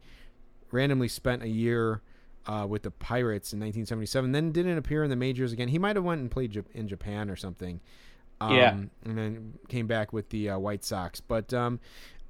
randomly 0.71 1.07
spent 1.07 1.41
a 1.41 1.47
year 1.47 2.01
uh, 2.47 2.65
with 2.69 2.83
the 2.83 2.91
Pirates 2.91 3.53
in 3.53 3.59
1977. 3.59 4.31
Then 4.31 4.51
didn't 4.51 4.77
appear 4.77 5.03
in 5.03 5.09
the 5.09 5.15
majors 5.15 5.51
again. 5.51 5.67
He 5.67 5.77
might 5.79 5.95
have 5.95 6.05
went 6.05 6.21
and 6.21 6.29
played 6.31 6.53
Jap- 6.53 6.71
in 6.73 6.87
Japan 6.87 7.29
or 7.29 7.35
something. 7.35 7.79
Um, 8.39 8.55
Yeah. 8.55 8.71
and 9.05 9.17
then 9.17 9.53
came 9.69 9.87
back 9.87 10.11
with 10.13 10.29
the 10.29 10.49
uh, 10.51 10.57
White 10.59 10.83
Sox. 10.83 11.21
But 11.21 11.53
um, 11.53 11.79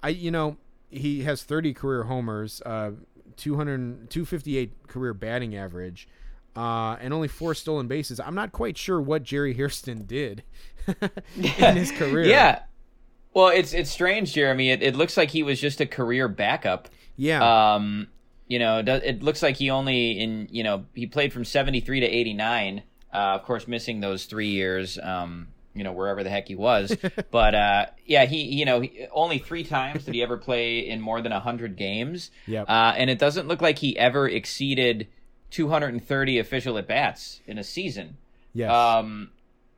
I, 0.03 0.09
you 0.09 0.31
know, 0.31 0.57
he 0.89 1.21
has 1.23 1.43
30 1.43 1.73
career 1.73 2.03
homers, 2.03 2.61
uh, 2.65 2.91
200, 3.37 4.09
258 4.09 4.87
career 4.87 5.13
batting 5.13 5.55
average, 5.55 6.07
uh, 6.55 6.97
and 6.99 7.13
only 7.13 7.29
four 7.29 7.53
stolen 7.55 7.87
bases. 7.87 8.19
I'm 8.19 8.35
not 8.35 8.51
quite 8.51 8.77
sure 8.77 8.99
what 9.01 9.23
Jerry 9.23 9.53
Hairston 9.53 10.05
did 10.05 10.43
in 11.37 11.75
his 11.77 11.91
career. 11.97 12.25
Yeah. 12.25 12.63
Well, 13.33 13.47
it's 13.47 13.71
it's 13.73 13.89
strange, 13.89 14.33
Jeremy. 14.33 14.71
It, 14.71 14.83
it 14.83 14.95
looks 14.97 15.15
like 15.15 15.29
he 15.31 15.43
was 15.43 15.61
just 15.61 15.79
a 15.79 15.85
career 15.85 16.27
backup. 16.27 16.89
yeah, 17.15 17.75
Um, 17.75 18.09
you 18.51 18.59
know, 18.59 18.79
it 18.79 19.23
looks 19.23 19.41
like 19.41 19.55
he 19.55 19.69
only 19.69 20.19
in 20.19 20.49
you 20.51 20.63
know 20.63 20.85
he 20.93 21.07
played 21.07 21.31
from 21.31 21.45
seventy 21.45 21.79
three 21.79 22.01
to 22.01 22.05
eighty 22.05 22.33
nine. 22.33 22.83
Uh, 23.13 23.35
of 23.39 23.43
course, 23.43 23.65
missing 23.65 24.01
those 24.01 24.25
three 24.25 24.49
years. 24.49 24.99
Um, 25.01 25.47
you 25.73 25.85
know, 25.85 25.93
wherever 25.93 26.21
the 26.21 26.29
heck 26.29 26.49
he 26.49 26.55
was. 26.55 26.93
but 27.31 27.55
uh, 27.55 27.85
yeah, 28.05 28.25
he 28.25 28.43
you 28.43 28.65
know 28.65 28.81
he, 28.81 29.07
only 29.13 29.39
three 29.39 29.63
times 29.63 30.03
did 30.03 30.13
he 30.13 30.21
ever 30.21 30.35
play 30.35 30.79
in 30.79 30.99
more 30.99 31.21
than 31.21 31.31
hundred 31.31 31.77
games. 31.77 32.29
Yep. 32.45 32.65
Uh, 32.67 32.93
and 32.97 33.09
it 33.09 33.19
doesn't 33.19 33.47
look 33.47 33.61
like 33.61 33.79
he 33.79 33.97
ever 33.97 34.27
exceeded 34.27 35.07
two 35.49 35.69
hundred 35.69 35.93
and 35.93 36.05
thirty 36.05 36.37
official 36.37 36.77
at 36.77 36.89
bats 36.89 37.39
in 37.47 37.57
a 37.57 37.63
season. 37.63 38.17
yes, 38.53 38.69
Um, 38.69 39.29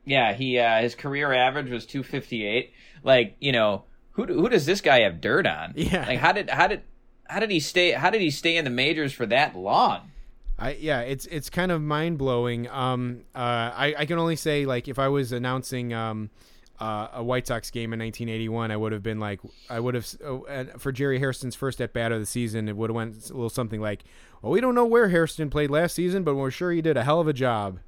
yeah, 0.04 0.34
he 0.34 0.58
uh, 0.58 0.82
his 0.82 0.96
career 0.96 1.32
average 1.32 1.70
was 1.70 1.86
258. 1.86 2.72
Like, 3.04 3.36
you 3.38 3.52
know, 3.52 3.84
who 4.12 4.26
who 4.26 4.48
does 4.48 4.66
this 4.66 4.80
guy 4.80 5.02
have 5.02 5.20
dirt 5.20 5.46
on? 5.46 5.74
Yeah. 5.76 6.06
Like, 6.08 6.18
how 6.18 6.32
did 6.32 6.50
how 6.50 6.66
did 6.66 6.82
how 7.28 7.40
did 7.40 7.50
he 7.50 7.60
stay? 7.60 7.92
How 7.92 8.10
did 8.10 8.20
he 8.20 8.30
stay 8.30 8.56
in 8.56 8.64
the 8.64 8.70
majors 8.70 9.12
for 9.12 9.26
that 9.26 9.56
long? 9.56 10.10
I 10.58 10.72
yeah, 10.72 11.00
it's 11.00 11.26
it's 11.26 11.50
kind 11.50 11.72
of 11.72 11.82
mind 11.82 12.18
blowing. 12.18 12.68
Um, 12.68 13.22
uh, 13.34 13.38
I 13.38 13.94
I 13.98 14.06
can 14.06 14.18
only 14.18 14.36
say 14.36 14.66
like 14.66 14.88
if 14.88 14.98
I 14.98 15.08
was 15.08 15.32
announcing 15.32 15.92
um, 15.92 16.30
uh, 16.78 17.08
a 17.14 17.22
White 17.24 17.46
Sox 17.46 17.70
game 17.70 17.92
in 17.92 17.98
1981, 17.98 18.70
I 18.70 18.76
would 18.76 18.92
have 18.92 19.02
been 19.02 19.18
like, 19.18 19.40
I 19.68 19.80
would 19.80 19.94
have 19.94 20.06
and 20.48 20.80
for 20.80 20.92
Jerry 20.92 21.18
Hairston's 21.18 21.56
first 21.56 21.80
at 21.80 21.92
bat 21.92 22.12
of 22.12 22.20
the 22.20 22.26
season, 22.26 22.68
it 22.68 22.76
would 22.76 22.90
have 22.90 22.94
went 22.94 23.30
a 23.30 23.32
little 23.32 23.50
something 23.50 23.80
like, 23.80 24.04
"Well, 24.42 24.52
we 24.52 24.60
don't 24.60 24.74
know 24.74 24.86
where 24.86 25.08
Hairston 25.08 25.50
played 25.50 25.70
last 25.70 25.94
season, 25.94 26.22
but 26.22 26.34
we're 26.34 26.50
sure 26.50 26.70
he 26.72 26.82
did 26.82 26.96
a 26.96 27.04
hell 27.04 27.20
of 27.20 27.28
a 27.28 27.32
job." 27.32 27.80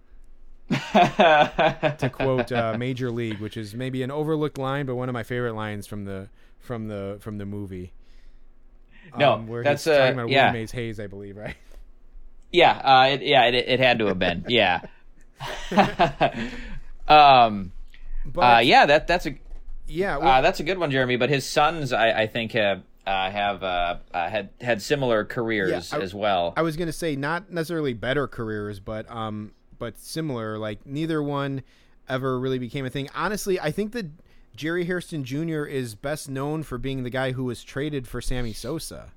to 0.70 2.10
quote 2.12 2.50
uh, 2.50 2.76
Major 2.76 3.12
League, 3.12 3.38
which 3.38 3.56
is 3.56 3.74
maybe 3.74 4.02
an 4.02 4.10
overlooked 4.10 4.58
line, 4.58 4.86
but 4.86 4.96
one 4.96 5.08
of 5.08 5.12
my 5.12 5.22
favorite 5.22 5.54
lines 5.54 5.86
from 5.86 6.04
the 6.04 6.28
from 6.58 6.88
the 6.88 7.18
from 7.20 7.38
the 7.38 7.46
movie. 7.46 7.92
No, 9.18 9.32
Um, 9.34 9.46
where 9.48 9.62
that's, 9.62 9.84
he's 9.84 9.92
uh, 9.92 9.98
talking 9.98 10.14
about 10.14 10.28
yeah. 10.30 10.46
Willie 10.46 10.60
Mays 10.60 10.70
Hayes, 10.72 10.98
I 11.00 11.06
believe, 11.06 11.36
right? 11.36 11.54
Yeah, 12.52 12.72
uh, 12.78 13.08
it, 13.08 13.22
yeah, 13.22 13.44
it, 13.46 13.54
it 13.54 13.80
had 13.80 13.98
to 13.98 14.06
have 14.06 14.18
been. 14.18 14.44
Yeah. 14.48 14.80
um. 17.08 17.72
But 18.24 18.40
Uh, 18.40 18.58
yeah, 18.60 18.86
that 18.86 19.06
that's 19.06 19.26
a 19.26 19.34
yeah, 19.88 20.16
well, 20.16 20.28
uh, 20.28 20.40
that's 20.40 20.58
a 20.58 20.64
good 20.64 20.78
one, 20.78 20.90
Jeremy. 20.90 21.16
But 21.16 21.28
his 21.30 21.44
sons, 21.46 21.92
I, 21.92 22.22
I 22.22 22.26
think, 22.26 22.52
have 22.52 22.82
uh, 23.06 23.30
have 23.30 23.62
uh, 23.62 23.96
uh, 24.12 24.28
had 24.28 24.50
had 24.60 24.82
similar 24.82 25.24
careers 25.24 25.90
Yeah, 25.92 25.98
I- 25.98 26.02
as 26.02 26.14
well. 26.14 26.54
I 26.56 26.62
was 26.62 26.76
gonna 26.76 26.92
say 26.92 27.14
not 27.14 27.52
necessarily 27.52 27.92
better 27.92 28.26
careers, 28.26 28.80
but 28.80 29.08
um, 29.10 29.52
but 29.78 29.98
similar. 29.98 30.58
Like 30.58 30.84
neither 30.86 31.22
one 31.22 31.62
ever 32.08 32.38
really 32.40 32.58
became 32.58 32.84
a 32.86 32.90
thing. 32.90 33.08
Honestly, 33.14 33.60
I 33.60 33.70
think 33.70 33.92
that 33.92 34.06
Jerry 34.56 34.84
Hairston 34.86 35.24
Jr. 35.24 35.64
is 35.64 35.94
best 35.94 36.28
known 36.28 36.62
for 36.62 36.78
being 36.78 37.02
the 37.02 37.10
guy 37.10 37.32
who 37.32 37.44
was 37.44 37.62
traded 37.62 38.08
for 38.08 38.20
Sammy 38.20 38.52
Sosa. 38.52 39.12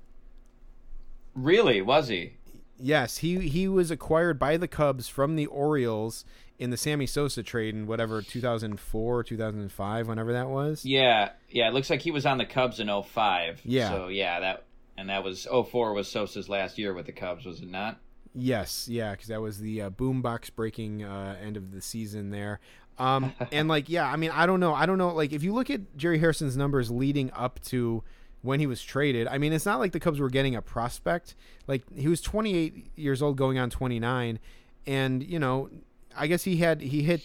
really, 1.34 1.80
was 1.80 2.08
he? 2.08 2.34
Yes, 2.78 3.18
he 3.18 3.48
he 3.48 3.68
was 3.68 3.90
acquired 3.90 4.38
by 4.38 4.56
the 4.56 4.68
Cubs 4.68 5.08
from 5.08 5.36
the 5.36 5.46
Orioles 5.46 6.24
in 6.58 6.70
the 6.70 6.76
Sammy 6.76 7.06
Sosa 7.06 7.42
trade 7.42 7.74
in 7.74 7.86
whatever 7.86 8.22
2004, 8.22 9.24
2005, 9.24 10.08
whenever 10.08 10.32
that 10.32 10.48
was. 10.48 10.84
Yeah, 10.84 11.30
yeah. 11.48 11.68
It 11.68 11.74
looks 11.74 11.90
like 11.90 12.00
he 12.00 12.10
was 12.10 12.26
on 12.26 12.38
the 12.38 12.46
Cubs 12.46 12.80
in 12.80 12.88
05. 12.88 13.60
Yeah. 13.64 13.90
So 13.90 14.08
yeah, 14.08 14.40
that 14.40 14.64
and 14.96 15.08
that 15.10 15.24
was 15.24 15.46
04 15.46 15.94
was 15.94 16.08
Sosa's 16.08 16.48
last 16.48 16.78
year 16.78 16.94
with 16.94 17.06
the 17.06 17.12
Cubs, 17.12 17.44
was 17.44 17.60
it 17.60 17.70
not? 17.70 17.98
Yes, 18.34 18.86
yeah, 18.88 19.10
because 19.10 19.26
that 19.28 19.40
was 19.40 19.58
the 19.58 19.82
uh, 19.82 19.90
boombox 19.90 20.54
breaking 20.54 21.02
uh, 21.02 21.36
end 21.42 21.56
of 21.56 21.72
the 21.72 21.80
season 21.80 22.30
there. 22.30 22.60
Um, 23.00 23.32
and 23.52 23.66
like, 23.68 23.88
yeah, 23.88 24.06
I 24.06 24.16
mean, 24.16 24.30
I 24.30 24.46
don't 24.46 24.60
know, 24.60 24.74
I 24.74 24.86
don't 24.86 24.98
know. 24.98 25.08
Like, 25.14 25.32
if 25.32 25.42
you 25.42 25.52
look 25.52 25.70
at 25.70 25.96
Jerry 25.96 26.18
Hairston's 26.18 26.56
numbers 26.56 26.90
leading 26.90 27.32
up 27.32 27.60
to 27.64 28.04
when 28.42 28.60
he 28.60 28.66
was 28.66 28.82
traded, 28.82 29.26
I 29.26 29.38
mean, 29.38 29.52
it's 29.52 29.66
not 29.66 29.80
like 29.80 29.92
the 29.92 30.00
Cubs 30.00 30.20
were 30.20 30.30
getting 30.30 30.54
a 30.54 30.62
prospect. 30.62 31.34
Like, 31.66 31.82
he 31.96 32.08
was 32.08 32.20
28 32.20 32.90
years 32.96 33.22
old, 33.22 33.36
going 33.36 33.58
on 33.58 33.70
29, 33.70 34.38
and 34.86 35.22
you 35.22 35.38
know, 35.38 35.70
I 36.16 36.26
guess 36.26 36.44
he 36.44 36.58
had 36.58 36.80
he 36.80 37.02
hit 37.02 37.22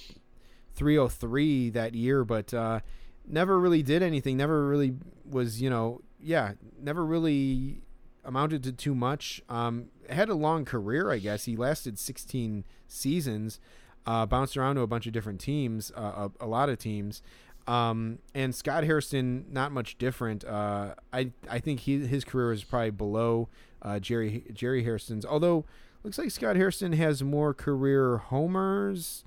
303 0.75 1.69
that 1.71 1.93
year, 1.93 2.23
but 2.23 2.53
uh, 2.53 2.79
never 3.27 3.59
really 3.59 3.83
did 3.83 4.01
anything. 4.01 4.37
Never 4.37 4.67
really 4.67 4.95
was, 5.29 5.61
you 5.61 5.69
know, 5.69 6.01
yeah, 6.21 6.53
never 6.79 7.05
really 7.05 7.81
amounted 8.23 8.63
to 8.63 8.71
too 8.71 8.95
much. 8.95 9.41
Um, 9.49 9.87
had 10.09 10.29
a 10.29 10.35
long 10.35 10.65
career, 10.65 11.11
I 11.11 11.19
guess. 11.19 11.45
He 11.45 11.55
lasted 11.55 11.97
16 11.97 12.65
seasons, 12.87 13.59
uh, 14.05 14.25
bounced 14.25 14.57
around 14.57 14.75
to 14.75 14.81
a 14.81 14.87
bunch 14.87 15.07
of 15.07 15.13
different 15.13 15.39
teams, 15.39 15.91
uh, 15.95 16.29
a, 16.39 16.45
a 16.45 16.47
lot 16.47 16.69
of 16.69 16.77
teams. 16.77 17.21
Um, 17.67 18.19
and 18.35 18.53
Scott 18.53 18.83
Hairston, 18.83 19.45
not 19.49 19.71
much 19.71 19.97
different. 19.97 20.43
Uh, 20.45 20.93
I 21.11 21.31
I 21.49 21.59
think 21.59 21.81
he, 21.81 22.05
his 22.05 22.23
career 22.23 22.51
is 22.51 22.63
probably 22.63 22.91
below 22.91 23.49
uh, 23.81 23.99
Jerry 23.99 24.43
Jerry 24.53 24.83
Hairston's. 24.83 25.25
Although 25.25 25.65
looks 26.03 26.17
like 26.17 26.29
Scott 26.29 26.55
Hairston 26.55 26.93
has 26.93 27.23
more 27.23 27.53
career 27.53 28.17
homers 28.17 29.23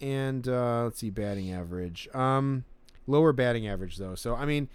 and 0.00 0.48
uh, 0.48 0.84
let's 0.84 0.98
see 0.98 1.10
batting 1.10 1.52
average. 1.52 2.08
Um, 2.14 2.64
lower 3.06 3.32
batting 3.32 3.66
average 3.66 3.96
though. 3.96 4.14
So 4.14 4.34
I 4.34 4.44
mean, 4.44 4.68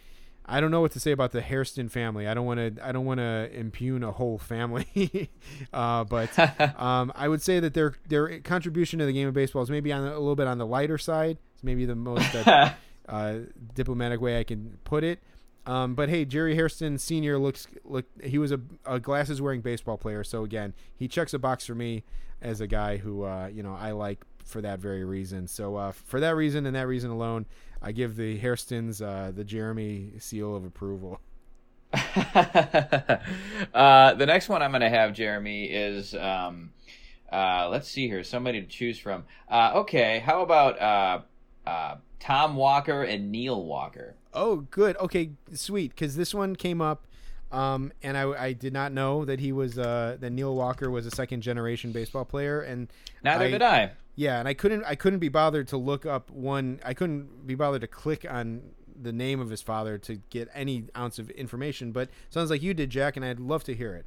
I 0.45 0.59
don't 0.59 0.71
know 0.71 0.81
what 0.81 0.91
to 0.91 0.99
say 0.99 1.11
about 1.11 1.31
the 1.31 1.41
Hairston 1.41 1.87
family. 1.89 2.27
I 2.27 2.33
don't 2.33 2.45
want 2.45 2.59
to. 2.59 2.85
I 2.85 2.91
don't 2.91 3.05
want 3.05 3.19
to 3.19 3.49
impugn 3.53 4.03
a 4.03 4.11
whole 4.11 4.37
family, 4.37 5.29
uh, 5.73 6.03
but 6.03 6.37
um, 6.79 7.13
I 7.15 7.27
would 7.27 7.41
say 7.41 7.59
that 7.59 7.73
their 7.73 7.93
their 8.07 8.39
contribution 8.41 8.99
to 8.99 9.05
the 9.05 9.13
game 9.13 9.27
of 9.27 9.33
baseball 9.33 9.61
is 9.61 9.69
maybe 9.69 9.91
on 9.93 10.03
a 10.03 10.11
little 10.11 10.35
bit 10.35 10.47
on 10.47 10.57
the 10.57 10.65
lighter 10.65 10.97
side. 10.97 11.37
It's 11.53 11.63
maybe 11.63 11.85
the 11.85 11.95
most 11.95 12.35
uh, 12.35 12.73
uh, 13.09 13.35
diplomatic 13.73 14.19
way 14.19 14.39
I 14.39 14.43
can 14.43 14.77
put 14.83 15.03
it. 15.03 15.19
Um, 15.65 15.95
but 15.95 16.09
hey, 16.09 16.25
Jerry 16.25 16.55
Hairston 16.55 16.97
Senior 16.97 17.39
looks 17.39 17.67
look. 17.85 18.05
He 18.21 18.37
was 18.37 18.51
a, 18.51 18.59
a 18.85 18.99
glasses 18.99 19.41
wearing 19.41 19.61
baseball 19.61 19.97
player. 19.97 20.25
So 20.25 20.43
again, 20.43 20.73
he 20.93 21.07
checks 21.07 21.33
a 21.33 21.39
box 21.39 21.65
for 21.65 21.75
me 21.75 22.03
as 22.41 22.59
a 22.59 22.67
guy 22.67 22.97
who 22.97 23.23
uh, 23.23 23.47
you 23.47 23.63
know 23.63 23.77
I 23.79 23.91
like 23.91 24.25
for 24.43 24.61
that 24.61 24.79
very 24.79 25.03
reason. 25.03 25.47
So 25.47 25.77
uh, 25.77 25.91
for 25.91 26.19
that 26.19 26.35
reason 26.35 26.65
and 26.65 26.75
that 26.75 26.87
reason 26.87 27.11
alone, 27.11 27.45
I 27.83 27.91
give 27.91 28.15
the 28.15 28.39
Hairstons 28.39 29.01
uh, 29.05 29.31
the 29.31 29.43
Jeremy 29.43 30.13
seal 30.19 30.55
of 30.55 30.63
approval. 30.63 31.19
uh, 31.93 31.99
the 34.13 34.25
next 34.25 34.49
one 34.49 34.61
I'm 34.61 34.71
going 34.71 34.81
to 34.81 34.89
have, 34.89 35.13
Jeremy, 35.13 35.65
is 35.65 36.15
um, 36.15 36.71
uh, 37.31 37.67
let's 37.69 37.87
see 37.89 38.07
here, 38.07 38.23
somebody 38.23 38.61
to 38.61 38.67
choose 38.67 38.97
from. 38.97 39.25
Uh, 39.49 39.71
okay, 39.75 40.19
how 40.19 40.41
about 40.41 40.81
uh, 40.81 41.21
uh, 41.69 41.95
Tom 42.19 42.55
Walker 42.55 43.03
and 43.03 43.31
Neil 43.31 43.63
Walker? 43.63 44.15
Oh, 44.33 44.57
good. 44.71 44.97
Okay, 44.97 45.31
sweet. 45.53 45.91
Because 45.91 46.15
this 46.15 46.33
one 46.33 46.55
came 46.55 46.81
up, 46.81 47.05
um, 47.51 47.91
and 48.01 48.17
I, 48.17 48.23
I 48.31 48.53
did 48.53 48.73
not 48.73 48.91
know 48.93 49.25
that 49.25 49.39
he 49.39 49.51
was 49.51 49.77
uh, 49.77 50.17
that 50.19 50.31
Neil 50.31 50.55
Walker 50.55 50.89
was 50.89 51.05
a 51.05 51.11
second 51.11 51.41
generation 51.41 51.91
baseball 51.91 52.25
player, 52.25 52.61
and 52.61 52.87
Neither 53.23 53.45
I- 53.45 53.51
did 53.51 53.61
I. 53.61 53.91
Yeah, 54.15 54.39
and 54.39 54.47
I 54.47 54.53
couldn't 54.53 54.83
I 54.83 54.95
couldn't 54.95 55.19
be 55.19 55.29
bothered 55.29 55.67
to 55.69 55.77
look 55.77 56.05
up 56.05 56.29
one. 56.29 56.79
I 56.83 56.93
couldn't 56.93 57.47
be 57.47 57.55
bothered 57.55 57.81
to 57.81 57.87
click 57.87 58.25
on 58.29 58.61
the 59.01 59.11
name 59.11 59.39
of 59.39 59.49
his 59.49 59.61
father 59.61 59.97
to 59.97 60.15
get 60.29 60.49
any 60.53 60.85
ounce 60.95 61.17
of 61.19 61.29
information. 61.31 61.91
But 61.91 62.09
sounds 62.29 62.49
like 62.49 62.61
you 62.61 62.73
did, 62.73 62.89
Jack, 62.89 63.15
and 63.15 63.25
I'd 63.25 63.39
love 63.39 63.63
to 63.65 63.73
hear 63.73 63.95
it. 63.95 64.05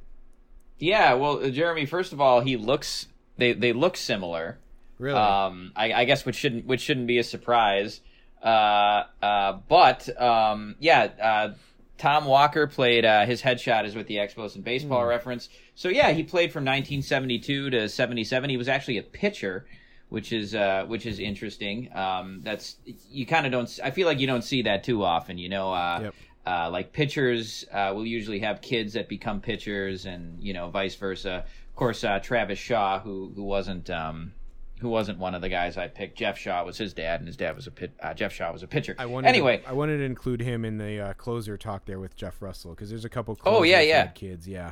Yeah, 0.79 1.13
well, 1.13 1.43
uh, 1.43 1.49
Jeremy. 1.49 1.85
First 1.85 2.13
of 2.13 2.21
all, 2.21 2.41
he 2.41 2.55
looks 2.55 3.07
they 3.37 3.53
they 3.53 3.73
look 3.73 3.97
similar. 3.97 4.57
Really? 4.99 5.19
Um, 5.19 5.71
I, 5.75 5.93
I 5.93 6.05
guess 6.05 6.25
which 6.25 6.35
shouldn't 6.35 6.65
which 6.65 6.81
shouldn't 6.81 7.07
be 7.07 7.17
a 7.19 7.23
surprise. 7.23 8.01
Uh, 8.41 9.03
uh, 9.21 9.59
but 9.67 10.09
um, 10.21 10.75
yeah, 10.79 11.09
uh, 11.21 11.53
Tom 11.97 12.25
Walker 12.25 12.67
played 12.67 13.05
uh, 13.05 13.25
his 13.25 13.41
headshot 13.41 13.85
is 13.85 13.95
with 13.95 14.07
the 14.07 14.17
Expos 14.17 14.55
and 14.55 14.63
Baseball 14.63 15.05
Reference. 15.05 15.49
So 15.75 15.89
yeah, 15.89 16.11
he 16.11 16.23
played 16.23 16.51
from 16.51 16.63
1972 16.63 17.71
to 17.71 17.89
77. 17.89 18.49
He 18.49 18.57
was 18.57 18.67
actually 18.67 18.97
a 18.97 19.03
pitcher, 19.03 19.65
which 20.09 20.31
is 20.33 20.55
uh, 20.55 20.85
which 20.87 21.05
is 21.05 21.19
interesting. 21.19 21.89
Um, 21.95 22.41
that's 22.43 22.77
you 23.09 23.25
kind 23.25 23.45
of 23.45 23.51
don't. 23.51 23.79
I 23.83 23.91
feel 23.91 24.07
like 24.07 24.19
you 24.19 24.27
don't 24.27 24.43
see 24.43 24.63
that 24.63 24.83
too 24.83 25.03
often. 25.03 25.37
You 25.37 25.49
know. 25.49 25.73
Uh, 25.73 25.99
Yep. 26.03 26.15
uh, 26.45 26.69
like 26.69 26.93
pitchers 26.93 27.65
uh, 27.73 27.91
will 27.93 28.05
usually 28.05 28.39
have 28.39 28.61
kids 28.61 28.93
that 28.93 29.09
become 29.09 29.41
pitchers, 29.41 30.05
and 30.05 30.39
you 30.39 30.53
know 30.53 30.69
vice 30.69 30.95
versa. 30.95 31.43
Of 31.69 31.75
course, 31.75 32.03
uh, 32.03 32.19
Travis 32.19 32.57
Shaw, 32.59 32.99
who 32.99 33.31
who 33.35 33.43
wasn't 33.43 33.89
um, 33.89 34.31
who 34.79 34.89
wasn't 34.89 35.17
one 35.19 35.35
of 35.35 35.41
the 35.41 35.49
guys 35.49 35.75
I 35.77 35.87
picked. 35.89 36.17
Jeff 36.17 36.37
Shaw 36.37 36.63
was 36.63 36.77
his 36.77 36.93
dad, 36.93 37.19
and 37.19 37.27
his 37.27 37.35
dad 37.35 37.55
was 37.55 37.67
a 37.67 37.71
pit. 37.71 37.91
Uh, 38.01 38.13
Jeff 38.13 38.31
Shaw 38.31 38.51
was 38.53 38.63
a 38.63 38.67
pitcher. 38.67 38.95
I 38.97 39.07
wanted 39.07 39.27
anyway, 39.27 39.57
to, 39.57 39.69
I 39.69 39.73
wanted 39.73 39.97
to 39.97 40.03
include 40.05 40.39
him 40.41 40.63
in 40.63 40.77
the 40.77 40.99
uh, 41.01 41.13
closer 41.13 41.57
talk 41.57 41.85
there 41.85 41.99
with 41.99 42.15
Jeff 42.15 42.41
Russell 42.41 42.71
because 42.71 42.89
there's 42.89 43.05
a 43.05 43.09
couple. 43.09 43.37
Oh, 43.45 43.63
yeah, 43.63 43.81
yeah. 43.81 44.07
kids. 44.07 44.47
Yeah. 44.47 44.71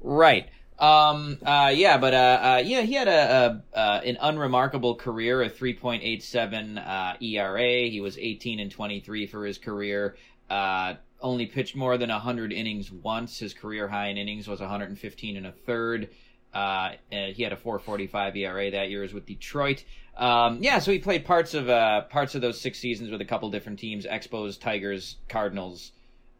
Right. 0.00 0.48
Um. 0.82 1.38
Uh. 1.46 1.72
Yeah. 1.74 1.96
But. 1.98 2.12
Uh. 2.12 2.40
uh 2.42 2.62
yeah. 2.64 2.80
He 2.82 2.94
had 2.94 3.08
a, 3.08 3.62
a 3.72 3.78
uh, 3.78 4.00
an 4.04 4.18
unremarkable 4.20 4.96
career, 4.96 5.42
a 5.42 5.48
3.87 5.48 6.76
uh, 6.84 7.16
ERA. 7.20 7.88
He 7.88 8.00
was 8.00 8.18
18 8.18 8.58
and 8.58 8.70
23 8.70 9.26
for 9.26 9.46
his 9.46 9.58
career. 9.58 10.16
Uh. 10.50 10.94
Only 11.20 11.46
pitched 11.46 11.76
more 11.76 11.96
than 11.98 12.10
100 12.10 12.52
innings 12.52 12.90
once. 12.90 13.38
His 13.38 13.54
career 13.54 13.86
high 13.86 14.08
in 14.08 14.16
innings 14.16 14.48
was 14.48 14.58
115 14.58 15.36
and 15.36 15.46
a 15.46 15.52
third. 15.52 16.10
Uh. 16.52 16.94
and 17.12 17.34
he 17.36 17.44
had 17.44 17.52
a 17.52 17.56
4.45 17.56 18.36
ERA 18.36 18.70
that 18.72 18.90
year. 18.90 19.02
Was 19.02 19.14
with 19.14 19.24
Detroit. 19.24 19.84
Um. 20.16 20.58
Yeah. 20.60 20.80
So 20.80 20.90
he 20.90 20.98
played 20.98 21.24
parts 21.24 21.54
of 21.54 21.68
uh 21.68 22.02
parts 22.02 22.34
of 22.34 22.40
those 22.40 22.60
six 22.60 22.80
seasons 22.80 23.12
with 23.12 23.20
a 23.20 23.24
couple 23.24 23.48
different 23.50 23.78
teams: 23.78 24.04
Expos, 24.04 24.60
Tigers, 24.60 25.16
Cardinals 25.28 25.92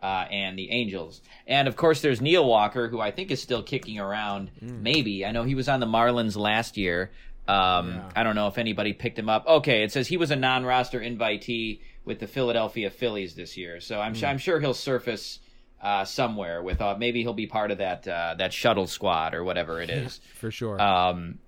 uh, 0.03 0.27
and 0.31 0.59
the 0.59 0.71
Angels. 0.71 1.23
And 1.47 1.69
of 1.69 1.77
course, 1.77 2.01
there's 2.03 2.21
Neil 2.21 2.45
Walker, 2.45 2.89
who 2.89 3.01
I 3.01 3.11
think 3.13 3.31
is 3.31 3.41
still 3.41 3.63
kicking 3.63 3.99
around. 3.99 4.51
Maybe 4.61 5.25
I 5.25 5.31
know 5.33 5.45
he 5.45 5.55
was 5.55 5.69
on 5.69 5.81
the 5.81 5.87
Marlins 5.87 6.37
last 6.37 6.77
year. 6.77 7.11
Um, 7.49 7.91
Yeah. 7.95 8.09
I 8.17 8.23
don't 8.23 8.35
know 8.35 8.49
if 8.49 8.59
anybody 8.59 8.93
picked 8.93 9.19
him 9.19 9.29
up. 9.29 9.47
Okay, 9.47 9.83
it 9.83 9.93
says 9.93 10.09
he 10.09 10.17
was 10.17 10.31
a 10.31 10.37
non-roster 10.37 11.01
invitee 11.01 11.81
with 12.05 12.19
the 12.21 12.27
Philadelphia 12.27 12.91
Phillies 12.91 13.35
this 13.35 13.57
year, 13.57 13.81
so 13.81 14.01
I'm 14.01 14.15
su- 14.15 14.27
I'm 14.27 14.39
sure 14.39 14.59
he'll 14.61 14.75
surface 14.75 15.39
uh, 15.81 16.05
somewhere 16.05 16.63
with 16.63 16.81
uh, 16.81 16.97
maybe 16.99 17.23
he'll 17.23 17.33
be 17.35 17.47
part 17.49 17.71
of 17.73 17.79
that 17.79 18.07
uh, 18.07 18.35
that 18.39 18.53
shuttle 18.53 18.87
squad 18.87 19.35
or 19.35 19.43
whatever 19.45 19.81
it 19.81 19.91
is. 20.03 20.21
For 20.35 20.51
sure. 20.51 20.81
Um, 20.81 21.39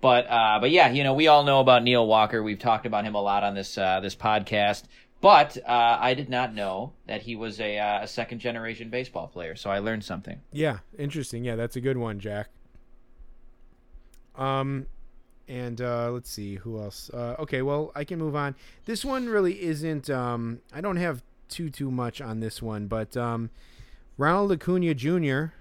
but 0.00 0.26
uh, 0.28 0.58
but 0.60 0.70
yeah, 0.70 0.90
you 0.90 1.04
know, 1.04 1.14
we 1.14 1.28
all 1.28 1.44
know 1.44 1.60
about 1.60 1.82
Neil 1.82 2.06
Walker. 2.06 2.42
We've 2.42 2.58
talked 2.58 2.84
about 2.86 3.04
him 3.04 3.14
a 3.14 3.20
lot 3.22 3.44
on 3.44 3.54
this 3.54 3.76
uh, 3.78 4.00
this 4.00 4.14
podcast. 4.16 4.84
But 5.24 5.56
uh, 5.66 5.96
I 5.98 6.12
did 6.12 6.28
not 6.28 6.54
know 6.54 6.92
that 7.06 7.22
he 7.22 7.34
was 7.34 7.58
a, 7.58 7.78
uh, 7.78 8.02
a 8.02 8.06
second 8.06 8.40
generation 8.40 8.90
baseball 8.90 9.26
player, 9.26 9.56
so 9.56 9.70
I 9.70 9.78
learned 9.78 10.04
something. 10.04 10.38
Yeah, 10.52 10.80
interesting. 10.98 11.44
Yeah, 11.44 11.56
that's 11.56 11.76
a 11.76 11.80
good 11.80 11.96
one, 11.96 12.20
Jack. 12.20 12.48
Um, 14.36 14.86
And 15.48 15.80
uh, 15.80 16.10
let's 16.10 16.30
see 16.30 16.56
who 16.56 16.78
else. 16.78 17.10
Uh, 17.12 17.36
okay, 17.38 17.62
well 17.62 17.90
I 17.94 18.04
can 18.04 18.18
move 18.18 18.36
on. 18.36 18.54
This 18.84 19.02
one 19.02 19.26
really 19.30 19.62
isn't. 19.62 20.10
Um, 20.10 20.60
I 20.74 20.82
don't 20.82 20.96
have 20.96 21.22
too 21.48 21.70
too 21.70 21.90
much 21.90 22.20
on 22.20 22.40
this 22.40 22.60
one, 22.62 22.86
but 22.86 23.16
um, 23.16 23.48
Ronald 24.18 24.52
Acuna 24.52 24.92
Jr. 24.94 25.52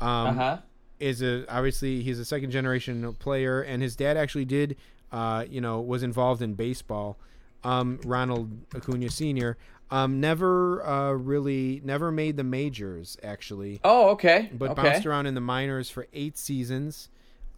Um, 0.00 0.26
Uh 0.28 0.32
huh. 0.34 0.58
is 1.00 1.20
a 1.22 1.44
obviously 1.48 2.02
he's 2.02 2.18
a 2.20 2.24
second 2.24 2.50
generation 2.52 3.12
player, 3.14 3.60
and 3.60 3.82
his 3.82 3.96
dad 3.96 4.16
actually 4.16 4.44
did, 4.44 4.76
uh, 5.10 5.44
you 5.48 5.60
know, 5.60 5.80
was 5.80 6.02
involved 6.04 6.42
in 6.42 6.54
baseball. 6.54 7.18
Um, 7.68 8.00
Ronald 8.04 8.50
Acuna 8.74 9.10
Sr. 9.10 9.56
Um, 9.90 10.20
never 10.20 10.84
uh, 10.86 11.12
really 11.12 11.80
never 11.84 12.10
made 12.10 12.36
the 12.36 12.44
majors 12.44 13.16
actually, 13.22 13.80
Oh, 13.84 14.10
okay. 14.10 14.50
but 14.52 14.70
okay. 14.70 14.82
bounced 14.82 15.06
around 15.06 15.26
in 15.26 15.34
the 15.34 15.40
minors 15.40 15.88
for 15.90 16.06
eight 16.12 16.36
seasons. 16.36 17.08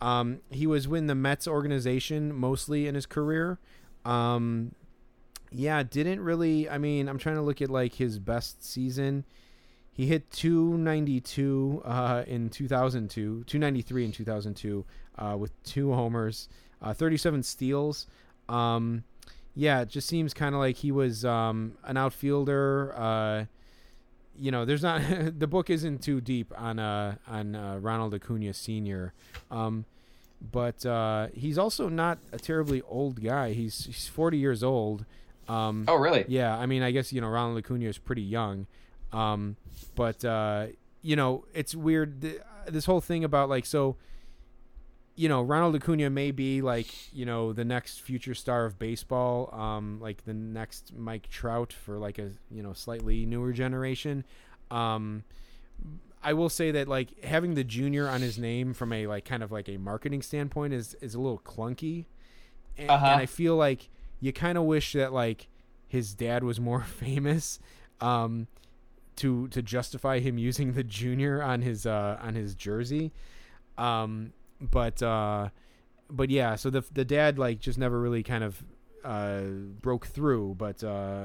Um, 0.00 0.40
he 0.50 0.66
was 0.66 0.86
with 0.88 1.06
the 1.08 1.14
Mets 1.14 1.46
organization 1.48 2.32
mostly 2.34 2.86
in 2.86 2.94
his 2.94 3.04
career. 3.06 3.58
Um, 4.04 4.74
yeah, 5.52 5.82
didn't 5.82 6.20
really. 6.20 6.70
I 6.70 6.78
mean, 6.78 7.08
I'm 7.08 7.18
trying 7.18 7.34
to 7.36 7.42
look 7.42 7.60
at 7.60 7.68
like 7.68 7.94
his 7.94 8.18
best 8.18 8.64
season. 8.64 9.24
He 9.92 10.06
hit 10.06 10.30
292 10.30 11.82
uh, 11.84 12.24
in 12.26 12.48
2002, 12.48 13.44
293 13.44 14.04
in 14.04 14.12
2002 14.12 14.84
uh, 15.18 15.36
with 15.38 15.62
two 15.64 15.92
homers, 15.92 16.48
uh, 16.80 16.94
37 16.94 17.42
steals. 17.42 18.06
Um, 18.48 19.04
yeah, 19.60 19.82
it 19.82 19.88
just 19.90 20.08
seems 20.08 20.32
kind 20.32 20.54
of 20.54 20.60
like 20.60 20.76
he 20.76 20.90
was 20.90 21.22
um, 21.24 21.74
an 21.84 21.96
outfielder. 21.98 22.94
Uh, 22.96 23.44
you 24.38 24.50
know, 24.50 24.64
there's 24.64 24.82
not 24.82 25.02
the 25.38 25.46
book 25.46 25.68
isn't 25.68 26.02
too 26.02 26.20
deep 26.22 26.50
on 26.56 26.78
uh, 26.78 27.16
on 27.28 27.54
uh, 27.54 27.76
Ronald 27.78 28.14
Acuna 28.14 28.54
Sr. 28.54 29.12
Um, 29.50 29.84
but 30.52 30.86
uh, 30.86 31.26
he's 31.34 31.58
also 31.58 31.90
not 31.90 32.18
a 32.32 32.38
terribly 32.38 32.80
old 32.88 33.22
guy. 33.22 33.52
He's 33.52 33.84
he's 33.84 34.08
40 34.08 34.38
years 34.38 34.62
old. 34.62 35.04
Um, 35.46 35.84
Oh, 35.88 35.96
really? 35.96 36.24
yeah, 36.28 36.56
I 36.56 36.64
mean, 36.66 36.82
I 36.82 36.90
guess 36.90 37.12
you 37.12 37.20
know 37.20 37.28
Ronald 37.28 37.58
Acuna 37.58 37.84
is 37.86 37.98
pretty 37.98 38.22
young, 38.22 38.66
um, 39.12 39.56
but 39.94 40.24
uh, 40.24 40.68
you 41.02 41.16
know 41.16 41.44
it's 41.52 41.74
weird. 41.74 42.22
Th- 42.22 42.40
this 42.66 42.86
whole 42.86 43.00
thing 43.02 43.24
about 43.24 43.48
like 43.50 43.66
so, 43.66 43.96
you 45.20 45.28
know, 45.28 45.42
Ronald 45.42 45.76
Acuna 45.76 46.08
may 46.08 46.30
be 46.30 46.62
like 46.62 46.86
you 47.12 47.26
know 47.26 47.52
the 47.52 47.64
next 47.64 48.00
future 48.00 48.34
star 48.34 48.64
of 48.64 48.78
baseball, 48.78 49.52
um, 49.54 49.98
like 50.00 50.24
the 50.24 50.32
next 50.32 50.94
Mike 50.96 51.28
Trout 51.28 51.74
for 51.74 51.98
like 51.98 52.18
a 52.18 52.30
you 52.50 52.62
know 52.62 52.72
slightly 52.72 53.26
newer 53.26 53.52
generation. 53.52 54.24
Um, 54.70 55.24
I 56.22 56.32
will 56.32 56.48
say 56.48 56.70
that 56.70 56.88
like 56.88 57.22
having 57.22 57.52
the 57.54 57.64
junior 57.64 58.08
on 58.08 58.22
his 58.22 58.38
name 58.38 58.72
from 58.72 58.94
a 58.94 59.06
like 59.08 59.26
kind 59.26 59.42
of 59.42 59.52
like 59.52 59.68
a 59.68 59.76
marketing 59.76 60.22
standpoint 60.22 60.72
is 60.72 60.94
is 61.02 61.14
a 61.14 61.20
little 61.20 61.38
clunky, 61.40 62.06
and, 62.78 62.90
Uh-huh. 62.90 63.06
and 63.06 63.20
I 63.20 63.26
feel 63.26 63.56
like 63.56 63.90
you 64.20 64.32
kind 64.32 64.56
of 64.56 64.64
wish 64.64 64.94
that 64.94 65.12
like 65.12 65.48
his 65.86 66.14
dad 66.14 66.44
was 66.44 66.58
more 66.58 66.80
famous, 67.04 67.58
um, 68.00 68.46
to 69.16 69.48
to 69.48 69.60
justify 69.60 70.18
him 70.20 70.38
using 70.38 70.72
the 70.72 70.82
junior 70.84 71.42
on 71.42 71.60
his 71.60 71.84
uh 71.84 72.18
on 72.22 72.34
his 72.36 72.54
jersey, 72.54 73.12
um, 73.76 74.32
but 74.60 75.02
uh, 75.02 75.48
but 76.10 76.30
yeah, 76.30 76.56
so 76.56 76.70
the 76.70 76.84
the 76.92 77.04
dad 77.04 77.38
like 77.38 77.60
just 77.60 77.78
never 77.78 78.00
really 78.00 78.22
kind 78.22 78.44
of 78.44 78.62
uh 79.02 79.40
broke 79.80 80.06
through 80.06 80.54
but 80.58 80.84
uh 80.84 81.24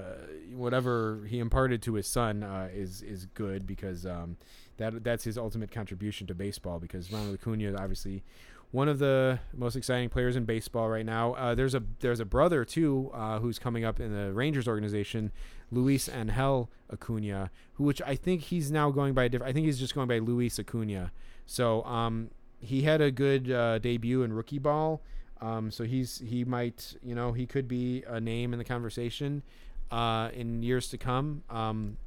whatever 0.54 1.26
he 1.28 1.40
imparted 1.40 1.82
to 1.82 1.96
his 1.96 2.08
son 2.08 2.42
uh 2.42 2.70
is 2.74 3.02
is 3.02 3.26
good 3.34 3.68
because 3.68 4.06
um 4.06 4.38
that 4.78 5.04
that's 5.04 5.26
his 5.26 5.38
ultimate 5.38 5.72
contribution 5.72 6.26
to 6.28 6.34
baseball 6.34 6.80
because 6.80 7.12
Ronald 7.12 7.36
Acuna 7.36 7.68
is 7.68 7.76
obviously 7.76 8.24
one 8.72 8.90
of 8.90 9.00
the 9.00 9.40
most 9.54 9.76
exciting 9.76 10.10
players 10.10 10.36
in 10.36 10.44
baseball 10.44 10.90
right 10.90 11.06
now. 11.06 11.34
Uh, 11.36 11.56
there's 11.56 11.76
a 11.76 11.84
there's 12.02 12.20
a 12.20 12.26
brother 12.26 12.66
too 12.66 13.10
uh, 13.14 13.40
who's 13.40 13.58
coming 13.58 13.86
up 13.86 14.00
in 14.00 14.14
the 14.14 14.34
Rangers 14.34 14.68
organization, 14.68 15.32
Luis 15.72 16.10
Angel 16.10 16.70
Acuna, 16.92 17.52
who 17.76 17.86
which 17.86 18.02
I 18.02 18.16
think 18.16 18.42
he's 18.42 18.72
now 18.72 18.92
going 18.92 19.14
by 19.14 19.26
a 19.26 19.30
different. 19.30 19.50
I 19.50 19.54
think 19.54 19.66
he's 19.66 19.80
just 19.80 19.96
going 19.96 20.08
by 20.10 20.20
Luis 20.20 20.60
Acuna. 20.60 21.12
So 21.46 21.84
um, 21.84 22.32
he 22.60 22.84
had 22.84 23.02
a 23.02 23.12
good 23.12 23.52
uh, 23.52 23.80
debut 23.80 24.24
in 24.24 24.34
rookie 24.34 24.60
ball. 24.60 25.02
Um, 25.42 25.70
so 25.70 25.84
he's 25.84 26.20
he 26.20 26.46
might 26.46 26.96
you 27.04 27.14
know 27.14 27.34
he 27.34 27.46
could 27.46 27.68
be 27.68 28.04
a 28.08 28.20
name 28.20 28.54
in 28.54 28.60
the 28.60 28.66
conversation 28.66 29.44
uh, 29.92 30.30
in 30.34 30.64
years 30.64 30.90
to 30.90 30.98
come. 30.98 31.44
Um, 31.50 31.98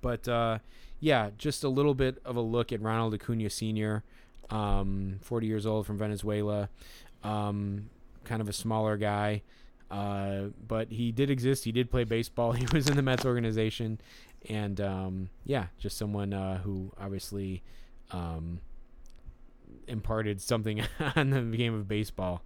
but 0.00 0.26
uh, 0.28 0.58
yeah, 1.00 1.30
just 1.38 1.64
a 1.64 1.68
little 1.68 1.94
bit 1.94 2.18
of 2.24 2.36
a 2.36 2.40
look 2.40 2.72
at 2.72 2.80
Ronald 2.80 3.14
Acuna 3.14 3.50
Sr., 3.50 4.02
um, 4.50 5.18
40 5.22 5.46
years 5.46 5.66
old 5.66 5.86
from 5.86 5.98
Venezuela, 5.98 6.68
um, 7.22 7.90
kind 8.24 8.40
of 8.40 8.48
a 8.48 8.52
smaller 8.52 8.96
guy. 8.96 9.42
Uh, 9.90 10.46
but 10.66 10.90
he 10.90 11.12
did 11.12 11.30
exist. 11.30 11.64
He 11.64 11.72
did 11.72 11.90
play 11.90 12.04
baseball. 12.04 12.52
He 12.64 12.66
was 12.72 12.88
in 12.88 12.96
the 12.96 13.02
Mets 13.02 13.24
organization. 13.24 14.00
And 14.48 14.80
um, 14.80 15.30
yeah, 15.44 15.66
just 15.78 15.96
someone 15.96 16.32
uh, 16.32 16.58
who 16.58 16.92
obviously 16.98 17.62
um, 18.10 18.60
imparted 19.88 20.40
something 20.40 20.82
on 21.16 21.30
the 21.30 21.56
game 21.56 21.74
of 21.74 21.88
baseball. 21.88 22.42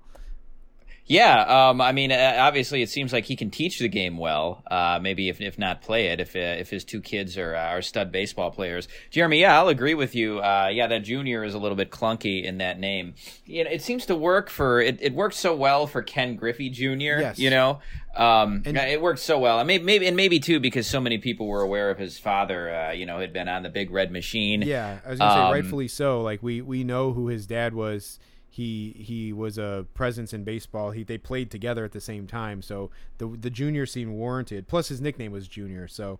Yeah, 1.08 1.68
um, 1.70 1.80
I 1.80 1.92
mean, 1.92 2.12
uh, 2.12 2.36
obviously, 2.38 2.82
it 2.82 2.90
seems 2.90 3.12
like 3.14 3.24
he 3.24 3.34
can 3.34 3.50
teach 3.50 3.78
the 3.78 3.88
game 3.88 4.18
well. 4.18 4.62
Uh, 4.70 4.98
maybe 5.00 5.30
if 5.30 5.40
if 5.40 5.58
not 5.58 5.80
play 5.80 6.08
it, 6.08 6.20
if 6.20 6.36
uh, 6.36 6.38
if 6.38 6.68
his 6.68 6.84
two 6.84 7.00
kids 7.00 7.38
are 7.38 7.54
uh, 7.56 7.68
are 7.70 7.80
stud 7.82 8.12
baseball 8.12 8.50
players. 8.50 8.88
Jeremy, 9.10 9.40
yeah, 9.40 9.58
I'll 9.58 9.68
agree 9.68 9.94
with 9.94 10.14
you. 10.14 10.40
Uh, 10.40 10.68
yeah, 10.70 10.86
that 10.86 11.04
junior 11.04 11.44
is 11.44 11.54
a 11.54 11.58
little 11.58 11.76
bit 11.76 11.90
clunky 11.90 12.44
in 12.44 12.58
that 12.58 12.78
name. 12.78 13.14
You 13.46 13.64
know, 13.64 13.70
it 13.70 13.80
seems 13.82 14.04
to 14.06 14.14
work 14.14 14.50
for 14.50 14.80
it. 14.82 14.98
It 15.00 15.14
works 15.14 15.38
so 15.38 15.56
well 15.56 15.86
for 15.86 16.02
Ken 16.02 16.36
Griffey 16.36 16.68
Jr. 16.68 17.20
Yes. 17.20 17.38
You 17.38 17.48
know, 17.50 17.80
um, 18.14 18.62
And- 18.66 18.76
it 18.76 19.00
worked 19.00 19.20
so 19.20 19.38
well. 19.38 19.58
And 19.60 19.66
maybe, 19.66 19.84
maybe 19.84 20.06
and 20.06 20.16
maybe 20.16 20.38
too 20.40 20.60
because 20.60 20.86
so 20.86 21.00
many 21.00 21.16
people 21.18 21.46
were 21.46 21.62
aware 21.62 21.90
of 21.90 21.98
his 21.98 22.18
father. 22.18 22.70
Uh, 22.74 22.92
you 22.92 23.06
know, 23.06 23.18
had 23.18 23.32
been 23.32 23.48
on 23.48 23.62
the 23.62 23.70
Big 23.70 23.90
Red 23.90 24.12
Machine. 24.12 24.60
Yeah, 24.60 24.98
I 25.06 25.10
was 25.10 25.18
gonna 25.18 25.32
say 25.34 25.40
Um, 25.40 25.52
rightfully 25.52 25.88
so. 25.88 26.20
Like 26.20 26.42
we 26.42 26.60
we 26.60 26.84
know 26.84 27.14
who 27.14 27.28
his 27.28 27.46
dad 27.46 27.72
was. 27.72 28.18
He 28.58 28.92
he 28.98 29.32
was 29.32 29.56
a 29.56 29.86
presence 29.94 30.32
in 30.32 30.42
baseball. 30.42 30.90
He 30.90 31.04
they 31.04 31.16
played 31.16 31.48
together 31.48 31.84
at 31.84 31.92
the 31.92 32.00
same 32.00 32.26
time, 32.26 32.60
so 32.60 32.90
the 33.18 33.28
the 33.28 33.50
junior 33.50 33.86
seemed 33.86 34.10
warranted. 34.10 34.66
Plus 34.66 34.88
his 34.88 35.00
nickname 35.00 35.30
was 35.30 35.46
Junior, 35.46 35.86
so 35.86 36.18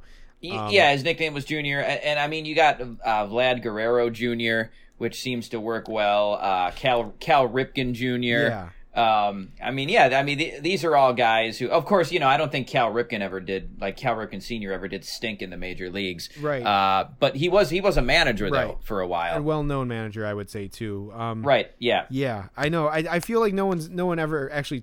Um, 0.49 0.71
yeah, 0.71 0.93
his 0.93 1.03
nickname 1.03 1.35
was 1.35 1.45
Junior, 1.45 1.81
and, 1.81 2.01
and 2.01 2.19
I 2.21 2.29
mean 2.29 2.45
you 2.45 2.55
got 2.55 2.81
uh, 2.81 3.27
Vlad 3.27 3.61
Guerrero 3.61 4.09
Jr., 4.09 4.71
which 4.99 5.21
seems 5.21 5.49
to 5.49 5.59
work 5.59 5.89
well. 5.89 6.39
Uh, 6.41 6.71
Cal 6.71 7.13
Cal 7.19 7.49
Ripken 7.49 7.93
Jr. 7.93 8.47
Yeah. 8.47 8.69
Um, 8.95 9.53
I 9.63 9.71
mean, 9.71 9.89
yeah, 9.89 10.19
I 10.19 10.23
mean 10.25 10.39
th- 10.39 10.63
these 10.63 10.83
are 10.85 10.97
all 10.97 11.13
guys 11.13 11.59
who, 11.59 11.69
of 11.69 11.85
course, 11.85 12.11
you 12.11 12.19
know, 12.19 12.27
I 12.27 12.37
don't 12.37 12.51
think 12.51 12.67
Cal 12.67 12.93
Ripken 12.93 13.21
ever 13.21 13.39
did 13.39 13.81
like 13.81 13.97
Cal 13.97 14.17
Ripken 14.17 14.43
Sr. 14.43 14.73
ever 14.73 14.89
did 14.89 15.05
stink 15.05 15.41
in 15.41 15.51
the 15.51 15.57
major 15.57 15.89
leagues, 15.91 16.29
Right. 16.41 16.63
Uh, 16.65 17.09
but 17.21 17.37
he 17.37 17.49
was 17.49 17.71
he 17.71 17.81
was 17.81 17.97
a 17.97 18.03
manager 18.03 18.51
though 18.51 18.57
Right. 18.57 18.77
for 18.83 19.01
a 19.01 19.07
while, 19.07 19.37
a 19.39 19.43
well 19.43 19.63
known 19.63 19.87
manager, 19.89 20.27
I 20.27 20.35
would 20.35 20.51
say 20.51 20.67
too. 20.69 21.13
Um, 21.15 21.43
right? 21.45 21.71
Yeah, 21.79 22.07
Yeah, 22.11 22.49
I 22.57 22.69
know. 22.71 22.89
I, 22.89 23.05
I 23.09 23.21
feel 23.21 23.41
like 23.41 23.55
no 23.55 23.67
one's 23.67 23.89
no 23.89 24.07
one 24.07 24.19
ever 24.19 24.51
actually 24.51 24.83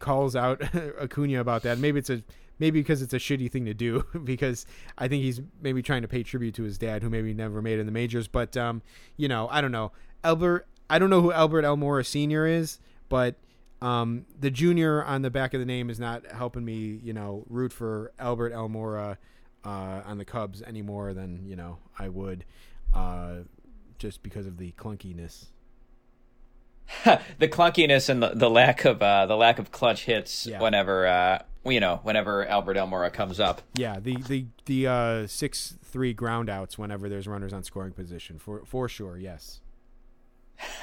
calls 0.00 0.36
out 0.36 0.60
Acuna 1.00 1.40
about 1.40 1.62
that. 1.62 1.78
Maybe 1.78 1.98
it's 1.98 2.10
a 2.10 2.22
maybe 2.58 2.80
because 2.80 3.00
it's 3.00 3.14
a 3.14 3.18
shitty 3.18 3.50
thing 3.50 3.64
to 3.66 3.74
do 3.74 4.04
because 4.24 4.66
I 4.98 5.08
think 5.08 5.22
he's 5.22 5.40
maybe 5.62 5.82
trying 5.82 6.02
to 6.02 6.08
pay 6.08 6.22
tribute 6.22 6.54
to 6.56 6.62
his 6.64 6.76
dad 6.78 7.02
who 7.02 7.08
maybe 7.08 7.32
never 7.32 7.62
made 7.62 7.74
it 7.78 7.80
in 7.80 7.86
the 7.86 7.92
majors. 7.92 8.28
But 8.28 8.56
um, 8.56 8.82
you 9.16 9.28
know, 9.28 9.48
I 9.50 9.60
don't 9.62 9.72
know. 9.72 9.92
Albert 10.24 10.66
I 10.90 10.98
don't 10.98 11.10
know 11.10 11.22
who 11.22 11.32
Albert 11.32 11.62
Almora 11.64 12.04
Senior 12.04 12.46
is, 12.46 12.78
but 13.08 13.36
um, 13.82 14.24
the 14.40 14.50
junior 14.50 15.04
on 15.04 15.22
the 15.22 15.30
back 15.30 15.52
of 15.54 15.60
the 15.60 15.66
name 15.66 15.90
is 15.90 16.00
not 16.00 16.24
helping 16.32 16.64
me, 16.64 16.98
you 17.02 17.12
know, 17.12 17.44
root 17.48 17.72
for 17.72 18.12
Albert 18.18 18.52
Almora 18.52 19.16
uh, 19.64 20.02
on 20.04 20.18
the 20.18 20.24
Cubs 20.24 20.62
any 20.66 20.80
more 20.82 21.12
than 21.12 21.44
you 21.46 21.56
know 21.56 21.78
I 21.98 22.08
would, 22.08 22.44
uh, 22.94 23.38
just 23.98 24.22
because 24.22 24.46
of 24.46 24.56
the 24.58 24.72
clunkiness. 24.72 25.46
the 27.38 27.48
clunkiness 27.48 28.08
and 28.08 28.22
the, 28.22 28.28
the 28.34 28.48
lack 28.48 28.84
of 28.84 29.02
uh, 29.02 29.26
the 29.26 29.36
lack 29.36 29.58
of 29.58 29.72
clutch 29.72 30.04
hits 30.04 30.46
Yeah. 30.46 30.60
whenever 30.60 31.06
uh, 31.06 31.42
you 31.64 31.80
know 31.80 31.98
whenever 32.04 32.46
Albert 32.46 32.76
Almora 32.76 33.12
comes 33.12 33.40
up. 33.40 33.62
Yeah, 33.74 33.98
the 34.00 34.16
the 34.16 34.46
the 34.66 34.86
uh, 34.86 35.26
six 35.26 35.76
three 35.82 36.14
groundouts 36.14 36.78
whenever 36.78 37.08
there's 37.08 37.26
runners 37.26 37.52
on 37.52 37.62
scoring 37.64 37.92
position 37.92 38.38
for 38.38 38.62
for 38.64 38.88
sure. 38.88 39.18
Yes. 39.18 39.60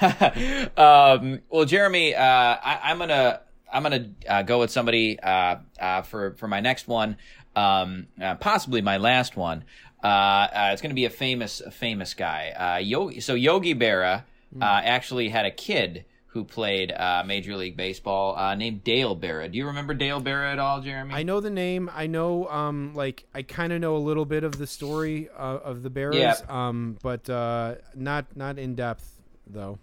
um, 0.76 1.40
well, 1.50 1.64
Jeremy, 1.64 2.14
uh, 2.14 2.22
I, 2.22 2.80
I'm 2.84 2.98
gonna 2.98 3.40
I'm 3.72 3.82
gonna 3.82 4.10
uh, 4.28 4.42
go 4.42 4.60
with 4.60 4.70
somebody 4.70 5.18
uh, 5.20 5.56
uh, 5.80 6.02
for 6.02 6.34
for 6.34 6.48
my 6.48 6.60
next 6.60 6.86
one, 6.88 7.16
um, 7.56 8.06
uh, 8.22 8.34
possibly 8.36 8.80
my 8.82 8.96
last 8.98 9.36
one. 9.36 9.64
Uh, 10.02 10.06
uh, 10.06 10.70
it's 10.72 10.82
gonna 10.82 10.94
be 10.94 11.06
a 11.06 11.10
famous 11.10 11.60
a 11.60 11.70
famous 11.70 12.14
guy. 12.14 12.50
Uh, 12.50 12.78
Yogi, 12.78 13.20
so 13.20 13.34
Yogi 13.34 13.74
Berra 13.74 14.24
uh, 14.60 14.64
actually 14.64 15.28
had 15.28 15.46
a 15.46 15.50
kid 15.50 16.04
who 16.28 16.44
played 16.44 16.90
uh, 16.90 17.22
Major 17.24 17.56
League 17.56 17.76
Baseball 17.76 18.36
uh, 18.36 18.56
named 18.56 18.82
Dale 18.82 19.14
Berra. 19.16 19.50
Do 19.50 19.56
you 19.56 19.66
remember 19.68 19.94
Dale 19.94 20.20
Berra 20.20 20.52
at 20.52 20.58
all, 20.58 20.80
Jeremy? 20.80 21.14
I 21.14 21.22
know 21.22 21.38
the 21.40 21.48
name. 21.50 21.88
I 21.94 22.08
know, 22.08 22.48
um, 22.48 22.92
like 22.94 23.24
I 23.32 23.42
kind 23.42 23.72
of 23.72 23.80
know 23.80 23.96
a 23.96 23.98
little 23.98 24.24
bit 24.24 24.42
of 24.42 24.58
the 24.58 24.66
story 24.66 25.28
uh, 25.38 25.58
of 25.62 25.84
the 25.84 25.90
Bears, 25.90 26.16
Yeah. 26.16 26.34
um, 26.48 26.98
but 27.02 27.30
uh, 27.30 27.76
not 27.94 28.36
not 28.36 28.58
in 28.58 28.74
depth 28.74 29.13
though. 29.46 29.78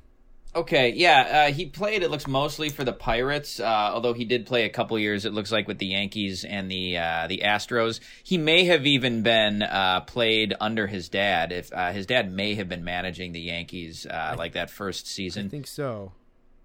Okay, 0.54 0.90
yeah, 0.90 1.48
uh, 1.48 1.54
he 1.54 1.66
played. 1.66 2.04
It 2.04 2.12
looks 2.12 2.28
mostly 2.28 2.68
for 2.68 2.84
the 2.84 2.92
Pirates, 2.92 3.62
uh, 3.62 3.92
although 3.94 4.12
he 4.12 4.26
did 4.26 4.46
play 4.46 4.66
a 4.66 4.70
couple 4.70 5.00
years. 5.00 5.24
It 5.24 5.34
looks 5.34 5.50
like 5.50 5.66
with 5.66 5.78
the 5.78 5.86
Yankees 5.86 6.44
and 6.44 6.70
the 6.70 6.98
uh, 6.98 7.28
the 7.28 7.42
Astros. 7.46 8.02
He 8.22 8.38
may 8.38 8.66
have 8.66 8.86
even 8.86 9.24
been 9.24 9.62
uh, 9.62 10.02
played 10.02 10.54
under 10.60 10.88
his 10.88 11.08
dad. 11.08 11.54
If 11.54 11.72
uh, 11.72 11.94
his 11.94 12.06
dad 12.06 12.30
may 12.34 12.56
have 12.56 12.68
been 12.68 12.84
managing 12.84 13.32
the 13.32 13.40
Yankees, 13.40 14.06
uh, 14.06 14.36
like 14.38 14.54
that 14.54 14.70
first 14.70 15.08
season. 15.08 15.46
I 15.46 15.50
think 15.50 15.68
so. 15.68 16.12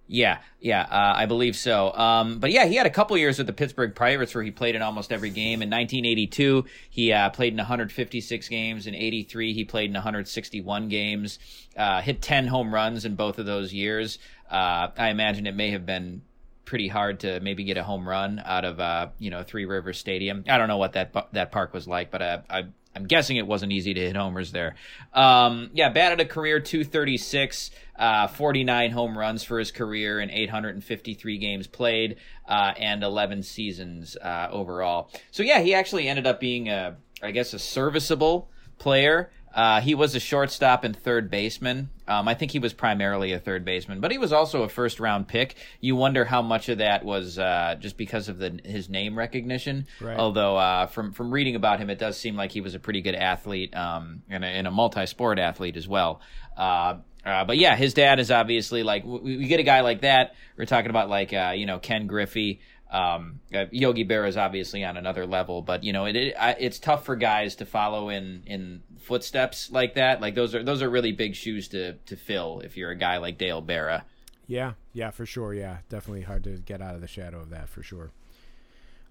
Yeah, 0.08 0.38
yeah, 0.60 0.82
uh, 0.82 1.14
I 1.16 1.26
believe 1.26 1.56
so. 1.56 1.92
Um, 1.92 2.38
but 2.38 2.52
yeah, 2.52 2.66
he 2.66 2.76
had 2.76 2.86
a 2.86 2.90
couple 2.90 3.16
years 3.18 3.38
with 3.38 3.48
the 3.48 3.52
Pittsburgh 3.52 3.94
Pirates 3.94 4.34
where 4.34 4.44
he 4.44 4.52
played 4.52 4.76
in 4.76 4.82
almost 4.82 5.12
every 5.12 5.30
game. 5.30 5.62
In 5.62 5.70
1982, 5.70 6.64
he 6.90 7.12
uh, 7.12 7.30
played 7.30 7.52
in 7.52 7.56
156 7.56 8.48
games. 8.48 8.86
In 8.86 8.94
83, 8.94 9.52
he 9.52 9.64
played 9.64 9.90
in 9.90 9.94
161 9.94 10.88
games. 10.88 11.40
Uh, 11.76 12.02
hit 12.02 12.22
10 12.22 12.46
home 12.46 12.72
runs 12.72 13.04
in 13.04 13.16
both 13.16 13.40
of 13.40 13.46
those 13.46 13.72
years. 13.72 14.18
Uh, 14.48 14.88
I 14.96 15.08
imagine 15.08 15.46
it 15.46 15.56
may 15.56 15.72
have 15.72 15.86
been 15.86 16.22
pretty 16.64 16.88
hard 16.88 17.20
to 17.20 17.40
maybe 17.40 17.64
get 17.64 17.76
a 17.76 17.82
home 17.82 18.08
run 18.08 18.40
out 18.44 18.64
of 18.64 18.78
uh, 18.78 19.08
you 19.18 19.30
know 19.30 19.42
Three 19.42 19.64
Rivers 19.64 19.98
Stadium. 19.98 20.44
I 20.48 20.58
don't 20.58 20.68
know 20.68 20.78
what 20.78 20.92
that 20.92 21.14
that 21.32 21.50
park 21.50 21.74
was 21.74 21.88
like, 21.88 22.10
but 22.10 22.22
uh, 22.22 22.38
I. 22.48 22.64
I'm 22.96 23.06
guessing 23.06 23.36
it 23.36 23.46
wasn't 23.46 23.72
easy 23.72 23.92
to 23.92 24.00
hit 24.00 24.16
homers 24.16 24.52
there. 24.52 24.74
Um, 25.12 25.70
yeah, 25.74 25.90
batted 25.90 26.20
a 26.20 26.24
career 26.24 26.60
236, 26.60 27.70
uh, 27.98 28.26
49 28.28 28.90
home 28.90 29.18
runs 29.18 29.44
for 29.44 29.58
his 29.58 29.70
career 29.70 30.18
in 30.18 30.30
853 30.30 31.38
games 31.38 31.66
played, 31.66 32.16
uh, 32.48 32.72
and 32.78 33.02
11 33.02 33.42
seasons 33.42 34.16
uh, 34.16 34.48
overall. 34.50 35.10
So 35.30 35.42
yeah, 35.42 35.60
he 35.60 35.74
actually 35.74 36.08
ended 36.08 36.26
up 36.26 36.40
being 36.40 36.70
a, 36.70 36.96
I 37.22 37.32
guess, 37.32 37.52
a 37.52 37.58
serviceable 37.58 38.48
player. 38.78 39.30
Uh, 39.56 39.80
he 39.80 39.94
was 39.94 40.14
a 40.14 40.20
shortstop 40.20 40.84
and 40.84 40.94
third 40.94 41.30
baseman. 41.30 41.88
Um, 42.06 42.28
I 42.28 42.34
think 42.34 42.50
he 42.52 42.58
was 42.58 42.74
primarily 42.74 43.32
a 43.32 43.40
third 43.40 43.64
baseman, 43.64 44.00
but 44.00 44.12
he 44.12 44.18
was 44.18 44.30
also 44.30 44.62
a 44.64 44.68
first 44.68 45.00
round 45.00 45.28
pick. 45.28 45.56
You 45.80 45.96
wonder 45.96 46.26
how 46.26 46.42
much 46.42 46.68
of 46.68 46.78
that 46.78 47.06
was 47.06 47.38
uh, 47.38 47.76
just 47.80 47.96
because 47.96 48.28
of 48.28 48.36
the 48.36 48.60
his 48.62 48.90
name 48.90 49.16
recognition. 49.16 49.86
Right. 49.98 50.18
Although 50.18 50.58
uh, 50.58 50.86
from 50.86 51.12
from 51.12 51.32
reading 51.32 51.56
about 51.56 51.80
him, 51.80 51.88
it 51.88 51.98
does 51.98 52.18
seem 52.18 52.36
like 52.36 52.52
he 52.52 52.60
was 52.60 52.74
a 52.74 52.78
pretty 52.78 53.00
good 53.00 53.14
athlete 53.14 53.74
um, 53.74 54.22
and 54.28 54.44
a, 54.44 54.46
and 54.46 54.66
a 54.66 54.70
multi 54.70 55.06
sport 55.06 55.38
athlete 55.38 55.78
as 55.78 55.88
well. 55.88 56.20
Uh, 56.54 56.98
uh, 57.24 57.44
but 57.44 57.56
yeah, 57.56 57.74
his 57.74 57.94
dad 57.94 58.20
is 58.20 58.30
obviously 58.30 58.82
like 58.82 59.04
we, 59.04 59.38
we 59.38 59.46
get 59.48 59.58
a 59.58 59.64
guy 59.64 59.80
like 59.80 60.02
that. 60.02 60.34
We're 60.58 60.66
talking 60.66 60.90
about 60.90 61.08
like 61.08 61.32
uh, 61.32 61.54
you 61.56 61.64
know 61.64 61.78
Ken 61.78 62.06
Griffey. 62.06 62.60
Um, 62.88 63.40
uh, 63.52 63.64
Yogi 63.72 64.06
Berra 64.06 64.28
is 64.28 64.36
obviously 64.36 64.84
on 64.84 64.96
another 64.96 65.26
level, 65.26 65.60
but 65.60 65.82
you 65.82 65.92
know 65.92 66.04
it, 66.04 66.14
it 66.14 66.36
it's 66.60 66.78
tough 66.78 67.04
for 67.04 67.16
guys 67.16 67.56
to 67.56 67.66
follow 67.66 68.10
in 68.10 68.44
in 68.46 68.82
footsteps 69.06 69.70
like 69.70 69.94
that. 69.94 70.20
Like 70.20 70.34
those 70.34 70.54
are 70.54 70.62
those 70.62 70.82
are 70.82 70.90
really 70.90 71.12
big 71.12 71.34
shoes 71.34 71.68
to 71.68 71.94
to 71.94 72.16
fill 72.16 72.60
if 72.60 72.76
you're 72.76 72.90
a 72.90 72.96
guy 72.96 73.18
like 73.18 73.38
Dale 73.38 73.62
Berra. 73.62 74.02
Yeah, 74.48 74.72
yeah, 74.92 75.10
for 75.10 75.24
sure. 75.26 75.54
Yeah, 75.54 75.78
definitely 75.88 76.22
hard 76.22 76.44
to 76.44 76.50
get 76.50 76.82
out 76.82 76.94
of 76.94 77.00
the 77.00 77.08
shadow 77.08 77.40
of 77.40 77.50
that 77.50 77.68
for 77.68 77.82
sure. 77.82 78.10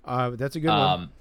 Uh, 0.03 0.31
that's 0.31 0.55
a 0.55 0.59
good 0.59 0.69
one. 0.69 0.79
Um, 0.79 1.11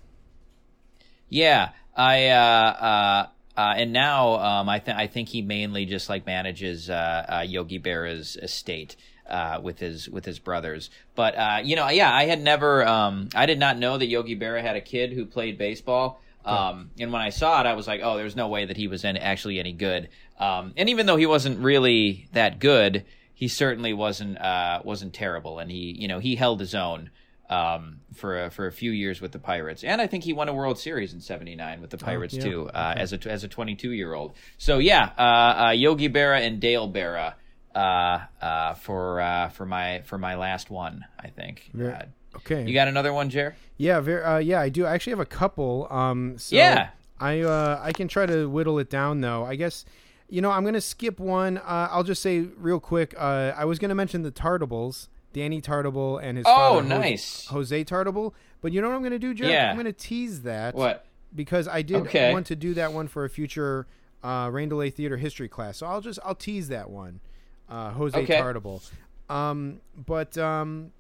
yeah, 1.29 1.71
I 1.97 2.29
uh, 2.29 2.37
uh, 2.37 3.27
uh, 3.57 3.75
and 3.77 3.93
now 3.93 4.35
um, 4.35 4.69
I 4.69 4.81
think 4.81 4.99
I 4.99 5.07
think 5.07 5.29
he 5.29 5.43
mainly 5.43 5.87
just 5.87 6.09
like 6.09 6.27
manages 6.27 6.91
uh, 6.91 7.27
uh, 7.29 7.45
Yogi 7.47 7.79
Berra's 7.79 8.37
estate. 8.37 8.97
Uh, 9.27 9.59
with 9.63 9.79
his 9.79 10.07
with 10.07 10.27
his 10.27 10.39
brothers, 10.39 10.91
but 11.15 11.35
uh, 11.35 11.59
you 11.65 11.77
know, 11.77 11.89
yeah, 11.89 12.13
I 12.13 12.27
had 12.27 12.43
never, 12.43 12.87
um, 12.87 13.31
I 13.35 13.47
did 13.47 13.59
not 13.59 13.79
know 13.79 13.97
that 13.97 14.07
Yogi 14.07 14.39
Berra 14.39 14.61
had 14.61 14.77
a 14.77 14.83
kid 14.83 15.15
who 15.15 15.25
played 15.25 15.57
baseball. 15.57 16.21
Um, 16.45 16.91
and 16.99 17.13
when 17.13 17.23
I 17.23 17.31
saw 17.31 17.61
it, 17.61 17.67
I 17.67 17.75
was 17.75 17.87
like, 17.87 18.01
oh, 18.03 18.17
there's 18.17 18.37
no 18.37 18.49
way 18.49 18.67
that 18.67 18.77
he 18.77 18.89
was 18.89 19.05
any, 19.05 19.19
actually 19.19 19.59
any 19.59 19.73
good. 19.73 20.09
Um, 20.39 20.75
and 20.77 20.89
even 20.89 21.07
though 21.07 21.17
he 21.17 21.27
wasn't 21.27 21.61
really 21.61 22.29
that 22.33 22.59
good, 22.59 23.05
he 23.35 23.49
certainly 23.49 23.93
wasn't 23.93 24.39
uh, 24.39 24.81
wasn't 24.85 25.13
terrible, 25.15 25.59
and 25.59 25.71
he 25.71 25.97
you 25.99 26.09
know 26.09 26.19
he 26.19 26.37
held 26.37 26.61
his 26.61 26.75
own 26.75 27.11
um, 27.51 28.01
for 28.15 28.45
a, 28.45 28.51
for 28.51 28.67
a 28.67 28.73
few 28.73 28.91
years 28.91 29.21
with 29.21 29.33
the 29.33 29.39
Pirates, 29.39 29.85
and 29.85 30.01
I 30.01 30.07
think 30.07 30.25
he 30.25 30.33
won 30.33 30.49
a 30.49 30.55
World 30.55 30.79
Series 30.79 31.13
in 31.13 31.21
'79 31.21 31.81
with 31.81 31.91
the 31.91 31.99
Pirates 31.99 32.35
yeah. 32.35 32.43
too, 32.43 32.69
uh, 32.69 32.95
as 32.97 33.13
a 33.13 33.29
as 33.29 33.45
a 33.45 33.49
22 33.49 33.91
year 33.91 34.15
old. 34.15 34.35
So 34.57 34.79
yeah, 34.79 35.11
uh, 35.19 35.67
uh, 35.67 35.71
Yogi 35.71 36.09
Berra 36.09 36.41
and 36.41 36.61
Dale 36.61 36.91
Berra 36.91 37.35
uh, 37.75 38.21
uh, 38.41 38.75
for 38.75 39.21
uh, 39.21 39.49
for 39.49 39.67
my 39.67 40.03
for 40.03 40.19
my 40.19 40.37
last 40.37 40.71
one, 40.71 41.05
I 41.19 41.29
think. 41.29 41.71
Uh, 41.99 42.05
okay. 42.37 42.65
you 42.67 42.75
got 42.75 42.89
another 42.89 43.13
one, 43.13 43.31
Jer? 43.31 43.57
Yeah, 43.77 44.01
very. 44.01 44.23
Uh, 44.23 44.39
yeah, 44.39 44.61
I 44.61 44.69
do. 44.69 44.87
I 44.87 44.95
actually 44.95 45.13
have 45.13 45.21
a 45.21 45.27
couple. 45.27 45.87
Um, 45.91 46.39
so 46.39 46.55
Yeah. 46.57 46.91
I 47.21 47.41
uh, 47.41 47.81
I 47.83 47.93
can 47.93 48.09
try 48.09 48.27
to 48.27 48.49
whittle 48.49 48.79
it 48.79 48.91
down 48.91 49.21
though. 49.21 49.45
I 49.45 49.55
guess, 49.57 49.85
you 50.29 50.41
know, 50.43 50.51
I'm 50.51 50.65
gonna 50.65 50.81
skip 50.81 51.19
one. 51.21 51.59
Uh, 51.59 51.89
I'll 51.91 52.03
just 52.03 52.23
say 52.23 52.41
real 52.41 52.81
quick. 52.81 53.15
Uh, 53.17 53.53
I 53.57 53.65
was 53.65 53.79
gonna 53.79 53.95
mention 53.95 54.23
the 54.23 54.33
Tartabulls, 54.33 55.09
Danny 55.33 55.61
Tartabull 55.63 56.21
and 56.23 56.37
his 56.39 56.47
Oh, 56.47 56.55
father, 56.81 56.83
nice. 56.89 57.47
Jose 57.47 57.85
Tartabull. 57.85 58.33
But 58.61 58.73
you 58.73 58.81
know 58.81 58.89
what 58.89 58.97
I'm 58.97 59.03
gonna 59.03 59.19
do, 59.19 59.33
Jeff? 59.35 59.49
Yeah. 59.51 59.71
I'm 59.71 59.77
gonna 59.77 59.93
tease 59.93 60.43
that. 60.43 60.75
What? 60.75 61.07
Because 61.35 61.67
I 61.69 61.83
did 61.83 61.97
Okay. 62.03 62.33
want 62.33 62.47
to 62.47 62.57
do 62.57 62.75
that 62.75 62.93
one 62.93 63.09
for 63.09 63.25
a 63.25 63.31
future 63.31 63.87
uh, 64.23 64.49
Rain 64.53 64.69
Delay 64.69 64.91
Theater 64.91 65.17
history 65.17 65.49
class. 65.49 65.77
So 65.79 65.87
I'll 65.87 66.01
just 66.01 66.19
I'll 66.25 66.35
tease 66.35 66.69
that 66.69 66.91
one. 66.91 67.21
Uh, 67.69 67.91
Jose 67.93 68.19
Okay. 68.23 68.41
Tartabull. 68.41 68.83
Um, 69.31 69.81
but 70.07 70.37
um, 70.37 70.93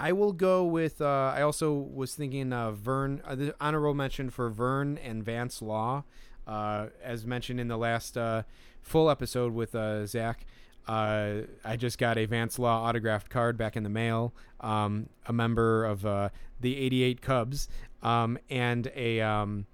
I 0.00 0.12
will 0.12 0.32
go 0.32 0.64
with. 0.64 1.02
Uh, 1.02 1.32
I 1.36 1.42
also 1.42 1.74
was 1.74 2.14
thinking 2.14 2.54
uh, 2.54 2.72
Vern. 2.72 3.20
Uh, 3.22 3.34
the 3.34 3.54
honorable 3.60 3.92
mention 3.92 4.30
for 4.30 4.48
Vern 4.48 4.96
and 4.96 5.22
Vance 5.22 5.60
Law, 5.60 6.04
uh, 6.46 6.86
as 7.04 7.26
mentioned 7.26 7.60
in 7.60 7.68
the 7.68 7.76
last 7.76 8.16
uh, 8.16 8.44
full 8.80 9.10
episode 9.10 9.52
with 9.52 9.74
uh, 9.74 10.06
Zach. 10.06 10.46
I 10.88 11.76
just 11.76 11.98
got 11.98 12.16
a 12.16 12.24
Vance 12.24 12.58
Law 12.58 12.82
autographed 12.88 13.28
card 13.28 13.58
back 13.58 13.76
in 13.76 13.82
the 13.82 13.90
mail. 13.90 14.34
Um, 14.60 15.10
a 15.26 15.34
member 15.34 15.84
of 15.84 16.00
the 16.02 16.30
'88 16.76 17.20
Cubs 17.20 17.68
um, 18.02 18.38
and 18.48 18.90
a 18.96 19.20
um, 19.20 19.66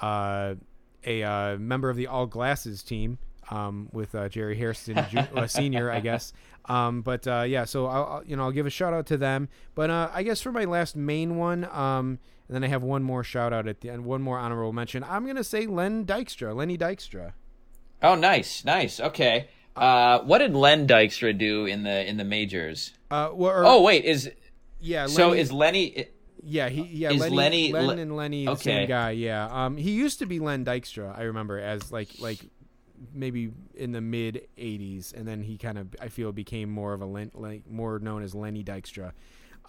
a 0.00 0.56
member 1.58 1.88
of 1.88 1.96
the 1.96 2.06
All 2.08 2.26
Glasses 2.26 2.82
team 2.82 3.18
um, 3.50 3.88
with 3.90 4.14
Jerry 4.30 4.56
Hairston 4.56 5.04
Ju- 5.10 5.18
uh, 5.34 5.46
Senior, 5.46 5.90
I 5.90 6.00
guess. 6.00 6.34
Um, 6.66 7.02
but 7.02 7.26
uh, 7.26 7.42
yeah, 7.46 7.64
so 7.64 7.86
I'll, 7.86 8.04
I'll 8.04 8.24
you 8.24 8.36
know 8.36 8.44
I'll 8.44 8.52
give 8.52 8.66
a 8.66 8.70
shout 8.70 8.92
out 8.94 9.06
to 9.06 9.16
them. 9.16 9.48
But 9.74 9.90
uh, 9.90 10.10
I 10.12 10.22
guess 10.22 10.40
for 10.40 10.52
my 10.52 10.64
last 10.64 10.94
main 10.96 11.36
one, 11.36 11.64
um, 11.64 12.18
and 12.48 12.54
then 12.54 12.64
I 12.64 12.68
have 12.68 12.82
one 12.82 13.02
more 13.02 13.24
shout 13.24 13.52
out 13.52 13.66
at 13.66 13.80
the 13.80 13.90
end, 13.90 14.04
one 14.04 14.22
more 14.22 14.38
honorable 14.38 14.72
mention. 14.72 15.04
I'm 15.04 15.26
gonna 15.26 15.44
say 15.44 15.66
Len 15.66 16.04
Dykstra, 16.06 16.54
Lenny 16.54 16.78
Dykstra. 16.78 17.32
Oh, 18.02 18.14
nice, 18.14 18.64
nice. 18.64 19.00
Okay. 19.00 19.48
Uh, 19.74 20.20
what 20.20 20.38
did 20.38 20.54
Len 20.54 20.86
Dykstra 20.86 21.36
do 21.36 21.66
in 21.66 21.82
the 21.82 22.08
in 22.08 22.16
the 22.16 22.24
majors? 22.24 22.92
Uh, 23.10 23.30
well, 23.32 23.50
or- 23.52 23.66
Oh, 23.66 23.82
wait, 23.82 24.04
is 24.04 24.30
yeah. 24.80 25.06
so 25.06 25.28
Lenny- 25.28 25.40
is 25.40 25.52
Lenny? 25.52 26.06
Yeah, 26.44 26.68
he 26.68 26.82
yeah 26.82 27.12
Is 27.12 27.20
Lenny, 27.20 27.72
Lenny- 27.72 27.72
Len 27.72 27.98
and 28.00 28.16
Lenny 28.16 28.46
the 28.46 28.56
same 28.56 28.88
guy. 28.88 29.12
Yeah, 29.12 29.46
um, 29.46 29.76
he 29.76 29.92
used 29.92 30.18
to 30.18 30.26
be 30.26 30.40
Len 30.40 30.64
Dykstra. 30.64 31.16
I 31.16 31.22
remember 31.22 31.58
as 31.58 31.92
like 31.92 32.08
like 32.18 32.40
maybe 33.12 33.50
in 33.74 33.92
the 33.92 34.00
mid 34.00 34.48
'80s, 34.58 35.12
and 35.14 35.26
then 35.26 35.42
he 35.42 35.56
kind 35.58 35.78
of 35.78 35.88
I 36.00 36.08
feel 36.08 36.32
became 36.32 36.70
more 36.70 36.92
of 36.92 37.00
a 37.02 37.06
Len, 37.06 37.30
like 37.34 37.68
more 37.68 37.98
known 37.98 38.22
as 38.22 38.34
Lenny 38.34 38.62
Dykstra. 38.64 39.12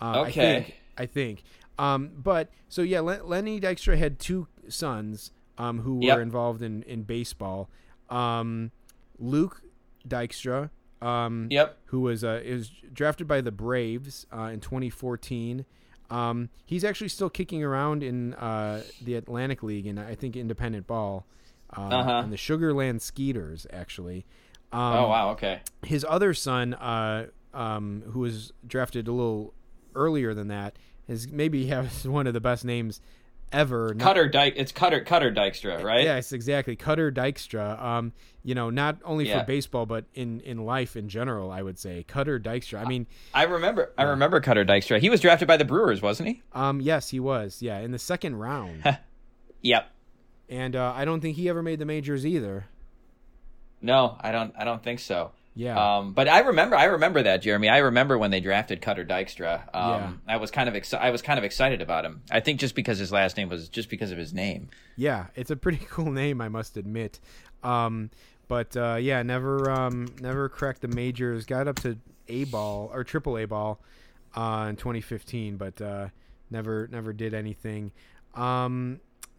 I 0.01 0.19
Okay. 0.21 0.31
think, 0.63 0.75
I 0.97 1.05
think. 1.05 1.43
Um, 1.79 2.11
but 2.15 2.49
so 2.69 2.81
yeah, 2.81 2.99
Len, 2.99 3.25
Lenny 3.27 3.59
Dykstra 3.59 3.97
had 3.97 4.19
two 4.19 4.47
sons 4.67 5.31
um, 5.57 5.79
who 5.79 5.95
were 5.97 6.03
Yep. 6.07 6.19
involved 6.19 6.61
in 6.61 6.83
in 6.83 7.03
baseball. 7.03 7.69
Um, 8.09 8.71
Luke 9.19 9.61
Dykstra. 10.07 10.69
Um, 11.01 11.47
Yep. 11.51 11.77
who 11.85 11.99
was 12.01 12.23
uh, 12.23 12.39
is 12.43 12.69
drafted 12.93 13.27
by 13.27 13.41
the 13.41 13.51
Braves 13.51 14.25
uh, 14.31 14.43
in 14.53 14.61
2014. 14.61 15.65
Um, 16.09 16.49
he's 16.65 16.83
actually 16.85 17.09
still 17.09 17.29
kicking 17.29 17.61
around 17.63 18.03
in 18.03 18.33
uh, 18.35 18.83
the 19.01 19.15
Atlantic 19.15 19.63
League 19.63 19.85
and 19.85 19.99
I 19.99 20.15
think 20.15 20.35
independent 20.37 20.87
ball. 20.87 21.25
Uh, 21.77 21.81
Uh-huh. 21.81 22.11
And 22.23 22.31
the 22.33 22.37
Sugarland 22.37 23.01
Skeeters, 23.01 23.67
actually. 23.71 24.25
Um, 24.71 24.79
oh 24.81 25.07
wow. 25.09 25.29
Okay. 25.31 25.61
His 25.85 26.05
other 26.07 26.33
son, 26.33 26.73
uh, 26.73 27.27
um, 27.53 28.03
who 28.11 28.19
was 28.21 28.53
drafted 28.65 29.07
a 29.07 29.11
little 29.11 29.53
earlier 29.95 30.33
than 30.33 30.47
that, 30.47 30.75
is 31.07 31.27
maybe 31.27 31.67
has 31.67 32.07
one 32.07 32.25
of 32.27 32.33
the 32.33 32.41
best 32.41 32.65
names 32.65 32.99
ever. 33.51 33.93
Cutter 33.93 34.27
Dyke. 34.27 34.53
It's 34.57 34.71
Cutter 34.71 35.01
Cutter 35.01 35.31
Dykstra, 35.31 35.83
right? 35.83 36.03
Yes, 36.03 36.31
exactly. 36.33 36.75
Cutter 36.75 37.11
Dykstra. 37.11 37.79
Um, 37.79 38.13
you 38.43 38.55
know, 38.55 38.71
not 38.71 38.97
only 39.05 39.27
Yeah. 39.29 39.41
for 39.41 39.45
baseball, 39.45 39.85
but 39.85 40.05
in, 40.15 40.39
in 40.41 40.65
life 40.65 40.95
in 40.95 41.07
general, 41.07 41.51
I 41.51 41.61
would 41.61 41.77
say 41.77 42.03
Cutter 42.07 42.39
Dykstra. 42.39 42.79
I 42.83 42.85
mean, 42.85 43.05
I 43.31 43.43
remember. 43.43 43.91
I 43.95 44.03
remember 44.03 44.39
Cutter 44.41 44.65
Dykstra. 44.65 44.99
He 44.99 45.09
was 45.11 45.21
drafted 45.21 45.47
by 45.47 45.57
the 45.57 45.65
Brewers, 45.65 46.01
wasn't 46.01 46.29
he? 46.29 46.41
um, 46.53 46.81
yes, 46.81 47.09
he 47.09 47.19
was. 47.19 47.61
Yeah, 47.61 47.77
in 47.79 47.91
the 47.91 47.99
second 47.99 48.37
round, 48.37 48.97
Yep. 49.61 49.89
And 50.49 50.75
uh, 50.75 50.93
I 50.95 51.05
don't 51.05 51.21
think 51.21 51.35
he 51.35 51.49
ever 51.49 51.63
made 51.63 51.79
the 51.79 51.85
majors 51.85 52.25
either. 52.25 52.65
No, 53.81 54.17
I 54.19 54.31
don't. 54.31 54.53
I 54.57 54.63
don't 54.63 54.81
think 54.81 54.99
so. 54.99 55.31
Yeah. 55.55 55.97
Um, 55.97 56.13
but 56.13 56.27
I 56.27 56.39
remember. 56.39 56.75
I 56.75 56.85
remember 56.85 57.21
that, 57.23 57.41
Jeremy. 57.41 57.69
I 57.69 57.79
remember 57.79 58.17
when 58.17 58.31
they 58.31 58.39
drafted 58.39 58.81
Cutter 58.81 59.05
Dykstra. 59.05 59.63
Um, 59.75 60.21
I 60.27 60.37
was 60.37 60.49
kind 60.51 60.67
of. 60.67 60.75
Exci- 60.75 60.99
I 60.99 61.11
was 61.11 61.21
kind 61.21 61.37
of 61.37 61.43
excited 61.43 61.81
about 61.81 62.05
him. 62.05 62.23
I 62.31 62.39
think 62.39 62.59
just 62.59 62.75
because 62.75 62.97
his 62.97 63.11
last 63.11 63.37
name 63.37 63.49
was 63.49 63.69
just 63.69 63.89
because 63.89 64.11
of 64.11 64.17
his 64.17 64.33
name. 64.33 64.69
Yeah, 64.95 65.27
it's 65.35 65.51
a 65.51 65.55
pretty 65.55 65.85
cool 65.89 66.11
name, 66.11 66.41
I 66.41 66.49
must 66.49 66.77
admit. 66.77 67.19
Um, 67.61 68.09
but 68.47 68.75
uh, 68.75 68.97
yeah, 68.99 69.21
never 69.21 69.69
um, 69.69 70.07
never 70.21 70.49
cracked 70.49 70.81
the 70.81 70.87
majors. 70.87 71.45
Got 71.45 71.67
up 71.67 71.75
to 71.81 71.97
A 72.29 72.45
ball 72.45 72.89
or 72.93 73.03
triple 73.03 73.37
A 73.37 73.45
ball 73.45 73.79
uh, 74.35 74.67
in 74.69 74.75
2015, 74.75 75.57
but 75.57 75.79
uh, 75.81 76.07
never 76.49 76.87
never 76.91 77.13
did 77.13 77.33
anything. 77.33 77.91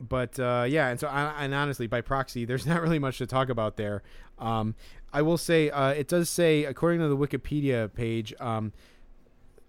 But 0.00 0.38
uh, 0.38 0.66
yeah, 0.68 0.88
and 0.88 0.98
so 0.98 1.08
and 1.08 1.54
honestly, 1.54 1.86
by 1.86 2.00
proxy, 2.00 2.44
there's 2.46 2.66
not 2.66 2.82
really 2.82 2.98
much 2.98 3.18
to 3.18 3.26
talk 3.26 3.48
about 3.48 3.76
there. 3.76 4.02
Um, 4.38 4.74
I 5.12 5.22
will 5.22 5.38
say 5.38 5.70
uh, 5.70 5.90
it 5.90 6.08
does 6.08 6.28
say, 6.28 6.64
according 6.64 7.00
to 7.00 7.08
the 7.08 7.16
Wikipedia 7.16 7.92
page, 7.92 8.34
um, 8.40 8.72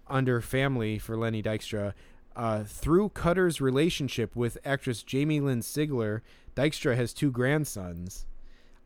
under 0.07 0.41
family 0.41 0.97
for 0.97 1.15
Lenny 1.17 1.43
Dykstra, 1.43 1.93
uh, 2.35 2.63
through 2.63 3.09
Cutter's 3.09 3.61
relationship 3.61 4.35
with 4.35 4.57
actress 4.65 5.03
Jamie 5.03 5.39
Lynn 5.39 5.61
Sigler, 5.61 6.21
Dykstra 6.55 6.95
has 6.95 7.13
two 7.13 7.31
grandsons. 7.31 8.25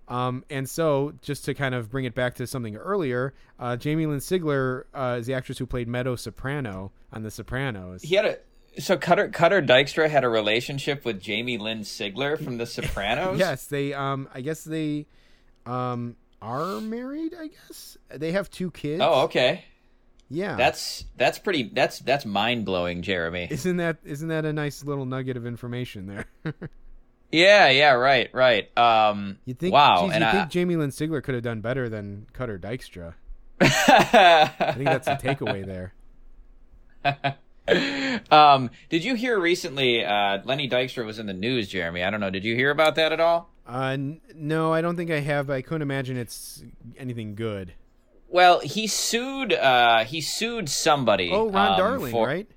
Um, 0.07 0.43
and 0.49 0.67
so, 0.67 1.13
just 1.21 1.45
to 1.45 1.53
kind 1.53 1.75
of 1.75 1.91
bring 1.91 2.05
it 2.05 2.15
back 2.15 2.35
to 2.35 2.47
something 2.47 2.75
earlier, 2.75 3.33
uh, 3.59 3.77
Jamie 3.77 4.07
Lynn 4.07 4.19
Sigler 4.19 4.85
uh, 4.93 5.17
is 5.19 5.27
the 5.27 5.35
actress 5.35 5.59
who 5.59 5.67
played 5.67 5.87
Meadow 5.87 6.15
Soprano 6.15 6.91
on 7.13 7.21
The 7.21 7.29
Sopranos. 7.29 8.01
He 8.01 8.15
had 8.15 8.25
a 8.25 8.39
so 8.77 8.97
Cutter 8.97 9.29
Cutter 9.29 9.61
Dykstra 9.61 10.09
had 10.09 10.23
a 10.23 10.29
relationship 10.29 11.03
with 11.05 11.21
Jamie 11.21 11.57
Lynn 11.57 11.81
Sigler 11.81 12.41
from 12.41 12.57
The 12.57 12.65
Sopranos. 12.65 13.39
yes, 13.39 13.65
they. 13.65 13.93
Um, 13.93 14.29
I 14.33 14.41
guess 14.41 14.63
they, 14.63 15.07
um, 15.65 16.15
are 16.41 16.79
married. 16.79 17.33
I 17.39 17.47
guess 17.47 17.97
they 18.09 18.31
have 18.33 18.49
two 18.49 18.71
kids. 18.71 19.01
Oh, 19.03 19.23
okay. 19.23 19.65
Yeah, 20.31 20.55
That's 20.55 21.05
that's 21.17 21.39
pretty. 21.39 21.71
That's 21.73 21.99
that's 21.99 22.23
mind 22.23 22.63
blowing, 22.65 23.01
Jeremy. 23.01 23.47
isn't 23.49 23.77
that 23.77 23.97
isn't 24.03 24.27
that 24.27 24.45
a 24.45 24.53
nice 24.53 24.83
little 24.83 25.05
nugget 25.05 25.37
of 25.37 25.45
information 25.47 26.05
there? 26.05 26.25
Yeah, 27.31 27.69
yeah, 27.69 27.91
right, 27.91 28.27
right. 28.33 28.75
Um, 28.75 29.37
you 29.45 29.53
think? 29.53 29.71
Wow, 29.71 30.05
geez, 30.07 30.13
and 30.15 30.23
you 30.23 30.27
I- 30.27 30.31
think 30.31 30.49
Jamie 30.49 30.75
Lynn 30.77 30.89
Sigler 30.89 31.21
could 31.21 31.35
have 31.35 31.43
done 31.43 31.61
better 31.61 31.87
than 31.87 32.25
Cutter 32.33 32.57
Dykstra? 32.57 33.13
I 33.61 34.73
think 34.73 34.85
that's 34.85 35.07
a 35.07 35.15
takeaway 35.15 35.63
there. 35.63 35.93
Um, 38.31 38.69
did 38.89 39.03
you 39.03 39.15
hear 39.15 39.39
recently? 39.39 40.03
Uh, 40.05 40.39
Lenny 40.45 40.69
Dykstra 40.69 41.05
was 41.05 41.19
in 41.19 41.25
the 41.25 41.33
news, 41.33 41.67
Jeremy. 41.67 42.03
I 42.03 42.09
don't 42.09 42.19
know. 42.19 42.29
Did 42.29 42.43
you 42.43 42.55
hear 42.55 42.71
about 42.71 42.95
that 42.95 43.11
at 43.11 43.19
all? 43.19 43.49
Uh, 43.67 43.91
n- 43.93 44.21
no, 44.33 44.73
I 44.73 44.81
don't 44.81 44.95
think 44.95 45.11
I 45.11 45.19
have. 45.19 45.47
But 45.47 45.53
I 45.53 45.61
couldn't 45.61 45.83
imagine 45.83 46.17
it's 46.17 46.63
anything 46.97 47.35
good. 47.35 47.73
Well, 48.27 48.59
he 48.59 48.87
sued. 48.87 49.53
Uh, 49.53 50.03
he 50.03 50.21
sued 50.21 50.69
somebody. 50.69 51.31
Oh, 51.31 51.49
Ron 51.49 51.73
um, 51.73 51.77
Darling, 51.77 52.11
for- 52.11 52.27
right? 52.27 52.47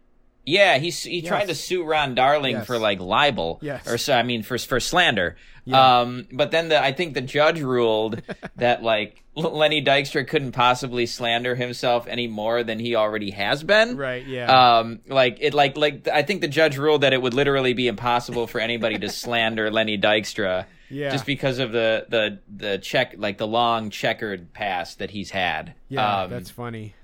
Yeah, 0.45 0.79
he 0.79 0.91
he 0.91 1.23
tried 1.23 1.47
to 1.47 1.55
sue 1.55 1.85
Ron 1.85 2.15
Darling 2.15 2.57
Yes. 2.57 2.67
for 2.67 2.79
like 2.79 3.01
libel, 3.01 3.59
Yes. 3.63 3.87
or 3.87 3.97
so 3.99 4.15
I 4.15 4.23
mean 4.23 4.43
for 4.43 4.59
for 4.59 4.81
slander. 4.81 5.37
Yeah. 5.65 6.01
Um, 6.01 6.27
but 6.33 6.51
then 6.51 6.69
the 6.71 6.83
I 6.83 6.93
think 6.93 7.15
the 7.15 7.21
judge 7.21 7.61
ruled 7.61 8.21
that 8.57 8.83
like 8.83 9.23
Lenny 9.37 9.83
Dykstra 9.83 10.27
couldn't 10.27 10.53
possibly 10.53 11.07
slander 11.07 11.55
himself 11.55 12.07
any 12.09 12.27
more 12.27 12.65
than 12.65 12.79
he 12.81 12.97
already 12.97 13.31
has 13.31 13.63
been. 13.63 13.97
Right. 13.97 14.27
Yeah. 14.27 14.79
Um, 14.79 14.99
like 15.07 15.39
it, 15.41 15.55
like 15.55 15.77
like 15.77 16.09
I 16.09 16.23
think 16.23 16.41
the 16.41 16.49
judge 16.49 16.77
ruled 16.77 17.03
that 17.03 17.13
it 17.13 17.23
would 17.23 17.33
literally 17.35 17.73
be 17.73 17.87
impossible 17.87 18.49
for 18.49 18.61
anybody 18.61 18.99
to 18.99 19.09
slander 19.23 19.71
Lenny 19.71 19.97
Dykstra, 19.97 20.67
Yeah. 20.91 21.11
just 21.13 21.25
because 21.25 21.61
of 21.61 21.71
the 21.71 22.07
the 22.09 22.41
the 22.55 22.79
check 22.79 23.15
like 23.17 23.39
the 23.39 23.47
long 23.47 23.91
checkered 23.91 24.53
past 24.53 24.99
that 24.99 25.13
he's 25.13 25.31
had. 25.31 25.75
yeah, 25.89 26.23
Um, 26.23 26.31
that's 26.31 26.51
funny. 26.51 26.95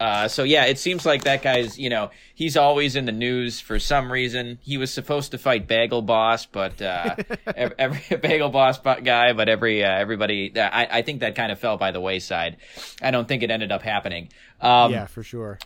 Uh, 0.00 0.26
so 0.28 0.42
yeah, 0.42 0.64
it 0.64 0.78
seems 0.78 1.04
like 1.04 1.24
that 1.24 1.42
guy's, 1.42 1.78
you 1.78 1.90
know, 1.90 2.10
he's 2.34 2.56
always 2.56 2.96
in 2.96 3.04
the 3.04 3.12
news 3.12 3.60
for 3.60 3.78
some 3.78 4.10
reason. 4.10 4.58
He 4.62 4.78
was 4.78 4.90
supposed 4.90 5.32
to 5.32 5.38
fight 5.38 5.68
Bagel 5.68 6.00
Boss, 6.00 6.46
but 6.46 6.80
uh, 6.80 7.16
ev- 7.46 7.74
every 7.78 8.16
Bagel 8.22 8.48
Boss 8.48 8.78
guy, 8.78 9.34
but 9.34 9.48
every 9.50 9.84
uh, 9.84 9.92
everybody, 9.92 10.58
I, 10.58 10.88
I 10.98 11.02
think 11.02 11.20
that 11.20 11.34
kind 11.34 11.52
of 11.52 11.58
fell 11.58 11.76
by 11.76 11.90
the 11.90 12.00
wayside. 12.00 12.56
I 13.02 13.10
don't 13.10 13.28
think 13.28 13.42
it 13.42 13.50
ended 13.50 13.70
up 13.72 13.82
happening. 13.82 14.30
Um, 14.60 14.90
yeah, 14.90 15.04
for 15.06 15.22
sure. 15.22 15.58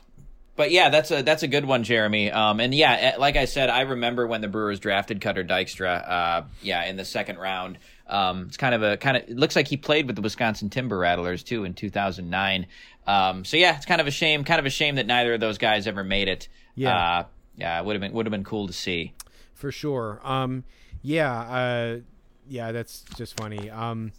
but 0.57 0.73
yeah, 0.73 0.89
that's 0.89 1.11
a 1.13 1.23
that's 1.23 1.45
a 1.45 1.49
good 1.49 1.65
one, 1.65 1.85
Jeremy. 1.85 2.33
Um, 2.33 2.59
and 2.59 2.75
yeah, 2.75 2.93
eh, 2.93 3.17
like 3.19 3.37
I 3.37 3.45
said, 3.45 3.71
I 3.71 3.83
remember 3.83 4.27
when 4.27 4.41
the 4.41 4.49
Brewers 4.49 4.81
drafted 4.81 5.21
Cutter 5.21 5.45
Dykstra. 5.45 6.09
Uh, 6.11 6.43
yeah, 6.61 6.85
in 6.85 6.97
the 6.97 7.05
second 7.05 7.39
round. 7.39 7.79
Um, 8.07 8.45
it's 8.49 8.59
kind 8.59 8.75
of 8.75 8.83
a 8.83 8.97
kind 8.99 9.17
of. 9.17 9.23
It 9.31 9.37
looks 9.39 9.57
like 9.57 9.67
he 9.67 9.79
played 9.79 10.07
with 10.07 10.15
the 10.17 10.23
Wisconsin 10.23 10.69
Timber 10.69 10.99
Rattlers 10.99 11.43
too 11.43 11.65
in 11.65 11.73
2009. 11.73 12.67
Um, 13.07 13.45
so 13.45 13.57
yeah, 13.57 13.77
it's 13.77 13.87
kind 13.87 14.01
of 14.01 14.07
a 14.07 14.11
shame. 14.11 14.45
Kind 14.45 14.61
of 14.61 14.67
a 14.67 14.71
shame 14.71 14.95
that 14.97 15.07
neither 15.07 15.35
of 15.35 15.41
those 15.41 15.59
guys 15.59 15.87
ever 15.87 16.03
made 16.05 16.29
it. 16.29 16.49
Yeah. 16.75 16.97
uh, 17.21 17.25
yeah, 17.57 17.79
it 17.79 17.85
would 17.85 17.95
have 17.95 18.01
been 18.01 18.13
would 18.13 18.27
have 18.27 18.31
been 18.33 18.45
cool 18.45 18.67
to 18.67 18.73
see. 18.73 19.13
for 19.55 19.71
sure. 19.71 20.21
Um, 20.25 20.65
yeah, 21.03 21.33
uh, 21.41 21.99
yeah, 22.49 22.73
that's 22.73 23.05
just 23.17 23.37
funny. 23.39 23.71
Um, 23.71 24.13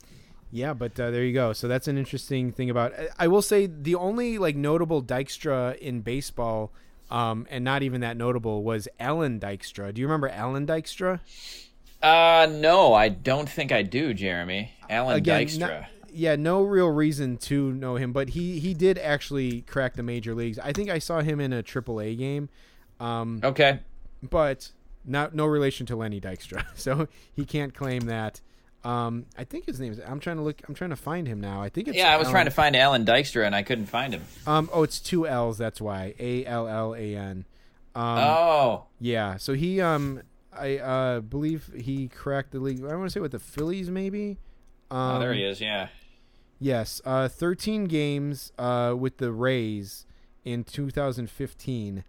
yeah, 0.51 0.73
but 0.73 0.97
uh, 0.99 1.11
there 1.11 1.23
you 1.23 1.33
go. 1.33 1.51
So 1.53 1.67
that's 1.67 1.87
an 1.87 1.97
interesting 1.97 2.51
thing 2.51 2.69
about. 2.69 2.93
I 3.19 3.27
will 3.27 3.41
say 3.41 3.65
the 3.67 3.95
only 3.95 4.37
like 4.37 4.55
notable 4.55 5.01
Dykstra 5.03 5.77
in 5.79 6.01
baseball, 6.01 6.71
um, 7.11 7.45
and 7.49 7.63
not 7.65 7.83
even 7.83 8.01
that 8.01 8.15
notable 8.17 8.63
was 8.63 8.87
Alan 8.99 9.39
Dykstra. 9.39 9.93
Do 9.93 9.99
you 9.99 10.07
remember 10.07 10.29
Alan 10.29 10.65
Dykstra? 10.67 11.19
Uh, 12.01 12.47
no, 12.51 12.93
I 12.93 13.09
don't 13.09 13.49
think 13.49 13.71
I 13.71 13.81
do, 13.81 14.13
Jeremy. 14.13 14.71
Alan 14.89 15.17
Again, 15.17 15.47
Dykstra. 15.47 15.59
no- 15.59 15.83
yeah, 16.15 16.35
no 16.35 16.61
real 16.63 16.89
reason 16.89 17.37
to 17.37 17.71
know 17.73 17.95
him, 17.95 18.11
but 18.13 18.29
he 18.29 18.59
he 18.59 18.73
did 18.73 18.97
actually 18.97 19.61
crack 19.61 19.93
the 19.95 20.03
major 20.03 20.33
leagues. 20.33 20.57
I 20.59 20.71
think 20.73 20.89
I 20.89 20.99
saw 20.99 21.21
him 21.21 21.39
in 21.39 21.53
a 21.53 21.61
AAA 21.63 22.17
game. 22.17 22.49
Um, 22.99 23.41
Okay. 23.43 23.79
but 24.27 24.71
not 25.05 25.35
no 25.35 25.45
relation 25.45 25.85
to 25.87 25.95
Lenny 25.95 26.19
Dykstra, 26.21 26.65
so 26.75 27.07
he 27.35 27.45
can't 27.45 27.73
claim 27.73 28.01
that. 28.03 28.41
Um, 28.83 29.25
I 29.37 29.43
think 29.45 29.65
his 29.65 29.79
name 29.79 29.91
is. 29.93 29.99
I'm 29.99 30.19
trying 30.19 30.37
to 30.37 30.43
look. 30.43 30.61
I'm 30.67 30.75
trying 30.75 30.91
to 30.91 30.95
find 30.95 31.27
him 31.27 31.41
now. 31.41 31.61
I 31.61 31.69
think 31.69 31.87
it's. 31.87 31.97
Yeah, 31.97 32.13
I 32.13 32.17
was 32.17 32.25
Alan- 32.27 32.33
trying 32.33 32.45
to 32.45 32.51
find 32.51 32.75
Alan 32.75 33.03
Dykstra 33.05 33.45
and 33.45 33.55
I 33.55 33.63
couldn't 33.63 33.87
find 33.87 34.13
him. 34.13 34.23
Um. 34.47 34.69
Oh, 34.71 34.83
it's 34.83 34.99
two 34.99 35.27
L's. 35.27 35.57
That's 35.57 35.81
why. 35.81 36.13
A 36.19 36.45
L 36.45 36.67
L 36.67 36.93
A 36.95 37.15
N. 37.15 37.45
Um. 37.95 38.03
oh, 38.19 38.83
Yeah. 38.99 39.37
So 39.37 39.53
he. 39.53 39.81
Um. 39.81 40.21
I 40.57 40.77
uh 40.77 41.19
believe 41.19 41.69
he 41.75 42.07
cracked 42.07 42.51
the 42.51 42.59
league. 42.59 42.79
I 42.85 42.95
want 42.95 43.07
to 43.07 43.09
say 43.09 43.19
with 43.19 43.31
the 43.33 43.39
Phillies, 43.39 43.89
maybe. 43.89 44.37
Um, 44.89 45.17
oh, 45.17 45.19
there 45.19 45.33
he 45.33 45.43
is. 45.43 45.59
Yeah. 45.59 45.89
Yes, 46.59 47.01
uh, 47.05 47.27
13 47.27 47.85
games 47.85 48.51
uh, 48.57 48.95
with 48.97 49.17
the 49.17 49.31
Rays 49.31 50.05
in 50.43 50.63
2015. 50.63 52.03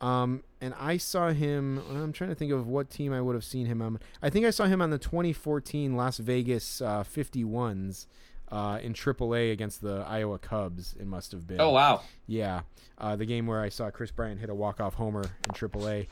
Um, 0.00 0.44
and 0.60 0.74
I 0.78 0.96
saw 0.96 1.30
him. 1.30 1.82
I'm 1.90 2.12
trying 2.12 2.30
to 2.30 2.36
think 2.36 2.52
of 2.52 2.68
what 2.68 2.90
team 2.90 3.12
I 3.12 3.20
would 3.20 3.34
have 3.34 3.44
seen 3.44 3.66
him 3.66 3.82
on. 3.82 3.98
I 4.22 4.30
think 4.30 4.46
I 4.46 4.50
saw 4.50 4.64
him 4.66 4.80
on 4.80 4.90
the 4.90 4.98
2014 4.98 5.96
Las 5.96 6.18
Vegas 6.18 6.80
uh, 6.80 7.02
51s 7.02 8.06
uh, 8.52 8.78
in 8.80 8.92
AAA 8.94 9.50
against 9.52 9.82
the 9.82 10.04
Iowa 10.06 10.38
Cubs. 10.38 10.94
It 11.00 11.06
must 11.06 11.32
have 11.32 11.46
been. 11.48 11.60
Oh 11.60 11.70
wow. 11.70 12.02
Yeah, 12.28 12.60
uh, 12.98 13.16
the 13.16 13.26
game 13.26 13.46
where 13.48 13.60
I 13.60 13.68
saw 13.70 13.90
Kris 13.90 14.10
Bryant 14.12 14.38
hit 14.40 14.50
a 14.50 14.54
walk-off 14.54 14.94
homer 14.94 15.22
in 15.24 15.54
AAA. 15.54 16.06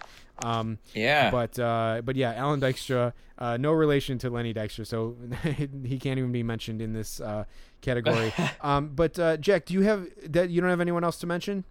Um, 0.45 0.79
Yeah. 0.93 1.31
but 1.31 1.57
uh, 1.59 2.03
but 2.05 2.17
yeah, 2.17 2.35
Alan 2.35 2.61
Dykstra, 2.61 3.13
uh, 3.39 3.57
no 3.57 3.71
relation 3.73 4.19
to 4.19 4.31
Lenny 4.31 4.53
Dykstra, 4.53 4.85
so 4.87 5.17
he 5.85 5.99
can't 5.99 6.19
even 6.19 6.33
be 6.33 6.43
mentioned 6.43 6.83
in 6.83 6.93
this 6.93 7.21
uh, 7.21 7.45
category. 7.87 8.35
um, 8.61 8.89
but 8.95 9.19
uh, 9.19 9.37
Jack, 9.39 9.65
do 9.65 9.75
you 9.75 9.81
have 9.83 10.07
that? 10.27 10.51
You 10.51 10.61
don't 10.61 10.71
have 10.71 10.81
anyone 10.83 11.05
else 11.05 11.19
to 11.21 11.27
mention? 11.27 11.65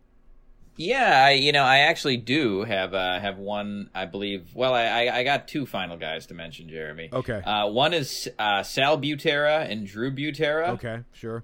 Yeah, 0.78 1.26
I 1.28 1.32
you 1.32 1.52
know 1.52 1.64
I 1.64 1.80
actually 1.80 2.18
do 2.18 2.64
have 2.64 2.94
uh, 2.94 3.20
have 3.20 3.38
one 3.38 3.90
I 3.94 4.06
believe. 4.06 4.56
Well, 4.56 4.74
I, 4.74 4.84
I 4.84 5.18
I 5.20 5.24
got 5.24 5.48
two 5.48 5.66
final 5.66 5.98
guys 5.98 6.26
to 6.28 6.34
mention, 6.34 6.68
Jeremy. 6.68 7.10
Okay. 7.14 7.42
Uh, 7.42 7.68
one 7.68 7.94
is 7.94 8.28
uh, 8.40 8.64
Sal 8.64 8.98
Butera 8.98 9.70
and 9.70 9.88
Drew 9.88 10.12
Butera. 10.12 10.70
Okay, 10.70 11.00
sure. 11.14 11.44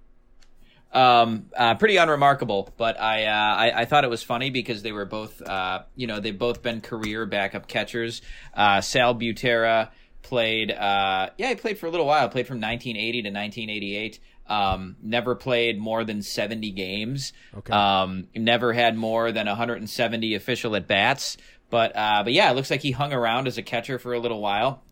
Um, 0.94 1.46
uh, 1.56 1.76
pretty 1.76 1.96
unremarkable, 1.96 2.74
but 2.76 3.00
I, 3.00 3.26
uh, 3.26 3.56
I 3.56 3.82
I 3.82 3.86
thought 3.86 4.04
it 4.04 4.10
was 4.10 4.24
funny 4.24 4.50
because 4.50 4.82
they 4.82 4.92
were 4.92 5.06
both 5.06 5.42
uh, 5.42 5.84
you 5.96 6.08
know 6.08 6.20
they've 6.20 6.38
both 6.38 6.62
been 6.62 6.82
career 6.82 7.26
backup 7.26 7.68
catchers. 7.68 8.22
Uh, 8.54 8.82
Sal 8.82 9.16
Butera 9.16 9.92
played 10.22 10.72
uh, 10.72 11.30
yeah 11.38 11.50
he 11.50 11.56
played 11.56 11.78
for 11.78 11.86
a 11.86 11.90
little 11.90 12.06
while. 12.06 12.28
Played 12.28 12.48
from 12.48 12.58
1980 12.58 13.22
to 13.22 13.30
1988. 13.30 14.20
Um, 14.48 14.98
never 15.02 15.36
played 15.36 15.80
more 15.80 16.04
than 16.04 16.22
70 16.22 16.72
games. 16.72 17.32
Okay. 17.58 17.72
Um, 17.72 18.28
never 18.36 18.74
had 18.74 18.98
more 18.98 19.32
than 19.32 19.48
170 19.48 20.36
official 20.36 20.76
at 20.76 20.88
bats. 20.88 21.38
But 21.70 21.96
uh, 21.96 22.24
but 22.24 22.34
yeah, 22.34 22.52
it 22.52 22.56
looks 22.56 22.70
like 22.70 22.82
he 22.82 22.92
hung 22.92 23.14
around 23.14 23.48
as 23.48 23.58
a 23.58 23.64
catcher 23.64 23.98
for 23.98 24.14
a 24.14 24.20
little 24.20 24.42
while 24.42 24.84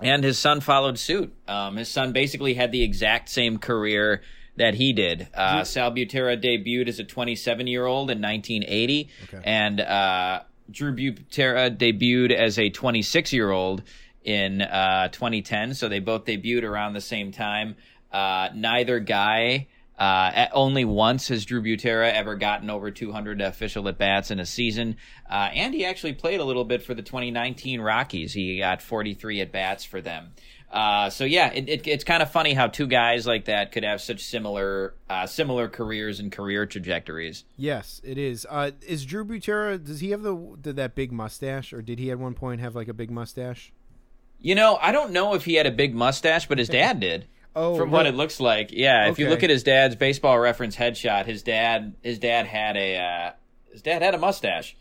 and 0.00 0.22
his 0.22 0.38
son 0.38 0.60
followed 0.60 0.98
suit. 0.98 1.34
Um, 1.48 1.76
his 1.76 1.88
son 1.88 2.12
basically 2.12 2.54
had 2.54 2.70
the 2.72 2.82
exact 2.82 3.28
same 3.28 3.58
career 3.58 4.22
that 4.56 4.74
he 4.74 4.92
did. 4.92 5.28
Uh, 5.34 5.64
Sal 5.64 5.90
Butera 5.92 6.40
debuted 6.40 6.86
as 6.88 6.98
a 7.00 7.04
27 7.04 7.66
year 7.66 7.84
old 7.84 8.10
in 8.10 8.22
1980, 8.22 9.08
Okay. 9.24 9.40
and 9.44 9.80
uh, 9.80 10.42
Drew 10.70 10.94
Butera 10.94 11.76
debuted 11.76 12.30
as 12.32 12.58
a 12.58 12.70
26 12.70 13.32
year 13.32 13.50
old 13.50 13.82
in 14.24 14.62
uh, 14.62 15.08
2010. 15.08 15.74
So 15.74 15.88
they 15.88 15.98
both 16.00 16.24
debuted 16.26 16.62
around 16.62 16.92
the 16.92 17.00
same 17.00 17.32
time. 17.32 17.76
Uh, 18.12 18.48
neither 18.54 19.00
guy 19.00 19.66
Uh, 19.98 20.46
only 20.52 20.84
once 20.84 21.26
has 21.26 21.44
Drew 21.44 21.60
Butera 21.60 22.12
ever 22.14 22.36
gotten 22.36 22.70
over 22.70 22.88
200 22.92 23.40
official 23.40 23.88
at 23.88 23.98
bats 23.98 24.30
in 24.30 24.38
a 24.38 24.46
season, 24.46 24.94
uh, 25.28 25.50
and 25.52 25.74
he 25.74 25.84
actually 25.84 26.12
played 26.12 26.38
a 26.38 26.44
little 26.44 26.64
bit 26.64 26.84
for 26.84 26.94
the 26.94 27.02
2019 27.02 27.80
Rockies. 27.80 28.32
He 28.32 28.58
got 28.58 28.80
43 28.80 29.40
at 29.40 29.50
bats 29.50 29.84
for 29.84 30.00
them. 30.00 30.34
Uh, 30.70 31.10
so 31.10 31.24
yeah, 31.24 31.50
it, 31.52 31.68
it, 31.68 31.86
it's 31.88 32.04
kind 32.04 32.22
of 32.22 32.30
funny 32.30 32.54
how 32.54 32.68
two 32.68 32.86
guys 32.86 33.26
like 33.26 33.46
that 33.46 33.72
could 33.72 33.82
have 33.82 34.00
such 34.00 34.22
similar 34.22 34.94
uh, 35.10 35.26
similar 35.26 35.66
careers 35.68 36.20
and 36.20 36.30
career 36.30 36.64
trajectories. 36.64 37.44
Yes, 37.56 38.00
it 38.04 38.18
is. 38.18 38.46
Uh, 38.48 38.70
is 38.86 39.04
Drew 39.04 39.24
Butera? 39.24 39.82
Does 39.82 39.98
he 39.98 40.10
have 40.10 40.22
the, 40.22 40.56
the 40.62 40.72
that 40.74 40.94
big 40.94 41.10
mustache, 41.10 41.72
or 41.72 41.82
did 41.82 41.98
he 41.98 42.12
at 42.12 42.20
one 42.20 42.34
point 42.34 42.60
have 42.60 42.76
like 42.76 42.86
a 42.86 42.94
big 42.94 43.10
mustache? 43.10 43.72
You 44.38 44.54
know, 44.54 44.78
I 44.80 44.92
don't 44.92 45.10
know 45.10 45.34
if 45.34 45.44
he 45.44 45.54
had 45.54 45.66
a 45.66 45.72
big 45.72 45.92
mustache, 45.92 46.46
but 46.46 46.58
his 46.58 46.68
dad 46.80 47.00
did. 47.00 47.26
Oh, 47.60 47.76
from 47.76 47.90
what 47.90 48.06
it 48.06 48.14
looks 48.14 48.38
like, 48.38 48.70
yeah. 48.70 49.08
If 49.08 49.18
you 49.18 49.28
look 49.28 49.42
at 49.42 49.50
his 49.50 49.64
dad's 49.64 49.96
baseball 49.96 50.38
reference 50.38 50.76
headshot, 50.76 51.26
his 51.26 51.42
dad 51.42 51.96
his 52.02 52.20
dad 52.20 52.46
had 52.46 52.76
a 52.76 52.96
uh, 52.96 53.30
his 53.72 53.82
dad 53.82 54.00
had 54.00 54.14
a 54.14 54.18
mustache. 54.18 54.76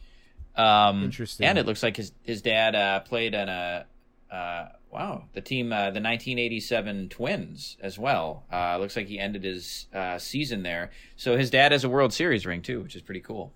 Um, 0.55 1.05
Interesting. 1.05 1.47
And 1.47 1.57
it 1.57 1.65
looks 1.65 1.81
like 1.81 1.97
his 1.97 2.11
his 2.21 2.43
dad 2.43 2.75
uh, 2.75 2.99
played 2.99 3.33
on 3.33 3.49
a 3.49 3.85
uh, 4.31 4.67
wow 4.91 5.23
the 5.33 5.41
team 5.41 5.73
uh, 5.73 5.89
the 5.89 6.01
1987 6.01 7.09
Twins 7.09 7.77
as 7.81 7.97
well. 7.97 8.43
Uh, 8.53 8.77
looks 8.77 8.95
like 8.95 9.07
he 9.07 9.17
ended 9.17 9.43
his 9.43 9.87
uh, 9.91 10.19
season 10.19 10.61
there. 10.61 10.91
So 11.15 11.35
his 11.35 11.49
dad 11.49 11.71
has 11.71 11.83
a 11.83 11.89
World 11.89 12.13
Series 12.13 12.45
ring 12.45 12.61
too, 12.61 12.81
which 12.83 12.95
is 12.95 13.01
pretty 13.01 13.21
cool. 13.21 13.53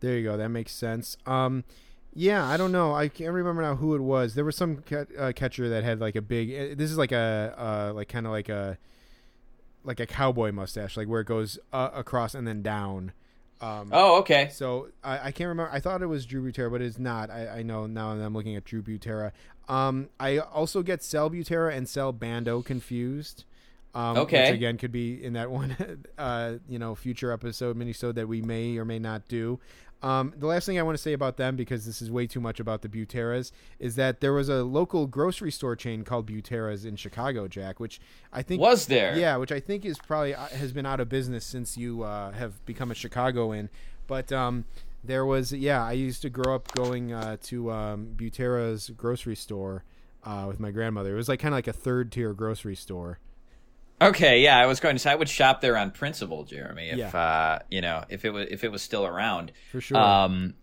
There 0.00 0.18
you 0.18 0.24
go. 0.24 0.36
That 0.36 0.48
makes 0.48 0.72
sense. 0.72 1.16
Um, 1.26 1.62
yeah, 2.14 2.44
I 2.46 2.56
don't 2.56 2.72
know. 2.72 2.94
I 2.94 3.08
can't 3.08 3.32
remember 3.32 3.62
now 3.62 3.76
who 3.76 3.94
it 3.94 4.00
was. 4.00 4.34
There 4.34 4.44
was 4.44 4.56
some 4.56 4.78
ca- 4.88 5.06
uh, 5.18 5.32
catcher 5.34 5.68
that 5.70 5.84
had 5.84 6.00
like 6.00 6.16
a 6.16 6.22
big. 6.22 6.50
uh, 6.50 6.74
This 6.76 6.90
is 6.90 6.98
like 6.98 7.12
a 7.12 7.54
uh, 7.56 7.92
like 7.94 8.08
kind 8.08 8.26
of 8.26 8.32
like 8.32 8.48
a 8.48 8.78
like 9.84 9.98
a 10.00 10.06
cowboy 10.06 10.52
mustache, 10.52 10.96
like 10.96 11.08
where 11.08 11.20
it 11.22 11.26
goes 11.26 11.58
uh, 11.72 11.90
across 11.94 12.34
and 12.34 12.46
then 12.46 12.62
down. 12.62 13.12
Um, 13.60 13.90
Oh, 13.92 14.18
okay. 14.18 14.48
So 14.52 14.88
I, 15.04 15.28
I 15.28 15.30
can't 15.32 15.48
remember. 15.48 15.70
I 15.72 15.80
thought 15.80 16.02
it 16.02 16.06
was 16.06 16.26
Drew 16.26 16.50
Butera, 16.50 16.70
but 16.70 16.82
it's 16.82 16.98
not. 16.98 17.30
I, 17.30 17.58
I 17.58 17.62
know 17.62 17.86
now 17.86 18.14
that 18.14 18.24
I'm 18.24 18.34
looking 18.34 18.56
at 18.56 18.64
Drew 18.64 18.82
Butera. 18.82 19.32
Um, 19.68 20.08
I 20.18 20.38
also 20.38 20.82
get 20.82 21.02
Sal 21.02 21.30
Butera 21.30 21.74
and 21.76 21.88
Sal 21.88 22.12
Bando 22.12 22.62
confused. 22.62 23.44
Um, 23.94 24.16
Okay. 24.18 24.44
Which 24.50 24.54
again 24.54 24.78
could 24.78 24.90
be 24.92 25.22
in 25.22 25.34
that 25.34 25.50
one, 25.60 25.76
uh, 26.18 26.54
you 26.68 26.78
know, 26.78 26.94
future 26.94 27.30
episode, 27.32 27.76
minisode 27.76 28.14
that 28.14 28.26
we 28.28 28.42
may 28.42 28.76
or 28.78 28.84
may 28.84 28.98
not 28.98 29.28
do. 29.28 29.60
Um, 30.02 30.34
the 30.36 30.46
last 30.46 30.66
thing 30.66 30.78
I 30.78 30.82
want 30.82 30.96
to 30.96 31.02
say 31.02 31.12
about 31.12 31.36
them, 31.36 31.54
because 31.54 31.86
this 31.86 32.02
is 32.02 32.10
way 32.10 32.26
too 32.26 32.40
much 32.40 32.58
about 32.58 32.82
the 32.82 32.88
Buteras, 32.88 33.52
is 33.78 33.94
that 33.96 34.20
there 34.20 34.32
was 34.32 34.48
a 34.48 34.64
local 34.64 35.06
grocery 35.06 35.52
store 35.52 35.76
chain 35.76 36.02
called 36.02 36.26
Buteras 36.26 36.84
in 36.84 36.96
Chicago, 36.96 37.46
Jack, 37.46 37.78
which 37.78 38.00
I 38.32 38.42
think 38.42 38.60
Was 38.60 38.86
there? 38.86 39.16
yeah, 39.16 39.36
which 39.36 39.52
I 39.52 39.60
think 39.60 39.84
is 39.84 39.98
probably 39.98 40.34
uh, 40.34 40.46
has 40.48 40.72
been 40.72 40.86
out 40.86 40.98
of 40.98 41.08
business 41.08 41.44
since 41.44 41.76
you 41.76 42.02
uh, 42.02 42.32
have 42.32 42.64
become 42.66 42.90
a 42.90 42.94
Chicagoan. 42.94 43.70
But 44.08 44.32
um, 44.32 44.64
there 45.04 45.24
was, 45.24 45.52
yeah, 45.52 45.84
I 45.84 45.92
used 45.92 46.22
to 46.22 46.30
grow 46.30 46.56
up 46.56 46.72
going 46.72 47.12
uh, 47.12 47.36
to 47.44 47.70
um, 47.70 48.14
Butera's 48.16 48.90
grocery 48.90 49.36
store 49.36 49.84
uh, 50.24 50.46
with 50.48 50.58
my 50.58 50.72
grandmother. 50.72 51.12
It 51.12 51.16
was 51.16 51.28
like 51.28 51.38
kind 51.40 51.54
of 51.54 51.58
like 51.58 51.68
a 51.68 51.72
third 51.72 52.10
tier 52.10 52.32
grocery 52.32 52.76
store. 52.76 53.18
Okay, 54.08 54.42
yeah, 54.42 54.58
I 54.58 54.66
was 54.66 54.80
going 54.80 54.94
to 54.94 54.98
say 54.98 55.10
I 55.10 55.14
would 55.14 55.28
shop 55.28 55.60
there 55.60 55.76
on 55.76 55.90
principle, 55.90 56.44
Jeremy, 56.44 56.90
if 56.90 56.98
Yeah. 56.98 57.08
uh, 57.08 57.58
you 57.70 57.80
know, 57.80 58.04
if 58.08 58.24
it 58.24 58.30
was 58.30 58.48
if 58.50 58.64
it 58.64 58.72
was 58.72 58.82
still 58.82 59.06
around. 59.06 59.52
For 59.70 59.80
sure. 59.80 59.96
Um, 59.96 60.54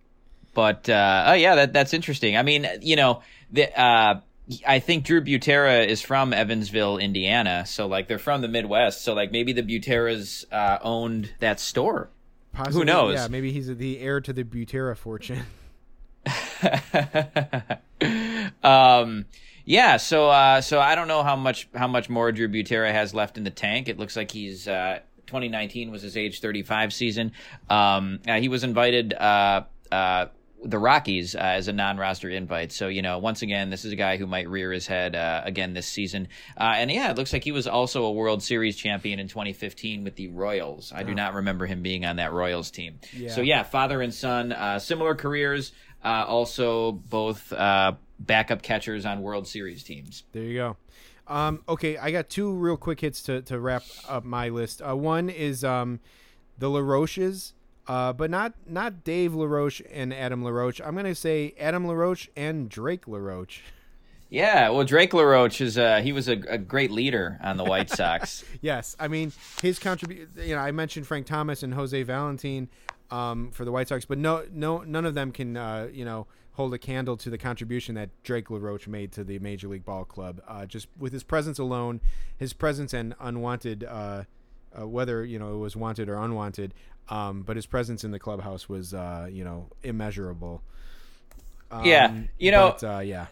but 0.53 0.89
uh, 0.89 1.25
oh 1.27 1.33
yeah, 1.33 1.55
that 1.55 1.73
that's 1.73 1.93
interesting. 1.93 2.37
I 2.37 2.43
mean, 2.43 2.67
you 2.81 2.95
know, 2.95 3.21
the 3.51 3.79
uh, 3.79 4.21
I 4.67 4.79
think 4.79 5.05
Drew 5.05 5.21
Butera 5.21 5.87
is 5.87 6.01
from 6.01 6.33
Evansville, 6.33 6.97
Indiana, 6.97 7.65
so 7.65 7.87
like 7.87 8.07
they're 8.07 8.19
from 8.19 8.41
the 8.41 8.47
Midwest, 8.47 9.03
so 9.03 9.13
like 9.13 9.31
maybe 9.31 9.53
the 9.53 9.63
Buteras 9.63 10.45
uh, 10.51 10.79
owned 10.81 11.33
that 11.39 11.59
store. 11.59 12.09
Possibly, 12.51 12.85
knows? 12.85 13.13
Yeah, 13.13 13.27
maybe 13.27 13.51
he's 13.51 13.67
the 13.67 13.99
heir 13.99 14.19
to 14.21 14.33
the 14.33 14.43
Butera 14.43 14.97
fortune. 14.97 15.43
um, 18.63 19.25
yeah, 19.69 19.97
so 19.97 20.31
uh, 20.31 20.61
so 20.61 20.79
I 20.79 20.95
don't 20.95 21.07
know 21.07 21.21
how 21.21 21.35
much 21.35 21.69
how 21.75 21.87
much 21.87 22.09
more 22.09 22.31
Drew 22.31 22.49
Butera 22.49 22.91
has 22.91 23.13
left 23.13 23.37
in 23.37 23.43
the 23.43 23.51
tank. 23.51 23.87
It 23.87 23.99
looks 23.99 24.15
like 24.15 24.31
he's 24.31 24.67
uh, 24.67 25.01
2019 25.27 25.91
was 25.91 26.01
his 26.01 26.17
age 26.17 26.41
35 26.41 26.91
season. 26.91 27.33
Um, 27.69 28.19
uh, 28.27 28.39
he 28.39 28.49
was 28.49 28.63
invited. 28.63 29.13
Uh, 29.13 29.65
uh, 29.91 30.25
the 30.63 30.79
Rockies 30.79 31.35
uh, 31.35 31.39
as 31.39 31.67
a 31.67 31.73
non-roster 31.73 32.29
invite, 32.31 32.71
so 32.71 32.87
you 32.87 33.03
know, 33.03 33.19
once 33.19 33.43
again, 33.43 33.69
this 33.69 33.85
is 33.85 33.93
a 33.93 33.95
guy 33.95 34.17
who 34.17 34.25
might 34.25 34.49
rear 34.49 34.71
his 34.71 34.87
head 34.87 35.15
uh, 35.15 35.43
again 35.45 35.73
this 35.73 35.87
season. 35.87 36.27
Uh, 36.57 36.73
and 36.75 36.91
yeah, 36.91 37.11
it 37.11 37.15
looks 37.15 37.31
like 37.31 37.43
he 37.43 37.51
was 37.51 37.67
also 37.67 38.05
a 38.05 38.11
World 38.11 38.41
Series 38.41 38.75
champion 38.75 39.19
in 39.19 39.27
2015 39.27 40.03
with 40.03 40.15
the 40.15 40.29
Royals. 40.29 40.91
I 40.93 41.03
do 41.03 41.13
not 41.13 41.35
remember 41.35 41.67
him 41.67 41.83
being 41.83 42.05
on 42.05 42.15
that 42.15 42.33
Royals 42.33 42.71
team. 42.71 42.99
Yeah. 43.15 43.29
So 43.29 43.41
yeah, 43.41 43.63
father 43.63 44.01
and 44.01 44.13
son, 44.13 44.51
uh, 44.51 44.79
similar 44.79 45.13
careers. 45.13 45.71
Uh, 46.03 46.25
also, 46.27 46.91
both 46.93 47.53
uh, 47.53 47.93
backup 48.19 48.61
catchers 48.61 49.05
on 49.05 49.21
World 49.21 49.47
Series 49.47 49.83
teams. 49.83 50.23
There 50.31 50.43
you 50.43 50.55
go. 50.55 50.77
Um, 51.27 51.63
okay, 51.69 51.97
I 51.97 52.11
got 52.11 52.29
two 52.29 52.51
real 52.51 52.75
quick 52.75 53.01
hits 53.01 53.21
to, 53.23 53.41
to 53.43 53.59
wrap 53.59 53.83
up 54.07 54.25
my 54.25 54.49
list. 54.49 54.81
Uh, 54.81 54.95
one 54.95 55.29
is 55.29 55.63
um, 55.63 55.99
the 56.57 56.67
LaRoches, 56.67 57.53
uh, 57.87 58.13
but 58.13 58.31
not 58.31 58.53
not 58.67 59.03
Dave 59.03 59.35
LaRoche 59.35 59.81
and 59.91 60.13
Adam 60.13 60.43
LaRoche. 60.43 60.81
I'm 60.83 60.93
going 60.93 61.05
to 61.05 61.15
say 61.15 61.53
Adam 61.59 61.87
LaRoche 61.87 62.27
and 62.35 62.67
Drake 62.67 63.07
LaRoche. 63.07 63.61
Yeah, 64.29 64.69
well, 64.69 64.85
Drake 64.85 65.13
LaRoche 65.13 65.61
is 65.61 65.77
uh, 65.77 66.01
he 66.01 66.11
was 66.11 66.27
a, 66.27 66.33
a 66.47 66.57
great 66.57 66.91
leader 66.91 67.39
on 67.43 67.57
the 67.57 67.63
White 67.63 67.89
Sox. 67.95 68.43
Yes, 68.61 68.95
I 68.99 69.07
mean 69.07 69.31
his 69.61 69.79
contribution. 69.79 70.29
You 70.35 70.55
know, 70.55 70.61
I 70.61 70.71
mentioned 70.71 71.07
Frank 71.07 71.25
Thomas 71.25 71.63
and 71.63 71.73
Jose 71.73 72.01
Valentin 72.03 72.69
um, 73.11 73.51
for 73.51 73.65
the 73.65 73.71
White 73.71 73.87
Sox, 73.87 74.05
but 74.05 74.17
no, 74.17 74.45
no, 74.51 74.79
none 74.79 75.05
of 75.05 75.15
them 75.15 75.31
can 75.31 75.57
uh, 75.57 75.89
you 75.91 76.05
know 76.05 76.27
hold 76.53 76.73
a 76.73 76.77
candle 76.77 77.15
to 77.17 77.29
the 77.29 77.37
contribution 77.37 77.95
that 77.95 78.09
Drake 78.23 78.49
LaRoche 78.49 78.87
made 78.87 79.11
to 79.13 79.23
the 79.23 79.39
Major 79.39 79.67
League 79.67 79.85
Ball 79.85 80.03
Club. 80.05 80.41
Uh, 80.47 80.65
just 80.65 80.87
with 80.97 81.13
his 81.13 81.23
presence 81.23 81.57
alone, 81.59 82.01
his 82.37 82.53
presence 82.53 82.93
and 82.93 83.15
unwanted, 83.19 83.83
uh, 83.83 84.23
uh, 84.79 84.87
whether 84.87 85.23
you 85.25 85.39
know 85.39 85.53
it 85.55 85.57
was 85.59 85.75
wanted 85.75 86.09
or 86.09 86.15
unwanted, 86.15 86.73
um, 87.09 87.41
but 87.43 87.55
his 87.55 87.65
presence 87.65 88.03
in 88.03 88.11
the 88.11 88.19
clubhouse 88.19 88.67
was 88.69 88.93
uh, 88.93 89.27
you 89.31 89.43
know 89.43 89.67
immeasurable. 89.83 90.61
Um, 91.71 91.85
Yeah, 91.85 92.13
you 92.37 92.51
know- 92.51 92.75
but, 92.79 92.95
uh, 92.97 92.99
yeah, 92.99 93.27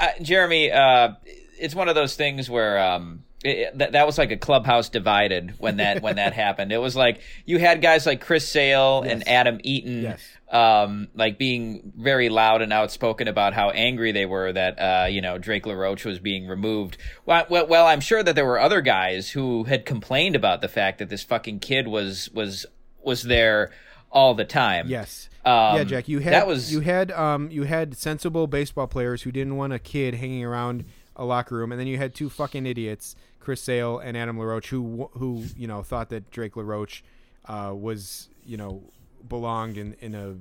uh, 0.00 0.08
Jeremy, 0.22 0.70
uh, 0.72 1.14
it's 1.58 1.74
one 1.74 1.88
of 1.88 1.94
those 1.94 2.16
things 2.16 2.48
where 2.50 2.78
um, 2.78 3.24
it, 3.44 3.76
that 3.78 3.92
that 3.92 4.06
was 4.06 4.16
like 4.18 4.32
a 4.32 4.36
clubhouse 4.36 4.88
divided 4.88 5.54
when 5.58 5.76
that 5.76 6.02
when 6.02 6.16
that 6.16 6.32
happened. 6.44 6.72
It 6.72 6.78
was 6.78 6.96
like 6.96 7.20
you 7.44 7.58
had 7.58 7.82
guys 7.82 8.06
like 8.06 8.20
Chris 8.20 8.48
Sale 8.48 9.02
and 9.02 9.26
Adam 9.28 9.60
Eaton, 9.62 10.02
Yes. 10.02 10.20
um, 10.50 11.08
like 11.14 11.38
being 11.38 11.92
very 11.96 12.28
loud 12.30 12.62
and 12.62 12.72
outspoken 12.72 13.28
about 13.28 13.52
how 13.54 13.70
angry 13.70 14.12
they 14.12 14.26
were 14.26 14.52
that 14.52 14.78
uh, 14.80 15.06
you 15.06 15.20
know 15.20 15.38
Drake 15.38 15.66
LaRoche 15.66 16.04
was 16.04 16.18
being 16.18 16.46
removed. 16.48 16.96
Well, 17.26 17.46
well, 17.50 17.66
well, 17.66 17.86
I'm 17.86 18.00
sure 18.00 18.22
that 18.22 18.34
there 18.34 18.46
were 18.46 18.58
other 18.58 18.80
guys 18.80 19.30
who 19.30 19.64
had 19.64 19.84
complained 19.84 20.34
about 20.36 20.60
the 20.62 20.68
fact 20.68 20.98
that 20.98 21.08
this 21.10 21.22
fucking 21.22 21.60
kid 21.60 21.86
was 21.86 22.30
was 22.32 22.66
was 23.02 23.22
there 23.24 23.70
all 24.10 24.34
the 24.34 24.44
time. 24.44 24.88
Yes. 24.88 25.28
Um, 25.44 25.76
yeah, 25.76 25.84
Jack. 25.84 26.08
You 26.08 26.20
had 26.20 26.32
that 26.32 26.46
was 26.46 26.72
you 26.72 26.80
had 26.80 27.10
um 27.12 27.50
you 27.50 27.64
had 27.64 27.96
sensible 27.98 28.46
baseball 28.46 28.86
players 28.86 29.20
who 29.20 29.30
didn't 29.30 29.56
want 29.56 29.74
a 29.74 29.78
kid 29.78 30.14
hanging 30.14 30.42
around 30.44 30.86
a 31.16 31.24
locker 31.24 31.54
room, 31.56 31.70
and 31.70 31.78
then 31.78 31.86
you 31.86 31.98
had 31.98 32.14
two 32.14 32.28
fucking 32.30 32.64
idiots, 32.66 33.14
Chris 33.44 33.62
Sale 33.62 33.98
and 33.98 34.16
Adam 34.16 34.38
LaRoche, 34.38 34.68
who 34.68 35.10
who 35.12 35.44
you 35.56 35.66
know 35.66 35.82
thought 35.82 36.08
that 36.08 36.30
Drake 36.30 36.56
LaRoche 36.56 37.02
uh, 37.46 37.72
was 37.74 38.28
you 38.44 38.56
know 38.56 38.82
belonged 39.28 39.76
in 39.76 39.94
in 40.00 40.14
a 40.14 40.36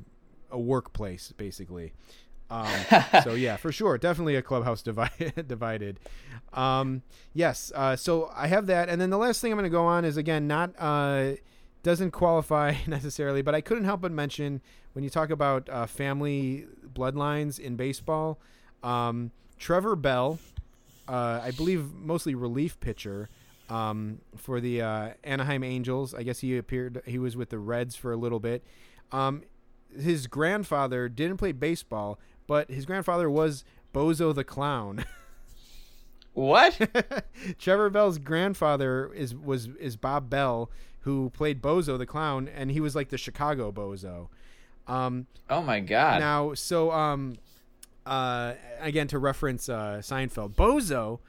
a 0.49 0.59
workplace 0.59 1.34
basically. 1.35 1.93
Um, 2.49 2.67
so 3.23 3.34
yeah, 3.34 3.57
for 3.57 3.71
sure, 3.71 3.97
definitely 3.97 4.35
a 4.35 4.41
clubhouse 4.41 4.81
divided. 4.81 5.47
divided. 5.47 5.99
Um, 6.53 7.01
yes. 7.34 7.71
Uh, 7.75 7.95
so 7.95 8.31
I 8.35 8.47
have 8.47 8.67
that, 8.67 8.89
and 8.89 9.01
then 9.01 9.09
the 9.09 9.17
last 9.17 9.41
thing 9.41 9.51
I'm 9.51 9.57
going 9.57 9.69
to 9.69 9.75
go 9.75 9.85
on 9.85 10.05
is 10.05 10.17
again 10.17 10.47
not 10.47 10.71
uh, 10.77 11.34
doesn't 11.81 12.11
qualify 12.11 12.75
necessarily, 12.88 13.41
but 13.41 13.53
I 13.55 13.61
couldn't 13.61 13.85
help 13.85 14.01
but 14.01 14.11
mention 14.11 14.61
when 14.93 15.03
you 15.03 15.09
talk 15.09 15.30
about 15.30 15.67
uh, 15.69 15.85
family 15.88 16.67
bloodlines 16.93 17.59
in 17.59 17.75
baseball, 17.75 18.39
um, 18.84 19.31
Trevor 19.57 19.95
Bell, 19.95 20.39
uh, 21.07 21.41
I 21.43 21.51
believe 21.51 21.93
mostly 21.93 22.35
relief 22.35 22.80
pitcher 22.80 23.30
um, 23.69 24.19
for 24.35 24.59
the 24.59 24.81
uh, 24.81 25.09
Anaheim 25.23 25.63
Angels. 25.63 26.13
I 26.13 26.23
guess 26.23 26.39
he 26.39 26.57
appeared. 26.57 27.01
He 27.05 27.17
was 27.17 27.35
with 27.35 27.49
the 27.49 27.59
Reds 27.59 27.95
for 27.95 28.11
a 28.11 28.17
little 28.17 28.39
bit. 28.39 28.63
Um, 29.11 29.43
his 29.97 30.27
grandfather 30.27 31.09
didn't 31.09 31.38
play 31.38 31.51
baseball, 31.51 32.19
but 32.47 32.69
his 32.69 32.85
grandfather 32.85 33.30
was 33.30 33.63
Bozo 33.93 34.34
the 34.34 34.43
Clown. 34.43 35.05
what? 36.34 36.80
Trevor 37.59 37.89
Bell's 37.89 38.17
grandfather 38.17 39.11
is 39.13 39.35
was 39.35 39.67
is 39.80 39.95
Bob 39.95 40.30
Bell, 40.30 40.69
who 41.01 41.30
played 41.30 41.61
Bozo 41.61 41.97
the 41.97 42.05
Clown, 42.05 42.47
and 42.47 42.71
he 42.71 42.80
was 42.80 42.95
like 42.95 43.09
the 43.09 43.17
Chicago 43.17 43.71
Bozo. 43.71 44.30
Um, 44.88 45.27
oh 45.49 45.61
my 45.61 45.80
god! 45.80 46.19
now, 46.19 46.53
so 46.53 46.91
um, 46.91 47.38
uh, 48.05 48.53
again 48.80 49.07
to 49.07 49.19
reference 49.19 49.69
uh, 49.69 49.99
Seinfeld, 50.01 50.55
Bozo. 50.55 51.19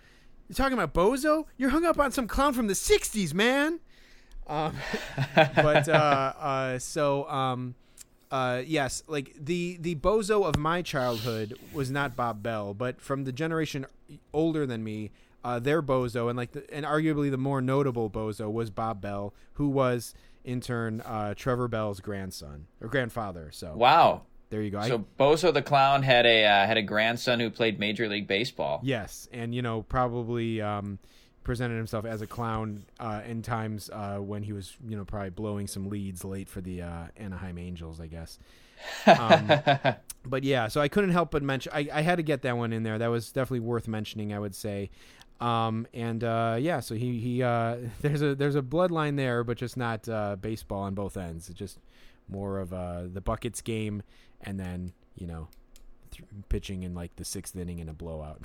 You're 0.48 0.54
talking 0.56 0.78
about 0.78 0.92
Bozo? 0.92 1.46
You're 1.56 1.70
hung 1.70 1.84
up 1.84 1.98
on 1.98 2.12
some 2.12 2.26
clown 2.26 2.52
from 2.52 2.66
the 2.66 2.74
'60s, 2.74 3.32
man. 3.32 3.80
Um, 4.46 4.74
but 5.34 5.88
uh, 5.88 6.32
uh, 6.38 6.78
so 6.78 7.28
um, 7.28 7.74
uh, 8.30 8.62
yes, 8.64 9.02
like 9.06 9.34
the 9.38 9.78
the 9.80 9.94
bozo 9.96 10.44
of 10.44 10.58
my 10.58 10.82
childhood 10.82 11.54
was 11.72 11.90
not 11.90 12.16
Bob 12.16 12.42
Bell, 12.42 12.74
but 12.74 13.00
from 13.00 13.24
the 13.24 13.32
generation 13.32 13.86
older 14.32 14.66
than 14.66 14.84
me, 14.84 15.10
their 15.60 15.82
bozo 15.82 16.28
and 16.28 16.36
like 16.36 16.52
the, 16.52 16.72
and 16.74 16.84
arguably 16.84 17.30
the 17.30 17.38
more 17.38 17.60
notable 17.60 18.10
bozo 18.10 18.52
was 18.52 18.70
Bob 18.70 19.00
Bell, 19.00 19.32
who 19.54 19.68
was 19.68 20.14
in 20.44 20.60
turn 20.60 21.02
Trevor 21.36 21.68
Bell's 21.68 22.00
grandson 22.00 22.66
or 22.80 22.88
grandfather. 22.88 23.50
So 23.50 23.74
Wow. 23.76 24.22
There 24.54 24.62
you 24.62 24.70
go. 24.70 24.78
I- 24.78 24.86
So 24.86 25.04
Bozo 25.18 25.52
the 25.52 25.62
clown 25.62 26.04
had 26.04 26.26
a 26.26 26.44
uh, 26.46 26.64
had 26.66 26.76
a 26.76 26.82
grandson 26.82 27.40
who 27.40 27.50
played 27.50 27.80
Major 27.80 28.08
League 28.08 28.28
Baseball. 28.28 28.78
Yes, 28.84 29.28
and 29.32 29.52
you 29.52 29.62
know 29.62 29.82
probably 29.82 30.62
um, 30.62 31.00
presented 31.42 31.74
himself 31.76 32.04
as 32.04 32.22
a 32.22 32.26
clown 32.28 32.84
uh, 33.00 33.22
in 33.26 33.42
times 33.42 33.90
uh, 33.92 34.18
when 34.18 34.44
he 34.44 34.52
was 34.52 34.76
you 34.86 34.96
know 34.96 35.04
probably 35.04 35.30
blowing 35.30 35.66
some 35.66 35.88
leads 35.88 36.24
late 36.24 36.48
for 36.48 36.60
the 36.60 36.82
uh, 36.82 37.06
Anaheim 37.16 37.58
Angels, 37.58 38.00
I 38.00 38.06
guess. 38.06 38.38
Um, 39.06 39.50
but 40.24 40.44
yeah, 40.44 40.68
so 40.68 40.80
I 40.80 40.86
couldn't 40.86 41.10
help 41.10 41.32
but 41.32 41.42
mention 41.42 41.72
I, 41.74 41.88
I 41.92 42.02
had 42.02 42.16
to 42.16 42.22
get 42.22 42.42
that 42.42 42.56
one 42.56 42.72
in 42.72 42.84
there. 42.84 42.98
That 42.98 43.08
was 43.08 43.32
definitely 43.32 43.60
worth 43.66 43.88
mentioning, 43.88 44.32
I 44.32 44.38
would 44.38 44.54
say. 44.54 44.90
Um, 45.40 45.88
and 45.92 46.22
uh, 46.22 46.58
yeah, 46.60 46.78
so 46.78 46.94
he 46.94 47.18
he 47.18 47.42
uh, 47.42 47.76
there's 48.02 48.22
a 48.22 48.36
there's 48.36 48.54
a 48.54 48.62
bloodline 48.62 49.16
there, 49.16 49.42
but 49.42 49.56
just 49.56 49.76
not 49.76 50.08
uh, 50.08 50.36
baseball 50.36 50.82
on 50.82 50.94
both 50.94 51.16
ends. 51.16 51.48
It's 51.50 51.58
just 51.58 51.78
more 52.28 52.58
of 52.58 52.72
uh, 52.72 53.02
the 53.12 53.20
buckets 53.20 53.60
game, 53.60 54.02
and 54.44 54.58
then 54.60 54.92
you 55.16 55.26
know 55.26 55.48
th- 56.10 56.24
pitching 56.48 56.82
in 56.84 56.94
like 56.94 57.16
the 57.16 57.24
sixth 57.24 57.56
inning 57.56 57.78
in 57.80 57.88
a 57.88 57.94
blowout. 57.94 58.42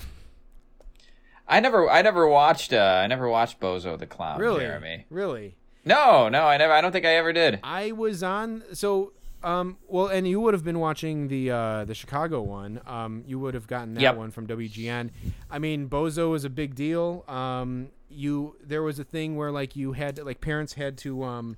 I 1.46 1.60
never 1.60 1.88
I 1.90 2.02
never 2.02 2.28
watched 2.28 2.72
uh, 2.72 3.00
I 3.02 3.06
never 3.06 3.28
watched 3.28 3.60
Bozo 3.60 3.98
the 3.98 4.06
clown. 4.06 4.38
Really? 4.40 4.60
Jeremy. 4.60 5.06
Really? 5.10 5.56
No, 5.84 6.28
no, 6.28 6.44
I 6.44 6.56
never. 6.58 6.72
I 6.72 6.80
don't 6.80 6.92
think 6.92 7.06
I 7.06 7.16
ever 7.16 7.32
did. 7.32 7.60
I 7.64 7.92
was 7.92 8.22
on 8.22 8.62
so 8.72 9.12
um 9.42 9.78
well 9.88 10.06
and 10.08 10.28
you 10.28 10.38
would 10.38 10.52
have 10.52 10.62
been 10.64 10.78
watching 10.78 11.28
the 11.28 11.50
uh 11.50 11.84
the 11.86 11.94
Chicago 11.94 12.42
one. 12.42 12.80
Um 12.86 13.24
you 13.26 13.38
would 13.38 13.54
have 13.54 13.66
gotten 13.66 13.94
that 13.94 14.00
Yep. 14.02 14.16
one 14.16 14.30
from 14.30 14.46
WGN. 14.46 15.10
I 15.50 15.58
mean 15.58 15.88
Bozo 15.88 16.30
was 16.30 16.44
a 16.44 16.50
big 16.50 16.74
deal. 16.74 17.24
Um 17.26 17.88
you 18.10 18.56
there 18.62 18.82
was 18.82 18.98
a 18.98 19.04
thing 19.04 19.36
where 19.36 19.50
like 19.50 19.74
you 19.76 19.92
had 19.92 20.18
like 20.18 20.40
parents 20.40 20.74
had 20.74 20.98
to 20.98 21.24
um 21.24 21.56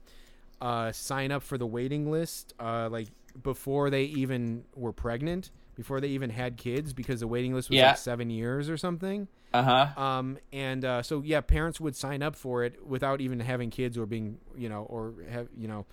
uh 0.60 0.92
sign 0.92 1.32
up 1.32 1.42
for 1.42 1.58
the 1.58 1.66
waiting 1.66 2.08
list 2.10 2.54
uh 2.60 2.88
like 2.88 3.08
before 3.40 3.90
they 3.90 4.04
even 4.04 4.64
were 4.74 4.92
pregnant, 4.92 5.50
before 5.74 6.00
they 6.00 6.08
even 6.08 6.30
had 6.30 6.56
kids 6.56 6.92
because 6.92 7.20
the 7.20 7.26
waiting 7.28 7.54
list 7.54 7.70
was 7.70 7.78
Yeah. 7.78 7.88
like 7.88 7.96
7 7.98 8.30
years 8.30 8.68
or 8.68 8.76
something. 8.76 9.28
Uh 9.54 9.62
huh. 9.62 10.00
Um, 10.02 10.38
and 10.52 10.84
uh, 10.84 11.02
so 11.02 11.22
yeah, 11.24 11.40
parents 11.40 11.80
would 11.80 11.94
sign 11.96 12.22
up 12.22 12.34
for 12.36 12.64
it 12.64 12.84
without 12.86 13.20
even 13.20 13.40
having 13.40 13.70
kids 13.70 13.96
or 13.98 14.06
being, 14.06 14.38
you 14.56 14.68
know, 14.68 14.82
or 14.84 15.14
have, 15.30 15.48
you 15.56 15.68
know, 15.68 15.86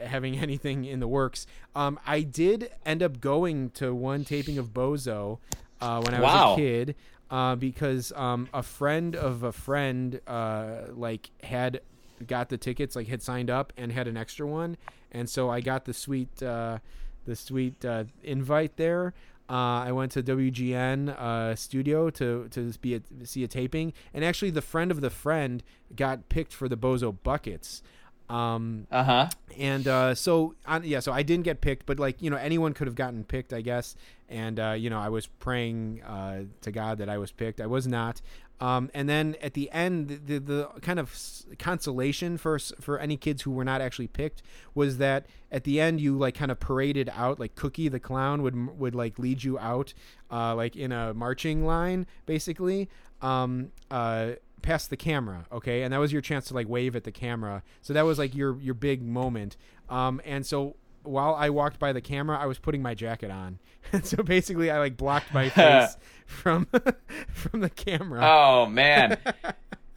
having 0.00 0.36
anything 0.42 0.84
in 0.84 1.00
the 1.00 1.08
works. 1.08 1.46
Um, 1.74 1.98
I 2.06 2.22
did 2.22 2.70
end 2.84 3.02
up 3.02 3.20
going 3.20 3.70
to 3.70 3.94
one 3.94 4.24
taping 4.24 4.58
of 4.58 4.74
Bozo 4.74 5.38
uh, 5.80 6.00
when 6.02 6.14
I 6.14 6.20
was 6.20 6.34
Wow. 6.34 6.52
a 6.52 6.56
kid 6.56 6.94
uh, 7.30 7.54
because 7.54 8.12
um, 8.12 8.48
a 8.52 8.62
friend 8.62 9.14
of 9.14 9.42
a 9.44 9.52
friend 9.52 10.20
uh, 10.26 10.86
like 10.92 11.30
had 11.44 11.80
got 12.26 12.48
the 12.48 12.58
tickets, 12.58 12.96
like 12.96 13.08
had 13.08 13.22
signed 13.22 13.50
up 13.50 13.72
and 13.76 13.92
had 13.92 14.06
an 14.08 14.16
extra 14.16 14.46
one, 14.46 14.76
and 15.12 15.28
so 15.28 15.50
I 15.50 15.60
got 15.60 15.84
the 15.84 15.94
sweet 15.94 16.42
uh, 16.42 16.78
the 17.24 17.36
sweet 17.36 17.84
uh, 17.84 18.04
invite 18.22 18.76
there. 18.76 19.14
Uh, 19.48 19.82
I 19.82 19.92
went 19.92 20.12
to 20.12 20.22
WGN 20.22 21.08
uh, 21.10 21.54
studio 21.56 22.08
to 22.10 22.48
to 22.50 22.72
be 22.80 22.94
a, 22.94 23.00
see 23.24 23.42
a 23.44 23.48
taping, 23.48 23.92
and 24.14 24.24
actually 24.24 24.50
the 24.50 24.62
friend 24.62 24.90
of 24.90 25.00
the 25.00 25.10
friend 25.10 25.62
got 25.96 26.28
picked 26.28 26.52
for 26.52 26.68
the 26.68 26.76
Bozo 26.76 27.16
buckets. 27.22 27.82
Um, 28.28 28.86
Uh 28.92 29.02
huh. 29.02 29.28
and 29.58 29.88
uh, 29.88 30.14
so 30.14 30.54
on, 30.64 30.84
yeah, 30.84 31.00
so 31.00 31.10
I 31.12 31.24
didn't 31.24 31.44
get 31.44 31.60
picked, 31.60 31.84
but 31.84 31.98
like 31.98 32.22
you 32.22 32.30
know, 32.30 32.36
anyone 32.36 32.74
could 32.74 32.86
have 32.86 32.94
gotten 32.94 33.24
picked, 33.24 33.52
I 33.52 33.60
guess. 33.60 33.96
And 34.28 34.60
uh, 34.60 34.70
you 34.78 34.88
know, 34.88 35.00
I 35.00 35.08
was 35.08 35.26
praying 35.26 36.02
uh, 36.02 36.44
to 36.60 36.70
God 36.70 36.98
that 36.98 37.08
I 37.08 37.18
was 37.18 37.32
picked. 37.32 37.60
I 37.60 37.66
was 37.66 37.88
not. 37.88 38.20
Um, 38.60 38.90
and 38.92 39.08
then 39.08 39.36
at 39.40 39.54
the 39.54 39.70
end, 39.70 40.20
the, 40.26 40.38
the, 40.38 40.68
kind 40.82 40.98
of 40.98 41.16
consolation 41.58 42.36
for 42.36 42.58
for 42.58 42.98
any 42.98 43.16
kids 43.16 43.42
who 43.42 43.50
were 43.50 43.64
not 43.64 43.80
actually 43.80 44.08
picked 44.08 44.42
was 44.74 44.98
that 44.98 45.26
at 45.50 45.64
the 45.64 45.80
end 45.80 46.00
you 46.00 46.16
like 46.16 46.34
kind 46.34 46.50
of 46.50 46.60
paraded 46.60 47.10
out, 47.14 47.40
like 47.40 47.54
Cookie 47.54 47.88
the 47.88 48.00
clown 48.00 48.42
would 48.42 48.78
would 48.78 48.94
like 48.94 49.18
lead 49.18 49.42
you 49.42 49.58
out, 49.58 49.94
uh, 50.30 50.54
like 50.54 50.76
in 50.76 50.92
a 50.92 51.14
marching 51.14 51.64
line, 51.64 52.06
basically. 52.26 52.88
Um, 53.22 53.72
uh, 53.90 54.32
past 54.62 54.90
the 54.90 54.96
camera 54.96 55.46
okay 55.50 55.82
and 55.82 55.92
that 55.92 55.96
was 55.96 56.12
your 56.12 56.20
chance 56.20 56.44
to 56.46 56.52
like 56.52 56.68
wave 56.68 56.94
at 56.94 57.04
the 57.04 57.10
camera 57.10 57.62
so 57.80 57.94
that 57.94 58.02
was 58.02 58.18
like 58.18 58.34
your 58.34 58.60
your 58.60 58.74
big 58.74 59.00
moment 59.00 59.56
um 59.88 60.20
and 60.22 60.44
so 60.44 60.76
while 61.10 61.34
i 61.34 61.50
walked 61.50 61.78
by 61.78 61.92
the 61.92 62.00
camera 62.00 62.38
i 62.38 62.46
was 62.46 62.58
putting 62.58 62.80
my 62.82 62.94
jacket 62.94 63.30
on 63.30 63.58
and 63.92 64.04
so 64.10 64.22
basically 64.22 64.70
i 64.70 64.78
like 64.78 64.96
blocked 64.96 65.32
my 65.34 65.48
face 65.50 65.96
from 66.26 66.66
from 67.32 67.60
the 67.60 67.70
camera 67.70 68.20
Oh 68.22 68.66
man. 68.66 69.18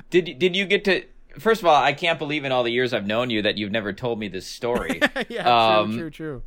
did 0.10 0.28
you- 0.28 0.34
did 0.36 0.56
you 0.56 0.66
get 0.66 0.84
to? 0.86 1.04
First 1.40 1.62
of 1.62 1.68
all, 1.68 1.76
I 1.76 1.94
can't 1.94 2.20
believe 2.20 2.46
in 2.46 2.52
all 2.52 2.62
the 2.64 2.72
years 2.72 2.94
I've 2.94 3.08
known 3.08 3.32
you 3.32 3.42
that 3.42 3.58
you've 3.58 3.72
never 3.72 3.92
told 3.92 4.20
me 4.20 4.28
this 4.28 4.46
story. 4.46 5.00
yeah 5.30 5.78
um, 5.80 5.92
true 5.92 6.10
true 6.12 6.12
true 6.12 6.44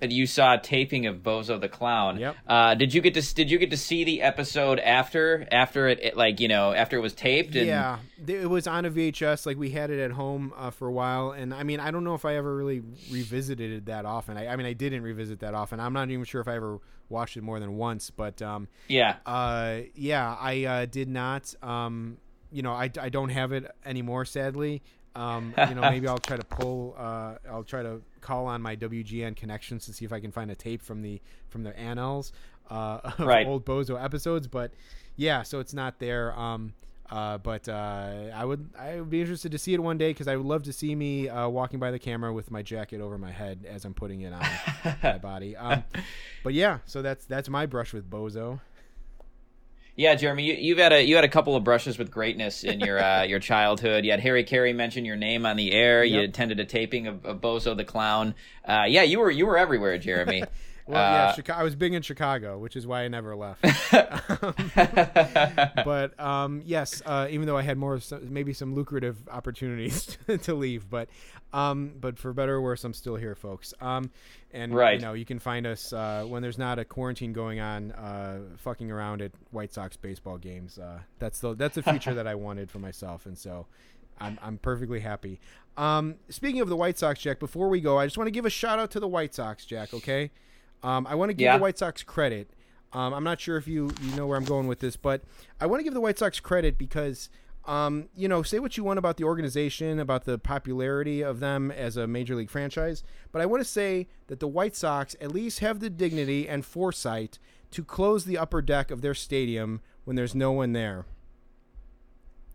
that 0.00 0.10
you 0.10 0.26
saw 0.26 0.54
a 0.54 0.58
taping 0.58 1.06
of 1.06 1.22
Bozo 1.22 1.60
the 1.60 1.68
Clown. 1.68 2.18
Yep. 2.18 2.36
Uh, 2.46 2.74
did 2.74 2.92
you 2.92 3.00
get 3.00 3.14
to 3.14 3.34
Did 3.34 3.50
you 3.50 3.58
get 3.58 3.70
to 3.70 3.76
see 3.76 4.04
the 4.04 4.22
episode 4.22 4.78
after 4.78 5.46
after 5.50 5.88
it, 5.88 6.00
it 6.02 6.16
like 6.16 6.40
you 6.40 6.48
know 6.48 6.72
after 6.72 6.96
it 6.96 7.00
was 7.00 7.14
taped? 7.14 7.54
And, 7.54 7.66
yeah 7.66 7.98
it 8.26 8.48
was 8.48 8.66
on 8.66 8.86
a 8.86 8.90
vhs 8.90 9.44
like 9.44 9.58
we 9.58 9.68
had 9.68 9.90
it 9.90 10.00
at 10.00 10.10
home 10.10 10.50
uh, 10.56 10.70
for 10.70 10.88
a 10.88 10.92
while 10.92 11.32
and 11.32 11.52
i 11.52 11.62
mean 11.62 11.78
i 11.78 11.90
don't 11.90 12.04
know 12.04 12.14
if 12.14 12.24
i 12.24 12.36
ever 12.36 12.56
really 12.56 12.82
revisited 13.10 13.70
it 13.70 13.84
that 13.84 14.06
often 14.06 14.38
I, 14.38 14.48
I 14.48 14.56
mean 14.56 14.64
i 14.64 14.72
didn't 14.72 15.02
revisit 15.02 15.40
that 15.40 15.52
often 15.52 15.78
i'm 15.78 15.92
not 15.92 16.08
even 16.08 16.24
sure 16.24 16.40
if 16.40 16.48
i 16.48 16.54
ever 16.54 16.80
watched 17.08 17.36
it 17.36 17.42
more 17.42 17.60
than 17.60 17.76
once 17.76 18.10
but 18.10 18.40
um 18.40 18.68
Yeah. 18.88 19.16
Uh, 19.26 19.80
yeah, 19.94 20.36
I 20.38 20.64
uh, 20.64 20.86
did 20.86 21.08
not. 21.08 21.54
Um, 21.62 22.18
you 22.50 22.62
know, 22.62 22.72
I, 22.72 22.90
I 23.00 23.08
don't 23.08 23.30
have 23.30 23.52
it 23.52 23.70
anymore, 23.84 24.24
sadly. 24.24 24.82
Um, 25.16 25.54
you 25.68 25.74
know, 25.74 25.82
maybe 25.82 26.08
I'll 26.08 26.18
try 26.18 26.36
to 26.36 26.44
pull. 26.44 26.94
Uh, 26.98 27.34
I'll 27.50 27.64
try 27.64 27.82
to 27.82 28.00
call 28.20 28.46
on 28.46 28.60
my 28.62 28.74
WGN 28.76 29.36
connections 29.36 29.86
to 29.86 29.92
see 29.92 30.04
if 30.04 30.12
I 30.12 30.20
can 30.20 30.32
find 30.32 30.50
a 30.50 30.54
tape 30.54 30.82
from 30.82 31.02
the 31.02 31.20
from 31.48 31.62
the 31.62 31.78
annals 31.78 32.32
uh, 32.70 32.98
of 33.18 33.20
Right. 33.20 33.46
old 33.46 33.64
Bozo 33.64 34.02
episodes. 34.02 34.46
But 34.46 34.72
yeah, 35.16 35.42
so 35.42 35.60
it's 35.60 35.74
not 35.74 35.98
there. 35.98 36.36
Um, 36.38 36.74
uh, 37.10 37.36
but 37.38 37.68
uh, 37.68 38.30
I 38.34 38.44
would 38.44 38.70
I 38.78 38.96
would 38.98 39.10
be 39.10 39.20
interested 39.20 39.52
to 39.52 39.58
see 39.58 39.74
it 39.74 39.80
one 39.80 39.98
day 39.98 40.10
because 40.10 40.26
I 40.26 40.36
would 40.36 40.46
love 40.46 40.62
to 40.64 40.72
see 40.72 40.94
me 40.94 41.28
uh, 41.28 41.48
walking 41.48 41.78
by 41.78 41.90
the 41.90 41.98
camera 41.98 42.32
with 42.32 42.50
my 42.50 42.62
jacket 42.62 43.00
over 43.02 43.18
my 43.18 43.30
head 43.30 43.66
as 43.68 43.84
I'm 43.84 43.92
putting 43.94 44.22
it 44.22 44.32
on 44.32 44.42
my 45.02 45.18
body. 45.22 45.54
Um, 45.54 45.84
but 46.42 46.54
yeah, 46.54 46.78
so 46.86 47.02
that's 47.02 47.26
that's 47.26 47.48
my 47.50 47.66
brush 47.66 47.92
with 47.92 48.08
Bozo. 48.10 48.58
Yeah, 49.96 50.16
Jeremy, 50.16 50.44
you, 50.44 50.54
you've 50.54 50.78
had 50.78 50.92
a 50.92 51.02
you 51.02 51.14
had 51.14 51.24
a 51.24 51.28
couple 51.28 51.54
of 51.54 51.62
brushes 51.62 51.98
with 51.98 52.10
greatness 52.10 52.64
in 52.64 52.80
your 52.80 53.02
uh, 53.02 53.22
your 53.22 53.38
childhood. 53.38 54.04
You 54.04 54.10
had 54.10 54.20
Harry 54.20 54.42
Caray 54.42 54.72
mention 54.72 55.04
your 55.04 55.16
name 55.16 55.46
on 55.46 55.56
the 55.56 55.72
air. 55.72 56.02
You 56.02 56.20
attended 56.20 56.58
a 56.58 56.64
taping 56.64 57.06
of, 57.06 57.24
of 57.24 57.40
Bozo 57.40 57.76
the 57.76 57.84
Clown. 57.84 58.34
Uh, 58.64 58.84
yeah, 58.88 59.02
you 59.02 59.20
were 59.20 59.30
you 59.30 59.46
were 59.46 59.56
everywhere, 59.56 59.96
Jeremy. 59.98 60.42
Well, 60.86 61.00
yeah, 61.00 61.24
Uh, 61.24 61.32
Chicago, 61.32 61.60
I 61.60 61.62
was 61.64 61.74
big 61.74 61.94
in 61.94 62.02
Chicago, 62.02 62.58
which 62.58 62.76
is 62.76 62.86
why 62.86 63.04
I 63.04 63.08
never 63.08 63.34
left. 63.34 63.64
Um, 63.94 64.54
but 65.84 66.18
um, 66.20 66.62
yes, 66.64 67.02
uh, 67.06 67.26
even 67.30 67.46
though 67.46 67.56
I 67.56 67.62
had 67.62 67.78
more, 67.78 67.98
maybe 68.22 68.52
some 68.52 68.74
lucrative 68.74 69.16
opportunities 69.30 70.18
to 70.42 70.54
leave, 70.54 70.88
but 70.90 71.08
um, 71.52 71.92
but 72.00 72.18
for 72.18 72.32
better 72.32 72.56
or 72.56 72.60
worse, 72.62 72.84
I'm 72.84 72.92
still 72.94 73.16
here, 73.16 73.34
folks. 73.34 73.72
Um, 73.80 74.10
and 74.52 74.74
Right. 74.74 74.98
you 75.00 75.06
know, 75.06 75.12
you 75.14 75.24
can 75.24 75.38
find 75.38 75.66
us 75.66 75.92
uh, 75.92 76.24
when 76.26 76.42
there's 76.42 76.58
not 76.58 76.78
a 76.78 76.84
quarantine 76.84 77.32
going 77.32 77.60
on, 77.60 77.92
uh, 77.92 78.40
fucking 78.58 78.90
around 78.90 79.22
at 79.22 79.32
White 79.52 79.72
Sox 79.72 79.96
baseball 79.96 80.36
games. 80.36 80.78
Uh, 80.78 80.98
that's 81.18 81.38
the 81.40 81.54
that's 81.54 81.76
the 81.76 81.82
future 81.82 82.12
that 82.14 82.26
I 82.26 82.34
wanted 82.34 82.70
for 82.70 82.78
myself, 82.78 83.26
and 83.26 83.38
so. 83.38 83.66
I'm, 84.20 84.38
I'm 84.40 84.58
perfectly 84.58 85.00
happy. 85.00 85.40
Um, 85.76 86.14
speaking 86.28 86.60
of 86.60 86.68
the 86.68 86.76
White 86.76 86.96
Sox, 86.96 87.18
Jack, 87.18 87.40
before 87.40 87.68
we 87.68 87.80
go, 87.80 87.98
I 87.98 88.06
just 88.06 88.16
want 88.16 88.28
to 88.28 88.30
give 88.30 88.46
a 88.46 88.50
shout 88.50 88.78
out 88.78 88.92
to 88.92 89.00
the 89.00 89.08
White 89.08 89.34
Sox, 89.34 89.66
Jack. 89.66 89.92
Okay, 89.92 90.30
um, 90.84 91.06
I 91.08 91.14
want 91.16 91.30
to 91.30 91.34
give 91.34 91.46
Yeah. 91.46 91.56
the 91.56 91.62
White 91.62 91.78
Sox 91.78 92.02
credit. 92.04 92.50
Um, 92.92 93.12
I'm 93.12 93.24
not 93.24 93.40
sure 93.40 93.56
if 93.56 93.66
you 93.66 93.90
you 94.02 94.14
know 94.14 94.26
where 94.28 94.38
I'm 94.38 94.44
going 94.44 94.68
with 94.68 94.78
this, 94.78 94.96
but 94.96 95.22
I 95.60 95.66
want 95.66 95.80
to 95.80 95.84
give 95.84 95.94
the 95.94 96.00
White 96.00 96.18
Sox 96.18 96.38
credit 96.38 96.78
because 96.78 97.28
um, 97.66 98.08
you 98.14 98.28
know 98.28 98.42
say 98.44 98.58
what 98.60 98.76
you 98.76 98.84
want 98.84 98.98
about 99.00 99.16
the 99.16 99.24
organization, 99.24 99.98
about 99.98 100.24
the 100.26 100.38
popularity 100.38 101.20
of 101.22 101.40
them 101.40 101.70
as 101.72 101.96
a 101.96 102.06
major 102.06 102.36
league 102.36 102.50
franchise, 102.50 103.02
but 103.32 103.42
I 103.42 103.46
want 103.46 103.62
to 103.64 103.68
say 103.68 104.06
that 104.28 104.38
the 104.38 104.46
White 104.46 104.76
Sox 104.76 105.16
at 105.20 105.32
least 105.32 105.58
have 105.60 105.80
the 105.80 105.90
dignity 105.90 106.48
and 106.48 106.64
foresight 106.64 107.38
to 107.72 107.82
close 107.82 108.24
the 108.26 108.38
upper 108.38 108.62
deck 108.62 108.92
of 108.92 109.00
their 109.00 109.14
stadium 109.14 109.80
when 110.04 110.14
there's 110.14 110.34
no 110.34 110.52
one 110.52 110.72
there. 110.72 111.06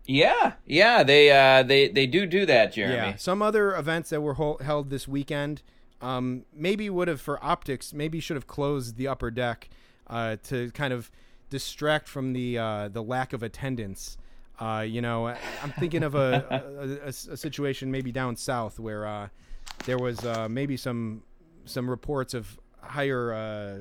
yeah, 0.06 0.54
yeah, 0.66 1.02
they 1.02 1.30
uh, 1.30 1.62
they 1.62 1.88
they 1.88 2.06
do 2.06 2.26
do 2.26 2.46
that, 2.46 2.72
Jeremy. 2.72 2.94
Yeah, 2.94 3.16
some 3.16 3.42
other 3.42 3.74
events 3.76 4.10
that 4.10 4.20
were 4.22 4.34
held 4.62 4.90
this 4.90 5.06
weekend 5.06 5.62
um, 6.02 6.44
maybe 6.52 6.88
would 6.90 7.08
have, 7.08 7.20
for 7.20 7.42
optics, 7.44 7.92
maybe 7.92 8.20
should 8.20 8.36
have 8.36 8.46
closed 8.46 8.96
the 8.96 9.08
upper 9.08 9.30
deck 9.30 9.68
uh, 10.06 10.36
to 10.44 10.70
kind 10.72 10.92
of 10.92 11.10
distract 11.50 12.08
from 12.08 12.32
the 12.32 12.58
uh, 12.58 12.88
the 12.88 13.02
lack 13.02 13.32
of 13.32 13.42
attendance. 13.42 14.16
Uh, 14.58 14.84
you 14.86 15.00
know, 15.00 15.26
I'm 15.28 15.72
thinking 15.78 16.02
of 16.02 16.14
a, 16.14 16.44
a, 17.02 17.06
a- 17.06 17.08
a 17.08 17.36
situation 17.36 17.90
maybe 17.90 18.12
down 18.12 18.36
south 18.36 18.78
where 18.78 19.06
uh, 19.06 19.28
there 19.86 19.98
was 19.98 20.24
uh, 20.24 20.48
maybe 20.48 20.76
some 20.76 21.22
some 21.64 21.88
reports 21.88 22.34
of 22.34 22.58
higher 22.82 23.32
uh, 23.32 23.78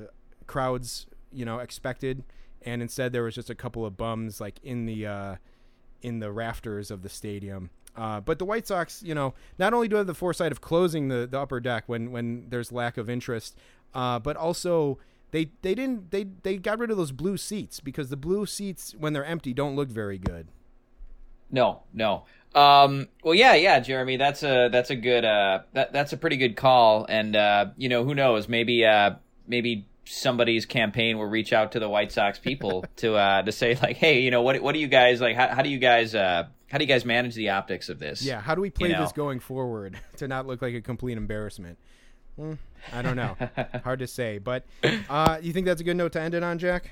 crowds, 0.48 1.06
you 1.32 1.46
know, 1.46 1.60
expected, 1.60 2.24
and 2.64 2.82
instead 2.82 3.12
there 3.14 3.24
was 3.24 3.36
just 3.36 3.50
a 3.50 3.56
couple 3.56 3.86
of 3.86 3.98
bums 3.98 4.40
like 4.42 4.60
in 4.64 4.86
the 4.86 5.06
uh, 5.06 5.36
in 6.02 6.20
the 6.20 6.32
rafters 6.32 6.92
of 6.92 7.02
the 7.02 7.10
stadium. 7.10 7.70
Uh, 8.00 8.22
but 8.22 8.40
the 8.40 8.46
White 8.46 8.66
Sox, 8.66 9.04
you 9.04 9.14
know, 9.14 9.34
not 9.58 9.74
only 9.74 9.90
do 9.90 9.98
have 9.98 10.08
the 10.08 10.14
foresight 10.14 10.54
of 10.54 10.62
closing 10.62 11.10
the, 11.10 11.28
the 11.30 11.38
upper 11.38 11.60
deck 11.60 11.84
when, 11.88 12.12
when 12.12 12.46
there's 12.48 12.72
lack 12.72 12.98
of 12.98 13.10
interest, 13.10 13.58
uh, 13.94 14.18
but 14.20 14.38
also 14.38 14.98
they 15.32 15.52
they 15.62 15.76
didn't 15.76 16.12
they 16.12 16.26
they 16.44 16.58
got 16.58 16.80
rid 16.80 16.92
of 16.92 16.98
those 16.98 17.12
blue 17.12 17.36
seats 17.36 17.82
because 17.82 18.10
the 18.10 18.16
blue 18.16 18.46
seats 18.46 18.96
when 18.98 19.12
they're 19.12 19.26
empty 19.26 19.54
don't 19.54 19.76
look 19.76 19.90
very 19.90 20.18
good. 20.18 20.48
No, 21.52 21.84
no. 21.94 22.26
Um, 22.56 23.10
well, 23.24 23.36
yeah, 23.36 23.56
yeah, 23.56 23.80
Jeremy, 23.80 24.18
that's 24.18 24.44
a 24.44 24.70
that's 24.72 24.92
a 24.92 24.96
good 24.96 25.26
uh, 25.26 25.64
that 25.74 25.92
that's 25.92 26.14
a 26.14 26.18
pretty 26.18 26.38
good 26.38 26.56
call, 26.56 27.06
and 27.10 27.36
uh, 27.36 27.66
you 27.76 27.90
know, 27.90 28.06
who 28.06 28.16
knows? 28.16 28.48
Maybe 28.48 28.86
uh, 28.86 29.16
maybe 29.46 29.88
somebody's 30.06 30.66
campaign 30.66 31.18
will 31.18 31.28
reach 31.28 31.52
out 31.54 31.74
to 31.74 31.80
the 31.80 31.90
White 31.90 32.12
Sox 32.12 32.40
people 32.40 32.86
to 32.98 33.16
uh, 33.16 33.42
to 33.42 33.52
say 33.52 33.78
like, 33.82 33.98
hey, 33.98 34.22
you 34.22 34.32
know, 34.32 34.42
what 34.42 34.62
what 34.62 34.74
do 34.74 34.80
you 34.80 34.88
guys 34.88 35.20
like? 35.20 35.36
How, 35.36 35.50
how 35.50 35.62
do 35.62 35.70
you 35.70 35.80
guys 35.80 36.16
how 36.72 36.78
do 36.78 36.84
you 36.84 36.88
guys 36.88 37.06
manage 37.06 37.36
the 37.36 37.50
optics 37.50 37.90
of 37.90 38.00
this? 38.00 38.22
Yeah, 38.22 38.40
how 38.42 38.56
do 38.56 38.62
we 38.62 38.70
play 38.70 38.90
You 38.90 38.96
know. 38.96 39.02
this 39.02 39.12
going 39.12 39.40
forward 39.40 39.98
to 40.18 40.28
not 40.28 40.48
look 40.48 40.62
like 40.62 40.74
a 40.76 40.82
complete 40.82 41.18
embarrassment? 41.18 41.78
Hmm, 42.36 42.54
I 42.94 43.02
don't 43.02 43.16
know. 43.16 43.36
Hard 43.84 44.00
to 44.00 44.08
say, 44.08 44.38
but 44.38 44.64
uh, 45.10 45.40
you 45.42 45.52
think 45.54 45.66
that's 45.66 45.82
a 45.82 45.84
good 45.84 45.98
note 45.98 46.14
to 46.14 46.22
end 46.22 46.34
it 46.34 46.44
on, 46.44 46.58
Jack? 46.60 46.92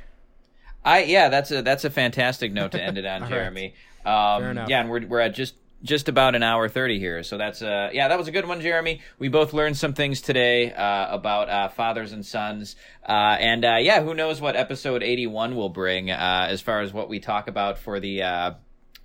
I 0.84 1.04
yeah, 1.04 1.30
that's 1.30 1.52
a 1.52 1.62
that's 1.62 1.86
a 1.86 1.90
fantastic 1.90 2.52
note 2.54 2.72
to 2.74 2.82
end 2.82 2.98
it 2.98 3.06
on, 3.06 3.16
All 3.24 3.30
right. 3.30 3.36
Jeremy. 3.36 3.74
Um, 4.06 4.42
Fair 4.42 4.52
enough. 4.52 4.70
Yeah, 4.70 4.82
and 4.82 4.90
we're 4.90 5.06
we're 5.06 5.20
at 5.20 5.34
just 5.36 5.56
just 5.84 6.10
about 6.10 6.34
an 6.36 6.44
hour 6.44 6.68
thirty 6.70 6.98
here, 7.00 7.24
so 7.24 7.38
that's 7.38 7.62
uh 7.62 7.90
yeah, 7.94 8.08
that 8.08 8.18
was 8.18 8.28
a 8.28 8.32
good 8.32 8.46
one, 8.48 8.62
Jeremy. 8.62 9.02
We 9.20 9.28
both 9.30 9.54
learned 9.54 9.78
some 9.78 9.94
things 9.94 10.22
today 10.22 10.72
uh, 10.74 11.14
about 11.14 11.50
uh, 11.50 11.68
fathers 11.70 12.12
and 12.14 12.26
sons, 12.26 12.76
uh, 13.08 13.12
and 13.40 13.64
uh, 13.66 13.78
yeah, 13.80 14.02
who 14.02 14.14
knows 14.14 14.40
what 14.42 14.56
episode 14.56 15.04
eighty 15.04 15.28
one 15.28 15.56
will 15.56 15.70
bring 15.70 16.10
uh, 16.12 16.48
as 16.50 16.62
far 16.62 16.82
as 16.82 16.94
what 16.94 17.10
we 17.10 17.20
talk 17.20 17.48
about 17.48 17.78
for 17.80 18.00
the 18.00 18.24
uh, 18.24 18.52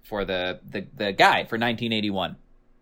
for 0.02 0.24
the 0.24 0.60
the 0.68 0.86
the 0.96 1.12
guide 1.12 1.48
for 1.48 1.58
nineteen 1.58 1.92
eighty 1.92 2.10
one. 2.10 2.36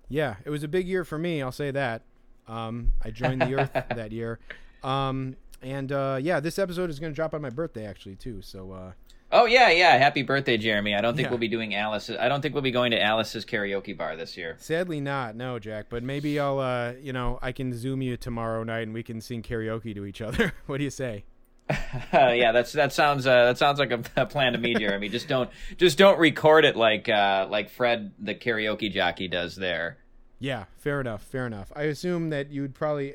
Yeah, 0.09 0.37
it 0.45 0.51
was 0.51 0.63
a 0.63 0.69
big 0.69 0.89
year 0.89 1.05
for 1.05 1.19
me. 1.19 1.41
I'll 1.43 1.53
say 1.53 1.71
that. 1.71 2.03
Um, 2.49 2.93
I 3.05 3.11
joined 3.11 3.43
the 3.43 3.55
Earth 3.61 3.73
that 3.73 4.11
year, 4.13 4.41
um, 4.83 5.37
and 5.63 5.93
uh, 5.93 6.19
yeah, 6.21 6.41
this 6.41 6.59
episode 6.59 6.91
is 6.91 6.99
going 6.99 7.13
to 7.13 7.17
drop 7.17 7.33
on 7.35 7.43
my 7.43 7.51
birthday 7.51 7.87
actually 7.87 8.17
too. 8.17 8.43
So 8.43 8.73
uh, 8.73 8.93
Oh 9.33 9.45
yeah, 9.47 9.71
yeah. 9.71 9.97
Happy 9.99 10.23
birthday, 10.25 10.57
Jeremy. 10.57 10.93
I 10.97 11.01
don't 11.01 11.15
think 11.15 11.27
Yeah. 11.27 11.31
we'll 11.31 11.39
be 11.39 11.47
doing 11.47 11.77
Alice. 11.77 12.11
I 12.11 12.29
don't 12.29 12.41
think 12.43 12.53
we'll 12.55 12.63
be 12.65 12.73
going 12.73 12.91
to 12.91 13.01
Alice's 13.01 13.45
karaoke 13.45 13.97
bar 13.97 14.17
this 14.17 14.37
year. 14.37 14.57
sadly, 14.59 15.01
not 15.01 15.37
no, 15.37 15.61
Jack. 15.61 15.87
But 15.89 16.03
maybe 16.03 16.41
I'll, 16.41 16.59
uh, 16.59 16.95
you 17.01 17.13
know, 17.13 17.39
I 17.41 17.53
can 17.53 17.73
zoom 17.73 18.03
you 18.03 18.17
tomorrow 18.17 18.65
night 18.65 18.83
and 18.83 18.93
we 18.93 19.05
can 19.05 19.21
sing 19.21 19.43
karaoke 19.43 19.95
to 19.95 20.05
each 20.05 20.21
other. 20.21 20.53
what 20.67 20.79
do 20.79 20.85
you 20.85 20.91
say? 20.91 21.23
Uh, 21.71 21.77
yeah, 22.33 22.53
that's 22.53 22.73
that 22.73 22.93
sounds 22.93 23.27
uh, 23.27 23.47
that 23.47 23.59
sounds 23.59 23.79
like 23.79 23.91
a, 23.91 24.03
a 24.17 24.27
plan 24.27 24.53
to 24.53 24.59
me, 24.59 24.75
Jeremy. 24.75 25.09
just 25.09 25.29
don't 25.29 25.51
just 25.77 25.99
don't 25.99 26.19
record 26.19 26.65
it 26.65 26.77
like 26.77 27.09
uh, 27.09 27.47
like 27.51 27.71
Fred 27.71 28.13
the 28.19 28.35
karaoke 28.35 28.93
jockey 28.93 29.29
does 29.29 29.57
there. 29.57 29.99
Yeah, 30.39 30.65
fair 30.79 31.01
enough. 31.01 31.23
Fair 31.23 31.47
enough. 31.47 31.71
I 31.77 31.85
assume 31.85 32.31
that 32.31 32.51
you'd 32.51 32.75
probably 32.75 33.15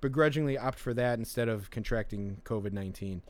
begrudgingly 0.00 0.58
opt 0.58 0.78
for 0.78 0.92
that 0.94 1.18
instead 1.18 1.48
of 1.48 1.70
contracting 1.70 2.40
COVID 2.44 2.72
nineteen. 2.72 3.22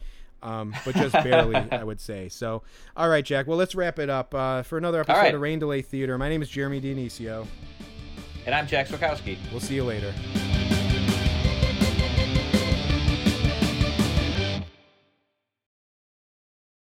Um, 0.43 0.75
but 0.85 0.95
just 0.95 1.15
barely, 1.15 1.57
I 1.73 1.83
would 1.83 2.01
say. 2.01 2.29
So, 2.29 2.63
all 2.97 3.09
right, 3.09 3.25
Jack. 3.25 3.47
Well, 3.47 3.57
let's 3.57 3.75
wrap 3.75 3.99
it 3.99 4.11
up 4.11 4.35
uh, 4.35 4.63
for 4.63 4.77
another 4.77 5.01
episode 5.01 5.19
right. 5.19 5.35
of 5.35 5.41
Rain 5.41 5.59
Delay 5.59 5.81
Theater. 5.81 6.19
My 6.19 6.29
name 6.29 6.43
is 6.43 6.51
Jeremy 6.51 6.81
Dionisio. 6.81 7.47
And 8.45 8.55
I'm 8.55 8.67
Jack 8.67 8.89
Swakowski. 8.89 9.39
We'll 9.51 9.61
see 9.61 9.75
you 9.75 9.85
later. 9.85 10.13